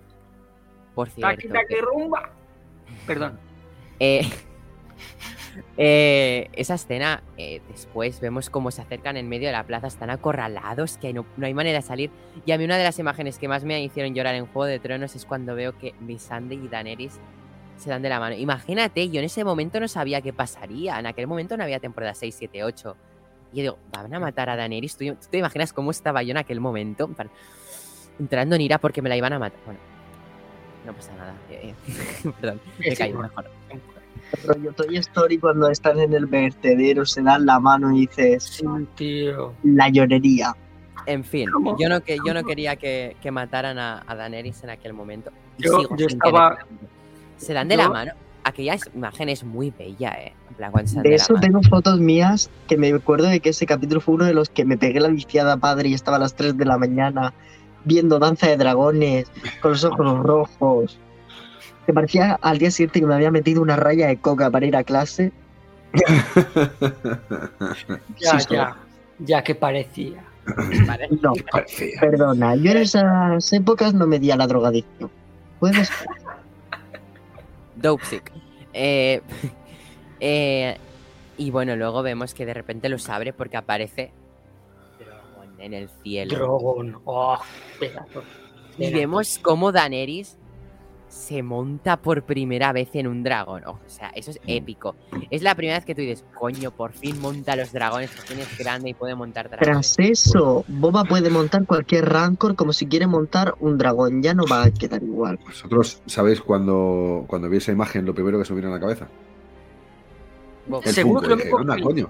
por 0.94 1.10
cierto. 1.10 1.36
Taqui, 1.36 1.48
taqui, 1.48 1.76
rumba. 1.82 2.30
Perdón. 3.08 3.40
Eh, 4.00 4.22
eh, 5.78 6.50
esa 6.54 6.76
escena, 6.76 7.24
eh, 7.38 7.62
después 7.70 8.20
vemos 8.20 8.50
cómo 8.50 8.72
se 8.72 8.82
acercan 8.82 9.18
en 9.18 9.28
medio 9.30 9.48
de 9.48 9.54
la 9.54 9.64
plaza, 9.64 9.88
están 9.88 10.10
acorralados, 10.10 10.98
que 10.98 11.14
no, 11.14 11.26
no 11.38 11.46
hay 11.46 11.54
manera 11.54 11.80
de 11.80 11.82
salir. 11.82 12.12
Y 12.46 12.52
a 12.52 12.58
mí 12.58 12.64
una 12.66 12.78
de 12.78 12.84
las 12.84 13.00
imágenes 13.00 13.38
que 13.38 13.48
más 13.48 13.64
me 13.64 13.82
hicieron 13.84 14.14
llorar 14.14 14.36
en 14.36 14.46
Juego 14.46 14.66
de 14.66 14.80
Tronos 14.80 15.16
es 15.16 15.26
cuando 15.26 15.56
veo 15.56 15.78
que 15.78 15.94
Missandei 16.00 16.58
y 16.64 16.68
Daenerys 16.68 17.20
se 17.78 17.90
dan 17.90 18.02
de 18.02 18.10
la 18.10 18.20
mano. 18.20 18.36
Imagínate, 18.36 19.10
yo 19.10 19.20
en 19.20 19.26
ese 19.26 19.44
momento 19.44 19.80
no 19.80 19.88
sabía 19.88 20.22
qué 20.22 20.34
pasaría. 20.34 21.00
En 21.00 21.06
aquel 21.06 21.28
momento 21.28 21.56
no 21.56 21.64
había 21.64 21.80
temporada 21.80 22.14
6, 22.14 22.36
7, 22.38 22.64
8. 22.64 22.96
Y 23.54 23.58
yo 23.58 23.62
digo, 23.64 23.78
¿van 23.92 24.14
a 24.14 24.20
matar 24.20 24.50
a 24.50 24.56
Daenerys? 24.58 24.98
¿Tú, 24.98 25.06
tú 25.06 25.28
te 25.32 25.38
imaginas 25.38 25.72
cómo 25.74 25.92
estaba 25.92 26.22
yo 26.22 26.32
en 26.32 26.38
aquel 26.38 26.60
momento? 26.60 27.10
Entrando 28.20 28.56
en 28.56 28.62
ira 28.62 28.78
porque 28.80 29.02
me 29.02 29.08
la 29.10 29.16
iban 29.16 29.32
a 29.32 29.40
matar. 29.40 29.60
Bueno, 29.66 29.80
no 30.86 30.94
pasa 30.94 31.16
nada. 31.16 31.34
eh, 31.50 31.74
Perdón, 32.42 32.60
me 32.80 32.96
Sí, 32.96 33.04
bueno. 33.14 33.22
mejor. 33.22 33.50
Rollo 34.46 34.72
Toy 34.74 34.98
Story 34.98 35.38
cuando 35.40 35.70
están 35.70 36.00
en 36.00 36.14
el 36.14 36.26
vertedero, 36.28 37.06
se 37.06 37.22
dan 37.24 37.46
la 37.46 37.60
mano 37.60 37.92
y 37.96 38.02
dices 38.02 38.44
Sí, 38.44 38.66
tío. 38.96 39.54
la 39.64 39.90
llorería. 39.90 40.56
En 41.06 41.24
fin, 41.24 41.50
¿Cómo? 41.52 41.76
yo 41.80 41.90
no, 41.90 42.02
que, 42.02 42.18
yo 42.26 42.34
no 42.34 42.44
quería 42.44 42.76
que, 42.76 43.16
que 43.22 43.32
mataran 43.32 43.80
a, 43.80 44.04
a 44.06 44.16
Daenerys 44.16 44.64
en 44.64 44.70
aquel 44.70 44.94
momento. 44.94 45.32
y 45.58 45.64
Yo- 45.64 45.80
sigo 45.80 45.96
yo 45.98 46.08
estaba- 46.08 46.58
querer. 46.58 46.68
Se 47.38 47.54
dan 47.54 47.68
de 47.70 47.78
la 47.78 47.90
mano. 47.90 48.12
Aquella 48.44 48.78
imagen 48.96 49.30
es 49.30 49.44
muy 49.44 49.72
bella, 49.78 50.12
¿eh? 50.22 50.34
En 50.50 50.56
plan, 50.56 50.72
cuando 50.72 50.90
se 50.90 50.96
dan 50.96 51.04
De 51.04 51.10
de 51.10 51.16
eso 51.16 51.34
la 51.34 51.40
mano. 51.40 51.48
tengo 51.60 51.70
fotos 51.70 52.00
mías 52.00 52.50
que 52.68 52.78
me 52.78 52.90
acuerdo 52.94 53.28
de 53.28 53.40
que 53.40 53.50
ese 53.50 53.66
capítulo 53.66 54.00
fue 54.02 54.16
uno 54.16 54.26
de 54.26 54.34
los 54.34 54.50
que 54.50 54.64
me 54.66 54.78
pegué 54.78 55.00
la 55.00 55.10
viciada 55.10 55.58
padre 55.58 55.90
y 55.90 55.94
estaba 55.94 56.18
a 56.18 56.20
las 56.20 56.36
3 56.36 56.58
de 56.58 56.66
la 56.66 56.78
mañana 56.78 57.34
viendo 57.86 58.20
Danza 58.20 58.48
de 58.48 58.58
Dragones 58.58 59.32
con 59.62 59.72
los 59.72 59.84
ojos 59.84 60.20
rojos. 60.20 61.00
Que 61.90 61.94
parecía 61.94 62.38
al 62.44 62.60
día 62.60 62.70
siguiente 62.70 63.00
que 63.00 63.08
me 63.08 63.16
había 63.16 63.32
metido 63.32 63.64
una 63.64 63.76
raya 63.76 64.06
de 64.06 64.18
coca 64.18 64.52
para 64.52 64.64
ir 64.64 64.76
a 64.76 64.84
clase. 64.84 65.32
Ya, 68.20 68.40
Sí, 68.40 68.48
ya. 68.52 68.78
Ya 69.18 69.44
que 69.44 69.56
parecía. 69.56 70.24
Vale. 70.86 71.08
No, 71.20 71.34
Parecía. 71.52 72.00
perdona, 72.00 72.56
yo 72.58 72.70
en 72.70 72.78
esas 72.78 73.52
épocas 73.54 73.96
no 73.96 74.06
me 74.06 74.20
di 74.20 74.30
a 74.30 74.36
la 74.36 74.46
drogadicción. 74.46 75.10
Puedes 75.60 75.90
Dope 77.76 78.06
sick. 78.06 78.32
Eh, 78.74 79.22
eh, 80.20 80.78
y 81.40 81.50
bueno, 81.50 81.76
luego 81.76 82.04
vemos 82.04 82.36
que 82.36 82.46
de 82.46 82.54
repente 82.54 82.88
los 82.88 83.10
abre 83.10 83.34
porque 83.34 83.58
aparece 83.58 84.12
Drogon 85.00 85.60
en 85.60 85.74
el 85.74 85.90
cielo. 86.04 86.36
Drogon. 86.36 87.02
Oh, 87.06 87.40
pedazo. 87.80 88.22
Y 88.78 88.94
vemos 88.94 89.40
cómo 89.42 89.72
Daenerys 89.72 90.38
se 91.10 91.44
monta 91.44 91.98
por 91.98 92.24
primera 92.24 92.72
vez 92.72 92.90
en 92.94 93.08
un 93.08 93.24
dragón. 93.24 93.66
O 93.66 93.80
sea, 93.88 94.10
eso 94.10 94.32
es 94.32 94.40
épico. 94.48 94.96
Es 95.30 95.42
la 95.42 95.56
primera 95.56 95.78
vez 95.78 95.86
que 95.86 95.96
tú 95.96 96.02
dices, 96.02 96.24
coño, 96.38 96.72
por 96.72 96.94
fin 96.94 97.20
monta 97.20 97.56
los 97.56 97.72
dragones, 97.74 98.12
por 98.12 98.26
fin 98.26 98.40
es 98.40 98.58
grande 98.58 98.92
y 98.92 98.94
puede 98.94 99.16
montar 99.16 99.50
dragones. 99.50 99.94
Tras 99.96 100.00
eso, 100.00 100.64
Boba 100.68 101.04
puede 101.04 101.30
montar 101.30 101.66
cualquier 101.66 102.08
rancor 102.08 102.56
como 102.56 102.74
si 102.74 102.86
quiere 102.88 103.08
montar 103.08 103.56
un 103.60 103.78
dragón. 103.78 104.22
Ya 104.22 104.34
no 104.34 104.46
va 104.48 104.64
a 104.64 104.72
quedar 104.72 105.02
igual. 105.04 105.40
¿Vosotros 105.46 106.02
sabéis 106.06 106.42
cuando, 106.42 107.26
cuando 107.28 107.50
vi 107.50 107.58
esa 107.58 107.72
imagen 107.72 108.06
lo 108.06 108.14
primero 108.14 108.38
que 108.38 108.46
se 108.46 108.54
me 108.54 108.62
vino 108.62 108.72
a 108.72 108.76
la 108.76 108.80
cabeza? 108.80 109.08
El 110.84 110.94
Seguro 110.94 111.22
Funko. 111.22 111.22
que 111.22 111.28
lo 111.30 111.36
Dije, 111.36 111.46
mismo 111.46 111.60
anda, 111.60 111.82
coño. 111.82 112.10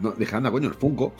No, 0.00 0.10
dije, 0.12 0.34
anda, 0.34 0.50
coño, 0.50 0.68
el 0.68 0.74
Funko. 0.74 1.12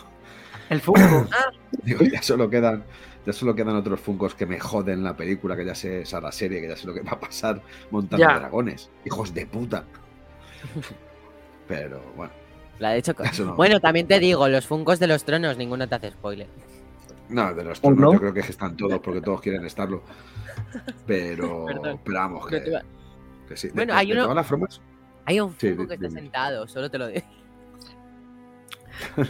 El 0.69 0.81
Funko. 0.81 1.27
Digo, 1.85 2.05
ya 2.05 2.23
solo 2.23 2.51
quedan, 2.51 2.85
ya 3.27 3.33
solo 3.33 3.55
quedan 3.55 3.77
otros 3.77 4.01
Funkos 4.01 4.35
que 4.35 4.47
me 4.47 4.59
joden 4.61 5.03
la 5.05 5.17
película, 5.17 5.57
que 5.57 5.65
ya 5.65 5.75
sé, 5.75 6.03
o 6.03 6.07
sea, 6.07 6.21
la 6.21 6.33
serie, 6.33 6.61
que 6.61 6.69
ya 6.69 6.77
sé 6.77 6.87
lo 6.87 6.95
que 6.95 7.01
va 7.03 7.13
a 7.13 7.21
pasar 7.21 7.61
montando 7.91 8.27
Ya. 8.27 8.39
dragones. 8.39 8.91
Hijos 9.05 9.33
de 9.35 9.47
puta. 9.47 9.85
Pero 11.69 12.03
bueno, 12.17 12.33
La 12.79 12.91
de 12.91 12.99
hecho. 12.99 13.15
eso 13.23 13.45
no. 13.47 13.55
Bueno, 13.57 13.81
también 13.81 14.07
te 14.07 14.19
digo, 14.21 14.47
los 14.49 14.67
funcos 14.67 14.99
de 14.99 15.07
los 15.07 15.25
tronos, 15.25 15.57
ninguno 15.57 15.89
te 15.89 15.95
hace 15.95 16.11
spoiler. 16.11 16.47
No, 17.31 17.55
de 17.55 17.65
los 17.65 17.79
¿O 17.79 17.83
tronos 17.83 18.01
no? 18.01 18.13
yo 18.13 18.19
creo 18.21 18.35
que 18.35 18.41
están 18.41 18.77
todos 18.77 18.99
porque 19.01 19.21
todos 19.23 19.41
quieren 19.41 19.65
estarlo. 19.65 20.03
Pero, 21.07 21.65
Perdón. 21.67 22.01
pero 22.05 22.19
vamos, 22.19 22.45
No 22.45 22.49
que, 22.51 22.81
que 23.49 23.57
sí. 23.57 23.69
De- 23.69 23.75
Bueno, 23.75 23.95
de, 23.95 23.99
hay 24.01 24.07
de 24.09 24.13
uno- 24.13 24.23
todas 24.25 24.37
las 24.37 24.47
formas, 24.47 24.81
Hay 25.25 25.41
un 25.41 25.55
funko 25.55 25.87
que 25.89 25.95
está 25.95 26.09
dime. 26.09 26.21
sentado, 26.21 26.69
solo 26.69 26.91
te 26.91 26.99
lo 26.99 27.07
digo. 27.09 27.27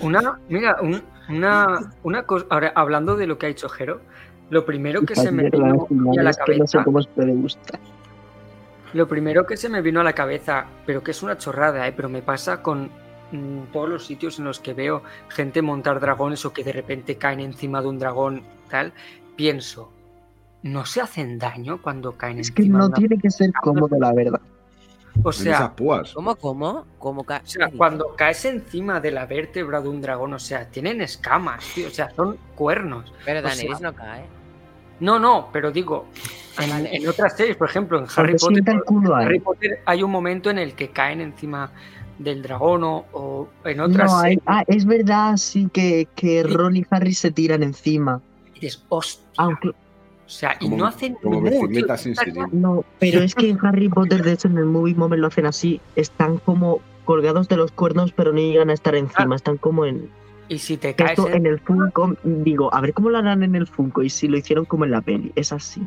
Una, 0.01 0.39
mira, 0.49 0.77
un- 0.82 1.03
una, 1.28 1.91
una 2.03 2.23
cosa. 2.24 2.47
Ahora, 2.51 2.73
hablando 2.74 3.16
de 3.16 3.27
lo 3.27 3.39
que 3.39 3.47
ha 3.47 3.49
hecho 3.49 3.69
Jero, 3.69 4.01
lo 4.51 4.65
primero 4.65 5.03
que 5.03 5.16
se 5.16 5.31
me 5.32 5.49
vino 5.51 5.65
a 6.19 6.23
la 6.23 6.31
es 6.31 6.39
que 6.39 6.57
no 6.59 6.66
sé 6.66 6.73
cabeza. 6.78 6.85
cómo 6.85 6.99
os 6.99 7.07
puede 7.09 7.32
gustar. 7.32 7.81
Lo 8.93 9.09
primero 9.09 9.45
que 9.47 9.57
se 9.57 9.69
me 9.69 9.81
vino 9.82 10.01
a 10.01 10.05
la 10.05 10.12
cabeza, 10.12 10.66
pero 10.86 11.03
que 11.03 11.11
es 11.11 11.23
una 11.23 11.36
chorrada, 11.36 11.89
¿eh? 11.89 11.93
pero 11.97 12.09
me 12.09 12.23
pasa 12.23 12.62
con 12.62 12.91
mm, 13.32 13.73
todos 13.73 13.89
los 13.89 14.07
sitios 14.07 14.39
en 14.39 14.45
los 14.45 14.61
que 14.61 14.73
veo 14.74 15.03
gente 15.28 15.62
montar 15.62 15.99
dragones 15.99 16.45
o 16.45 16.53
que 16.53 16.62
de 16.62 16.73
repente 16.73 17.16
caen 17.16 17.41
encima 17.41 17.81
de 17.82 17.89
un 17.89 17.99
dragón, 17.99 18.43
tal, 18.70 18.93
pienso, 19.35 19.91
¿no 20.62 20.86
se 20.86 21.01
hacen 21.01 21.39
daño 21.41 21.82
cuando 21.82 22.12
caen 22.12 22.39
Es 22.39 22.53
que 22.53 22.62
encima 22.62 22.78
no 22.78 22.85
de 22.85 22.89
una- 22.91 22.97
tiene 22.99 23.19
que 23.20 23.31
ser 23.31 23.51
cómodo, 23.62 23.97
la 23.99 24.12
verdad. 24.12 24.41
O 25.23 25.32
sea, 25.32 25.74
púas. 25.74 26.12
¿Cómo, 26.12 26.35
cómo? 26.36 26.85
¿Cómo 26.99 27.24
ca- 27.24 27.41
o 27.45 27.47
sea, 27.49 27.70
cuando 27.77 28.15
caes 28.16 28.45
encima 28.45 29.01
de 29.01 29.11
la 29.11 29.27
vértebra 29.27 29.81
de 29.81 29.89
un 29.89 30.01
dragón, 30.03 30.35
o 30.35 30.39
sea, 30.39 30.66
tienen 30.69 31.01
escamas, 31.01 31.65
tío, 31.74 31.89
o 31.89 31.91
sea, 31.91 32.11
son 32.15 32.36
cuernos. 32.55 33.12
Pero 33.24 33.41
Daenerys 33.41 33.78
sea, 33.78 33.91
no 33.91 33.97
cae. 33.97 34.24
No, 35.01 35.19
no, 35.19 35.49
pero 35.53 35.70
digo, 35.70 36.07
en, 36.59 37.09
otras 37.09 37.36
series, 37.36 37.57
por 37.57 37.69
ejemplo, 37.69 37.99
en 37.99 38.07
Harry 38.16 38.36
Potter, 38.36 38.82
culo. 38.85 39.15
Harry 39.16 39.41
Potter 39.41 39.81
hay 39.86 40.03
un 40.03 40.11
momento 40.11 40.51
en 40.51 40.59
el 40.59 40.74
que 40.74 40.91
caen 40.91 41.20
encima 41.20 41.70
del 42.19 42.43
dragón 42.43 42.85
o, 42.85 43.07
o 43.12 43.49
en 43.65 43.81
otras 43.81 44.11
No, 44.11 44.19
hay- 44.19 44.35
series 44.35 44.43
ah, 44.47 44.65
es 44.66 44.85
verdad, 44.85 45.36
sí, 45.36 45.69
que, 45.73 46.07
que 46.15 46.43
Ron 46.45 46.77
y 46.77 46.86
Harry 46.91 47.12
se 47.15 47.31
tiran 47.31 47.62
encima. 47.62 48.20
dices, 48.55 48.85
hostia, 48.89 49.24
Aunque, 49.36 49.70
o 50.27 50.29
sea, 50.29 50.57
y 50.61 50.65
Como- 50.65 50.77
no 50.79 50.87
hacen 50.87 51.15
como 51.23 51.41
mu, 51.41 51.49
tío, 51.51 51.61
bicicletas 51.61 52.01
sin 52.03 52.15
no, 52.53 52.85
pero 52.99 53.21
es 53.21 53.35
que 53.35 53.51
en 53.51 53.59
Harry 53.65 53.89
Potter, 53.89 54.23
de 54.23 54.33
hecho, 54.33 54.49
en 54.49 54.57
el 54.59 54.65
movie 54.65 54.95
moment 54.95 55.21
lo 55.21 55.27
hacen 55.29 55.47
así. 55.47 55.81
Están 55.97 56.39
como 56.39 56.81
colgados 57.05 57.49
de 57.49 57.57
los 57.57 57.71
cuernos, 57.73 58.13
pero 58.13 58.33
no 58.33 58.39
llegan 58.39 58.71
a 58.71 58.73
estar 58.73 58.95
encima. 58.95 59.37
Están 59.37 59.59
como 59.59 59.85
en. 59.85 60.09
Y 60.49 60.59
si 60.59 60.77
te 60.77 60.95
caes 60.95 61.11
Esto 61.13 61.29
en- 61.29 61.35
en 61.37 61.47
el 61.47 61.59
Funko, 61.61 62.17
digo, 62.23 62.73
a 62.75 62.81
ver 62.81 62.93
cómo 62.95 63.11
lo 63.11 63.19
harán 63.19 63.43
en 63.43 63.55
el 63.55 63.67
Funko 63.67 64.03
y 64.03 64.11
si 64.11 64.29
lo 64.29 64.37
hicieron 64.39 64.65
como 64.65 64.85
en 64.85 64.91
la 64.93 65.01
peli. 65.03 65.33
Es 65.37 65.53
así. 65.53 65.83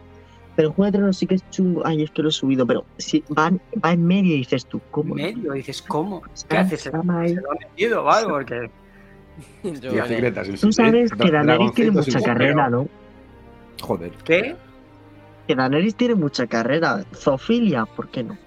Pero 0.56 0.70
en 0.70 0.74
Juego 0.74 0.92
de 0.92 0.98
Tronos 0.98 1.18
sí 1.18 1.28
que 1.28 1.36
es 1.36 1.48
chungo. 1.52 1.84
Ay, 1.86 2.02
es 2.04 2.10
que 2.12 2.24
lo 2.24 2.30
he 2.30 2.32
subido, 2.32 2.66
pero 2.66 2.84
si 2.98 3.24
van, 3.30 3.62
va 3.84 3.94
en 3.94 4.06
medio 4.06 4.34
y 4.36 4.40
dices 4.40 4.66
tú, 4.66 4.82
¿cómo? 4.90 5.14
medio, 5.16 5.54
dices, 5.54 5.82
¿cómo? 5.84 6.22
¿Qué 6.22 6.30
Está- 6.34 6.60
haces? 6.62 6.82
Se 6.82 6.90
ahí. 6.90 7.36
lo 7.36 7.52
han 7.52 7.58
metido, 7.60 8.04
¿vale? 8.04 8.28
Porque 8.28 8.70
Tú 10.62 10.72
sabes 10.72 11.12
que 11.12 11.32
Daenerys 11.32 11.74
tiene 11.74 11.92
mucha 11.92 12.22
carrera, 12.22 12.70
¿no? 12.70 12.88
Joder. 13.82 14.12
¿qué? 14.24 14.56
Que 15.48 15.56
Daenerys 15.56 15.96
tiene 15.96 16.16
mucha 16.16 16.46
carrera. 16.48 17.04
Zoofilia, 17.16 17.86
¿por 17.86 18.10
qué 18.10 18.24
no? 18.24 18.38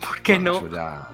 ¿Por 0.00 0.20
qué 0.22 0.38
no? 0.38 0.56
Eso 0.58 0.68
ya- 0.70 1.08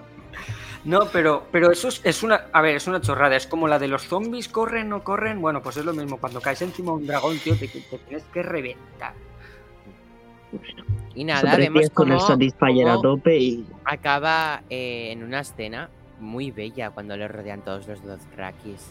No, 0.84 1.06
pero, 1.12 1.46
pero 1.52 1.70
eso 1.70 1.88
es, 1.88 2.00
es 2.04 2.22
una. 2.22 2.46
A 2.52 2.60
ver, 2.62 2.76
es 2.76 2.86
una 2.86 3.00
chorrada. 3.00 3.36
Es 3.36 3.46
como 3.46 3.68
la 3.68 3.78
de 3.78 3.88
los 3.88 4.02
zombies 4.02 4.48
corren, 4.48 4.88
no 4.88 5.04
corren. 5.04 5.40
Bueno, 5.40 5.62
pues 5.62 5.76
es 5.76 5.84
lo 5.84 5.92
mismo. 5.92 6.16
Cuando 6.18 6.40
caes 6.40 6.62
encima 6.62 6.92
de 6.92 6.96
un 6.98 7.06
dragón, 7.06 7.38
tío, 7.38 7.54
te, 7.56 7.68
te 7.68 7.80
tienes 7.80 8.24
que 8.32 8.42
reventar. 8.42 9.12
Y 11.14 11.24
nada, 11.24 11.56
vemos 11.56 11.90
con 11.90 12.10
el 12.10 12.20
Satisfyer 12.20 12.88
a 12.88 13.00
tope 13.00 13.36
y. 13.38 13.66
acaba 13.84 14.62
eh, 14.70 15.10
en 15.12 15.22
una 15.22 15.40
escena 15.40 15.90
muy 16.20 16.50
bella 16.50 16.90
cuando 16.90 17.16
le 17.16 17.28
rodean 17.28 17.60
todos 17.62 17.86
los 17.86 18.02
Dothrakis. 18.02 18.86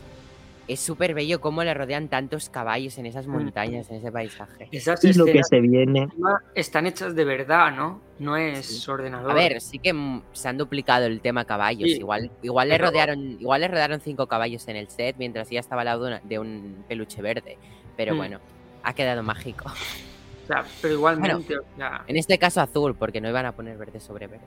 Es 0.67 0.81
súper 0.81 1.13
bello 1.13 1.39
cómo 1.39 1.63
le 1.63 1.73
rodean 1.73 2.09
tantos 2.09 2.49
caballos 2.49 2.97
en 2.97 3.05
esas 3.05 3.25
montañas, 3.25 3.89
en 3.89 3.95
ese 3.97 4.11
paisaje. 4.11 4.67
Esas 4.71 5.01
Y 5.05 5.13
lo 5.13 5.23
que 5.25 5.41
se 5.43 5.61
viene. 5.61 6.09
están 6.55 6.85
hechas 6.87 7.15
de 7.15 7.23
verdad, 7.23 7.71
¿no? 7.73 8.01
No 8.19 8.35
es 8.35 8.87
ordenador. 8.89 9.31
A 9.31 9.33
ver, 9.33 9.61
sí 9.61 9.79
que 9.79 9.93
se 10.33 10.47
han 10.49 10.57
duplicado 10.57 11.05
el 11.05 11.21
tema 11.21 11.45
caballos. 11.45 11.89
Sí. 11.89 11.97
Igual, 11.99 12.31
igual 12.41 12.67
le 12.67 12.77
rodearon, 12.77 13.39
igual 13.39 13.61
le 13.61 13.69
rodearon 13.69 14.01
cinco 14.01 14.27
caballos 14.27 14.67
en 14.67 14.75
el 14.75 14.89
set, 14.89 15.15
mientras 15.17 15.49
ella 15.51 15.61
estaba 15.61 15.81
al 15.83 15.85
lado 15.85 16.03
de, 16.03 16.09
una- 16.11 16.21
de 16.25 16.39
un 16.39 16.83
peluche 16.87 17.21
verde. 17.21 17.57
Pero 17.95 18.13
Mm. 18.13 18.17
bueno, 18.17 18.39
ha 18.83 18.93
quedado 18.93 19.23
mágico. 19.23 19.69
O 19.69 20.47
sea, 20.47 20.65
pero 20.81 20.95
igualmente, 20.95 21.57
o 21.59 21.63
sea, 21.77 22.03
En 22.07 22.17
este 22.17 22.37
caso 22.37 22.59
azul, 22.59 22.93
porque 22.95 23.21
no 23.21 23.29
iban 23.29 23.45
a 23.45 23.53
poner 23.53 23.77
verde 23.77 23.99
sobre 24.01 24.27
verde. 24.27 24.45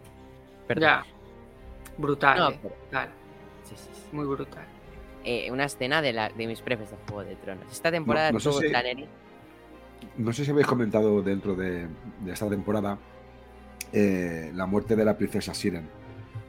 Perdón. 0.66 0.82
ya. 0.82 1.04
Brutal, 1.96 2.38
No, 2.38 2.50
eh, 2.50 2.58
pero- 2.62 2.74
brutal, 2.74 3.08
Sí, 3.64 3.74
sí, 3.76 3.88
sí. 3.92 4.00
muy 4.12 4.26
brutal. 4.26 4.64
Eh, 5.24 5.50
una 5.50 5.64
escena 5.66 6.00
de, 6.00 6.12
la, 6.14 6.30
de 6.30 6.46
mis 6.46 6.60
prefes 6.62 6.90
de 6.90 6.96
Juego 7.08 7.24
de 7.28 7.36
Tronos. 7.36 7.70
Esta 7.70 7.90
temporada 7.90 8.32
no 8.32 8.40
sé 8.40 8.48
tuvo 8.48 8.60
si- 8.60 8.68
Daenerys- 8.68 9.06
no 10.16 10.32
sé 10.32 10.44
si 10.46 10.50
habéis 10.50 10.66
comentado 10.66 11.20
dentro 11.22 11.54
de, 11.54 11.86
de 12.20 12.32
esta 12.32 12.48
temporada 12.48 12.96
eh, 13.92 14.50
la 14.54 14.66
muerte 14.66 14.96
de 14.96 15.04
la 15.04 15.16
princesa 15.16 15.52
Siren. 15.52 15.88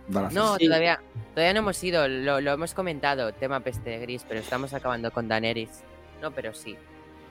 No, 0.07 0.57
Sí. 0.57 0.65
todavía, 0.68 0.99
todavía 1.34 1.53
no 1.53 1.60
hemos 1.60 1.84
ido, 1.84 2.07
lo, 2.07 2.41
lo 2.41 2.52
hemos 2.52 2.73
comentado, 2.73 3.34
tema 3.34 3.60
peste 3.61 3.98
gris, 3.99 4.26
pero 4.27 4.39
estamos 4.39 4.73
acabando 4.73 5.11
con 5.11 5.27
Daenerys. 5.27 5.84
No, 6.22 6.31
pero 6.31 6.53
sí. 6.53 6.76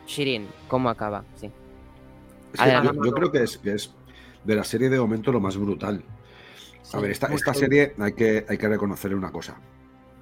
Shirin, 0.07 0.49
¿cómo 0.69 0.89
acaba? 0.89 1.25
Sí. 1.37 1.51
Yo, 2.55 3.05
yo 3.05 3.13
creo 3.13 3.31
que 3.33 3.43
es, 3.45 3.59
que 3.59 3.75
es 3.75 3.95
de 4.45 4.55
la 4.57 4.65
serie 4.65 4.89
de 4.89 4.99
momento 4.99 5.31
lo 5.33 5.41
más 5.41 5.57
brutal. 5.57 6.03
A 6.93 6.99
ver, 7.01 7.11
esta, 7.13 7.29
esta 7.33 7.55
serie 7.55 7.95
hay 7.99 8.13
que, 8.15 8.45
hay 8.49 8.59
que 8.59 8.69
reconocerle 8.69 9.17
una 9.17 9.31
cosa. 9.31 9.57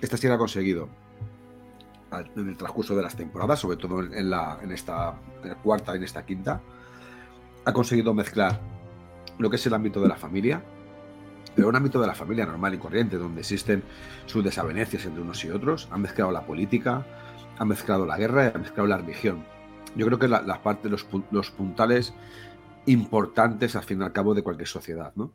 Esta 0.01 0.17
serie 0.17 0.35
ha 0.35 0.39
conseguido, 0.39 0.89
en 2.11 2.49
el 2.49 2.57
transcurso 2.57 2.97
de 2.97 3.03
las 3.03 3.17
temporadas, 3.17 3.59
sobre 3.61 3.77
todo 3.77 4.03
en, 4.03 4.31
la, 4.31 4.59
en 4.63 4.73
esta 4.73 5.15
en 5.43 5.51
la 5.51 5.55
cuarta 5.57 5.93
y 5.95 5.99
en 5.99 6.05
esta 6.05 6.25
quinta, 6.25 6.61
ha 7.65 7.73
conseguido 7.73 8.15
mezclar 8.15 8.61
lo 9.39 9.51
que 9.51 9.57
es 9.57 9.67
el 9.67 9.75
ámbito 9.75 10.01
de 10.01 10.09
la 10.09 10.17
familia, 10.17 10.63
pero 11.55 11.69
un 11.69 11.77
ámbito 11.77 12.01
de 12.01 12.07
la 12.07 12.15
familia 12.15 12.47
normal 12.47 12.75
y 12.75 12.79
corriente, 12.79 13.19
donde 13.19 13.41
existen 13.41 13.83
sus 14.27 14.45
desavenencias 14.45 15.05
entre 15.05 15.23
unos 15.23 15.45
y 15.45 15.51
otros, 15.51 15.89
han 15.91 16.03
mezclado 16.03 16.31
la 16.31 16.47
política, 16.47 17.05
han 17.59 17.69
mezclado 17.69 18.07
la 18.07 18.17
guerra 18.17 18.45
y 18.47 18.55
han 18.55 18.63
mezclado 18.63 18.87
la 18.87 18.99
religión. 18.99 19.45
Yo 19.97 20.07
creo 20.07 20.19
que 20.19 20.29
la, 20.29 20.43
la 20.43 20.63
parte, 20.63 20.89
los, 20.89 21.07
los 21.31 21.51
puntales 21.51 22.15
importantes 22.87 23.77
al 23.77 23.83
fin 23.83 24.01
y 24.01 24.05
al 24.05 24.13
cabo 24.13 24.35
de 24.35 24.43
cualquier 24.43 24.69
sociedad, 24.69 25.13
¿no? 25.17 25.33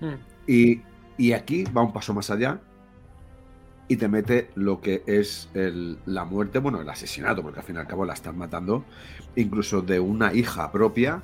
Mm. 0.00 0.14
Y, 0.46 0.82
y 1.16 1.32
aquí 1.32 1.64
va 1.64 1.82
un 1.82 1.92
paso 1.92 2.14
más 2.14 2.30
allá 2.30 2.60
y 3.88 3.96
te 3.96 4.06
mete 4.08 4.50
lo 4.54 4.80
que 4.80 5.02
es 5.06 5.48
el- 5.54 5.98
la 6.06 6.24
muerte, 6.24 6.58
bueno, 6.58 6.80
el 6.80 6.88
asesinato, 6.88 7.42
porque 7.42 7.60
al 7.60 7.64
fin 7.66 7.76
y 7.76 7.78
al 7.78 7.86
cabo 7.86 8.04
la 8.04 8.12
están 8.12 8.36
matando, 8.36 8.84
incluso 9.34 9.80
de 9.82 9.98
una 9.98 10.32
hija 10.34 10.70
propia 10.70 11.22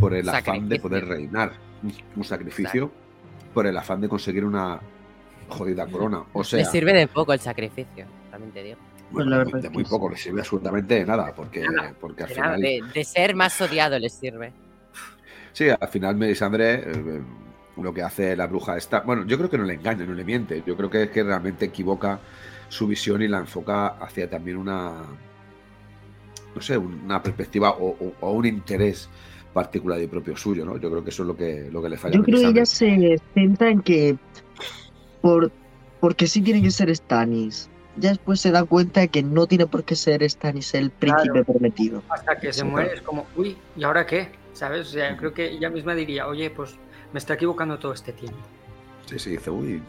por 0.00 0.14
el 0.14 0.28
afán 0.28 0.68
de 0.68 0.80
poder 0.80 1.06
reinar. 1.06 1.52
Un, 2.16 2.24
sacrificio 2.24 2.90
por 3.52 3.66
el 3.66 3.76
afán 3.76 4.00
de 4.00 4.08
conseguir 4.08 4.44
una 4.44 4.80
jodida 5.48 5.86
corona. 5.86 6.22
O 6.32 6.42
sea, 6.42 6.58
Le 6.58 6.64
sirve 6.64 6.92
de 6.94 7.06
poco 7.06 7.32
el 7.32 7.38
sacrificio, 7.38 8.06
también 8.30 8.52
te 8.52 8.62
digo. 8.62 8.78
bueno, 9.10 9.30
la 9.30 9.38
de 9.38 9.44
verdad 9.44 9.60
de 9.60 9.68
que 9.68 9.74
muy 9.74 9.84
poco, 9.84 10.08
le 10.10 10.16
sirve 10.16 10.40
absolutamente 10.40 10.94
de 10.94 11.04
nada, 11.04 11.32
porque, 11.34 11.64
porque 12.00 12.24
al 12.24 12.28
de 12.30 12.34
nada, 12.34 12.54
final... 12.56 12.60
De, 12.60 12.82
de 12.94 13.04
ser 13.04 13.34
más 13.36 13.60
odiado 13.60 13.98
les 13.98 14.14
sirve. 14.14 14.52
Sí, 15.52 15.68
al 15.68 15.88
final 15.88 16.16
Melisandre 16.16 16.74
eh, 16.74 17.22
lo 17.76 17.92
que 17.92 18.02
hace 18.02 18.36
la 18.36 18.46
bruja 18.46 18.76
esta, 18.76 19.00
bueno, 19.00 19.24
yo 19.26 19.36
creo 19.36 19.50
que 19.50 19.58
no 19.58 19.64
le 19.64 19.74
engaña, 19.74 20.04
no 20.06 20.14
le 20.14 20.24
miente, 20.24 20.62
yo 20.66 20.76
creo 20.76 20.88
que 20.90 21.02
es 21.04 21.10
que 21.10 21.22
realmente 21.22 21.66
equivoca 21.66 22.18
su 22.68 22.86
visión 22.86 23.22
y 23.22 23.28
la 23.28 23.38
enfoca 23.38 23.88
hacia 24.00 24.28
también 24.30 24.56
una, 24.56 25.02
no 26.54 26.62
sé, 26.62 26.78
una 26.78 27.22
perspectiva 27.22 27.70
o, 27.70 27.88
o- 27.90 28.14
o 28.20 28.30
un 28.32 28.46
interés 28.46 29.08
particular 29.52 30.00
y 30.00 30.06
propio 30.06 30.36
suyo, 30.36 30.64
¿no? 30.64 30.76
Yo 30.78 30.90
creo 30.90 31.02
que 31.04 31.10
eso 31.10 31.22
es 31.22 31.28
lo 31.28 31.36
que, 31.36 31.68
lo 31.70 31.82
que 31.82 31.88
le 31.88 31.96
falla 31.96 32.16
Yo 32.16 32.22
creo 32.22 32.40
que 32.40 32.46
ella 32.48 32.66
se 32.66 33.18
centra 33.34 33.70
en 33.70 33.80
que 33.82 34.16
por 35.20 35.50
porque 36.00 36.26
sí 36.26 36.42
tiene 36.42 36.62
que 36.62 36.70
ser 36.70 36.94
Stannis. 36.94 37.68
Ya 37.96 38.10
después 38.10 38.40
se 38.40 38.50
da 38.50 38.64
cuenta 38.64 39.00
de 39.00 39.08
que 39.08 39.22
no 39.22 39.46
tiene 39.46 39.66
por 39.66 39.82
qué 39.84 39.96
ser 39.96 40.28
Stannis 40.28 40.74
el 40.74 40.90
príncipe 40.90 41.30
Claro. 41.30 41.44
prometido. 41.44 42.02
Hasta 42.10 42.38
que 42.38 42.52
se 42.52 42.64
muere 42.64 42.92
es 42.94 43.00
como, 43.00 43.26
uy, 43.34 43.56
¿y 43.74 43.82
ahora 43.84 44.06
qué? 44.06 44.28
¿Sabes? 44.52 44.88
O 44.88 44.90
sea, 44.90 45.16
creo 45.16 45.32
que 45.32 45.46
ella 45.50 45.70
misma 45.70 45.94
diría, 45.94 46.26
oye, 46.26 46.50
pues 46.50 46.74
me 47.16 47.18
está 47.18 47.32
equivocando 47.32 47.78
todo 47.78 47.94
este 47.94 48.12
tiempo. 48.12 48.36
Sí, 49.06 49.18
sí, 49.18 49.30
dice, 49.30 49.48
uy, 49.48 49.82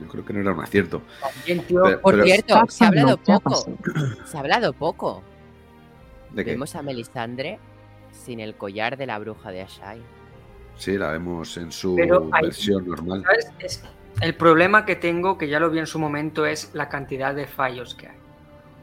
yo 0.00 0.08
creo 0.08 0.24
que 0.24 0.32
no 0.32 0.40
era 0.40 0.50
un 0.52 0.58
acierto. 0.60 1.00
También, 1.20 1.64
tío, 1.68 1.82
Pero- 1.84 2.00
Por 2.00 2.20
cierto, 2.24 2.54
se 2.68 2.84
ha 2.84 2.88
hablado 2.88 3.16
pasando, 3.16 3.22
¿qué 3.24 3.32
ha 3.32 3.38
poco. 3.38 4.26
Se 4.26 4.36
ha 4.36 4.40
hablado 4.40 4.72
poco. 4.72 5.22
¿De 6.32 6.44
qué? 6.44 6.50
Vemos 6.50 6.74
a 6.74 6.82
Melisandre 6.82 7.60
sin 8.10 8.40
el 8.40 8.56
collar 8.56 8.96
de 8.96 9.06
la 9.06 9.20
bruja 9.20 9.52
de 9.52 9.62
Ashai. 9.62 10.02
Sí, 10.74 10.98
la 10.98 11.12
vemos 11.12 11.56
en 11.58 11.70
su 11.70 11.94
Pero 11.94 12.28
hay- 12.32 12.42
versión 12.46 12.88
normal. 12.88 13.22
¿sabes? 13.24 13.52
Es- 13.60 13.84
el 14.20 14.34
problema 14.34 14.84
que 14.84 14.96
tengo, 14.96 15.38
que 15.38 15.48
ya 15.48 15.60
lo 15.60 15.70
vi 15.70 15.78
en 15.78 15.86
su 15.86 16.00
momento, 16.00 16.44
es 16.44 16.70
la 16.74 16.88
cantidad 16.88 17.36
de 17.36 17.46
fallos 17.46 17.94
que 17.94 18.08
hay. 18.08 18.16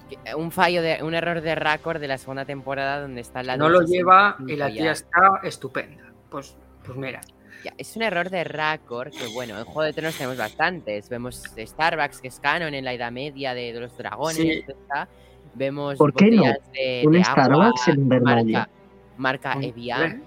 Que- 0.09 0.33
Un 0.35 0.51
fallo, 0.53 0.81
de, 0.81 1.03
un 1.03 1.13
error 1.13 1.41
de 1.41 1.55
récord 1.55 1.99
de 1.99 2.07
la 2.07 2.17
segunda 2.17 2.45
temporada 2.45 3.01
donde 3.01 3.19
está 3.19 3.43
la 3.43 3.57
no 3.57 3.67
lo 3.67 3.81
lleva 3.81 4.37
y 4.47 4.55
la 4.55 4.69
tía 4.71 4.93
está 4.93 5.41
estupenda. 5.43 6.05
Pues, 6.29 6.55
pues 6.85 6.97
mira, 6.97 7.19
Ya, 7.63 7.73
es 7.77 7.95
un 7.95 8.03
error 8.03 8.29
de 8.29 8.43
récord 8.45 9.11
que, 9.11 9.27
bueno, 9.33 9.57
en 9.57 9.65
Juego 9.65 9.83
de 9.83 9.93
Tronos 9.93 10.15
tenemos 10.15 10.37
bastantes. 10.37 11.09
Vemos 11.09 11.43
Starbucks, 11.57 12.21
que 12.21 12.29
es 12.29 12.39
canon 12.39 12.73
en 12.73 12.85
la 12.85 12.93
Edad 12.93 13.11
Media 13.11 13.53
de, 13.53 13.73
de 13.73 13.79
los 13.81 13.97
dragones. 13.97 14.35
Sí. 14.37 14.63
está. 14.67 15.07
Vemos 15.55 15.97
¿Por 15.97 16.13
qué 16.13 16.31
no? 16.31 16.37
botellas 16.43 16.71
de, 16.73 17.03
Un 17.05 17.13
de 17.13 17.23
Starbucks 17.23 17.81
agua, 17.81 17.93
en 17.93 17.99
Invernalia. 18.01 18.69
marca, 19.17 19.55
marca 19.55 19.67
Evian. 19.67 20.23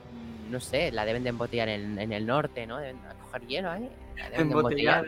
No 0.50 0.60
sé, 0.60 0.92
la 0.92 1.06
deben 1.06 1.22
de 1.22 1.30
embotellar 1.30 1.68
en, 1.70 1.98
en 1.98 2.12
el 2.12 2.26
norte, 2.26 2.66
¿no? 2.66 2.76
Deben 2.78 2.98
coger 3.22 3.46
hielo 3.46 3.70
ahí. 3.70 3.88
La 4.18 4.28
deben 4.28 4.48
de 4.48 4.54
embotellar. 4.54 5.06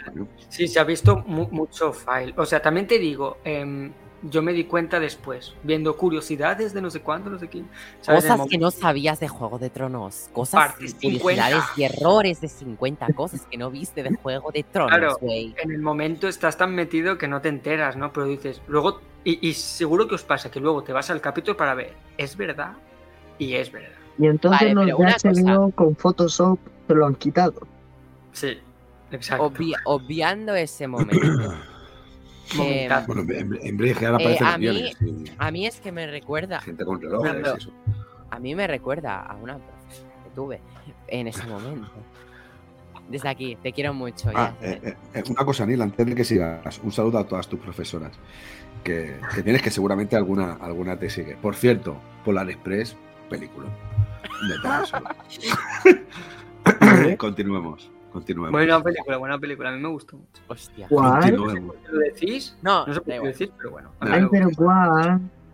sí, 0.49 0.67
se 0.67 0.81
ha 0.81 0.85
visto 0.85 1.19
mu- 1.27 1.49
mucho 1.51 1.93
file. 1.93 2.33
O 2.39 2.47
sea, 2.47 2.63
también 2.63 2.87
te 2.87 2.99
digo, 2.99 3.37
em, 3.45 3.93
yo 4.31 4.43
me 4.43 4.53
di 4.53 4.65
cuenta 4.65 4.99
después, 5.01 5.55
viendo 5.63 5.97
curiosidades 5.97 6.73
de 6.73 6.81
no 6.81 6.91
sé 6.91 7.01
cuánto, 7.01 7.31
no 7.31 7.39
sé 7.39 7.49
quién. 7.49 7.69
Cosas 8.07 8.41
que 8.49 8.59
no 8.59 8.71
sabías 8.71 9.21
de 9.21 9.29
Juego 9.29 9.59
de 9.59 9.71
Tronos. 9.71 10.29
Cosas, 10.33 10.73
curiosidades 10.75 10.95
50. 11.01 11.65
y 11.77 11.83
errores 11.85 12.41
de 12.41 12.49
50 12.49 13.13
cosas 13.13 13.47
que 13.51 13.57
no 13.59 13.71
viste 13.71 14.03
de 14.03 14.17
Juego 14.17 14.51
de 14.51 14.63
Tronos, 14.63 14.91
Claro. 14.91 15.17
en 15.23 15.71
el 15.71 15.81
momento 15.81 16.27
estás 16.29 16.57
tan 16.57 16.75
metido 16.75 17.19
que 17.19 17.29
no 17.29 17.41
te 17.41 17.49
enteras, 17.49 17.97
¿no? 17.97 18.13
Pero 18.13 18.27
dices, 18.27 18.63
luego, 18.67 19.01
y, 19.25 19.47
y 19.47 19.55
seguro 19.55 20.09
que 20.09 20.15
os 20.15 20.23
pasa 20.23 20.51
que 20.51 20.61
luego 20.61 20.83
te 20.83 20.93
vas 20.93 21.11
al 21.11 21.21
capítulo 21.21 21.57
para 21.57 21.75
ver, 21.75 21.93
¿es 22.17 22.37
verdad? 22.37 22.73
Y 23.39 23.55
es 23.55 23.71
verdad. 23.71 23.91
Y 24.19 24.27
entonces 24.27 24.75
Vale, 24.75 24.93
cosa. 24.93 25.31
HBO 25.31 25.71
con 25.73 25.97
Photoshop 25.97 26.59
se 26.87 26.95
lo 26.95 27.05
han 27.07 27.15
quitado. 27.17 27.67
Sí, 28.33 28.59
exacto. 29.11 29.51
Obvi- 29.51 29.75
obviando 29.85 30.55
ese 30.55 30.87
momento. 30.87 31.55
Momentazo. 32.57 33.07
Bueno, 33.15 33.33
en, 33.33 33.59
en 33.67 33.77
Breaking 33.77 34.07
ahora 34.07 34.19
Eh, 34.19 34.23
aparecen 34.35 34.47
a 34.47 34.59
mí- 34.59 34.69
aviones 34.69 34.97
y 35.03 35.25
A 35.39 35.51
mí 35.51 35.67
es 35.67 35.81
que 35.81 35.93
me 35.93 36.07
recuerda, 36.07 36.61
gente 36.61 36.85
con 36.85 37.01
relojes 37.01 37.35
eso. 37.59 37.71
a 38.31 38.39
mí 38.39 38.55
me 38.55 38.67
recuerda 38.67 39.21
a 39.21 39.35
una 39.37 39.59
profesora 39.59 40.13
que 40.25 40.31
tuve 40.35 40.61
en 41.09 41.27
ese 41.29 41.47
momento. 41.47 41.89
Desde 43.09 43.29
aquí, 43.29 43.57
te 43.63 43.73
quiero 43.73 43.93
mucho. 43.93 44.31
Ah, 44.35 44.55
ya. 44.63 44.67
eh, 44.69 44.81
eh, 44.83 44.97
eh, 45.15 45.23
una 45.29 45.45
cosa, 45.45 45.67
Neil, 45.67 45.83
antes 45.83 46.07
de 46.07 46.15
que 46.15 46.25
sigas, 46.25 46.79
un 46.83 46.91
saludo 46.91 47.19
a 47.19 47.25
todas 47.27 47.47
tus 47.49 47.61
profesoras. 47.61 48.13
Que, 48.83 49.19
que 49.35 49.43
tienes 49.43 49.63
que 49.63 49.71
seguramente 49.71 50.15
alguna, 50.17 50.55
alguna 50.55 50.99
te 50.99 51.09
sigue. 51.11 51.37
Por 51.37 51.55
cierto, 51.55 51.97
Polar 52.25 52.49
Express, 52.51 52.97
película. 53.31 53.67
Continuemos, 57.19 57.91
continuemos. 58.15 58.53
Buena 58.53 58.83
película, 58.83 59.17
buena 59.19 59.39
película, 59.39 59.69
a 59.69 59.73
mí 59.73 59.81
me 59.81 59.89
gustó 59.89 60.17
mucho. 60.17 60.43
Hostia. 60.49 60.87
¿Cuál? 60.89 61.37
Continuemos. 61.37 61.77
¿Lo 61.91 61.99
decís? 61.99 62.57
No, 62.63 62.87
No 62.87 62.95
sé 62.95 63.01
por 63.01 63.09
qué 63.09 63.17
igual. 63.17 63.33
decir, 63.33 63.53
pero 63.59 63.71
bueno. 63.73 63.91
Ay, 64.01 64.27
pero. 64.31 64.49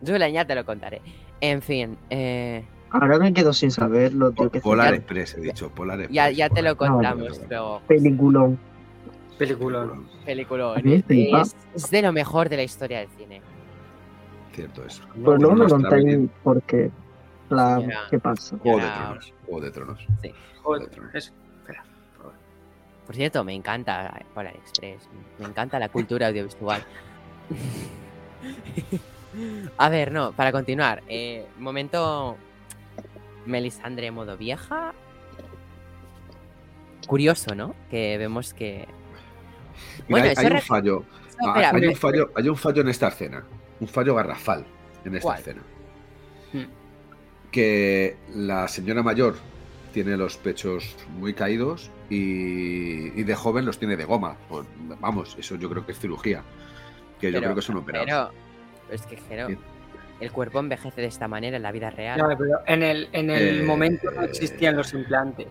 Julen, 0.06 0.32
ya 0.32 0.44
te 0.46 0.54
lo 0.54 0.64
contaré. 0.64 1.02
En 1.40 1.60
fin, 1.60 1.96
eh, 2.10 2.64
Ahora 2.90 3.18
me 3.18 3.32
quedo 3.32 3.52
sin 3.52 3.70
saberlo, 3.70 4.32
tío. 4.32 4.50
Que 4.50 4.60
Polar 4.60 4.94
Express, 4.94 5.34
he 5.36 5.40
dicho. 5.40 5.70
Polar 5.70 6.00
Express. 6.00 6.14
ya, 6.14 6.30
ya 6.30 6.48
te 6.48 6.62
lo 6.62 6.76
contamos 6.76 7.40
luego. 7.48 7.80
peliculón. 7.86 8.58
Película. 9.38 9.88
Película. 10.26 10.74
A 10.74 10.78
mí 10.80 11.00
flipa. 11.02 11.42
Es, 11.42 11.56
es 11.74 11.90
de 11.90 12.02
lo 12.02 12.12
mejor 12.12 12.48
de 12.48 12.56
la 12.58 12.62
historia 12.62 12.98
del 13.00 13.08
cine. 13.16 13.40
Cierto 14.52 14.84
eso. 14.84 15.02
Pues 15.24 15.40
no 15.40 15.52
me 15.54 15.66
contáis 15.66 16.28
por 16.42 16.60
qué. 16.62 16.90
La. 17.48 18.06
¿Qué 18.10 18.18
pasa? 18.18 18.56
Juego 18.58 18.78
de 18.78 18.90
Tronos. 18.90 19.34
Juego 19.46 19.60
de 19.60 19.70
Tronos. 19.70 20.06
Eso. 20.22 20.30
Espera. 20.74 20.84
por 20.84 20.90
favor. 20.90 21.39
Por 23.10 23.16
cierto, 23.16 23.42
me 23.42 23.52
encanta 23.56 24.22
Polar 24.32 24.54
Express. 24.54 25.08
Me 25.40 25.46
encanta 25.46 25.80
la 25.80 25.88
cultura 25.88 26.28
audiovisual. 26.28 26.80
A 29.78 29.88
ver, 29.88 30.12
no, 30.12 30.30
para 30.30 30.52
continuar. 30.52 31.02
eh, 31.08 31.44
momento 31.58 32.36
Melisandre 33.46 34.12
modo 34.12 34.36
vieja. 34.36 34.94
Curioso, 37.08 37.56
¿no? 37.56 37.74
Que 37.90 38.16
vemos 38.16 38.54
que. 38.54 38.86
Mira, 40.06 40.08
Bueno, 40.08 40.26
hay, 40.28 40.34
hay 40.46 40.52
un 40.52 40.60
fallo. 40.60 41.04
ah, 41.44 41.54
espera, 41.56 41.70
hay, 41.78 41.86
un 41.88 41.96
fallo 41.96 42.30
hay 42.36 42.48
un 42.48 42.56
fallo 42.56 42.82
en 42.82 42.88
esta 42.90 43.08
escena. 43.08 43.42
Un 43.80 43.88
fallo 43.88 44.14
garrafal 44.14 44.64
en 45.04 45.16
esta 45.16 45.26
¿Cuál? 45.26 45.38
escena. 45.40 45.62
Hmm. 46.52 46.66
Que 47.50 48.18
la 48.36 48.68
señora 48.68 49.02
mayor 49.02 49.34
tiene 49.92 50.16
los 50.16 50.36
pechos 50.36 50.94
muy 51.18 51.34
caídos 51.34 51.90
y, 52.10 53.18
y 53.18 53.22
de 53.22 53.34
joven 53.34 53.64
los 53.64 53.78
tiene 53.78 53.96
de 53.96 54.04
goma. 54.04 54.36
Pues, 54.48 54.66
vamos, 55.00 55.36
eso 55.38 55.54
yo 55.56 55.70
creo 55.70 55.86
que 55.86 55.92
es 55.92 55.98
cirugía. 55.98 56.42
Que 57.20 57.30
yo 57.32 57.38
creo 57.40 57.54
que 57.54 57.62
son 57.62 57.76
operados. 57.76 58.06
Pero, 58.06 58.94
es 58.94 59.02
que, 59.06 59.16
Jero, 59.16 59.48
Sí. 59.48 59.56
el 60.20 60.32
cuerpo 60.32 60.58
envejece 60.58 61.00
de 61.00 61.06
esta 61.06 61.28
manera 61.28 61.56
en 61.56 61.62
la 61.62 61.70
vida 61.72 61.90
real. 61.90 62.18
Ya, 62.18 62.36
pero 62.36 62.58
en 62.66 62.82
el, 62.82 63.08
en 63.12 63.30
el 63.30 63.60
Eh, 63.60 63.62
momento 63.62 64.10
no 64.10 64.22
existían 64.22 64.76
los 64.76 64.92
implantes. 64.92 65.48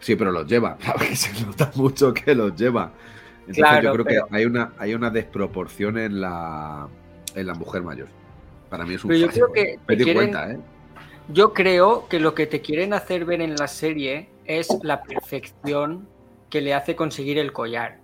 Sí, 0.00 0.16
pero 0.16 0.32
los 0.32 0.46
lleva. 0.46 0.76
que 0.98 1.14
se 1.16 1.44
nota 1.46 1.70
mucho 1.76 2.12
que 2.12 2.34
los 2.34 2.54
lleva. 2.56 2.92
Entonces 3.40 3.62
Claro, 3.62 3.82
yo 3.82 3.92
creo 3.92 4.04
pero- 4.04 4.26
que 4.28 4.36
hay 4.36 4.44
una, 4.44 4.72
hay 4.78 4.94
una 4.94 5.10
desproporción 5.10 5.98
en 5.98 6.20
la, 6.20 6.88
en 7.34 7.46
la 7.46 7.54
mujer 7.54 7.82
mayor. 7.82 8.08
Para 8.68 8.84
mí 8.84 8.94
es 8.94 9.04
un 9.04 9.08
Pero 9.08 9.20
yo 9.20 9.26
fallo. 9.28 9.52
creo 9.52 9.52
que 9.52 9.78
Me 9.86 9.86
te 9.86 9.96
di 9.96 10.04
quieren- 10.04 10.14
cuenta, 10.32 10.50
¿eh? 10.52 10.58
Yo 11.28 11.52
creo 11.52 12.08
que 12.08 12.18
lo 12.20 12.34
que 12.34 12.46
te 12.46 12.60
quieren 12.60 12.92
hacer 12.92 13.24
ver 13.24 13.40
en 13.40 13.54
la 13.56 13.66
serie 13.68 14.28
es 14.48 14.68
la 14.82 15.02
perfección 15.02 16.08
que 16.50 16.60
le 16.60 16.74
hace 16.74 16.94
conseguir 16.96 17.38
el 17.38 17.52
collar. 17.52 17.98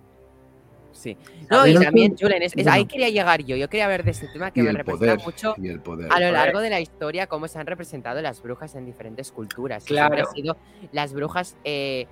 Sí. 0.91 1.17
No, 1.49 1.65
y 1.65 1.73
también, 1.73 2.15
Julen, 2.15 2.43
es- 2.43 2.51
es- 2.51 2.55
bueno. 2.55 2.71
ahí 2.71 2.85
quería 2.85 3.09
llegar 3.09 3.41
yo. 3.43 3.55
Yo 3.55 3.67
quería 3.67 3.87
ver 3.87 4.03
de 4.03 4.11
este 4.11 4.27
tema 4.27 4.51
que 4.51 4.59
Y 4.59 4.63
me 4.63 4.73
representa 4.73 5.15
poder. 5.15 5.25
mucho 5.25 5.55
Y 5.57 5.67
el 5.69 5.79
poder. 5.79 6.11
a 6.13 6.19
lo 6.19 6.31
largo 6.31 6.59
de 6.59 6.69
la 6.69 6.79
historia 6.79 7.25
cómo 7.27 7.47
se 7.47 7.57
han 7.57 7.65
representado 7.65 8.21
las 8.21 8.41
brujas 8.43 8.75
en 8.75 8.85
diferentes 8.85 9.31
culturas. 9.31 9.83
Claro. 9.85 10.21
ha 10.29 10.31
sido 10.33 10.55
las 10.91 11.13
brujas. 11.13 11.55
eh, 11.63 12.05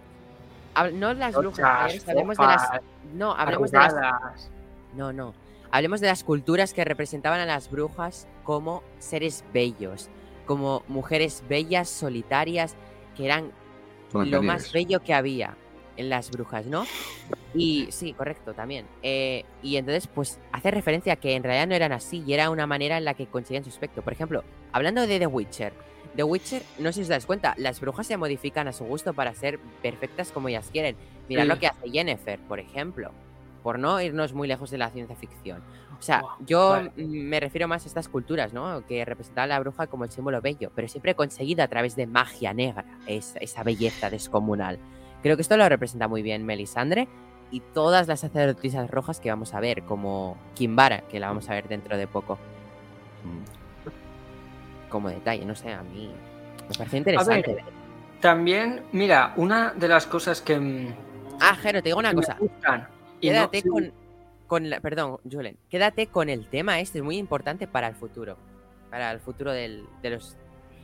no 0.94 1.14
las 1.14 1.36
brujas, 1.36 2.00
hablemos 2.08 2.38
de 2.38 2.44
las. 2.44 2.70
No, 3.14 3.34
hablemos 3.36 3.72
de 3.72 3.78
las. 3.78 3.94
No, 4.96 5.14
no. 5.14 5.34
Hablemos 5.70 6.02
de 6.02 6.08
las 6.08 6.24
culturas 6.24 6.74
que 6.74 6.84
representaban 6.84 7.40
a 7.40 7.46
las 7.46 7.70
brujas 7.70 8.28
como 8.44 8.82
seres 9.00 9.44
bellos, 9.54 10.10
como 10.46 10.84
mujeres 10.88 11.44
bellas, 11.48 11.88
solitarias, 11.88 12.76
que 13.16 13.26
eran 13.26 13.52
lo 14.14 14.42
más 14.44 14.72
bello 14.72 15.02
que 15.02 15.14
había 15.14 15.56
en 15.98 16.10
las 16.10 16.32
brujas, 16.32 16.66
¿no? 16.66 16.86
Y 17.54 17.88
sí, 17.92 18.14
correcto, 18.14 18.54
también. 18.54 18.86
Eh, 19.04 19.44
y 19.62 19.76
entonces, 19.76 20.08
pues, 20.08 20.40
hace 20.52 20.72
referencia 20.72 21.14
a 21.14 21.16
que 21.18 21.36
en 21.36 21.44
realidad 21.44 21.68
no 21.68 21.76
eran 21.76 21.92
así 21.92 22.24
y 22.26 22.34
era 22.34 22.50
una 22.50 22.66
manera 22.66 22.98
en 22.98 23.06
la 23.06 23.14
que 23.14 23.28
conseguían 23.28 23.64
su 23.64 23.70
aspecto. 23.70 24.02
Por 24.02 24.14
ejemplo, 24.14 24.44
hablando 24.72 25.06
de 25.06 25.20
The 25.20 25.28
Witcher. 25.28 25.74
The 26.16 26.24
Witcher, 26.24 26.62
no 26.80 26.90
sé 26.90 26.96
si 26.96 27.02
os 27.04 27.08
dais 27.10 27.26
cuenta, 27.26 27.54
las 27.58 27.80
brujas 27.80 28.08
se 28.08 28.18
modifican 28.18 28.68
a 28.68 28.74
su 28.74 28.86
gusto 28.86 29.14
para 29.14 29.34
ser 29.34 29.60
perfectas 29.82 30.32
como 30.32 30.48
ellas 30.50 30.70
quieren. 30.72 30.96
Mirad 31.30 31.44
Sí. 31.44 31.50
lo 31.50 31.60
que 31.60 31.68
hace 31.68 31.90
Jennifer, 31.90 32.40
por 32.40 32.60
ejemplo. 32.60 33.12
Por 33.64 33.78
no 33.80 34.02
irnos 34.02 34.34
muy 34.34 34.48
lejos 34.48 34.72
de 34.72 34.78
la 34.78 34.90
ciencia 34.90 35.16
ficción. 35.16 35.62
O 36.02 36.04
sea, 36.04 36.24
yo 36.40 36.70
vale. 36.70 36.92
mm, 36.98 37.30
me 37.30 37.40
refiero 37.40 37.68
más 37.68 37.84
a 37.84 37.88
estas 37.88 38.10
culturas, 38.10 38.54
¿no? 38.54 38.84
Que 38.88 39.06
representaban 39.06 39.52
a 39.52 39.54
la 39.54 39.60
bruja 39.60 39.86
como 39.86 40.04
el 40.04 40.10
símbolo 40.12 40.42
bello, 40.42 40.72
pero 40.74 40.88
siempre 40.88 41.14
conseguido 41.14 41.64
a 41.64 41.68
través 41.68 41.96
de 41.96 42.08
magia 42.08 42.56
negra, 42.56 42.84
esa, 43.06 43.38
esa 43.38 43.62
belleza 43.64 44.10
descomunal. 44.10 44.80
Creo 45.22 45.36
que 45.36 45.44
esto 45.44 45.58
lo 45.58 45.70
representa 45.70 46.08
muy 46.08 46.24
bien 46.24 46.44
Melisandre 46.44 47.08
y 47.52 47.60
todas 47.60 48.08
las 48.08 48.22
sacerdotisas 48.22 48.90
rojas 48.90 49.20
que 49.20 49.30
vamos 49.30 49.54
a 49.54 49.60
ver, 49.60 49.84
como 49.84 50.38
Kimbara, 50.56 51.02
que 51.02 51.20
la 51.20 51.28
vamos 51.28 51.48
a 51.50 51.54
ver 51.54 51.68
dentro 51.68 51.96
de 51.96 52.08
poco. 52.08 52.40
Como 54.90 55.10
detalle, 55.10 55.46
no 55.46 55.54
sé, 55.56 55.72
a 55.72 55.84
mí 55.84 56.12
me 56.68 56.76
parece 56.76 56.98
interesante. 56.98 57.54
ver, 57.54 57.64
También, 58.20 58.82
mira, 58.92 59.34
una 59.36 59.72
de 59.74 59.88
las 59.88 60.08
cosas 60.08 60.42
que, 60.42 60.60
mm, 60.60 60.96
ah, 61.40 61.56
Jero, 61.62 61.82
te 61.84 61.90
digo 61.90 62.00
una 62.00 62.10
me 62.10 62.16
cosa. 62.16 62.38
gustan 62.40 62.88
y 63.22 63.28
no- 63.28 63.34
Quédate 63.52 63.62
sí, 63.62 63.70
con, 63.70 63.94
con 64.52 64.70
la- 64.70 64.82
perdón, 64.82 65.18
Julen, 65.32 65.56
quédate 65.70 66.08
con 66.08 66.28
el 66.28 66.46
tema 66.46 66.82
este, 66.82 66.98
es 66.98 67.06
muy 67.06 67.16
importante 67.18 67.68
para 67.68 67.88
el 67.88 67.96
futuro. 67.96 68.36
Para 68.90 69.10
el 69.14 69.22
futuro 69.22 69.54
del, 69.54 69.86
de 70.02 70.10
los. 70.10 70.36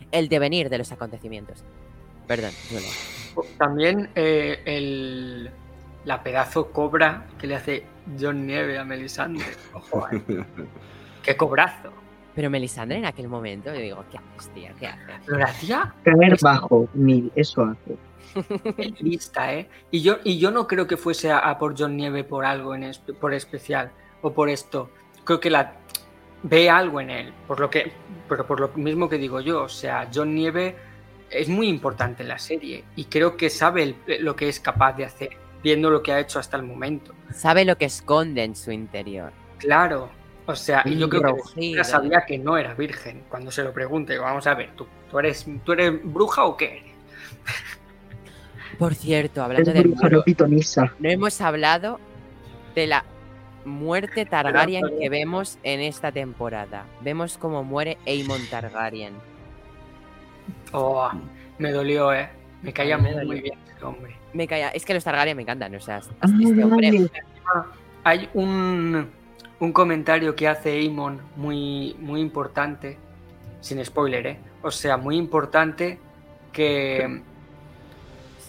El 0.10 0.30
devenir 0.30 0.70
de 0.70 0.78
los 0.78 0.90
acontecimientos. 0.94 1.66
Perdón, 2.28 2.52
Julen. 2.70 3.50
También 3.58 4.10
eh, 4.16 4.62
el, 4.64 5.52
la 6.06 6.24
pedazo 6.24 6.72
cobra 6.72 7.28
que 7.38 7.46
le 7.48 7.56
hace 7.56 7.86
John 8.18 8.48
Nieve 8.48 8.78
a 8.78 8.86
Melisandre. 8.86 9.46
Ojo, 9.74 10.08
eh, 10.14 10.46
¡Qué 11.22 11.36
cobrazo! 11.36 11.92
Pero 12.38 12.52
Melisandre 12.52 13.00
en 13.00 13.06
aquel 13.06 13.28
momento, 13.28 13.74
yo 13.74 13.80
digo, 13.82 14.06
¿qué 14.12 14.20
haces, 14.20 14.54
tío? 14.54 14.70
¿Qué 14.80 14.86
haces? 14.86 15.28
Lo 15.28 15.44
hacía 15.44 15.96
Caer 16.04 16.38
bajo, 16.40 16.88
mil, 16.94 17.32
eso 17.36 17.64
hace. 17.64 17.98
lista, 19.02 19.56
¿eh? 19.56 19.68
Y 19.90 20.02
yo, 20.04 20.18
y 20.24 20.38
yo 20.38 20.52
no 20.52 20.68
creo 20.68 20.86
que 20.86 20.98
fuese 20.98 21.32
a, 21.32 21.40
a 21.40 21.58
por 21.58 21.74
John 21.76 21.98
Nieve 21.98 22.24
por 22.24 22.46
algo 22.46 22.76
en 22.76 22.92
por 23.20 23.34
especial 23.34 23.90
o 24.22 24.34
por 24.34 24.50
esto. 24.50 24.92
Creo 25.24 25.40
que 25.40 25.50
la 25.50 25.74
ve 26.44 26.70
algo 26.70 27.02
en 27.02 27.10
él, 27.10 27.34
por 27.48 27.60
lo 27.60 27.72
que, 27.72 27.92
pero 28.30 28.46
por 28.46 28.60
lo 28.60 28.68
mismo 28.76 29.10
que 29.10 29.18
digo 29.18 29.42
yo, 29.42 29.64
o 29.64 29.70
sea, 29.70 30.08
John 30.14 30.36
Nieve 30.36 30.76
es 31.32 31.50
muy 31.50 31.68
importante 31.68 32.22
en 32.22 32.30
la 32.30 32.38
serie 32.38 32.84
y 32.96 33.06
creo 33.06 33.36
que 33.36 33.50
sabe 33.50 33.82
el- 33.82 34.24
lo 34.24 34.36
que 34.36 34.48
es 34.48 34.60
capaz 34.60 34.94
de 34.94 35.06
hacer, 35.06 35.30
viendo 35.64 35.90
lo 35.90 36.04
que 36.04 36.12
ha 36.12 36.20
hecho 36.20 36.38
hasta 36.38 36.56
el 36.56 36.62
momento. 36.62 37.16
Sabe 37.34 37.66
lo 37.66 37.80
que 37.80 37.86
esconde 37.86 38.44
en 38.44 38.56
su 38.56 38.72
interior. 38.72 39.32
Claro, 39.58 40.10
o 40.48 40.56
sea, 40.56 40.82
y 40.86 40.98
yo 40.98 41.08
creo 41.10 41.22
que 41.22 41.32
de 41.32 41.38
sobra 41.72 41.84
sabía 41.84 42.26
que 42.26 42.38
no 42.40 42.58
era 42.58 42.74
virgen 42.74 43.24
cuando 43.30 43.52
se 43.52 43.64
lo 43.64 43.72
pregunte. 43.74 44.18
Vamos 44.18 44.48
a 44.48 44.54
ver, 44.56 44.72
¿tú, 44.76 44.88
tú, 45.12 45.20
eres, 45.20 45.46
¿tú 45.64 45.74
eres 45.74 45.94
bruja 46.04 46.46
o 46.46 46.56
qué 46.58 46.78
eres? 46.80 46.94
Por 48.80 48.96
cierto, 48.96 49.44
hablando 49.44 49.72
Es 49.72 49.76
del 49.76 49.88
bruja, 49.90 50.04
muro, 50.04 50.18
no 50.18 50.24
pitonisa. 50.24 50.94
no 51.00 51.10
hemos 51.10 51.42
hablado 51.42 52.00
de 52.76 52.88
la 52.88 53.04
muerte 53.66 54.26
Targaryen 54.26 54.84
que 55.00 55.10
vemos 55.10 55.58
en 55.64 55.82
esta 55.82 56.12
temporada. 56.12 56.86
Vemos 57.02 57.38
cómo 57.38 57.64
muere 57.64 57.98
Aemon 58.08 58.42
Targaryen. 58.50 59.14
Oh, 60.72 61.10
me 61.58 61.72
dolió, 61.72 62.14
¿eh? 62.14 62.30
Me 62.62 62.72
caía 62.72 62.98
me 62.98 63.12
muy, 63.14 63.26
dolió. 63.26 63.44
bien 63.44 63.60
ese 63.76 63.84
hombre. 63.86 64.16
Me 64.34 64.48
calla, 64.48 64.70
es 64.70 64.86
que 64.86 64.94
los 64.94 65.04
Targaryen 65.04 65.36
me 65.36 65.44
encantan, 65.44 65.74
o 65.76 65.80
sea, 65.80 66.02
Ah, 66.22 66.28
este 66.42 66.64
hombre 66.64 66.92
vale. 66.92 67.12
Hay 68.04 68.30
un, 68.36 69.10
un 69.60 69.74
comentario 69.74 70.36
que 70.36 70.48
hace 70.48 70.72
Aemon 70.72 71.20
muy, 71.36 71.96
muy 72.00 72.22
importante, 72.22 72.98
sin 73.62 73.84
spoiler, 73.84 74.28
¿eh? 74.28 74.38
O 74.62 74.72
sea, 74.72 74.98
muy 74.98 75.18
importante 75.18 75.98
que, 76.52 77.22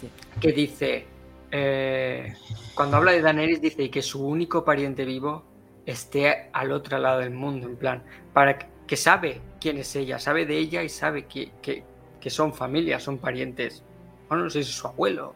sí. 0.01 0.11
que 0.41 0.53
dice, 0.53 1.07
eh, 1.51 2.35
cuando 2.75 2.99
habla 2.99 3.13
de 3.13 3.23
Daenerys 3.23 3.61
dice 3.61 3.91
que 3.91 4.03
su 4.03 4.27
único 4.27 4.65
pariente 4.65 5.05
vivo 5.05 5.45
esté 5.87 6.51
al 6.53 6.73
otro 6.73 6.99
lado 6.99 7.21
del 7.21 7.31
mundo, 7.31 7.67
en 7.67 7.77
plan, 7.77 8.03
para 8.33 8.59
que, 8.59 8.67
que 8.87 8.97
sabe 8.97 9.41
quién 9.61 9.79
es 9.79 9.95
ella, 9.97 10.19
sabe 10.19 10.45
de 10.47 10.59
ella 10.59 10.83
y 10.83 10.89
sabe 10.89 11.25
que, 11.27 11.51
que, 11.63 11.85
que 12.21 12.31
son 12.31 12.53
familia, 12.53 13.01
son 13.01 13.19
parientes. 13.19 13.83
Bueno, 14.29 14.45
no 14.45 14.51
sé 14.51 14.63
si 14.63 14.71
es 14.71 14.77
su 14.77 14.87
abuelo. 14.87 15.35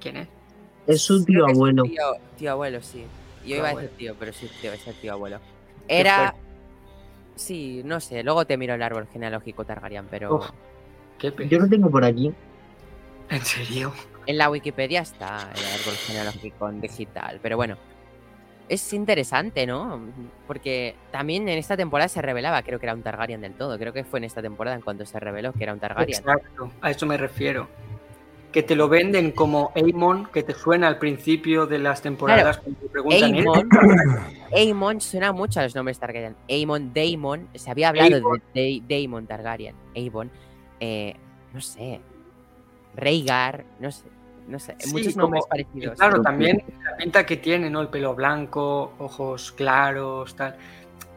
¿Quién 0.00 0.16
es? 0.16 0.28
Es 0.86 1.02
su 1.02 1.24
Creo 1.24 1.46
tío 1.46 1.54
abuelo. 1.54 1.82
Tío, 1.84 2.02
tío 2.36 2.52
abuelo, 2.52 2.82
sí. 2.82 3.04
Yo 3.44 3.56
iba 3.56 3.68
a 3.68 3.74
decir 3.74 3.90
tío, 3.96 4.14
pero 4.18 4.32
sí, 4.32 4.50
tío, 4.60 4.72
es 4.72 4.86
el 4.86 4.94
tío 4.94 5.12
abuelo. 5.12 5.40
Era. 5.86 6.34
Sí, 7.34 7.82
no 7.84 8.00
sé, 8.00 8.22
luego 8.24 8.44
te 8.46 8.56
miro 8.56 8.74
el 8.74 8.82
árbol 8.82 9.06
genealógico 9.12 9.64
Targaryen, 9.64 10.06
pero 10.10 10.36
Uf. 10.36 10.50
Qué 11.18 11.32
Yo 11.48 11.58
lo 11.58 11.68
tengo 11.68 11.90
por 11.90 12.04
aquí. 12.04 12.32
¿En 13.30 13.44
serio? 13.44 13.92
en 14.28 14.36
la 14.36 14.50
Wikipedia 14.50 15.00
está 15.00 15.50
el 15.56 15.80
árbol 15.80 15.94
genealógico 16.06 16.68
en 16.68 16.82
digital. 16.82 17.40
Pero 17.42 17.56
bueno, 17.56 17.78
es 18.68 18.92
interesante, 18.92 19.66
¿no? 19.66 20.02
Porque 20.46 20.94
también 21.10 21.48
en 21.48 21.58
esta 21.58 21.78
temporada 21.78 22.08
se 22.08 22.20
revelaba, 22.20 22.62
creo 22.62 22.78
que 22.78 22.84
era 22.84 22.94
un 22.94 23.02
Targaryen 23.02 23.40
del 23.40 23.54
todo. 23.54 23.78
Creo 23.78 23.94
que 23.94 24.04
fue 24.04 24.18
en 24.18 24.24
esta 24.24 24.42
temporada 24.42 24.76
en 24.76 24.82
cuando 24.82 25.06
se 25.06 25.18
reveló 25.18 25.54
que 25.54 25.64
era 25.64 25.72
un 25.72 25.80
Targaryen. 25.80 26.18
Exacto, 26.18 26.70
a 26.82 26.90
eso 26.90 27.06
me 27.06 27.16
refiero. 27.16 27.68
Que 28.52 28.62
te 28.62 28.74
lo 28.74 28.88
venden 28.88 29.32
como 29.32 29.72
Aemon, 29.76 30.26
que 30.32 30.42
te 30.42 30.54
suena 30.54 30.88
al 30.88 30.98
principio 30.98 31.66
de 31.66 31.78
las 31.78 32.00
temporadas 32.00 32.58
cuando 32.58 32.80
te 32.80 32.88
preguntan 32.88 33.34
¿eh? 33.34 33.38
Aemon, 33.38 33.68
Aemon 34.56 35.00
suena 35.02 35.32
mucho 35.32 35.60
a 35.60 35.64
los 35.64 35.74
nombres 35.74 35.98
Targaryen. 35.98 36.34
Aemon, 36.48 36.92
Daemon, 36.94 37.48
se 37.54 37.70
había 37.70 37.90
hablado 37.90 38.14
Aemon. 38.16 38.42
de, 38.54 38.60
de 38.60 38.82
Daemon 38.88 39.26
Targaryen. 39.26 39.74
Aemon, 39.94 40.30
eh, 40.80 41.14
no 41.52 41.60
sé. 41.60 42.00
Rhaegar, 42.96 43.64
no 43.80 43.90
sé. 43.92 44.04
No 44.48 44.58
sé, 44.58 44.74
Sí, 44.78 44.90
muchos 44.92 45.14
nombres 45.14 45.42
como- 45.42 45.50
parecidos. 45.50 45.98
Claro, 45.98 46.22
también 46.22 46.62
la 46.82 46.96
pinta 46.96 47.26
que 47.26 47.36
tiene, 47.36 47.68
¿no? 47.68 47.82
El 47.82 47.88
pelo 47.88 48.14
blanco, 48.14 48.94
ojos 48.98 49.52
claros, 49.52 50.34
tal. 50.36 50.56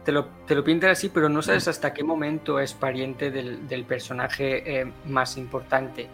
Te 0.04 0.12
lo, 0.12 0.26
te 0.46 0.54
lo 0.54 0.62
pintan 0.62 0.90
así, 0.90 1.08
pero 1.08 1.30
no 1.30 1.40
sabes 1.40 1.66
hasta 1.66 1.94
qué 1.94 2.04
momento 2.04 2.60
es 2.60 2.74
pariente 2.74 3.30
del, 3.30 3.66
del 3.66 3.84
personaje 3.84 4.80
eh, 4.82 4.92
más 5.06 5.38
importante 5.38 6.08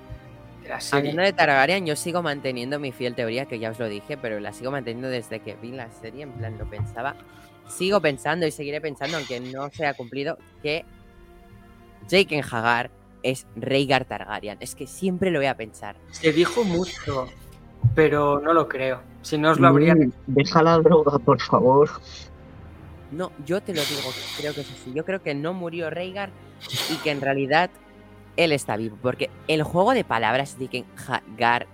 la 0.69 0.81
serie. 0.81 1.11
Hablando 1.11 1.23
de 1.23 1.33
Targaryen, 1.33 1.87
yo 1.87 1.97
sigo 1.97 2.23
manteniendo 2.23 2.79
mi 2.79 2.93
fiel 2.93 3.15
teoría, 3.15 3.47
que 3.47 3.59
ya 3.59 3.71
os 3.71 3.79
lo 3.79 3.89
dije, 3.89 4.17
pero 4.17 4.41
la 4.41 4.53
sigo 4.53 4.71
manteniendo 4.71 5.09
desde 5.09 5.41
que 5.41 5.57
vi 5.57 5.73
la 5.73 5.91
serie, 5.91 6.23
en 6.23 6.33
plan 6.33 6.59
lo 6.59 6.69
pensaba. 6.69 7.17
Sigo 7.69 8.01
pensando 8.01 8.47
y 8.47 8.51
seguiré 8.51 8.81
pensando, 8.81 9.17
aunque 9.17 9.41
no 9.41 9.71
se 9.71 9.87
ha 9.87 9.95
cumplido, 9.95 10.39
que 10.63 10.85
Jake 12.09 12.43
Hagar 12.51 12.91
es 13.23 13.47
Rhaegar 13.57 14.05
Targaryen. 14.05 14.59
Es 14.61 14.75
que 14.75 14.87
siempre 14.87 15.31
lo 15.31 15.39
voy 15.39 15.47
a 15.47 15.57
pensar. 15.57 15.97
Se 16.11 16.33
dijo 16.33 16.65
mucho, 16.65 17.29
pero 17.95 18.41
no 18.41 18.53
lo 18.53 18.69
creo. 18.69 19.01
Si 19.23 19.37
no 19.37 19.51
os 19.51 19.61
lo 19.61 19.69
habrían 19.69 19.99
Mm, 19.99 20.13
Deja 20.27 20.63
la 20.63 20.79
droga, 20.79 21.19
por 21.19 21.41
favor. 21.41 21.91
No, 23.11 23.33
yo 23.45 23.61
te 23.63 23.75
lo 23.75 23.81
digo, 23.83 24.11
creo 24.39 24.55
que 24.55 24.61
es 24.61 24.71
así. 24.71 24.93
Yo 24.95 25.05
creo 25.05 25.23
que 25.23 25.35
no 25.35 25.53
murió 25.55 25.91
Rhaegar 25.91 26.31
y 26.91 26.97
que 26.97 27.11
en 27.11 27.21
realidad 27.21 27.71
él 28.39 28.53
está 28.53 28.77
vivo. 28.77 28.97
Porque 29.03 29.29
el 29.49 29.63
juego 29.63 29.93
de 29.93 30.05
palabras 30.05 30.59
de 30.59 30.69
que 30.69 30.85
Hagar. 31.07 31.67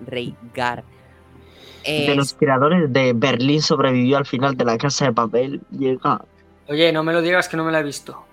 De 1.84 2.06
es- 2.10 2.16
los 2.16 2.34
creadores 2.34 2.92
de 2.92 3.12
Berlín 3.14 3.60
sobrevivió 3.62 4.16
al 4.16 4.26
final 4.26 4.56
de 4.56 4.64
la 4.64 4.76
casa 4.78 5.04
de 5.04 5.12
papel. 5.12 5.60
Llega. 5.70 6.24
Oye, 6.68 6.92
no 6.92 7.04
me 7.04 7.12
lo 7.12 7.20
digas 7.22 7.48
que 7.48 7.56
no 7.56 7.64
me 7.64 7.70
la 7.72 7.80
he 7.80 7.82
visto. 7.82 8.24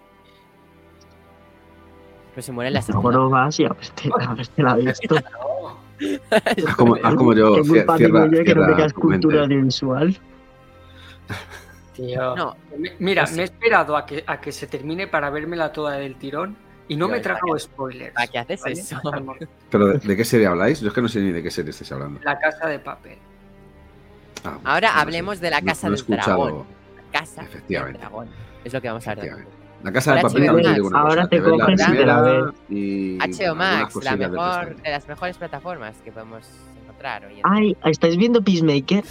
Pues 2.34 2.46
se 2.46 2.52
muere 2.54 2.70
en 2.70 2.76
la 2.76 2.80
Mejor 2.80 2.94
segunda. 2.94 3.18
no 3.18 3.30
vas 3.30 3.60
y 3.60 3.64
verte 3.64 4.10
la 4.58 4.76
visto. 4.76 5.16
Haz 6.32 6.76
como, 6.78 6.96
haz 6.96 7.14
como 7.14 7.34
yo, 7.36 7.64
cierra, 7.64 7.96
yo 8.00 8.44
que 8.44 8.56
no 8.56 8.66
mente. 8.66 8.94
cultura 8.94 9.42
audiovisual. 9.44 10.18
Tío. 11.94 12.36
No, 12.36 12.56
Me- 12.76 12.94
Mira, 12.98 13.26
me 13.36 13.42
he 13.42 13.44
esperado 13.44 13.96
a 13.96 14.06
que, 14.08 14.24
a 14.26 14.42
que 14.42 14.52
se 14.52 14.66
termine 14.66 15.06
para 15.08 15.30
vérmela 15.30 15.72
toda 15.72 15.98
del 15.98 16.16
tirón 16.16 16.56
Y 16.92 16.98
no 16.98 17.06
Yo, 17.06 17.12
me 17.14 17.18
he 17.20 17.22
¿para 17.22 17.36
tragado 17.40 17.58
spoilers. 17.58 18.14
¿Para 18.14 18.28
qué 18.28 18.38
haces 18.40 18.62
¿vale? 18.62 18.74
eso? 18.74 19.00
¿Pero 19.72 19.88
de, 19.88 20.00
de 20.00 20.18
qué 20.18 20.26
serie 20.26 20.48
habláis? 20.48 20.82
Yo 20.82 20.90
es 20.90 20.94
que 20.94 21.02
no 21.02 21.08
sé 21.08 21.22
ni 21.22 21.32
de 21.32 21.42
qué 21.42 21.50
serie 21.50 21.70
estáis 21.72 21.90
hablando. 21.94 22.20
La 22.24 22.38
casa 22.38 22.68
de 22.68 22.80
papel. 22.80 23.18
Ah, 24.44 24.58
Ahora 24.66 24.90
no 24.90 24.94
sé. 24.96 25.00
hablemos 25.02 25.40
de 25.40 25.50
la 25.52 25.62
No- 25.62 25.68
casa 25.68 25.88
no 25.88 25.94
he 25.94 25.98
del 25.98 26.00
escuchado. 26.02 26.44
dragón. 26.46 26.66
Casa 27.14 27.42
del 27.44 27.50
Efectivamente. 27.50 28.00
dragón. 28.00 28.30
Es 28.66 28.74
lo 28.74 28.82
que 28.82 28.88
vamos 28.90 29.08
a 29.08 29.12
hablar. 29.12 29.38
La 29.84 29.92
casa 29.94 30.16
de 30.16 30.22
papel 30.22 30.42
HBO 30.44 30.46
también 30.48 30.64
te 30.64 30.68
Max. 30.68 30.76
digo 30.76 30.88
una 30.90 31.00
Ahora 31.00 31.16
cosa, 31.16 31.30
te 31.30 31.40
la 31.40 31.44
coges 31.50 31.62
y 31.62 31.76
te 31.76 31.82
la 31.82 31.88
primera 31.88 32.22
ves. 32.22 32.54
y 32.70 33.18
HBO 33.20 33.56
Max, 33.56 33.96
la 34.04 34.16
del 34.18 34.32
mejor, 34.32 34.76
de 34.82 34.92
las 34.92 35.08
mejores 35.08 35.38
plataformas 35.38 35.96
que 36.04 36.12
podemos 36.12 36.46
encontrar 36.84 37.22
hoy 37.26 37.30
en 37.32 37.36
día. 37.38 37.44
Ay, 37.46 37.78
¿estáis 37.86 38.18
viendo 38.18 38.42
Peacemaker? 38.44 39.04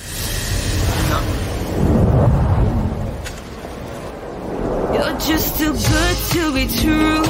You're 5.01 5.19
just 5.19 5.57
too 5.57 5.73
good 5.73 6.17
to 6.33 6.53
be 6.53 6.67
true. 6.67 7.23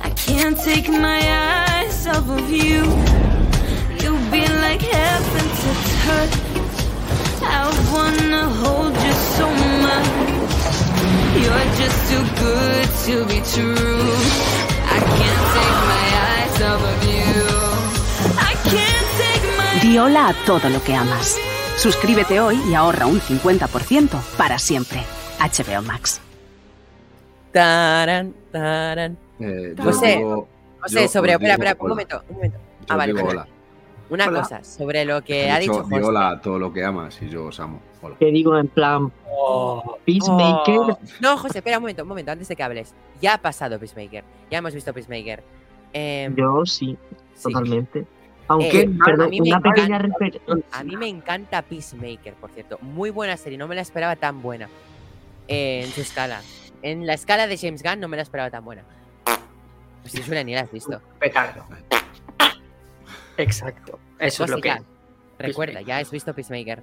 I 0.00 0.08
can't 0.16 0.56
take 0.56 0.88
my 0.88 1.20
eyes 1.20 2.06
off 2.06 2.26
of 2.30 2.50
you. 2.50 2.80
You've 4.00 4.24
been 4.30 4.54
like 4.62 4.80
heaven 4.80 5.46
to 5.60 5.70
touch. 6.04 6.34
I 7.42 7.68
wanna 7.92 8.48
hold 8.62 8.94
you 8.96 9.14
so 9.36 9.46
much. 9.84 10.10
You're 11.42 11.68
just 11.82 11.98
too 12.10 12.24
good 12.44 12.88
to 13.06 13.14
be 13.28 13.38
true. 13.52 14.08
I 14.96 15.00
can't 15.18 15.44
take 15.56 15.78
my 15.92 16.06
eyes 16.32 16.56
off 16.70 16.82
of 16.92 17.00
you. 17.12 17.34
I 18.40 18.52
can't 18.72 19.08
take 19.20 19.44
my 19.58 19.80
Di 19.82 19.98
hola 19.98 20.28
a 20.28 20.34
todo 20.46 20.70
lo 20.70 20.82
que 20.82 20.94
amas. 20.94 21.36
Suscríbete 21.76 22.40
hoy 22.40 22.58
y 22.70 22.74
ahorra 22.74 23.04
un 23.04 23.20
50% 23.20 24.18
para 24.38 24.58
siempre. 24.58 25.04
HBO 25.38 25.82
Max. 25.82 26.23
Tarán, 27.54 28.34
tarán. 28.50 29.16
Eh, 29.38 29.76
José, 29.80 30.16
digo- 30.16 30.48
José, 30.80 31.06
sobre. 31.06 31.32
Espera, 31.34 31.52
espera, 31.54 31.76
un 31.78 31.88
momento, 31.88 32.20
un 32.28 32.34
momento. 32.34 32.58
Yo 32.80 32.86
Ah, 32.88 32.96
vale, 32.96 33.12
hola. 33.22 33.46
Una 34.10 34.26
Hola. 34.26 34.40
cosa 34.40 34.64
sobre 34.64 35.04
lo 35.04 35.22
que 35.22 35.48
ha 35.52 35.60
dicho- 35.60 35.72
dicho 35.72 35.84
José. 35.84 36.02
hola 36.02 36.30
a 36.30 36.40
todo 36.40 36.58
lo 36.58 36.72
que 36.72 36.84
amas 36.84 37.22
y 37.22 37.28
yo 37.28 37.44
os 37.46 37.60
amo. 37.60 37.80
Hola. 38.02 38.16
Que 38.18 38.26
digo 38.32 38.58
en 38.58 38.66
plan, 38.66 39.10
Peacemaker. 40.04 40.78
Oh. 40.78 40.98
No, 41.20 41.36
José, 41.38 41.58
espera 41.58 41.78
un 41.78 41.84
momento, 41.84 42.02
un 42.02 42.08
momento, 42.08 42.32
antes 42.32 42.48
de 42.48 42.56
que 42.56 42.62
hables. 42.64 42.92
Ya 43.22 43.34
ha 43.34 43.38
pasado 43.38 43.78
Peacemaker. 43.78 44.24
Ya 44.50 44.58
hemos 44.58 44.74
visto 44.74 44.92
Peacemaker. 44.92 45.42
Em, 45.92 46.34
Yo 46.34 46.66
sí, 46.66 46.98
sí. 47.36 47.42
totalmente. 47.52 48.04
Aunque, 48.48 48.80
Eh, 48.82 48.90
perdón, 49.04 49.26
a 49.26 49.30
mí 49.30 49.40
me 49.40 49.48
una 49.48 49.58
encanta- 49.58 49.74
pequeña 49.74 49.98
referencia. 49.98 50.40
A 50.72 50.82
mí 50.84 50.96
me 50.96 51.08
encanta 51.08 51.62
Peacemaker, 51.62 52.34
por 52.34 52.50
cierto. 52.50 52.78
Muy 52.82 53.10
buena 53.10 53.36
serie, 53.36 53.56
no 53.56 53.68
me 53.68 53.76
la 53.76 53.82
esperaba 53.82 54.16
tan 54.16 54.42
buena. 54.42 54.68
eh, 55.46 55.82
en 55.84 55.90
su 55.90 56.00
escala. 56.00 56.40
En 56.84 57.06
la 57.06 57.14
escala 57.14 57.46
de 57.46 57.56
James 57.56 57.82
Gunn 57.82 57.98
no 57.98 58.08
me 58.08 58.16
la 58.18 58.22
esperaba 58.22 58.50
tan 58.50 58.62
buena. 58.62 58.82
Pues 60.02 60.12
si 60.12 60.22
suena 60.22 60.44
ni 60.44 60.52
la 60.54 60.60
has 60.60 60.70
visto. 60.70 61.00
Petardo. 61.18 61.64
Exacto. 63.38 63.98
Eso 64.18 64.44
es 64.44 64.50
lo 64.50 64.58
que. 64.60 64.70
Recuerda, 65.38 65.80
ya 65.80 65.96
has 65.96 66.10
visto 66.10 66.34
Peacemaker. 66.34 66.82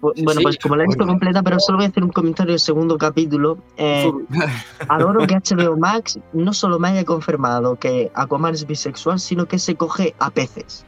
Bueno, 0.00 0.30
Sí. 0.30 0.42
pues 0.44 0.58
como 0.58 0.76
la 0.76 0.84
he 0.84 0.86
visto 0.86 1.04
completa, 1.04 1.42
pero 1.42 1.58
solo 1.58 1.78
voy 1.78 1.86
a 1.86 1.88
hacer 1.88 2.04
un 2.04 2.12
comentario 2.12 2.52
del 2.52 2.60
segundo 2.60 2.96
capítulo. 2.96 3.58
Eh, 3.76 4.08
adoro 4.88 5.26
que 5.26 5.34
HBO 5.34 5.76
Max 5.76 6.20
no 6.32 6.52
solo 6.52 6.78
me 6.78 6.90
haya 6.90 7.04
confirmado 7.04 7.74
que 7.74 8.12
Aquaman 8.14 8.54
es 8.54 8.64
bisexual, 8.64 9.18
sino 9.18 9.46
que 9.46 9.58
se 9.58 9.74
coge 9.74 10.14
a 10.20 10.30
peces. 10.30 10.84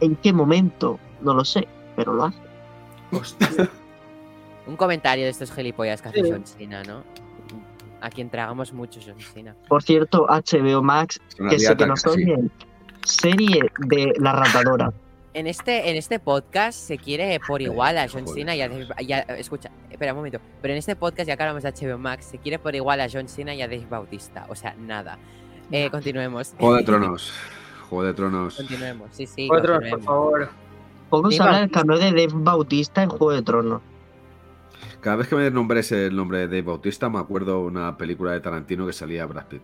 ¿En 0.00 0.14
qué 0.14 0.32
momento? 0.32 1.00
No 1.20 1.34
lo 1.34 1.44
sé, 1.44 1.66
pero 1.96 2.12
lo 2.12 2.26
hace. 2.26 2.38
Hostia. 3.10 3.68
Un 4.68 4.76
comentario 4.76 5.24
de 5.24 5.30
estos 5.30 5.50
gilipollas 5.50 6.00
que 6.00 6.10
hace 6.10 6.22
Sí. 6.44 6.66
¿no? 6.68 7.02
A 8.02 8.10
quien 8.10 8.28
tragamos 8.30 8.72
mucho 8.72 9.00
John 9.04 9.18
Cena. 9.20 9.54
Por 9.68 9.82
cierto, 9.82 10.26
HBO 10.28 10.82
Max, 10.82 11.20
que 11.48 11.58
sé 11.58 11.76
que 11.76 11.86
nos 11.86 12.04
oyen, 12.06 12.50
serie 13.04 13.60
de 13.78 14.12
La 14.18 14.32
Ratadora. 14.32 14.92
En 15.34 15.46
este, 15.46 15.88
en 15.88 15.96
este 15.96 16.18
podcast 16.18 16.78
se 16.78 16.98
quiere 16.98 17.40
por 17.46 17.62
igual 17.62 17.96
a 17.96 18.06
John. 18.08 18.26
Cena 18.28 18.54
y 18.54 18.60
a 18.60 18.68
Dave, 18.68 18.86
y 18.98 19.12
a- 19.12 19.20
Escucha, 19.20 19.70
espera 19.90 20.12
un 20.12 20.18
momento. 20.18 20.40
Pero 20.60 20.72
en 20.74 20.78
este 20.78 20.94
podcast, 20.94 21.26
ya 21.28 21.36
que 21.36 21.42
hablamos 21.42 21.62
de 21.62 21.70
HBO 21.72 21.96
Max, 21.96 22.26
se 22.26 22.38
quiere 22.38 22.58
por 22.58 22.74
igual 22.74 23.00
a 23.00 23.06
John 23.10 23.28
Cena 23.28 23.54
y 23.54 23.62
a 23.62 23.66
Dave 23.66 23.86
Bautista. 23.88 24.44
O 24.50 24.54
sea, 24.54 24.74
nada. 24.78 25.18
Eh, 25.70 25.88
continuemos. 25.90 26.54
Juego 26.58 26.74
de 26.76 26.82
Tronos. 26.82 27.32
Juego 27.88 28.04
de 28.04 28.14
Tronos. 28.14 28.56
Continuemos, 28.56 29.08
sí, 29.12 29.26
sí. 29.26 29.48
Otros, 29.50 29.64
por 29.64 29.74
continuemos. 29.90 30.04
favor. 30.04 30.48
Poco 31.08 31.30
se 31.30 31.38
Dave 31.38 31.48
habla 31.48 31.60
del 31.60 31.70
cameo 31.70 31.98
de 31.98 32.04
Dave 32.10 32.28
Bautista 32.34 33.02
en 33.02 33.08
Juego 33.08 33.30
de 33.32 33.42
Tronos. 33.42 33.80
Cada 35.02 35.16
vez 35.16 35.26
que 35.26 35.34
me 35.34 35.50
nombres 35.50 35.90
el 35.90 36.14
nombre 36.14 36.38
de 36.38 36.46
Dave 36.46 36.62
Bautista, 36.62 37.10
me 37.10 37.18
acuerdo 37.18 37.60
una 37.60 37.96
película 37.96 38.30
de 38.30 38.40
Tarantino 38.40 38.86
que 38.86 38.92
salía 38.92 39.26
Brad 39.26 39.46
Pitt. 39.46 39.62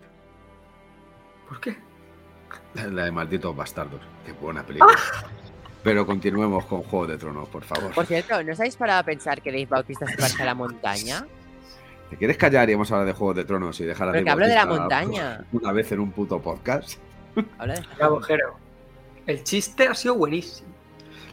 ¿Por 1.47 1.61
qué? 1.61 1.77
La 2.73 3.05
de 3.05 3.11
Malditos 3.11 3.55
Bastardos. 3.55 4.01
Qué 4.25 4.33
buena 4.33 4.63
película. 4.63 4.93
Pero 5.81 6.05
continuemos 6.05 6.65
con 6.65 6.83
Juego 6.83 7.07
de 7.07 7.17
Tronos, 7.17 7.47
por 7.47 7.63
favor. 7.63 7.93
Por 7.93 8.05
cierto, 8.05 8.43
¿no 8.43 8.51
os 8.51 8.59
habéis 8.59 8.75
parado 8.75 8.99
a 8.99 9.03
pensar 9.03 9.41
que 9.41 9.49
Dave 9.49 9.65
Bautista 9.65 10.05
se 10.07 10.17
parece 10.17 10.43
a 10.43 10.45
la 10.45 10.55
montaña? 10.55 11.25
¿Te 12.09 12.17
quieres 12.17 12.35
callar 12.35 12.69
y 12.69 12.73
vamos 12.73 12.91
a 12.91 12.95
hablar 12.95 13.07
de 13.07 13.13
Juego 13.13 13.33
de 13.33 13.45
Tronos 13.45 13.79
y 13.79 13.85
dejar 13.85 14.09
a 14.09 14.11
Porque 14.11 14.25
Dave 14.25 14.31
hablo 14.31 14.47
de 14.47 14.55
la 14.55 14.65
Bautista 14.65 14.81
montaña. 14.81 15.45
Una 15.53 15.71
vez 15.71 15.89
en 15.93 16.01
un 16.01 16.11
puto 16.11 16.41
podcast. 16.41 16.99
Habla 17.57 17.75
de... 17.75 17.83
El 19.25 19.43
chiste 19.45 19.87
ha 19.87 19.95
sido 19.95 20.15
buenísimo. 20.15 20.67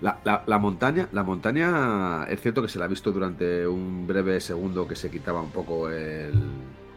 La, 0.07 0.19
la- 0.23 0.43
la 0.47 0.59
montaña, 0.61 1.09
la 1.11 1.25
montaña 1.25 2.25
es 2.29 2.41
cierto 2.41 2.63
que 2.63 2.69
se 2.69 2.79
la 2.79 2.85
ha 2.85 2.89
visto 2.89 3.11
durante 3.11 3.67
un 3.67 4.07
breve 4.07 4.41
segundo 4.41 4.87
que 4.87 4.95
se 4.95 5.11
quitaba 5.11 5.41
un 5.43 5.51
poco 5.51 5.91
el 5.91 6.33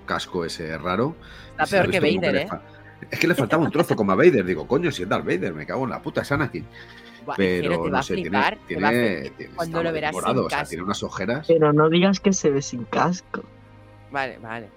casco 0.05 0.45
ese 0.45 0.77
raro. 0.77 1.15
Está 1.57 1.65
peor 1.65 1.89
que 1.89 1.99
Vader, 1.99 2.35
¿eh? 2.35 2.47
Es 3.09 3.17
que 3.19 3.27
le 3.27 3.33
faltaba 3.33 3.63
un 3.63 3.71
trozo 3.71 3.95
como 3.95 4.11
a 4.11 4.15
Vader. 4.15 4.45
Digo, 4.45 4.67
coño, 4.67 4.91
si 4.91 5.01
es 5.03 5.09
Darth 5.09 5.25
Vader, 5.25 5.55
me 5.55 5.65
cago 5.65 5.85
en 5.85 5.89
la 5.89 5.99
puta, 6.03 6.21
es 6.21 6.31
Anakin. 6.31 6.65
Buah, 7.25 7.35
Pero 7.35 7.63
Jero, 7.71 7.83
te 7.83 7.89
va 7.89 7.89
no 7.89 7.97
a 7.97 8.03
sé, 8.03 8.13
tiene, 8.13 8.29
te 8.29 8.57
tiene, 8.67 8.83
va 8.83 8.87
a 8.89 8.91
flipar. 8.91 9.37
tiene- 9.37 9.55
Cuando 9.55 9.83
lo 9.83 9.91
verás 9.91 10.15
sin 10.15 10.37
o 10.37 10.49
sea, 10.49 10.63
tiene 10.65 10.83
unas 10.83 11.01
ojeras. 11.03 11.47
Pero 11.47 11.73
no 11.73 11.89
digas 11.89 12.19
que 12.19 12.31
se 12.31 12.51
ve 12.51 12.61
sin 12.61 12.83
casco. 12.85 13.41
Vale, 14.11 14.37
vale. 14.39 14.69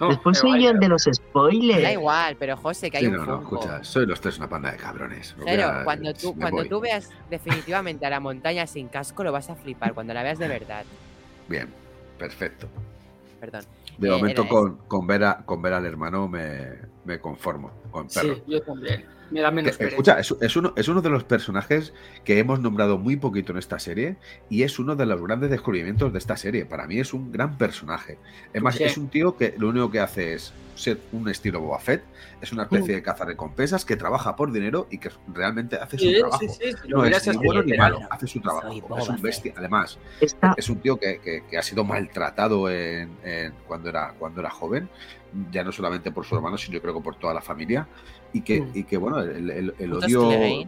No, 0.00 0.08
Después 0.08 0.38
soy 0.38 0.62
yo 0.64 0.70
el 0.70 0.78
de 0.80 0.88
los 0.88 1.02
spoilers. 1.12 1.82
Da 1.82 1.92
igual, 1.92 2.34
pero 2.38 2.56
José, 2.56 2.90
que 2.90 2.96
hay 2.96 3.04
Sí, 3.04 3.10
un 3.10 3.16
no, 3.18 3.26
no, 3.26 3.40
escucha, 3.42 3.84
soy 3.84 4.06
los 4.06 4.18
tres 4.20 4.38
una 4.38 4.48
panda 4.48 4.70
de 4.72 4.78
cabrones. 4.78 5.36
Jero, 5.44 5.66
a- 5.68 5.84
cuando 5.84 6.14
tú, 6.14 6.34
cuando 6.34 6.56
voy. 6.62 6.68
tú 6.70 6.80
veas 6.80 7.10
definitivamente 7.28 8.06
a 8.06 8.10
la 8.10 8.18
montaña 8.18 8.66
sin 8.66 8.88
casco, 8.88 9.22
lo 9.22 9.30
vas 9.30 9.50
a 9.50 9.56
flipar. 9.56 9.92
Cuando 9.92 10.14
la 10.14 10.22
veas 10.22 10.38
de 10.38 10.48
verdad. 10.48 10.84
Bien, 11.48 11.68
perfecto. 12.18 12.66
Perdón. 13.40 13.62
De 13.98 14.08
Eh, 14.08 14.10
momento 14.10 14.48
con, 14.48 14.78
con, 14.88 15.06
ver 15.06 15.22
a, 15.24 15.44
con 15.44 15.60
ver 15.60 15.74
al 15.74 15.84
hermano 15.84 16.28
me, 16.28 16.68
me 17.10 17.20
conformo. 17.20 17.70
Con 17.90 18.08
perro. 18.08 18.36
Sí, 18.36 18.42
yo 18.46 18.62
también. 18.62 19.04
Me 19.32 19.40
da 19.42 19.52
menos 19.52 19.80
escucha, 19.80 20.18
es, 20.18 20.34
es 20.40 20.56
uno, 20.56 20.72
es 20.76 20.88
uno 20.88 21.00
de 21.02 21.08
los 21.08 21.22
personajes 21.22 21.92
que 22.24 22.40
hemos 22.40 22.58
nombrado 22.58 22.98
muy 22.98 23.16
poquito 23.16 23.52
en 23.52 23.58
esta 23.58 23.78
serie 23.78 24.16
y 24.48 24.64
es 24.64 24.80
uno 24.80 24.96
de 24.96 25.06
los 25.06 25.22
grandes 25.22 25.50
descubrimientos 25.50 26.12
de 26.12 26.18
esta 26.18 26.36
serie. 26.36 26.64
Para 26.66 26.88
mí 26.88 26.98
es 26.98 27.14
un 27.14 27.30
gran 27.30 27.56
personaje. 27.56 28.18
Es 28.52 28.60
más, 28.60 28.74
Sí. 28.74 28.82
es 28.82 28.96
un 28.98 29.08
tío 29.08 29.36
que 29.36 29.54
lo 29.56 29.68
único 29.68 29.88
que 29.88 30.00
hace 30.00 30.34
es 30.34 30.52
ser 30.74 30.98
un 31.12 31.28
estilo 31.28 31.60
Boba 31.60 31.78
Fett, 31.78 32.02
es 32.40 32.50
una 32.52 32.64
especie 32.64 32.94
de 32.96 33.02
cazarrecompensas 33.02 33.84
que 33.84 33.94
trabaja 33.96 34.34
por 34.34 34.50
dinero 34.50 34.88
y 34.90 34.98
que 34.98 35.10
realmente 35.32 35.76
hace 35.76 35.96
su 35.98 36.04
Sí, 36.06 36.18
trabajo. 36.18 36.38
sí, 36.40 36.72
No 36.88 37.04
es 37.04 37.28
ni 37.28 37.36
bueno 37.36 37.62
ni 37.62 37.76
malo, 37.76 38.00
hace 38.10 38.26
su 38.26 38.40
trabajo. 38.40 38.72
Es 38.98 39.08
un 39.08 39.22
bestia. 39.22 39.52
Además, 39.56 39.96
Está, 40.20 40.54
es 40.56 40.68
un 40.70 40.80
tío 40.80 40.98
que, 40.98 41.20
que- 41.20 41.44
que 41.48 41.56
ha 41.58 41.62
sido 41.62 41.84
maltratado 41.84 42.68
en, 42.68 43.10
en- 43.22 43.52
cuando, 43.68 43.90
era, 43.90 44.14
cuando 44.18 44.40
era 44.40 44.50
joven, 44.50 44.88
ya 45.50 45.62
no 45.64 45.72
solamente 45.72 46.10
por 46.12 46.24
su 46.24 46.34
hermano, 46.36 46.56
sino 46.58 46.74
yo 46.74 46.82
creo 46.82 46.94
que 46.94 47.00
por 47.00 47.16
toda 47.16 47.34
la 47.34 47.40
familia, 47.42 47.86
y 48.32 48.40
que, 48.42 48.60
Mm. 48.60 48.70
y 48.74 48.84
que 48.84 48.96
bueno, 48.96 49.20
el, 49.20 49.50
el- 49.78 49.92
odio, 49.92 50.30
el, 50.32 50.66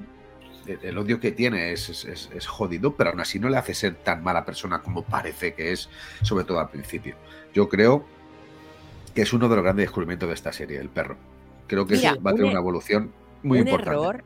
el 0.83 0.99
odio 0.99 1.19
que 1.21 1.33
tiene 1.33 1.73
es, 1.73 1.89
es- 1.89 2.05
es- 2.05 2.31
es 2.33 2.47
jodido, 2.47 2.95
pero 2.95 3.11
aún 3.11 3.21
así 3.21 3.39
no 3.41 3.49
le 3.49 3.57
hace 3.57 3.75
ser 3.75 3.97
tan 3.97 4.23
mala 4.23 4.45
persona 4.45 4.81
como 4.81 5.03
parece 5.03 5.55
que 5.55 5.73
es, 5.73 5.89
sobre 6.23 6.45
todo 6.45 6.61
al 6.61 6.71
principio. 6.71 7.17
Yo 7.53 7.69
creo 7.69 8.05
que 9.15 9.23
es 9.23 9.33
uno 9.33 9.49
de 9.49 9.57
los 9.57 9.65
grandes 9.65 9.85
descubrimientos 9.85 10.29
de 10.29 10.35
esta 10.35 10.53
serie, 10.53 10.79
el 10.79 10.89
perro. 10.89 11.17
Creo 11.67 11.87
que 11.87 11.97
Mira, 11.97 12.15
va 12.15 12.31
a 12.31 12.35
tener 12.35 12.45
un 12.45 12.51
e- 12.51 12.53
una 12.53 12.61
evolución 12.61 13.13
muy 13.43 13.61
un 13.61 13.67
importante. 13.69 13.99
error, 14.01 14.25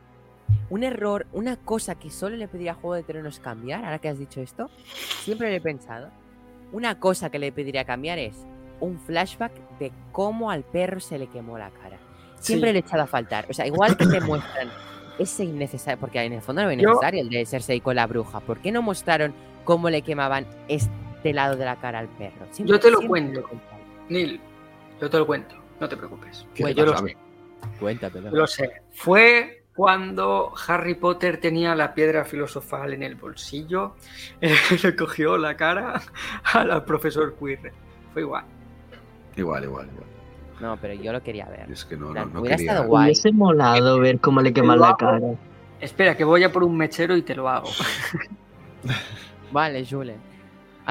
un 0.69 0.83
error, 0.83 1.25
una 1.33 1.57
cosa 1.57 1.95
que 1.95 2.09
solo 2.09 2.35
le 2.37 2.47
pediría 2.47 2.71
a 2.71 2.75
Juego 2.75 2.95
de 2.95 3.03
Tronos 3.03 3.39
cambiar, 3.39 3.83
ahora 3.83 3.99
que 3.99 4.09
has 4.09 4.19
dicho 4.19 4.39
esto, 4.41 4.69
siempre 5.23 5.49
lo 5.49 5.55
he 5.55 5.61
pensado. 5.61 6.09
Una 6.71 6.99
cosa 6.99 7.29
que 7.29 7.39
le 7.39 7.51
pediría 7.51 7.85
cambiar 7.85 8.19
es 8.19 8.35
un 8.79 8.99
flashback 8.99 9.51
de 9.79 9.91
cómo 10.11 10.51
al 10.51 10.63
perro 10.63 10.99
se 10.99 11.17
le 11.17 11.27
quemó 11.27 11.57
la 11.57 11.69
cara. 11.71 11.97
Siempre 12.39 12.69
Sí. 12.69 12.73
le 12.73 12.79
he 12.79 12.81
echado 12.81 13.03
a 13.03 13.07
faltar. 13.07 13.45
O 13.49 13.53
sea, 13.53 13.65
igual 13.65 13.97
que 13.97 14.05
te 14.05 14.19
muestran 14.21 14.69
ese 15.19 15.43
innecesario, 15.43 15.99
porque 15.99 16.21
en 16.21 16.33
el 16.33 16.41
fondo 16.41 16.63
no 16.63 16.69
es 16.69 16.77
Yo- 16.79 16.89
necesario 16.89 17.21
el 17.21 17.29
de 17.29 17.45
Cersei 17.45 17.81
con 17.81 17.95
la 17.95 18.05
bruja. 18.07 18.39
¿Por 18.41 18.59
qué 18.59 18.71
no 18.71 18.81
mostraron 18.81 19.33
cómo 19.63 19.89
le 19.89 20.01
quemaban 20.03 20.45
este 20.67 21.33
lado 21.33 21.55
de 21.55 21.65
la 21.65 21.75
cara 21.77 21.99
al 21.99 22.07
perro? 22.09 22.45
Siempre- 22.51 22.77
te 22.79 22.91
lo 22.91 23.01
cuento. 23.01 23.43
Neil, 24.09 24.39
yo 25.01 25.09
te 25.09 25.17
lo 25.17 25.25
cuento. 25.25 25.55
No 25.79 25.89
te 25.89 25.97
preocupes. 25.97 26.45
¿Qué 26.53 26.63
Pues 26.63 26.75
te 26.75 26.79
yo 26.81 26.85
lo 26.87 26.97
sé. 26.97 27.17
Cuéntamelo. 27.79 28.29
Yo 28.31 28.37
lo 28.37 28.47
sé. 28.47 28.81
Fue 28.93 29.63
cuando 29.75 30.53
Harry 30.67 30.95
Potter 30.95 31.39
tenía 31.39 31.75
la 31.75 31.93
piedra 31.93 32.23
filosofal 32.25 32.93
en 32.93 33.03
el 33.03 33.15
bolsillo. 33.15 33.95
le 34.41 34.95
cogió 34.95 35.37
la 35.37 35.55
cara 35.57 36.01
al 36.53 36.83
profesor 36.85 37.35
Quirrell. 37.37 37.73
Fue 38.13 38.21
igual. 38.23 38.45
Igual, 39.37 39.63
igual, 39.63 39.87
igual. 39.93 40.07
No, 40.59 40.77
pero 40.81 40.93
yo 40.95 41.13
lo 41.13 41.21
quería 41.23 41.45
ver. 41.47 41.71
Es 41.71 41.85
que 41.85 41.95
no, 41.95 42.07
no, 42.07 42.13
plan, 42.13 42.33
no 42.33 42.41
hubiera 42.41 42.57
quería. 42.57 42.71
estado 42.73 42.87
guay. 42.89 43.05
Hubiese 43.05 43.31
molado 43.31 43.99
ver 43.99 44.19
cómo 44.19 44.41
le 44.41 44.51
queman 44.53 44.79
la 44.79 44.95
cara. 44.97 45.21
Espera, 45.79 46.17
que 46.17 46.23
voy 46.23 46.43
a 46.43 46.51
por 46.51 46.63
un 46.63 46.75
mechero 46.75 47.15
y 47.15 47.21
te 47.21 47.35
lo 47.35 47.47
hago. 47.47 47.69
Vale, 49.51 49.83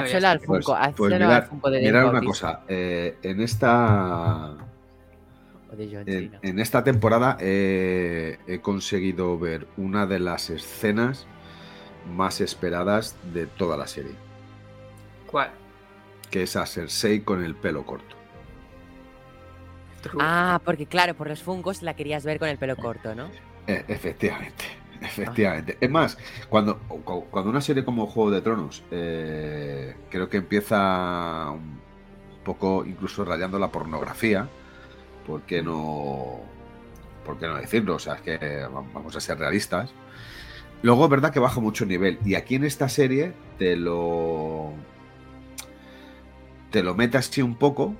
ver, 0.02 0.16
Hazlo 0.16 0.28
al 0.28 0.38
Pues, 0.40 0.64
Funko, 0.64 0.78
pues 0.96 1.12
hazlo 1.12 1.28
al 1.30 1.42
Funko 1.44 1.70
de 1.70 1.80
mirad 1.80 2.08
una 2.08 2.20
cosa. 2.22 2.60
eh, 2.68 3.18
en 3.22 3.40
esta 3.40 4.56
en 6.42 6.58
esta 6.58 6.84
temporada 6.84 7.36
eh, 7.40 8.38
he 8.46 8.60
conseguido 8.60 9.38
ver 9.38 9.66
una 9.76 10.06
de 10.06 10.20
las 10.20 10.48
escenas 10.48 11.26
más 12.14 12.40
esperadas 12.40 13.16
de 13.34 13.46
toda 13.46 13.76
la 13.76 13.86
serie, 13.86 14.14
¿Cuál? 15.26 15.50
que 16.30 16.44
es 16.44 16.56
a 16.56 16.64
Cersei 16.66 17.20
con 17.20 17.44
el 17.44 17.54
pelo 17.54 17.84
corto. 17.84 18.15
Ah, 20.18 20.60
porque 20.64 20.86
claro, 20.86 21.14
por 21.14 21.28
los 21.28 21.42
Funkos 21.42 21.82
la 21.82 21.94
querías 21.94 22.24
ver 22.24 22.38
con 22.38 22.48
el 22.48 22.58
pelo 22.58 22.76
corto, 22.76 23.14
¿no? 23.14 23.28
Eh, 23.66 23.84
efectivamente, 23.88 24.64
efectivamente. 25.00 25.76
Es 25.80 25.90
más, 25.90 26.16
cuando, 26.48 26.78
cu- 26.78 27.24
cuando 27.30 27.50
una 27.50 27.60
serie 27.60 27.84
como 27.84 28.06
Juego 28.06 28.30
de 28.30 28.40
Tronos 28.42 28.82
eh, 28.90 29.94
creo 30.10 30.28
que 30.28 30.36
empieza 30.38 31.50
un 31.50 31.80
poco 32.44 32.84
incluso 32.86 33.24
rayando 33.24 33.58
la 33.58 33.68
pornografía, 33.72 34.48
¿por 35.26 35.42
qué 35.42 35.62
no, 35.62 36.40
por 37.24 37.38
qué 37.38 37.46
no 37.48 37.56
decirlo? 37.56 37.96
O 37.96 37.98
sea, 37.98 38.14
es 38.14 38.20
que 38.20 38.38
va- 38.66 38.84
vamos 38.94 39.16
a 39.16 39.20
ser 39.20 39.38
realistas. 39.38 39.90
Luego 40.82 41.04
es 41.04 41.10
verdad 41.10 41.32
que 41.32 41.40
baja 41.40 41.58
mucho 41.60 41.84
el 41.84 41.90
nivel. 41.90 42.18
Y 42.24 42.34
aquí 42.34 42.54
en 42.54 42.64
esta 42.64 42.88
serie 42.88 43.32
te 43.58 43.76
lo. 43.76 44.72
Te 46.70 46.82
lo 46.82 46.94
mete 46.94 47.16
así 47.16 47.40
un 47.42 47.54
poco, 47.54 47.94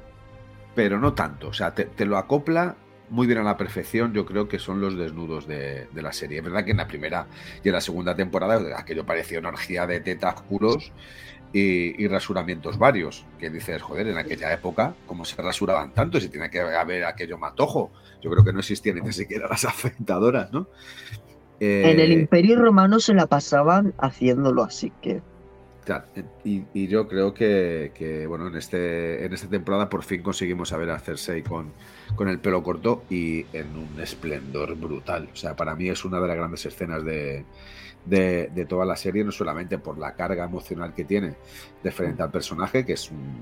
pero 0.77 1.01
no 1.01 1.15
tanto. 1.15 1.48
O 1.48 1.53
sea, 1.53 1.74
te, 1.74 1.86
te 1.86 2.05
lo 2.07 2.19
acopla 2.19 2.77
muy 3.11 3.27
bien 3.27 3.40
a 3.40 3.43
la 3.43 3.57
perfección. 3.57 4.12
Yo 4.15 4.27
creo 4.27 4.48
que 4.48 4.59
son 4.61 4.81
los 4.81 4.97
desnudos 4.97 5.48
de, 5.48 5.89
de 5.93 6.03
la 6.03 6.12
serie. 6.12 6.39
Es 6.39 6.44
verdad 6.44 6.65
que 6.65 6.73
en 6.73 6.77
la 6.78 6.86
primera 6.89 7.28
y 7.65 7.69
en 7.69 7.74
la 7.74 7.81
segunda 7.81 8.15
temporada 8.16 8.61
aquello 8.78 9.07
parecía 9.07 9.40
una 9.40 9.48
orgía 9.51 9.86
de 9.89 10.01
tetas 10.01 10.43
culos 10.43 10.93
y, 11.53 12.03
y 12.03 12.09
rasuramientos 12.09 12.78
varios. 12.78 13.28
Que 13.39 13.51
dices, 13.51 13.82
joder, 13.82 14.09
en 14.09 14.19
aquella 14.19 14.53
época, 14.53 14.98
¿cómo 15.07 15.24
se 15.24 15.40
rasuraban 15.43 15.94
tanto? 15.94 16.20
Si 16.20 16.28
tiene 16.28 16.51
que 16.51 16.61
haber 16.61 17.05
aquello 17.05 17.39
matojo. 17.39 17.93
Yo 18.23 18.31
creo 18.31 18.44
que 18.44 18.53
no 18.53 18.61
existían 18.61 18.98
ni 19.03 19.12
siquiera 19.12 19.48
las 19.48 19.65
afeitadoras, 19.65 20.53
¿no? 20.53 20.69
En 21.82 22.01
el 22.01 22.12
Eh, 22.12 22.12
Imperio 22.12 22.61
Romano 22.61 23.01
se 23.01 23.15
la 23.15 23.27
pasaban 23.28 23.94
haciéndolo 23.98 24.62
así 24.65 24.93
que. 25.03 25.23
Y, 26.45 26.65
y 26.75 26.89
yo 26.89 27.07
creo 27.07 27.33
que, 27.33 27.93
que, 27.95 28.27
bueno, 28.27 28.49
en, 28.49 28.57
este, 28.57 29.25
en 29.25 29.33
esta 29.33 29.49
temporada 29.49 29.89
por 29.89 30.03
fin 30.03 30.23
conseguimos 30.23 30.73
a 30.73 30.99
Cersei 30.99 31.43
con, 31.43 31.73
con 32.15 32.29
el 32.29 32.41
pelo 32.41 32.63
corto 32.63 33.05
y 33.09 33.47
en 33.53 33.77
un 33.77 34.01
esplendor 34.01 34.75
brutal. 34.77 35.29
O 35.33 35.37
sea, 35.37 35.55
para 35.55 35.75
mí 35.75 35.89
es 35.89 36.05
una 36.05 36.21
de 36.21 36.29
las 36.29 36.37
grandes 36.37 36.67
escenas 36.67 37.05
de, 37.05 37.45
de, 38.05 38.51
de 38.55 38.67
toda 38.67 38.85
la 38.85 38.97
serie, 38.97 39.25
no 39.25 39.33
solamente 39.33 39.79
por 39.79 39.99
la 39.99 40.15
carga 40.15 40.45
emocional 40.45 40.93
que 40.95 41.05
tiene 41.05 41.35
de 41.83 41.91
frente 41.93 42.23
al 42.23 42.31
personaje, 42.31 42.85
que 42.85 42.95
es 42.95 43.11
un, 43.11 43.37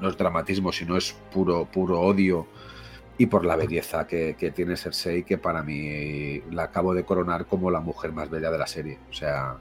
no 0.00 0.08
es 0.08 0.16
dramatismo, 0.16 0.72
sino 0.72 0.96
es 0.96 1.12
puro, 1.32 1.64
puro 1.64 2.00
odio, 2.00 2.46
y 3.18 3.26
por 3.26 3.44
la 3.44 3.56
belleza 3.56 4.06
que, 4.06 4.36
que 4.38 4.50
tiene 4.50 4.76
Cersei, 4.76 5.22
que 5.22 5.38
para 5.38 5.62
mí 5.62 6.40
la 6.50 6.64
acabo 6.64 6.94
de 6.94 7.04
coronar 7.04 7.46
como 7.46 7.70
la 7.70 7.80
mujer 7.80 8.12
más 8.12 8.30
bella 8.30 8.50
de 8.50 8.58
la 8.58 8.66
serie. 8.66 8.98
O 9.10 9.12
sea, 9.12 9.58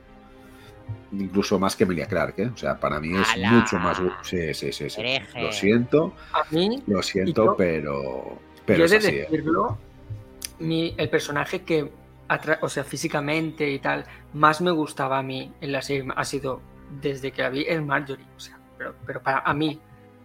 incluso 1.11 1.59
más 1.59 1.75
que 1.75 1.83
Emilia 1.83 2.05
Clarke, 2.07 2.39
¿eh? 2.43 2.51
O 2.53 2.57
sea, 2.57 2.79
para 2.79 2.99
mí 2.99 3.15
es 3.17 3.27
¡Hala! 3.31 3.51
mucho 3.51 3.77
más. 3.79 3.97
Sí, 4.23 4.53
sí, 4.53 4.71
sí. 4.71 4.89
sí. 4.89 5.01
Lo 5.39 5.51
siento, 5.51 6.13
A 6.33 6.43
mí, 6.51 6.81
lo 6.87 7.01
siento, 7.03 7.45
yo- 7.45 7.55
pero. 7.57 8.37
Pero 8.65 8.79
yo 8.79 8.85
es 8.85 8.91
de 8.91 8.97
así. 8.97 9.07
¿eh? 9.07 9.27
decirlo, 9.29 9.77
mi- 10.59 10.93
el 10.97 11.09
personaje 11.09 11.61
que, 11.63 11.91
o 12.61 12.69
sea, 12.69 12.83
físicamente 12.83 13.69
y 13.69 13.79
tal, 13.79 14.05
más 14.33 14.61
me 14.61 14.71
gustaba 14.71 15.17
a 15.19 15.23
mí 15.23 15.51
en 15.61 15.71
la 15.71 15.81
serie 15.81 16.05
ha 16.15 16.23
sido 16.23 16.61
desde 17.01 17.31
que 17.31 17.41
la 17.41 17.49
vi 17.49 17.65
es 17.67 17.81
Marjorie. 17.81 18.25
O 18.37 18.39
sea, 18.39 18.57
pero, 18.77 18.93
pero 19.05 19.21
para 19.21 19.39
a 19.39 19.53
mí, 19.53 19.79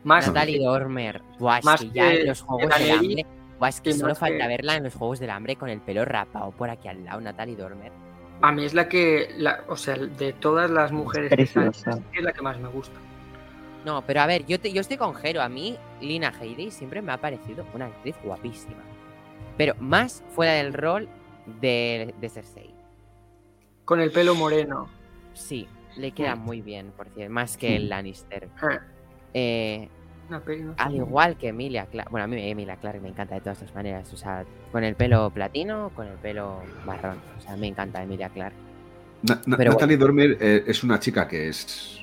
más 0.05 0.27
Natalie 0.29 0.61
Dormer. 0.61 1.23
Buah, 1.39 1.59
es 1.59 1.65
más 1.65 1.81
que 1.81 1.91
ya 1.91 2.11
que 2.11 2.21
en 2.21 2.27
los 2.29 2.41
Juegos 2.43 2.79
del 2.79 2.91
Hambre. 2.91 3.27
Buah, 3.59 3.69
es 3.71 3.81
que 3.81 3.93
solo 3.95 4.15
falta 4.15 4.39
que- 4.43 4.49
verla 4.49 4.77
en 4.77 4.85
los 4.85 4.95
Juegos 4.95 5.19
del 5.19 5.31
Hambre 5.31 5.57
con 5.57 5.69
el 5.71 5.81
pelo 5.81 6.05
rapado 6.05 6.51
por 6.53 6.69
aquí 6.71 6.89
al 6.89 7.05
lado, 7.05 7.21
Natalie 7.23 7.57
Dormer. 7.57 7.91
A 8.43 8.53
mí 8.53 8.65
es 8.65 8.75
la 8.75 8.89
que, 8.89 9.31
la- 9.37 9.65
o 9.69 9.77
sea, 9.77 9.97
de 9.97 10.33
todas 10.33 10.71
las 10.71 10.93
mujeres 10.93 11.31
que 11.35 11.43
están, 11.43 11.65
Preciosa. 11.71 11.99
es 12.13 12.23
la 12.23 12.33
que 12.33 12.43
más 12.43 12.59
me 12.59 12.69
gusta. 12.69 12.99
No, 13.85 14.03
pero 14.07 14.21
a 14.21 14.27
ver, 14.27 14.45
yo, 14.47 14.59
te- 14.61 14.73
yo 14.73 14.81
estoy 14.81 14.97
con 14.97 15.15
Jero. 15.15 15.41
A 15.43 15.49
mí, 15.49 15.79
Lina 16.01 16.33
Headey 16.41 16.71
siempre 16.71 17.01
me 17.03 17.13
ha 17.13 17.19
parecido 17.19 17.65
una 17.73 17.87
actriz 17.87 18.17
guapísima. 18.23 18.83
Pero 19.57 19.75
más 19.79 20.23
fuera 20.35 20.53
del 20.55 20.73
rol 20.73 21.09
de, 21.61 22.13
de 22.21 22.29
Cersei. 22.29 22.75
Con 23.85 24.01
el 24.01 24.11
pelo 24.11 24.35
moreno. 24.35 24.89
Sí, 25.35 25.69
le 25.97 26.11
queda 26.13 26.35
muy 26.35 26.61
bien, 26.63 26.93
por 26.97 27.09
cierto. 27.11 27.33
Más 27.33 27.57
que 27.57 27.77
el 27.77 27.89
Lannister. 27.89 28.49
Eh, 28.63 28.79
Eh, 29.35 29.89
una 30.28 30.40
peli, 30.40 30.62
no 30.62 30.73
sé. 30.74 30.82
al 30.82 30.94
igual 30.94 31.36
que 31.36 31.48
Emilia 31.48 31.86
Clarke. 31.86 32.11
Bueno, 32.11 32.24
a 32.24 32.27
mí 32.27 32.51
Emilia 32.51 32.77
Clarke 32.77 33.01
me 33.01 33.09
encanta 33.09 33.35
de 33.36 33.40
todas 33.40 33.61
las 33.62 33.74
maneras. 33.74 34.12
O 34.12 34.16
sea, 34.16 34.44
con 34.73 34.82
el 34.85 34.94
pelo 34.94 35.31
platino, 35.31 35.90
con 35.94 36.07
el 36.07 36.15
pelo 36.19 36.61
marrón. 36.85 37.19
O 37.39 37.40
sea, 37.40 37.57
me 37.57 37.66
encanta 37.69 38.03
Emilia. 38.03 38.31
Na- 39.23 39.40
Na- 39.47 39.57
Pero 39.57 39.73
Natalie 39.73 39.97
Dormer 39.97 40.36
eh, 40.40 40.65
es 40.66 40.82
una 40.85 40.98
chica 41.01 41.27
que 41.28 41.48
es 41.48 42.01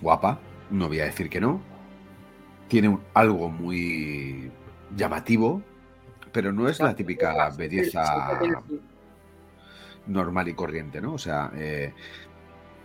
guapa, 0.00 0.38
no 0.70 0.88
voy 0.88 1.00
a 1.00 1.04
decir 1.04 1.28
que 1.28 1.40
no. 1.40 1.60
Tiene 2.68 2.88
un- 2.88 3.00
algo 3.14 3.48
muy 3.48 4.50
llamativo, 4.96 5.62
pero 6.32 6.52
no 6.52 6.68
es 6.68 6.78
la 6.80 6.94
típica 6.94 7.50
belleza 7.50 8.38
normal 10.06 10.48
y 10.48 10.54
corriente, 10.54 11.00
¿no? 11.00 11.14
O 11.14 11.18
sea, 11.18 11.50
eh, 11.54 11.92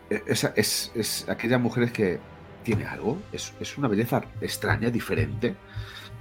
es, 0.10 0.44
es- 0.56 0.92
es 0.96 1.30
aquellas 1.30 1.60
mujeres 1.60 1.92
que 1.92 2.20
tiene 2.64 2.86
algo, 2.86 3.18
es, 3.32 3.54
es 3.60 3.78
una 3.78 3.88
belleza 3.88 4.24
extraña, 4.42 4.90
diferente, 4.90 5.56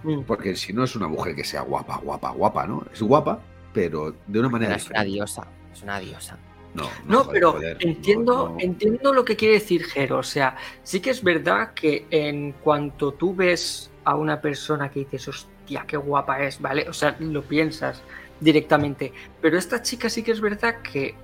Mm. 0.05 0.23
porque 0.23 0.57
si 0.57 0.73
no 0.73 0.83
es 0.83 0.97
una 0.97 1.07
mujer 1.07 1.37
que 1.37 1.45
sea 1.45 1.61
guapa, 1.63 1.97
guapa, 1.99 2.31
guapa, 2.31 2.67
¿no? 2.67 2.85
Es 2.93 3.01
guapa, 3.03 3.41
pero 3.73 4.15
de 4.27 4.41
una 4.41 4.49
manera 4.49 4.73
Pero 4.73 4.83
es 4.85 4.91
una 4.91 5.05
diosa. 5.05 5.47
Es 5.73 5.83
una 5.83 6.01
diosa. 6.01 6.39
No, 6.75 6.89
No, 7.07 7.25
joder, 7.25 7.33
pero 7.33 7.59
entiendo, 7.79 8.35
no, 8.35 8.49
no. 8.55 8.57
entiendo 8.59 9.13
lo 9.13 9.25
que 9.25 9.37
quiere 9.37 9.55
decir 9.55 9.85
Jero. 9.85 10.19
O 10.19 10.23
sea, 10.25 10.57
sí 10.83 11.01
que 11.01 11.11
es 11.11 11.23
verdad 11.23 11.73
que 11.75 12.07
en 12.11 12.53
cuanto 12.53 13.13
tú 13.13 13.33
ves 13.35 13.93
a 14.05 14.17
una 14.17 14.41
persona 14.41 14.91
que 14.91 15.01
dices, 15.01 15.29
hostia, 15.29 15.85
qué 15.87 15.97
guapa 15.97 16.43
es, 16.43 16.61
¿vale? 16.61 16.89
O 16.89 16.93
sea, 16.93 17.15
lo 17.21 17.43
piensas 17.43 18.03
directamente. 18.41 19.13
Pero 19.41 19.57
esta 19.57 19.83
chica 19.83 20.09
sí 20.09 20.23
que 20.25 20.33
es 20.33 20.41
verdad 20.41 20.83
que 20.83 21.15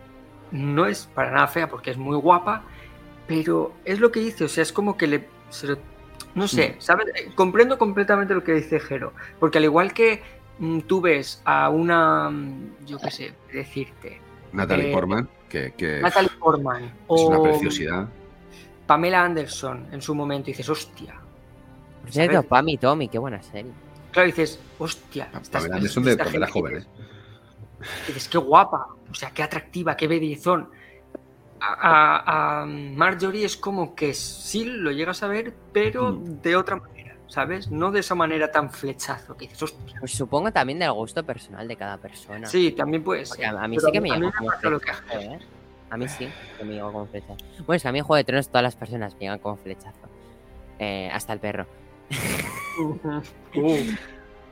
no 0.53 0.86
es 0.86 1.09
para 1.15 1.32
nada 1.32 1.49
fea 1.49 1.69
porque 1.69 1.90
es 1.90 1.97
muy 1.97 2.16
guapa, 2.16 2.62
pero 3.29 3.75
es 3.85 4.01
lo 4.01 4.11
que 4.11 4.19
dice, 4.21 4.45
o 4.45 4.49
sea, 4.49 4.63
es 4.63 4.73
como 4.73 4.97
que 4.97 5.07
le... 5.07 5.29
se 5.51 5.69
lo- 5.69 5.79
no 6.35 6.47
sé, 6.49 6.71
Mm. 6.77 6.81
¿sabes? 6.81 7.07
Eh, 7.15 7.31
Comprendo 7.35 7.79
completamente 7.79 8.35
lo 8.35 8.43
que 8.45 8.53
dice 8.55 8.81
Jero. 8.81 9.13
Porque 9.39 9.59
al 9.59 9.65
igual 9.65 9.93
que 9.93 10.23
mm, 10.59 10.81
tú 10.81 11.01
ves 11.01 11.41
a 11.45 11.69
una, 11.71 12.31
mm, 12.31 12.85
yo 12.87 12.99
qué 12.99 13.11
sé, 13.11 13.35
decirte, 13.53 14.21
Natalie 14.53 14.91
eh, 14.91 14.93
Portman, 14.95 15.29
que, 15.49 15.73
que 15.77 16.01
Natalie 16.01 16.31
Portman 16.39 16.85
es 16.85 16.91
o 17.07 17.29
una 17.29 17.43
preciosidad. 17.43 18.09
Pamela 18.87 19.23
Anderson 19.25 19.87
en 19.93 20.01
su 20.01 20.15
momento 20.15 20.49
y 20.51 20.53
dices, 20.55 20.69
hostia. 20.69 21.15
Por 22.03 22.11
cierto. 22.13 22.43
Pam 22.45 22.69
y 22.71 22.79
Tommy, 22.79 23.09
qué 23.09 23.19
buena 23.19 23.43
serie. 23.43 23.73
Claro, 24.13 24.27
dices, 24.27 24.59
hostia. 24.79 25.31
Pa- 25.31 25.39
estas- 25.41 25.63
Pamela 25.63 25.77
Anderson 25.77 26.05
de 26.05 26.17
gente 26.25 26.47
joven, 26.47 26.73
¿eh? 26.73 26.77
dices- 26.77 28.07
Dices, 28.07 28.29
qué 28.29 28.39
guapa, 28.39 28.87
o 29.11 29.15
sea, 29.15 29.31
qué 29.31 29.43
atractiva, 29.43 29.97
qué 29.97 30.07
bellezón. 30.09 30.69
A, 31.61 32.61
a- 32.63 32.67
Marjorie 32.67 33.45
es 33.45 33.57
como 33.57 33.95
que 33.95 34.15
sí 34.15 34.65
lo 34.65 34.91
llegas 34.93 35.23
a 35.23 35.29
ver, 35.29 35.55
pero 35.73 36.13
Mm. 36.13 36.41
de 36.43 36.57
otra 36.57 36.77
manera, 36.77 37.17
¿sabes? 37.27 37.71
No 37.71 37.91
de 37.91 38.01
esa 38.01 38.15
manera 38.15 38.51
tan 38.53 38.71
flechazo 38.71 39.37
que 39.37 39.47
dices, 39.47 39.63
hostia. 39.63 39.97
Pues 40.01 40.13
supongo 40.13 40.53
también 40.53 40.79
del 40.79 40.93
gusto 40.93 41.25
personal 41.25 41.67
de 41.67 41.77
cada 41.77 41.97
persona. 41.99 42.47
Sí, 42.47 42.73
también 42.73 43.03
puede 43.03 43.25
Porque 43.27 43.43
ser. 43.45 43.57
a, 43.57 43.65
a 43.65 43.69
mí 43.69 43.77
pero 43.77 43.87
sí 43.89 43.93
que 43.93 44.01
me 44.01 44.09
llegó 44.11 44.31
como 44.37 44.51
flechazo, 44.53 45.19
¿eh? 45.19 45.39
A 45.91 45.97
mí 45.97 46.07
sí, 46.09 46.31
que 46.59 46.65
me 46.65 46.75
llegó 46.75 46.93
como 46.93 47.07
flechazo. 47.07 47.37
Bueno, 47.67 47.75
es 47.77 47.83
que 47.83 47.89
a 47.89 47.93
mí 47.93 47.99
en 47.99 48.05
Juego 48.05 48.17
de 48.19 48.25
Tronos 48.25 48.49
todas 48.49 48.63
las 48.63 48.77
personas 48.77 49.15
me 49.15 49.21
llegan 49.21 49.39
como 49.39 49.57
flechazo. 49.57 49.99
Eh, 50.79 51.11
hasta 51.13 51.33
el 51.33 51.41
perro. 51.41 51.67
Ujú. 52.79 53.23
Uh, 53.55 53.79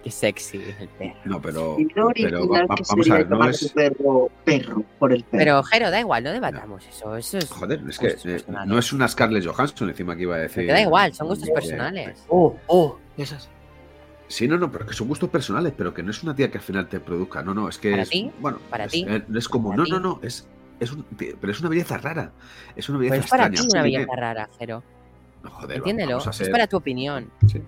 Qué 0.06 0.12
sexy 0.12 0.62
el 0.78 0.88
perro. 0.88 1.16
No, 1.24 1.42
pero, 1.42 1.76
pero 2.14 2.48
va- 2.48 2.64
vamos 2.68 3.10
a 3.10 3.14
ver, 3.14 3.28
no 3.28 3.44
es. 3.48 3.58
tu 3.58 3.68
perro 3.74 4.30
perro 4.44 4.84
por 5.00 5.12
el 5.12 5.24
perro. 5.24 5.38
Pero, 5.40 5.62
Jero, 5.64 5.90
da 5.90 5.98
igual, 5.98 6.22
no 6.22 6.30
debatamos 6.30 6.86
eso. 6.86 7.16
Eso 7.16 7.38
es. 7.38 7.50
Joder, 7.50 7.82
es 7.88 7.98
que 7.98 8.16
eh, 8.24 8.42
no 8.66 8.78
es 8.78 8.92
una 8.92 9.08
Scarlett 9.08 9.44
Johansson 9.44 9.88
encima 9.88 10.14
que 10.14 10.22
iba 10.22 10.36
a 10.36 10.38
decir. 10.38 10.62
Pero 10.62 10.74
da 10.74 10.80
igual, 10.80 11.12
son 11.12 11.26
gustos 11.26 11.48
Eh, 11.48 11.52
personales. 11.52 12.24
oh, 12.28 12.56
oh, 12.68 12.98
esas. 13.16 13.48
Sí, 14.28 14.46
no, 14.46 14.56
no, 14.58 14.70
pero 14.70 14.86
que 14.86 14.94
son 14.94 15.08
gustos 15.08 15.28
personales, 15.28 15.72
pero 15.76 15.92
que 15.92 16.04
no 16.04 16.12
es 16.12 16.22
una 16.22 16.36
tía 16.36 16.52
que 16.52 16.58
al 16.58 16.64
final 16.64 16.88
te 16.88 17.00
produzca. 17.00 17.42
No, 17.42 17.52
no, 17.52 17.68
es 17.68 17.76
que 17.78 17.90
¿Para 17.90 18.02
es. 18.04 18.08
ti? 18.10 18.30
Bueno, 18.38 18.58
¿Para 18.70 18.84
es, 18.84 18.92
ti? 18.92 19.04
eh, 19.08 19.24
es 19.34 19.48
como. 19.48 19.70
¿Para 19.70 19.82
No, 19.82 19.88
no, 19.88 19.98
no, 20.00 20.20
es. 20.22 20.46
Es 20.78 20.92
un, 20.92 21.04
pero 21.40 21.50
es 21.50 21.58
una 21.58 21.68
belleza 21.70 21.98
rara. 21.98 22.30
Es 22.76 22.88
una 22.88 22.98
belleza 22.98 23.14
Pero 23.14 23.24
es 23.24 23.30
para 23.30 23.46
extraña. 23.46 23.68
ti 23.68 23.74
una 23.74 23.82
belleza 23.82 24.14
rara, 24.16 24.48
Jero. 24.56 24.84
No, 25.42 25.50
joder, 25.50 25.78
Entiéndelo. 25.78 26.18
Es 26.18 26.48
para 26.48 26.66
tu 26.68 26.76
opinión. 26.76 27.28
Sí. 27.48 27.60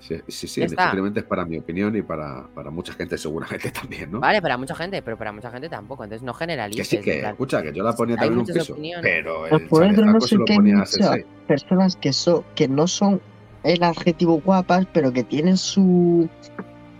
Sí, 0.00 0.14
sí, 0.28 0.46
sí, 0.46 0.68
simplemente 0.68 1.20
es 1.20 1.26
para 1.26 1.44
mi 1.44 1.58
opinión 1.58 1.94
y 1.96 2.02
para, 2.02 2.46
para 2.54 2.70
mucha 2.70 2.92
gente 2.92 3.18
seguramente 3.18 3.70
también, 3.72 4.10
¿no? 4.12 4.20
Vale, 4.20 4.40
para 4.40 4.56
mucha 4.56 4.74
gente, 4.74 5.02
pero 5.02 5.18
para 5.18 5.32
mucha 5.32 5.50
gente 5.50 5.68
tampoco. 5.68 6.04
Entonces 6.04 6.24
no 6.24 6.32
Que 6.32 6.38
generalices. 6.40 6.88
sí, 6.88 6.98
que 7.00 7.14
en 7.14 7.20
plan, 7.20 7.32
escucha, 7.32 7.62
que 7.62 7.72
yo 7.72 7.82
la 7.82 7.94
ponía 7.94 8.14
Hay 8.18 8.28
también 8.28 8.38
un 8.40 8.46
piso, 8.46 8.72
opiniones. 8.74 9.02
pero 9.02 9.44
Pues 9.48 9.62
el 9.62 9.68
por 9.68 9.84
eso 9.86 10.04
no 10.04 10.20
sé 10.20 10.36
muchas 10.38 10.90
Sensei. 10.90 11.24
personas 11.46 11.96
que 11.96 12.12
son, 12.12 12.44
que 12.54 12.68
no 12.68 12.86
son 12.86 13.20
el 13.64 13.82
adjetivo 13.82 14.40
guapas, 14.40 14.86
pero 14.92 15.12
que 15.12 15.24
tienen 15.24 15.56
su 15.56 16.28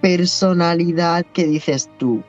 personalidad 0.00 1.24
que 1.32 1.46
dices 1.46 1.88
tú. 1.98 2.22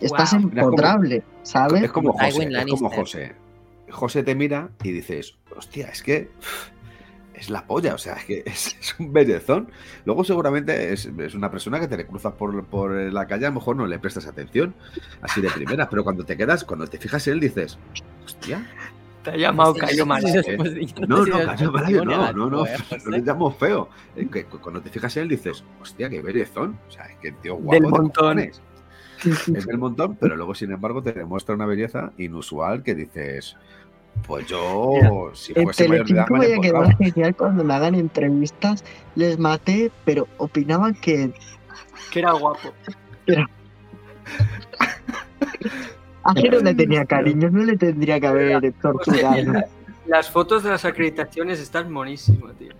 Estás 0.00 0.32
Guau. 0.32 0.42
empotrable, 0.42 1.22
¿sabes? 1.44 1.84
Es 1.84 1.92
como 1.92 2.12
José, 2.12 2.48
es 2.50 2.66
como. 2.70 2.90
José. 2.90 3.32
José 3.90 4.22
te 4.24 4.34
mira 4.34 4.70
y 4.82 4.90
dices, 4.90 5.36
hostia, 5.56 5.88
es 5.88 6.02
que 6.02 6.30
es 7.42 7.50
la 7.50 7.66
polla, 7.66 7.94
o 7.94 7.98
sea, 7.98 8.14
es 8.14 8.24
que 8.24 8.42
es, 8.46 8.76
es 8.80 8.94
un 8.98 9.12
bellezón. 9.12 9.70
Luego 10.04 10.24
seguramente 10.24 10.92
es, 10.92 11.06
es 11.06 11.34
una 11.34 11.50
persona 11.50 11.78
que 11.80 11.88
te 11.88 11.96
le 11.96 12.06
cruzas 12.06 12.32
por, 12.34 12.64
por 12.66 12.92
la 12.92 13.26
calle, 13.26 13.46
a 13.46 13.50
lo 13.50 13.56
mejor 13.56 13.76
no 13.76 13.86
le 13.86 13.98
prestas 13.98 14.26
atención, 14.26 14.74
así 15.20 15.40
de 15.40 15.50
primera, 15.50 15.88
pero 15.90 16.04
cuando 16.04 16.24
te 16.24 16.36
quedas, 16.36 16.64
cuando 16.64 16.86
te 16.86 16.98
fijas 16.98 17.26
en 17.28 17.34
él, 17.34 17.40
dices, 17.40 17.78
hostia, 18.24 18.66
Te 19.22 19.30
ha 19.30 19.36
llamado 19.36 19.74
Cayo 19.74 20.02
sí, 20.04 20.08
Mal. 20.08 20.22
sí, 20.22 20.28
eh. 20.30 20.42
después 20.44 20.74
de- 20.74 20.86
yo 20.86 21.06
no, 21.06 21.24
no, 21.26 21.38
Cayo 21.44 21.70
positivo 21.72 21.72
Malayo, 21.72 22.04
no, 22.04 22.32
no, 22.32 22.50
no, 22.50 22.64
negativo, 22.64 22.96
¿eh, 22.96 23.02
no 23.04 23.10
le 23.10 23.18
llamo 23.20 23.52
feo. 23.52 23.88
Es 24.16 24.28
que 24.30 24.44
cuando 24.46 24.80
te 24.82 24.90
fijas 24.90 25.16
en 25.16 25.24
él, 25.24 25.28
dices, 25.28 25.64
hostia, 25.80 26.10
qué 26.10 26.20
bellezón, 26.22 26.78
o 26.88 26.90
sea, 26.90 27.04
es 27.06 27.16
que 27.18 27.28
el 27.28 27.36
tío 27.36 27.54
guapo 27.56 27.72
Del 27.74 27.82
de 27.82 27.88
montón. 27.88 28.38
es 28.40 28.60
del 29.66 29.78
montón, 29.78 30.16
pero 30.16 30.34
luego, 30.36 30.54
sin 30.54 30.72
embargo, 30.72 31.02
te 31.02 31.12
demuestra 31.12 31.54
una 31.54 31.66
belleza 31.66 32.12
inusual 32.18 32.82
que 32.82 32.94
dices, 32.96 33.56
pues 34.26 34.46
yo, 34.46 35.30
si 35.34 35.52
En 35.56 35.64
fuese 35.64 35.88
mayor 35.88 36.06
de 36.06 36.14
edad, 36.14 36.26
me 36.30 36.38
voy 36.38 36.48
la 36.48 36.56
a 36.56 36.60
quedar 36.60 36.96
genial 36.96 37.36
cuando 37.36 37.64
me 37.64 37.74
hagan 37.74 37.94
entrevistas. 37.94 38.84
Les 39.14 39.38
maté, 39.38 39.90
pero 40.04 40.28
opinaban 40.38 40.94
que 40.94 41.32
Que 42.10 42.20
era 42.20 42.32
guapo. 42.32 42.72
a 46.24 46.34
que 46.34 46.50
no 46.50 46.58
le 46.60 46.74
tenía 46.74 47.04
cariño, 47.04 47.50
no 47.50 47.64
le 47.64 47.76
tendría 47.76 48.20
que 48.20 48.26
haber 48.26 48.72
torturado. 48.80 49.64
Las 50.06 50.30
fotos 50.30 50.62
de 50.62 50.70
las 50.70 50.84
acreditaciones 50.84 51.60
están 51.60 51.90
monísimas, 51.90 52.54
tío. 52.56 52.72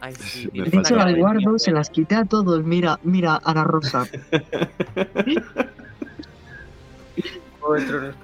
Ay, 0.00 0.14
sí, 0.16 0.48
Me 0.52 0.64
De 0.64 0.78
hecho, 0.78 0.96
de 0.96 1.14
guardo, 1.14 1.58
se 1.58 1.70
las 1.70 1.88
quité 1.88 2.16
a 2.16 2.24
todos. 2.24 2.64
Mira, 2.64 2.98
mira, 3.04 3.40
Ana 3.44 3.62
Rosa. 3.64 4.04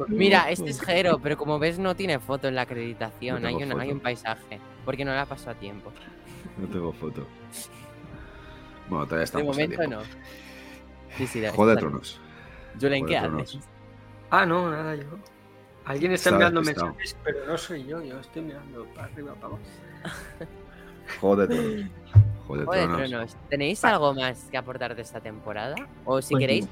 Mira, 0.08 0.50
este 0.50 0.70
es 0.70 0.80
Jero, 0.80 1.18
pero 1.18 1.36
como 1.36 1.58
ves 1.58 1.78
no 1.78 1.94
tiene 1.94 2.18
foto 2.18 2.48
en 2.48 2.54
la 2.54 2.62
acreditación. 2.62 3.42
No 3.42 3.48
hay, 3.48 3.54
una- 3.54 3.80
hay 3.82 3.90
un 3.92 4.00
paisaje, 4.00 4.60
porque 4.84 5.04
no 5.04 5.14
la 5.14 5.26
pasó 5.26 5.50
a 5.50 5.54
tiempo. 5.54 5.92
No 6.56 6.66
tengo 6.66 6.92
foto. 6.92 7.26
Bueno, 8.88 9.04
todavía 9.04 9.18
De 9.20 9.24
estamos 9.24 9.48
a 9.48 9.60
momento 9.60 9.76
tiempo. 9.78 9.96
no. 9.96 10.02
Sí, 11.16 11.26
sí, 11.26 11.40
de- 11.40 11.50
de 11.50 11.76
Tronos. 11.76 12.20
Julen, 12.80 13.06
¿qué 13.06 13.12
de 13.12 13.18
haces? 13.18 13.58
Ah, 14.30 14.44
no, 14.46 14.70
nada, 14.70 14.94
yo. 14.94 15.04
Alguien 15.84 16.12
está 16.12 16.30
enviando 16.30 16.60
mensajes, 16.62 17.16
pero 17.24 17.46
no 17.46 17.56
soy 17.56 17.84
yo. 17.86 18.02
Yo 18.02 18.18
estoy 18.20 18.42
mirando 18.42 18.84
para 18.94 19.06
arriba, 19.06 19.34
para 19.34 19.46
abajo. 19.46 19.62
Juego 21.20 21.36
de 21.36 21.46
Tronos. 21.48 21.74
De 22.48 22.56
de 22.58 22.64
Tronos. 22.64 23.08
Tronos. 23.10 23.36
¿Tenéis 23.48 23.84
algo 23.84 24.14
más 24.14 24.44
que 24.50 24.56
aportar 24.58 24.94
de 24.94 25.02
esta 25.02 25.20
temporada? 25.20 25.76
O 26.04 26.20
si 26.20 26.34
queréis. 26.36 26.66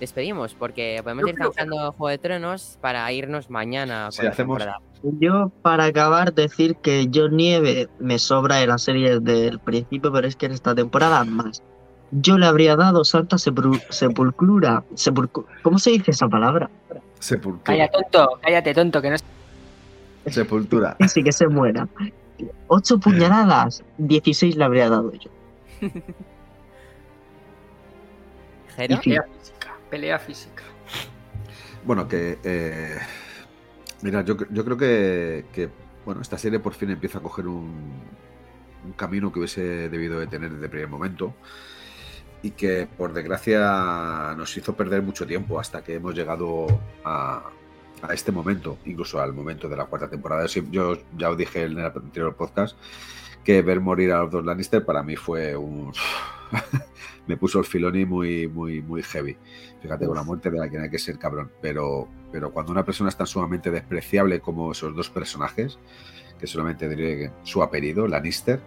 Despedimos, 0.00 0.54
porque 0.54 1.00
podemos 1.02 1.22
Yo 1.22 1.28
ir 1.28 1.34
que 1.36 1.42
zanjando 1.44 1.92
Juego 1.92 2.08
de 2.08 2.18
Tronos 2.18 2.78
para 2.80 3.10
irnos 3.12 3.50
mañana 3.50 4.04
con 4.06 4.12
Sí, 4.12 4.22
la 4.24 4.30
hacemos- 4.30 4.58
temporada. 4.58 4.80
Yo, 5.02 5.50
para 5.62 5.84
acabar, 5.84 6.34
decir 6.34 6.76
que 6.76 7.08
John 7.14 7.36
Nieve 7.36 7.88
me 8.00 8.18
sobra 8.18 8.56
de 8.56 8.66
la 8.66 8.76
serie 8.78 9.20
del 9.20 9.58
principio, 9.58 10.12
pero 10.12 10.26
es 10.26 10.36
que 10.36 10.46
en 10.46 10.52
esta 10.52 10.74
temporada 10.74 11.24
más. 11.24 11.62
Yo 12.12 12.36
le 12.38 12.46
habría 12.46 12.74
dado 12.76 13.04
Santa 13.04 13.36
Sepul- 13.36 13.80
Sepulcura. 13.88 14.82
Sepulcru- 14.94 15.46
¿Cómo 15.62 15.78
se 15.78 15.90
dice 15.90 16.10
esa 16.10 16.28
palabra? 16.28 16.68
Sepultura. 17.20 17.62
Calla, 17.64 17.88
tonto, 17.88 18.38
cállate, 18.42 18.74
tonto, 18.74 19.00
que 19.00 19.10
no 19.10 19.14
es. 19.14 19.24
Sepultura. 20.26 20.96
Sí, 21.08 21.22
que 21.22 21.32
se 21.32 21.46
muera. 21.48 21.86
Ocho 22.66 22.98
puñaladas, 22.98 23.82
16 23.98 24.56
le 24.56 24.64
habría 24.64 24.88
dado 24.90 25.12
yo. 25.12 25.30
¿Jero? 28.76 28.98
Pelea 29.90 30.18
física. 30.18 30.62
Bueno, 31.84 32.06
que. 32.08 32.38
eh, 32.44 32.98
mira, 34.02 34.22
yo, 34.24 34.36
yo 34.50 34.64
creo 34.64 34.76
que, 34.76 35.70
Bueno, 36.04 36.22
esta 36.22 36.38
serie 36.38 36.58
por 36.60 36.74
fin 36.74 36.90
empieza 36.90 37.18
a 37.18 37.22
coger 37.22 37.46
un, 37.46 37.92
un 38.84 38.92
camino 38.92 39.32
que 39.32 39.40
hubiese 39.40 39.88
debido 39.88 40.20
de 40.20 40.26
tener 40.26 40.50
desde 40.50 40.64
el 40.64 40.70
primer 40.70 40.88
momento. 40.88 41.34
Y 42.42 42.52
que 42.52 42.88
por 42.96 43.12
desgracia 43.12 44.34
nos 44.36 44.56
hizo 44.56 44.74
perder 44.74 45.02
mucho 45.02 45.26
tiempo 45.26 45.60
hasta 45.60 45.84
que 45.84 45.96
hemos 45.96 46.14
llegado 46.14 46.66
a, 47.04 47.50
a 48.02 48.14
este 48.14 48.32
momento, 48.32 48.78
incluso 48.86 49.20
al 49.20 49.34
momento 49.34 49.68
de 49.68 49.76
la 49.76 49.84
cuarta 49.84 50.08
temporada. 50.08 50.46
Yo 50.46 50.96
ya 51.18 51.28
os 51.30 51.36
dije 51.36 51.64
en 51.64 51.78
el 51.78 51.84
anterior 51.84 52.34
podcast 52.34 52.76
que 53.44 53.62
ver 53.62 53.80
morir 53.80 54.12
a 54.12 54.22
los 54.22 54.30
dos 54.30 54.44
Lannister 54.44 54.84
para 54.84 55.02
mí 55.02 55.16
fue 55.16 55.56
un. 55.56 55.92
me 57.26 57.36
puso 57.36 57.58
el 57.58 57.64
filoni 57.64 58.04
muy, 58.04 58.48
muy, 58.48 58.82
muy 58.82 59.02
heavy. 59.02 59.36
Fíjate, 59.82 60.06
con 60.06 60.16
la 60.16 60.22
muerte 60.22 60.50
de 60.50 60.58
la 60.58 60.68
quien 60.68 60.82
hay 60.82 60.90
que 60.90 60.98
ser 60.98 61.18
cabrón. 61.18 61.50
Pero, 61.60 62.08
pero 62.32 62.50
cuando 62.52 62.72
una 62.72 62.84
persona 62.84 63.08
es 63.08 63.16
tan 63.16 63.26
sumamente 63.26 63.70
despreciable 63.70 64.40
como 64.40 64.72
esos 64.72 64.94
dos 64.94 65.10
personajes, 65.10 65.78
que 66.38 66.46
solamente 66.46 66.88
diré 66.88 67.18
que 67.18 67.30
su 67.42 67.62
apellido, 67.62 68.06
Lannister, 68.06 68.60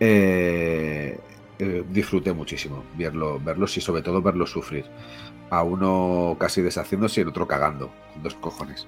eh, 0.00 1.18
eh, 1.58 1.84
disfruté 1.88 2.32
muchísimo 2.32 2.84
verlo, 2.96 3.40
verlos 3.40 3.76
y 3.76 3.80
sobre 3.80 4.02
todo 4.02 4.20
verlos 4.22 4.50
sufrir. 4.50 4.84
A 5.50 5.62
uno 5.62 6.36
casi 6.38 6.62
deshaciéndose 6.62 7.20
y 7.20 7.22
el 7.22 7.28
otro 7.28 7.46
cagando, 7.46 7.90
con 8.12 8.22
dos 8.22 8.34
cojones. 8.34 8.86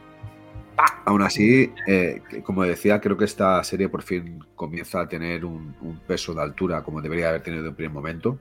Aún 1.05 1.23
así, 1.23 1.73
eh, 1.87 2.21
como 2.43 2.65
decía, 2.65 3.01
creo 3.01 3.17
que 3.17 3.25
esta 3.25 3.63
serie 3.65 3.89
por 3.89 4.03
fin 4.03 4.45
comienza 4.55 5.01
a 5.01 5.09
tener 5.09 5.45
un, 5.45 5.75
peso 6.07 6.35
de 6.35 6.43
altura 6.43 6.83
como 6.83 7.01
debería 7.01 7.31
haber 7.31 7.43
tenido 7.43 7.67
en 7.67 7.75
primer 7.75 7.93
momento. 7.93 8.39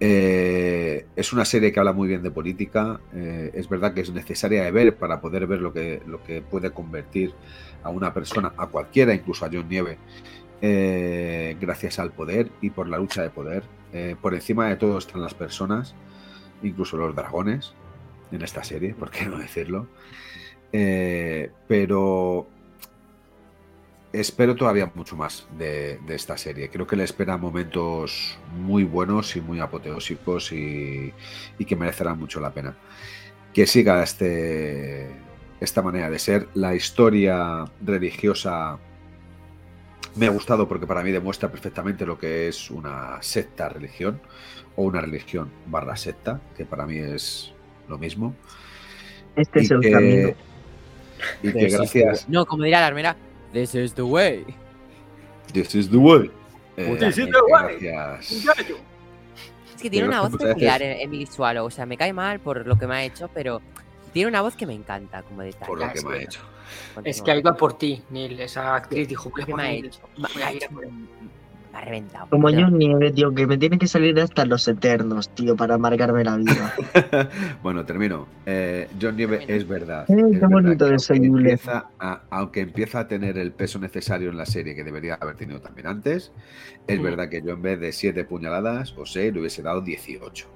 Eh, 0.00 1.06
es 1.14 1.32
una 1.32 1.44
serie 1.44 1.72
que 1.72 1.78
habla 1.78 1.92
muy 1.92 2.08
bien 2.08 2.22
de 2.22 2.30
política. 2.30 3.00
eh, 3.14 3.50
es 3.54 3.68
verdad 3.68 3.94
que 3.94 4.00
es 4.00 4.10
necesaria 4.12 4.64
de 4.64 4.70
ver 4.72 4.96
para 4.96 5.20
poder 5.20 5.46
ver 5.46 5.60
lo 5.60 5.72
que, 5.72 6.02
lo 6.06 6.22
que 6.22 6.42
puede 6.42 6.72
convertir 6.72 7.32
a 7.82 7.90
una 7.90 8.12
persona, 8.12 8.52
a 8.56 8.66
cualquiera, 8.66 9.14
incluso 9.14 9.44
a 9.46 9.50
John 9.52 9.68
Nieve, 9.68 9.98
gracias 11.60 11.98
al 11.98 12.12
poder 12.12 12.50
y 12.60 12.70
por 12.70 12.88
la 12.88 12.98
lucha 12.98 13.22
de 13.22 13.30
poder. 13.30 13.62
Por 14.20 14.34
encima 14.34 14.68
de 14.68 14.76
todo 14.76 14.98
están 14.98 15.22
las 15.22 15.34
personas, 15.34 15.94
incluso 16.62 16.96
los 16.96 17.14
dragones, 17.14 17.74
en 18.32 18.42
esta 18.42 18.64
serie, 18.64 18.94
por 18.94 19.10
qué 19.10 19.26
no 19.26 19.38
decirlo. 19.38 19.86
Eh, 20.72 21.50
pero 21.68 22.48
espero 24.12 24.54
todavía 24.54 24.90
mucho 24.94 25.16
más 25.16 25.46
de, 25.58 25.98
de 26.06 26.14
esta 26.14 26.36
serie. 26.36 26.68
Creo 26.68 26.86
que 26.86 26.96
le 26.96 27.04
esperan 27.04 27.40
momentos 27.40 28.38
muy 28.56 28.84
buenos 28.84 29.36
y 29.36 29.40
muy 29.40 29.60
apoteósicos 29.60 30.52
y, 30.52 31.12
y 31.58 31.64
que 31.64 31.76
merecerán 31.76 32.18
mucho 32.18 32.40
la 32.40 32.52
pena. 32.52 32.76
Que 33.54 33.66
siga 33.66 34.02
este, 34.02 35.10
esta 35.60 35.82
manera 35.82 36.10
de 36.10 36.18
ser. 36.18 36.48
La 36.54 36.74
historia 36.74 37.64
religiosa 37.84 38.78
me 40.14 40.26
ha 40.26 40.30
gustado 40.30 40.68
porque 40.68 40.86
para 40.86 41.02
mí 41.02 41.10
demuestra 41.10 41.50
perfectamente 41.50 42.04
lo 42.04 42.18
que 42.18 42.48
es 42.48 42.70
una 42.70 43.22
secta 43.22 43.68
religión 43.68 44.20
o 44.76 44.84
una 44.84 45.00
religión 45.00 45.50
barra 45.66 45.96
secta, 45.96 46.40
que 46.56 46.64
para 46.64 46.86
mí 46.86 46.98
es 46.98 47.52
lo 47.88 47.98
mismo. 47.98 48.34
Este 49.36 49.60
Y 49.60 49.64
es 49.64 49.70
el 49.70 49.80
que, 49.80 49.90
camino. 49.90 50.34
Y 51.42 51.52
que 51.52 51.68
gracias. 51.68 52.28
No, 52.28 52.44
como 52.46 52.64
dirá 52.64 52.80
la 52.80 52.86
armera, 52.88 53.16
this 53.52 53.74
is 53.74 53.94
the 53.94 54.02
way. 54.02 54.44
This 55.52 55.74
is 55.74 55.90
the 55.90 55.96
way. 55.96 56.30
Eh, 56.76 56.96
This 56.98 57.18
is 57.18 57.26
que 57.26 57.32
the 57.32 57.40
way. 57.42 57.78
gracias. 57.80 58.32
Es 59.74 59.82
que 59.82 59.90
tiene 59.90 60.08
una 60.08 60.22
que 60.22 60.28
voz 60.28 60.36
peculiar 60.40 60.80
Emily 60.82 61.26
Swallow. 61.26 61.66
O 61.66 61.70
sea, 61.70 61.84
me 61.86 61.96
cae 61.96 62.12
mal 62.12 62.40
por 62.40 62.66
lo 62.66 62.78
que 62.78 62.86
me 62.86 62.94
ha 62.96 63.04
hecho, 63.04 63.28
pero 63.34 63.60
tiene 64.12 64.28
una 64.28 64.40
voz 64.40 64.56
que 64.56 64.66
me 64.66 64.74
encanta 64.74 65.22
como 65.22 65.42
detalle. 65.42 65.66
Por 65.66 65.78
lo 65.78 65.86
Ya, 65.86 65.92
que 65.92 65.98
es 65.98 66.04
me 66.04 66.14
ha 66.14 66.18
que- 66.18 66.24
hecho. 66.24 66.40
Es 67.04 67.20
que 67.22 67.30
ha 67.30 67.36
ido 67.36 67.50
a 67.50 67.56
por 67.56 67.76
ti, 67.76 68.02
Neil. 68.10 68.40
Esa 68.40 68.74
actriz 68.76 69.06
dijo, 69.08 69.28
voy 69.30 69.42
a 69.42 69.44
¿Qué 69.44 69.50
por 69.52 69.60
me 69.60 69.68
ha 69.68 69.72
hecho? 69.72 70.00
Me, 71.72 71.78
ha 71.78 71.80
reventado. 71.80 72.26
Como 72.28 72.48
John 72.50 72.78
Nieve, 72.78 73.10
tío, 73.12 73.34
que 73.34 73.46
me 73.46 73.56
tiene 73.58 73.78
que 73.78 73.86
salir 73.86 74.18
hasta 74.20 74.44
los 74.44 74.66
eternos, 74.68 75.28
tío, 75.34 75.56
para 75.56 75.74
amargarme 75.74 76.22
la 76.24 76.36
vida. 76.36 76.74
bueno, 77.62 77.84
termino. 77.84 78.26
Eh, 78.46 78.88
John 79.00 79.16
Nieve 79.16 79.44
es 79.48 79.66
verdad. 79.66 80.04
Eh, 80.08 80.14
es 80.14 80.16
qué 80.18 80.24
verdad 80.32 80.48
bonito 80.48 80.88
que 80.88 80.94
ese 80.96 81.14
aunque 81.14 81.26
empieza 81.26 81.86
a, 81.98 82.22
aunque 82.30 82.60
empieza 82.60 83.00
a 83.00 83.08
tener 83.08 83.38
el 83.38 83.52
peso 83.52 83.78
necesario 83.78 84.30
en 84.30 84.36
la 84.36 84.46
serie 84.46 84.74
que 84.74 84.84
debería 84.84 85.14
haber 85.14 85.36
tenido 85.36 85.60
también 85.60 85.86
antes, 85.86 86.32
es 86.86 86.98
Mm. 87.00 87.02
verdad 87.02 87.28
que 87.28 87.42
yo 87.42 87.52
en 87.52 87.62
vez 87.62 87.80
de 87.80 87.92
7 87.92 88.24
puñaladas 88.24 88.94
o 88.96 89.06
6 89.06 89.32
le 89.32 89.40
hubiese 89.40 89.62
dado 89.62 89.80
18. 89.80 90.46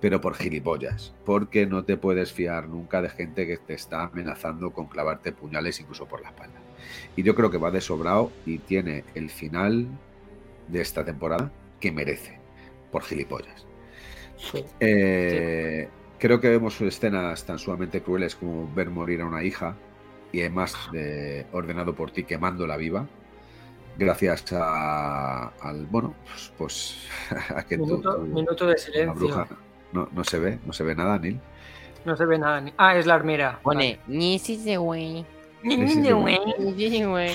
Pero 0.00 0.20
por 0.20 0.34
gilipollas. 0.34 1.12
Porque 1.26 1.66
no 1.66 1.84
te 1.84 1.96
puedes 1.96 2.32
fiar 2.32 2.68
nunca 2.68 3.02
de 3.02 3.10
gente 3.10 3.46
que 3.46 3.58
te 3.58 3.74
está 3.74 4.04
amenazando 4.04 4.70
con 4.72 4.86
clavarte 4.86 5.32
puñales 5.32 5.78
incluso 5.80 6.06
por 6.06 6.22
la 6.22 6.28
espalda. 6.28 6.58
Y 7.16 7.22
yo 7.22 7.34
creo 7.34 7.50
que 7.50 7.58
va 7.58 7.70
de 7.70 7.80
sobrado 7.82 8.32
y 8.46 8.58
tiene 8.58 9.04
el 9.14 9.28
final 9.30 9.86
de 10.70 10.80
esta 10.80 11.04
temporada 11.04 11.50
que 11.80 11.90
merece, 11.92 12.38
por 12.90 13.02
gilipollas. 13.02 13.66
Eh, 14.80 15.88
creo 16.18 16.40
que 16.40 16.48
vemos 16.48 16.80
escenas 16.80 17.44
tan 17.44 17.58
sumamente 17.58 18.02
crueles 18.02 18.34
como 18.36 18.72
ver 18.74 18.90
morir 18.90 19.20
a 19.22 19.26
una 19.26 19.42
hija 19.42 19.76
y 20.32 20.40
además 20.40 20.74
eh, 20.94 21.46
ordenado 21.52 21.94
por 21.94 22.10
ti 22.10 22.24
quemándola 22.24 22.76
viva. 22.76 23.06
Gracias 23.98 24.44
a, 24.52 25.48
al, 25.60 25.84
bueno, 25.86 26.14
pues, 26.24 26.52
pues 26.56 27.08
a 27.54 27.62
que 27.64 27.76
Minuto, 27.76 28.14
tú- 28.16 28.22
minuto 28.22 28.66
de 28.66 28.78
silencio. 28.78 29.14
bruja 29.14 29.46
no, 29.92 30.08
no 30.12 30.24
se 30.24 30.38
ve, 30.38 30.58
no 30.64 30.72
se 30.72 30.84
ve 30.84 30.94
nada, 30.94 31.18
Neil. 31.18 31.38
No 32.04 32.16
se 32.16 32.24
ve 32.24 32.38
nada. 32.38 32.60
ni- 32.60 32.72
Ah, 32.78 32.96
es 32.96 33.04
la 33.06 33.14
armera. 33.14 33.58
Pone, 33.62 33.98
ni 34.06 34.38
si 34.38 34.56
se 34.56 34.76
güey. 34.78 35.26
ni 35.62 35.88
si 35.88 36.02
se 36.02 36.12
güey. 36.12 37.32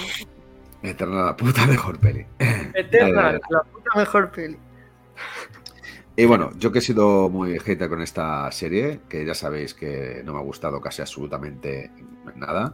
Eterna, 0.87 1.23
la 1.25 1.35
puta 1.37 1.65
mejor 1.67 1.99
peli. 1.99 2.25
Eternal, 2.73 3.41
la 3.49 3.61
puta 3.63 3.89
mejor 3.95 4.31
peli. 4.31 4.57
Y 6.17 6.25
bueno, 6.25 6.51
yo 6.57 6.71
que 6.71 6.79
he 6.79 6.81
sido 6.81 7.29
muy 7.29 7.59
hater 7.59 7.89
con 7.89 8.01
esta 8.01 8.49
serie, 8.51 9.01
que 9.09 9.25
ya 9.25 9.33
sabéis 9.33 9.73
que 9.73 10.21
no 10.23 10.33
me 10.33 10.39
ha 10.39 10.43
gustado 10.43 10.79
casi 10.79 11.01
absolutamente 11.01 11.91
nada, 12.35 12.73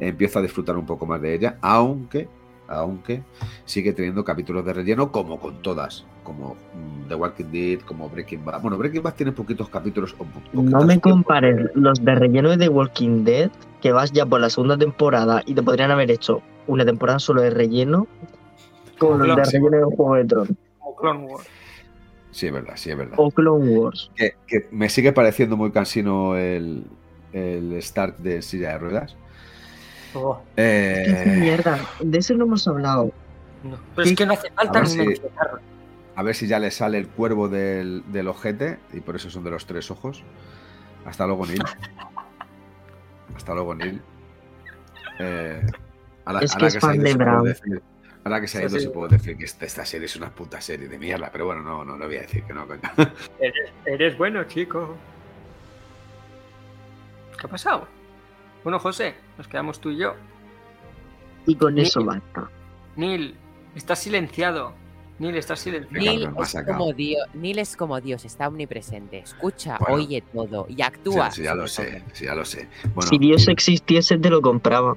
empiezo 0.00 0.40
a 0.40 0.42
disfrutar 0.42 0.76
un 0.76 0.84
poco 0.84 1.06
más 1.06 1.20
de 1.20 1.32
ella, 1.34 1.58
aunque, 1.60 2.28
aunque 2.66 3.22
sigue 3.66 3.92
teniendo 3.92 4.24
capítulos 4.24 4.64
de 4.64 4.72
relleno 4.72 5.12
como 5.12 5.38
con 5.38 5.62
todas, 5.62 6.04
como 6.24 6.56
mm, 6.74 7.08
The 7.08 7.14
Walking 7.14 7.52
Dead, 7.52 7.80
como 7.82 8.08
Breaking 8.08 8.44
Bad. 8.44 8.62
Bueno, 8.62 8.76
Breaking 8.78 9.02
Bad 9.02 9.14
tiene 9.14 9.30
poquitos 9.30 9.68
capítulos. 9.68 10.12
po- 10.14 10.26
No 10.52 10.84
me 10.84 10.98
compares 11.00 11.70
los 11.76 12.04
de 12.04 12.14
relleno 12.16 12.50
de 12.50 12.56
The 12.58 12.68
Walking 12.68 13.22
Dead, 13.22 13.48
que 13.80 13.92
vas 13.92 14.10
ya 14.10 14.26
por 14.26 14.40
la 14.40 14.50
segunda 14.50 14.76
temporada 14.76 15.42
y 15.46 15.54
te 15.54 15.62
podrían 15.62 15.92
haber 15.92 16.10
hecho 16.10 16.42
una 16.66 16.84
temporada 16.84 17.18
solo 17.18 17.42
de 17.42 17.50
relleno, 17.50 18.06
con 18.98 19.26
los 19.26 19.36
de 19.36 19.44
relleno 19.44 19.76
de 19.88 19.96
Juego 19.96 20.14
de 20.16 20.24
Tronos 20.24 20.50
Como 20.78 20.96
Clone 20.96 21.24
Wars. 21.26 21.46
Sí, 22.30 22.46
es 22.46 22.52
verdad, 22.52 22.72
sí, 22.76 22.90
es 22.90 22.96
verdad. 22.96 23.14
o 23.18 23.30
Clone 23.30 23.68
Wars. 23.76 24.10
Que, 24.16 24.36
que 24.46 24.68
me 24.70 24.88
sigue 24.88 25.12
pareciendo 25.12 25.56
muy 25.56 25.70
cansino 25.70 26.36
el, 26.36 26.86
el 27.32 27.72
Stark 27.74 28.16
de 28.18 28.40
silla 28.42 28.70
de 28.72 28.78
ruedas. 28.78 29.16
Oh, 30.14 30.40
Eh, 30.56 31.04
Es 31.06 31.22
que 31.24 31.30
mierda, 31.30 31.78
de 32.00 32.18
eso 32.18 32.34
no 32.34 32.44
hemos 32.44 32.66
hablado. 32.68 33.10
no. 33.64 33.76
Pero 33.96 34.08
es 34.08 34.14
que 34.16 34.26
no 34.26 34.32
hace 34.34 34.50
falta 34.50 34.80
ver 34.80 34.88
ni 34.88 35.16
si-. 35.16 35.22
A 36.14 36.22
ver 36.22 36.34
si 36.34 36.46
ya 36.46 36.58
le 36.58 36.70
sale 36.70 36.98
el 36.98 37.08
cuervo 37.08 37.48
del, 37.48 38.02
del 38.12 38.28
ojete, 38.28 38.78
y 38.92 39.00
por 39.00 39.16
eso 39.16 39.30
son 39.30 39.44
de 39.44 39.50
los 39.50 39.64
tres 39.66 39.90
ojos. 39.90 40.22
Hasta 41.06 41.26
luego, 41.26 41.46
Neil. 41.46 41.62
Hasta 43.36 43.54
luego, 43.54 43.74
Neil. 43.74 44.00
Eh, 45.18 45.62
ahora, 46.24 46.40
Es 46.40 46.54
que 46.54 46.66
es 46.66 46.72
se 46.72 46.78
ha 46.78 46.80
fan 46.80 46.94
ido, 46.96 47.04
de 47.04 47.10
sí 47.10 47.16
puedo 47.16 47.30
Brown. 47.30 47.44
decir- 47.44 47.82
ahora 48.24 48.40
que 48.40 48.48
se 48.48 48.58
ha 48.58 48.60
ido, 48.62 48.70
sí. 48.70 48.80
sí 48.80 48.88
puedo 48.88 49.08
decir 49.08 49.36
que 49.36 49.44
esta, 49.44 49.64
esta 49.66 49.84
serie 49.84 50.06
es 50.06 50.16
una 50.16 50.30
puta 50.30 50.60
serie 50.60 50.88
de 50.88 50.98
mierda, 50.98 51.30
pero 51.32 51.46
bueno, 51.46 51.62
no, 51.62 51.84
no 51.84 51.96
le 51.98 52.06
voy 52.06 52.16
a 52.16 52.20
decir 52.22 52.44
que 52.44 52.52
no, 52.54 52.66
coño. 52.66 52.80
Eres, 53.40 53.72
eres 53.84 54.16
bueno, 54.18 54.44
chico. 54.44 54.96
¿Qué 57.38 57.46
ha 57.46 57.50
pasado? 57.50 57.88
Bueno, 58.62 58.78
José, 58.78 59.14
nos 59.36 59.48
quedamos 59.48 59.80
tú 59.80 59.90
y 59.90 59.96
yo. 59.98 60.14
Y 61.46 61.56
con 61.56 61.76
eso 61.78 62.04
basta. 62.04 62.48
Neil, 62.94 63.34
estás 63.74 63.98
silenciado. 63.98 64.74
Neil, 65.30 65.42
silenciado. 65.42 65.88
Venga, 65.90 66.30
Neil 66.30 66.42
es, 66.42 66.64
como 66.66 66.92
Dios, 66.92 67.22
Neil 67.34 67.58
es 67.58 67.76
como 67.76 68.00
Dios, 68.00 68.24
está 68.24 68.48
omnipresente, 68.48 69.18
escucha, 69.18 69.78
Bueno. 69.78 69.94
oye 69.96 70.22
todo 70.32 70.66
y 70.68 70.82
actúa. 70.82 71.30
sí, 71.30 71.42
ya 71.42 71.54
lo 71.54 71.68
sé, 71.68 72.02
sí, 72.12 72.24
ya 72.24 72.34
lo 72.34 72.44
sé. 72.44 72.68
Bueno, 72.94 73.08
Si 73.08 73.18
Dios 73.18 73.46
existiese, 73.48 74.18
te 74.18 74.30
lo 74.30 74.40
compraba. 74.42 74.96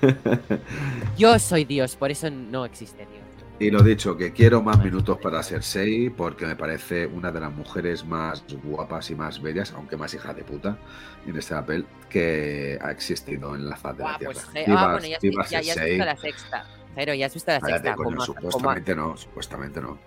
Yo 1.16 1.38
soy 1.38 1.64
Dios, 1.64 1.96
por 1.96 2.10
eso 2.10 2.30
no 2.30 2.64
existe 2.64 2.98
Dios. 2.98 3.18
Y 3.60 3.70
lo 3.72 3.82
dicho, 3.82 4.16
que 4.16 4.32
quiero 4.32 4.62
más 4.62 4.78
minutos 4.84 5.18
para 5.20 5.42
Cersei 5.42 6.10
porque 6.10 6.46
me 6.46 6.54
parece 6.54 7.06
una 7.08 7.32
de 7.32 7.40
las 7.40 7.52
mujeres 7.52 8.04
más 8.04 8.44
guapas 8.62 9.10
y 9.10 9.16
más 9.16 9.42
bellas, 9.42 9.72
aunque 9.72 9.96
más 9.96 10.14
hija 10.14 10.32
de 10.32 10.44
puta, 10.44 10.78
en 11.26 11.36
este 11.36 11.54
papel 11.56 11.84
que 12.08 12.78
ha 12.80 12.92
existido 12.92 13.56
en 13.56 13.68
la 13.68 13.76
faz 13.76 13.96
de 13.96 14.04
la 14.04 14.14
Ah, 14.14 14.18
tierra. 14.18 14.32
pues, 14.34 14.46
Je- 14.54 14.64
Viva- 14.64 14.80
ah, 14.80 14.92
bueno, 14.92 15.06
ya, 15.08 15.18
ya- 15.50 15.60
ya 15.60 15.84
visto 15.84 16.04
la 16.04 16.16
sexta. 16.16 16.64
Jero, 16.98 17.14
ya 17.14 17.26
has 17.26 17.34
visto 17.34 17.50
la 17.52 17.60
sexta. 17.60 17.94
coño, 17.94 18.20
supuestamente 18.20 18.94
no, 18.96 19.16
supuestamente 19.16 19.80
no. 19.80 19.98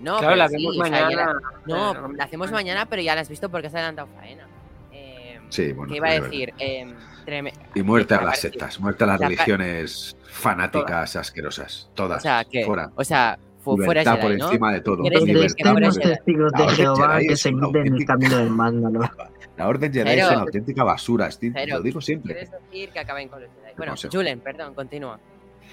no, 0.00 0.18
claro, 0.18 0.36
la 0.36 0.48
sí, 0.48 0.56
vemos 0.56 0.78
o 0.78 0.84
sea, 0.84 0.90
mañana. 0.90 1.26
la- 1.32 1.34
no, 1.66 1.92
pero- 1.94 2.12
la 2.12 2.24
hacemos 2.24 2.52
mañana, 2.52 2.86
pero 2.86 3.02
ya 3.02 3.14
la 3.14 3.22
has 3.22 3.28
visto 3.28 3.48
porque 3.48 3.66
has 3.68 3.74
adelantado 3.74 4.08
faena. 4.16 4.46
Eh, 4.92 5.40
Sí, 5.48 5.72
bueno. 5.72 5.90
¿Qué 5.90 5.96
iba 5.96 6.08
a 6.08 6.14
es 6.16 6.22
decir? 6.24 6.52
Eh, 6.58 6.94
treme- 7.26 7.52
Y 7.74 7.82
muerte 7.82 8.14
a 8.14 8.18
la 8.18 8.24
las 8.26 8.40
sectas, 8.40 8.78
muerte 8.80 9.04
a 9.04 9.06
las 9.06 9.20
la 9.20 9.28
religiones 9.28 10.16
fanáticas 10.30 11.16
asquerosas, 11.16 11.88
todas. 11.94 12.18
O 12.18 12.20
sea, 12.22 12.44
que, 12.44 12.64
fuera. 12.66 12.90
o 12.94 13.02
sea, 13.02 13.38
fu- 13.60 13.76
fuera 13.78 14.02
por 14.04 14.20
Jedi, 14.28 14.36
¿no? 14.38 14.46
encima 14.46 14.72
de 14.74 14.80
todo. 14.82 15.02
¿Quieres 15.02 15.20
Donde 15.20 15.32
decir 15.34 15.40
que 15.42 15.46
estén 15.62 15.72
fuera 15.72 15.86
los 15.86 15.96
Jedi? 15.98 16.08
testigos 16.14 16.52
La 16.52 16.58
de 16.58 16.64
orden 16.64 16.76
Jehová 16.76 17.18
que 17.18 17.32
es 17.32 17.40
se 17.40 17.48
una 17.48 17.66
quiten 17.66 17.80
el 17.80 17.88
auténtica- 17.92 18.12
camino 18.12 18.36
del 18.36 18.50
mándalo. 18.50 19.00
La 19.58 19.66
orden 19.66 19.92
Jedi 19.92 20.08
es 20.10 20.14
Pero- 20.16 20.28
una 20.28 20.40
auténtica 20.42 20.84
basura, 20.84 21.26
estoy- 21.26 21.50
Pero- 21.50 21.76
lo 21.78 21.82
digo 21.82 22.00
siempre. 22.00 22.32
¿Quieres 22.34 22.50
decir 22.52 22.90
que 22.90 22.98
acaben 23.00 23.28
con 23.28 23.40
los 23.40 23.50
Jedi? 23.50 23.72
Bueno. 23.76 23.94
Julen, 24.12 24.38
perdón, 24.40 24.74
continúa. 24.74 25.18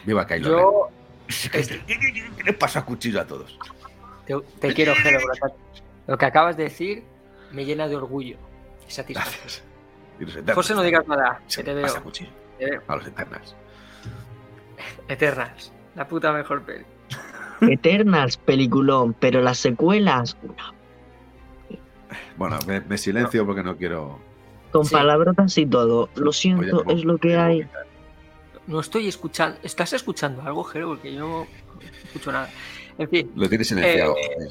Viva 0.03 0.25
Kylo 0.27 0.49
Ren. 0.49 0.59
Yo 1.67 1.85
¿Qué 2.37 2.43
les 2.43 2.55
pasa 2.55 2.79
a 2.79 2.85
cuchillo 2.85 3.21
a 3.21 3.25
todos? 3.25 3.57
te, 4.25 4.35
te 4.59 4.73
quiero, 4.73 4.93
Jero. 5.03 5.19
lo 6.07 6.17
que- 6.17 6.25
acabas 6.25 6.57
de 6.57 6.63
decir 6.63 7.03
me 7.51 7.65
llena 7.65 7.87
de 7.87 7.95
orgullo 7.95 8.37
y 8.87 8.91
satisfacción. 8.91 9.63
José, 10.53 10.73
no 10.75 10.81
digas 10.83 11.07
nada, 11.07 11.41
Se 11.47 11.61
que 11.61 11.65
te 11.65 11.73
veo. 11.73 11.83
pasa 11.83 12.01
cuchillo. 12.01 12.29
te 12.59 12.65
veo. 12.69 12.81
A 12.87 12.95
los 12.95 13.07
Eternals. 13.07 13.55
Eternals, 15.07 15.71
la 15.95 16.07
puta 16.07 16.31
mejor 16.33 16.61
peli. 16.63 16.85
Eternals, 17.61 18.37
peliculón, 18.37 19.13
pero 19.13 19.41
las 19.41 19.57
secuelas, 19.57 20.37
Bueno, 22.37 22.59
me, 22.67 22.81
me 22.81 22.97
silencio 22.97 23.45
porque 23.45 23.63
no 23.63 23.75
quiero. 23.77 24.19
con 24.71 24.85
Sí. 24.85 24.93
palabrotas 24.93 25.57
y 25.57 25.65
todo. 25.65 26.09
Lo 26.15 26.31
siento, 26.33 26.83
es 26.89 27.03
lo 27.05 27.17
que 27.17 27.37
hay. 27.37 27.67
No 28.67 28.79
estoy 28.79 29.07
escuchando. 29.07 29.59
¿Estás 29.63 29.93
escuchando 29.93 30.41
algo, 30.41 30.63
Jero? 30.63 30.89
Porque 30.89 31.13
yo 31.13 31.19
no 31.19 31.47
escucho 32.05 32.31
nada. 32.31 32.49
En 32.97 33.09
fin, 33.09 33.31
Lo 33.35 33.47
tienes 33.47 33.67
silenciado. 33.67 34.15
Eh, 34.17 34.47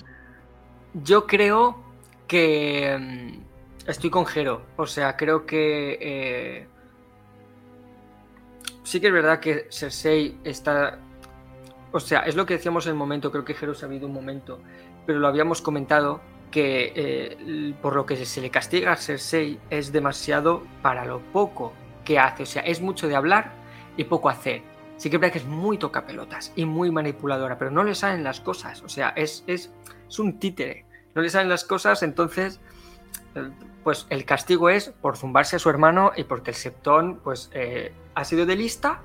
yo 0.94 1.26
creo 1.26 1.82
que 2.28 2.96
mm, 2.98 3.88
estoy 3.90 4.10
con 4.10 4.26
Jero. 4.26 4.62
O 4.76 4.86
sea, 4.86 5.16
creo 5.16 5.44
que 5.46 5.98
eh, 6.00 6.66
sí 8.84 9.00
que 9.00 9.08
es 9.08 9.12
verdad 9.12 9.40
que 9.40 9.66
Cersei 9.70 10.38
está. 10.44 10.98
O 11.90 12.00
sea, 12.00 12.20
es 12.20 12.36
lo 12.36 12.46
que 12.46 12.54
decíamos 12.54 12.86
en 12.86 12.92
el 12.92 12.98
momento. 12.98 13.32
Creo 13.32 13.44
que 13.44 13.54
Jero 13.54 13.74
se 13.74 13.84
ha 13.84 13.88
habido 13.88 14.06
un 14.06 14.12
momento, 14.12 14.60
pero 15.06 15.18
lo 15.18 15.26
habíamos 15.26 15.60
comentado 15.60 16.20
que 16.52 16.92
eh, 16.94 17.74
por 17.82 17.96
lo 17.96 18.06
que 18.06 18.24
se 18.24 18.40
le 18.40 18.50
castiga 18.50 18.92
a 18.92 18.96
Cersei 18.96 19.58
es 19.70 19.90
demasiado 19.90 20.62
para 20.82 21.04
lo 21.04 21.18
poco 21.18 21.72
que 22.04 22.20
hace. 22.20 22.44
O 22.44 22.46
sea, 22.46 22.62
es 22.62 22.80
mucho 22.80 23.08
de 23.08 23.16
hablar 23.16 23.63
y 23.96 24.04
poco 24.04 24.28
hacer. 24.28 24.62
Sí 24.96 25.10
que 25.10 25.16
es 25.16 25.32
que 25.32 25.38
es 25.38 25.44
muy 25.44 25.76
tocapelotas 25.76 26.52
y 26.54 26.64
muy 26.66 26.90
manipuladora, 26.90 27.58
pero 27.58 27.70
no 27.70 27.82
le 27.82 27.94
salen 27.94 28.22
las 28.22 28.40
cosas. 28.40 28.82
O 28.82 28.88
sea, 28.88 29.10
es, 29.10 29.42
es, 29.46 29.72
es 30.08 30.18
un 30.18 30.38
títere. 30.38 30.84
No 31.14 31.22
le 31.22 31.30
salen 31.30 31.48
las 31.48 31.64
cosas, 31.64 32.02
entonces, 32.02 32.60
pues 33.82 34.06
el 34.10 34.24
castigo 34.24 34.70
es 34.70 34.90
por 35.00 35.16
zumbarse 35.16 35.56
a 35.56 35.58
su 35.58 35.68
hermano 35.68 36.12
y 36.16 36.24
porque 36.24 36.50
el 36.50 36.56
septón, 36.56 37.20
pues, 37.22 37.50
eh, 37.52 37.92
ha 38.14 38.24
sido 38.24 38.46
de 38.46 38.56
lista 38.56 39.00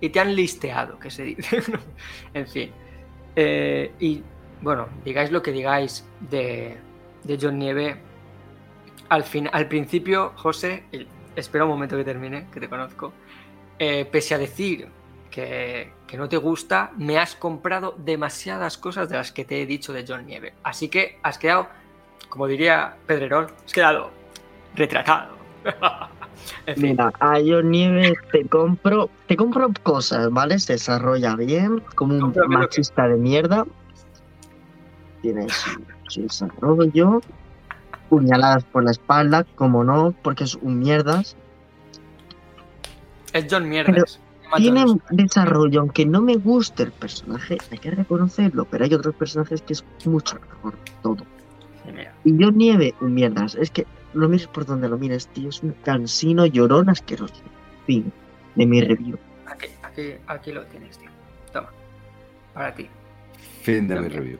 y 0.00 0.10
te 0.10 0.20
han 0.20 0.34
listeado, 0.34 0.98
que 0.98 1.10
se 1.10 1.24
dice. 1.24 1.62
en 2.34 2.46
fin. 2.46 2.70
Eh, 3.34 3.92
y 3.98 4.22
bueno, 4.60 4.88
digáis 5.04 5.32
lo 5.32 5.42
que 5.42 5.52
digáis 5.52 6.06
de, 6.20 6.76
de 7.24 7.38
John 7.40 7.58
Nieve. 7.58 7.96
Al, 9.08 9.24
fin, 9.24 9.48
al 9.52 9.68
principio, 9.68 10.32
José, 10.36 10.84
espera 11.36 11.64
un 11.64 11.70
momento 11.70 11.96
que 11.96 12.04
termine, 12.04 12.46
que 12.52 12.60
te 12.60 12.68
conozco. 12.68 13.12
Eh, 13.84 14.04
pese 14.04 14.32
a 14.34 14.38
decir 14.38 14.86
que, 15.28 15.92
que 16.06 16.16
no 16.16 16.28
te 16.28 16.36
gusta, 16.36 16.92
me 16.96 17.18
has 17.18 17.34
comprado 17.34 17.96
demasiadas 17.98 18.78
cosas 18.78 19.08
de 19.08 19.16
las 19.16 19.32
que 19.32 19.44
te 19.44 19.60
he 19.60 19.66
dicho 19.66 19.92
de 19.92 20.04
John 20.06 20.24
Nieve. 20.24 20.54
Así 20.62 20.88
que 20.88 21.18
has 21.24 21.36
quedado, 21.36 21.66
como 22.28 22.46
diría 22.46 22.94
Pedrerol, 23.08 23.48
has 23.66 23.72
quedado 23.72 24.10
retratado. 24.76 25.34
en 26.66 26.74
fin, 26.76 26.90
Mira, 26.90 27.12
a 27.18 27.38
John 27.44 27.70
Nieves 27.72 28.14
te 28.30 28.46
compro, 28.46 29.10
te 29.26 29.36
compro 29.36 29.68
cosas, 29.82 30.30
¿vale? 30.30 30.60
Se 30.60 30.74
desarrolla 30.74 31.34
bien, 31.34 31.82
como 31.96 32.14
un 32.14 32.20
Cómprame 32.20 32.54
lo 32.54 32.60
que- 32.60 32.66
machista 32.66 33.08
de 33.08 33.16
mierda. 33.16 33.64
Tiene 35.22 35.48
su, 35.48 35.80
su 36.08 36.22
desarrollo. 36.22 37.20
Puñaladas 38.08 38.62
por 38.64 38.84
la 38.84 38.90
espalda, 38.92 39.44
como 39.56 39.82
no, 39.82 40.14
porque 40.22 40.44
es 40.44 40.54
un 40.56 40.78
mierdas. 40.78 41.36
Es 43.32 43.46
John 43.50 43.68
Mierdas. 43.68 44.20
Macho 44.44 44.56
Tiene 44.56 44.84
un 44.84 45.02
desarrollo, 45.10 45.80
aunque 45.80 46.04
no 46.04 46.20
me 46.20 46.36
guste 46.36 46.82
el 46.82 46.92
personaje, 46.92 47.56
hay 47.70 47.78
que 47.78 47.90
reconocerlo, 47.90 48.66
pero 48.66 48.84
hay 48.84 48.92
otros 48.92 49.14
personajes 49.14 49.62
que 49.62 49.72
es 49.72 49.84
mucho 50.04 50.38
mejor 50.40 50.74
todo. 51.02 51.24
Y 52.24 52.36
John 52.38 52.56
Nieve, 52.56 52.94
un 53.00 53.14
mierdas. 53.14 53.54
Es 53.54 53.70
que 53.70 53.86
lo 54.14 54.28
mires 54.28 54.46
por 54.46 54.64
donde 54.64 54.88
lo 54.88 54.98
mires, 54.98 55.26
tío. 55.28 55.48
Es 55.48 55.62
un 55.62 55.72
cansino 55.84 56.46
llorón 56.46 56.88
asqueroso. 56.88 57.42
Fin 57.86 58.12
de 58.54 58.66
mi 58.66 58.80
review. 58.80 59.18
aquí, 59.46 59.68
aquí, 59.82 60.14
aquí 60.26 60.52
lo 60.52 60.64
tienes, 60.66 60.98
tío. 60.98 61.10
Toma. 61.52 61.70
Para 62.54 62.74
ti. 62.74 62.88
Fin 63.62 63.88
de 63.88 64.00
mi 64.00 64.08
review. 64.08 64.38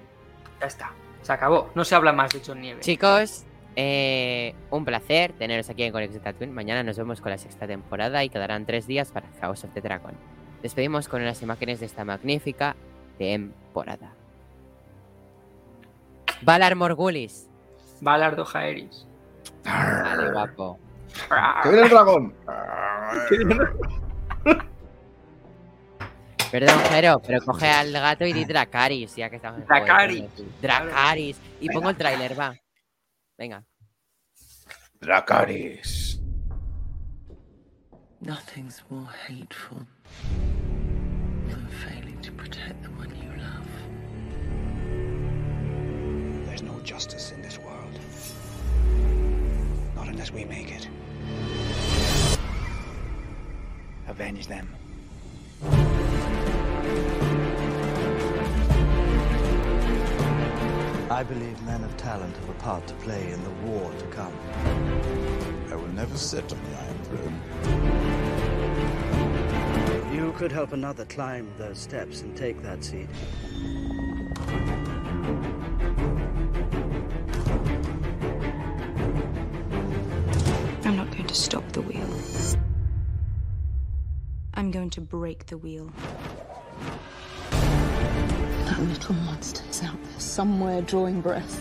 Ya 0.61 0.67
está. 0.67 0.93
Se 1.23 1.33
acabó. 1.33 1.71
No 1.75 1.85
se 1.85 1.95
habla 1.95 2.13
más 2.13 2.33
de 2.33 2.43
John 2.45 2.61
Nieve. 2.61 2.81
Chicos, 2.81 3.45
eh, 3.77 4.55
un 4.71 4.85
placer 4.85 5.33
teneros 5.33 5.69
aquí 5.71 5.83
en 5.83 5.93
Conexión 5.93 6.23
Tatooine. 6.23 6.53
Mañana 6.53 6.83
nos 6.83 6.97
vemos 6.97 7.21
con 7.21 7.31
la 7.31 7.39
sexta 7.39 7.67
temporada 7.67 8.23
y 8.25 8.29
quedarán 8.29 8.67
tres 8.67 8.87
días 8.87 9.11
para 9.13 9.31
Chaos 9.41 9.65
of 9.65 9.73
the 9.73 9.81
Dragon. 9.81 10.15
Despedimos 10.63 11.09
con 11.09 11.23
unas 11.23 11.43
imágenes 11.43 11.81
de 11.81 11.87
esta 11.87 12.05
magnífica 12.05 12.77
temporada. 13.19 14.13
Valar 16.43 16.77
Morgulis. 16.77 17.49
Valar 18.01 18.37
Dohaeris. 18.37 19.07
Vale, 19.65 20.33
guapo. 20.33 20.79
¡Que 21.63 21.69
viene 21.69 21.85
el 21.85 21.91
dragón! 21.91 22.35
Perdón, 26.51 26.79
Jero, 26.91 27.23
pero 27.27 27.41
coge 27.41 27.67
al 27.67 27.93
gato 27.93 28.27
y 28.27 28.33
di 28.35 28.45
Dracaris, 28.45 29.17
ya 29.17 29.31
que 29.31 29.37
estamos 29.37 29.61
en 29.61 29.67
tronos. 29.67 29.87
Dracaris. 30.61 31.41
Y 31.61 31.71
pongo 31.71 31.89
el 31.89 31.97
tráiler, 31.97 32.39
va. 32.39 32.55
Venga. 33.43 33.65
Dracaris. 35.03 36.19
Nothing's 38.21 38.81
more 38.89 39.09
hateful 39.27 39.85
than 41.49 41.67
failing 41.85 42.21
to 42.23 42.31
protect 42.31 42.85
the 42.85 42.91
one 42.91 43.11
you 43.21 43.33
love. 43.43 43.67
There's 46.47 46.63
no 46.63 46.79
justice 46.85 47.33
in 47.33 47.43
this 47.43 47.59
world. 47.59 47.99
Not 49.97 50.07
unless 50.07 50.31
we 50.31 50.45
make 50.45 50.71
it. 50.71 50.89
Avenge 54.07 54.47
them. 54.47 54.69
I 61.13 61.23
believe 61.23 61.61
men 61.65 61.85
of 61.85 61.95
talent 61.99 62.35
have 62.39 62.49
a 62.49 62.55
part 62.55 62.87
to 62.87 62.95
play 62.95 63.31
in 63.33 63.45
the 63.45 63.51
war 63.67 63.93
to 63.93 64.07
come. 64.07 64.33
I 65.71 65.75
will 65.77 65.89
never 65.89 66.17
sit 66.17 66.51
on 66.51 66.59
the 66.65 66.71
Iron 66.81 66.99
Throne. 67.05 67.39
You 70.15 70.33
could 70.33 70.51
help 70.51 70.73
another 70.73 71.05
climb 71.05 71.53
those 71.59 71.79
steps 71.79 72.23
and 72.23 72.35
take 72.35 72.63
that 72.63 72.83
seat. 72.83 73.11
I'm 80.87 80.97
not 80.97 81.11
going 81.11 81.27
to 81.27 81.35
stop 81.35 81.71
the 81.73 81.83
wheel. 81.83 82.09
I'm 84.55 84.71
going 84.71 84.89
to 84.89 85.03
break 85.03 85.45
the 85.45 85.59
wheel. 85.59 85.93
That 88.83 88.89
little 88.89 89.15
monster 89.15 89.63
is 89.71 89.81
out 89.85 90.03
there 90.03 90.19
somewhere 90.19 90.83
drawing 90.83 91.21
breath. 91.21 91.61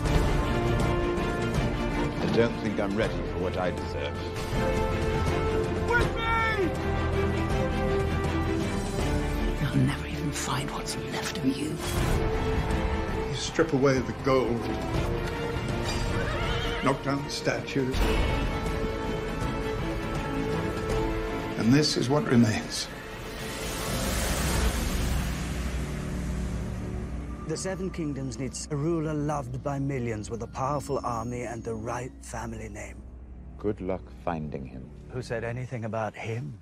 I 2.20 2.26
don't 2.34 2.52
think 2.62 2.80
I'm 2.80 2.96
ready 2.96 3.14
for 3.14 3.38
what 3.38 3.56
I 3.56 3.70
deserve. 3.70 4.12
With 5.88 6.16
me! 6.16 6.68
You'll 9.60 9.86
never 9.86 10.08
even 10.08 10.32
find 10.32 10.68
what's 10.72 10.96
left 11.12 11.38
of 11.38 11.46
you. 11.46 11.76
You 13.28 13.36
strip 13.36 13.72
away 13.72 14.00
the 14.00 14.14
gold, 14.24 14.60
knock 16.82 17.00
down 17.04 17.22
the 17.22 17.30
statues, 17.30 17.96
and 21.58 21.72
this 21.72 21.96
is 21.96 22.08
what 22.08 22.24
remains. 22.24 22.88
The 27.52 27.58
Seven 27.58 27.90
Kingdoms 27.90 28.38
needs 28.38 28.66
a 28.70 28.76
ruler 28.76 29.12
loved 29.12 29.62
by 29.62 29.78
millions 29.78 30.30
with 30.30 30.42
a 30.42 30.46
powerful 30.46 30.98
army 31.04 31.42
and 31.42 31.62
the 31.62 31.74
right 31.74 32.10
family 32.22 32.70
name. 32.70 33.02
Good 33.58 33.82
luck 33.82 34.00
finding 34.24 34.64
him. 34.64 34.88
Who 35.10 35.20
said 35.20 35.44
anything 35.44 35.84
about 35.84 36.14
him? 36.14 36.61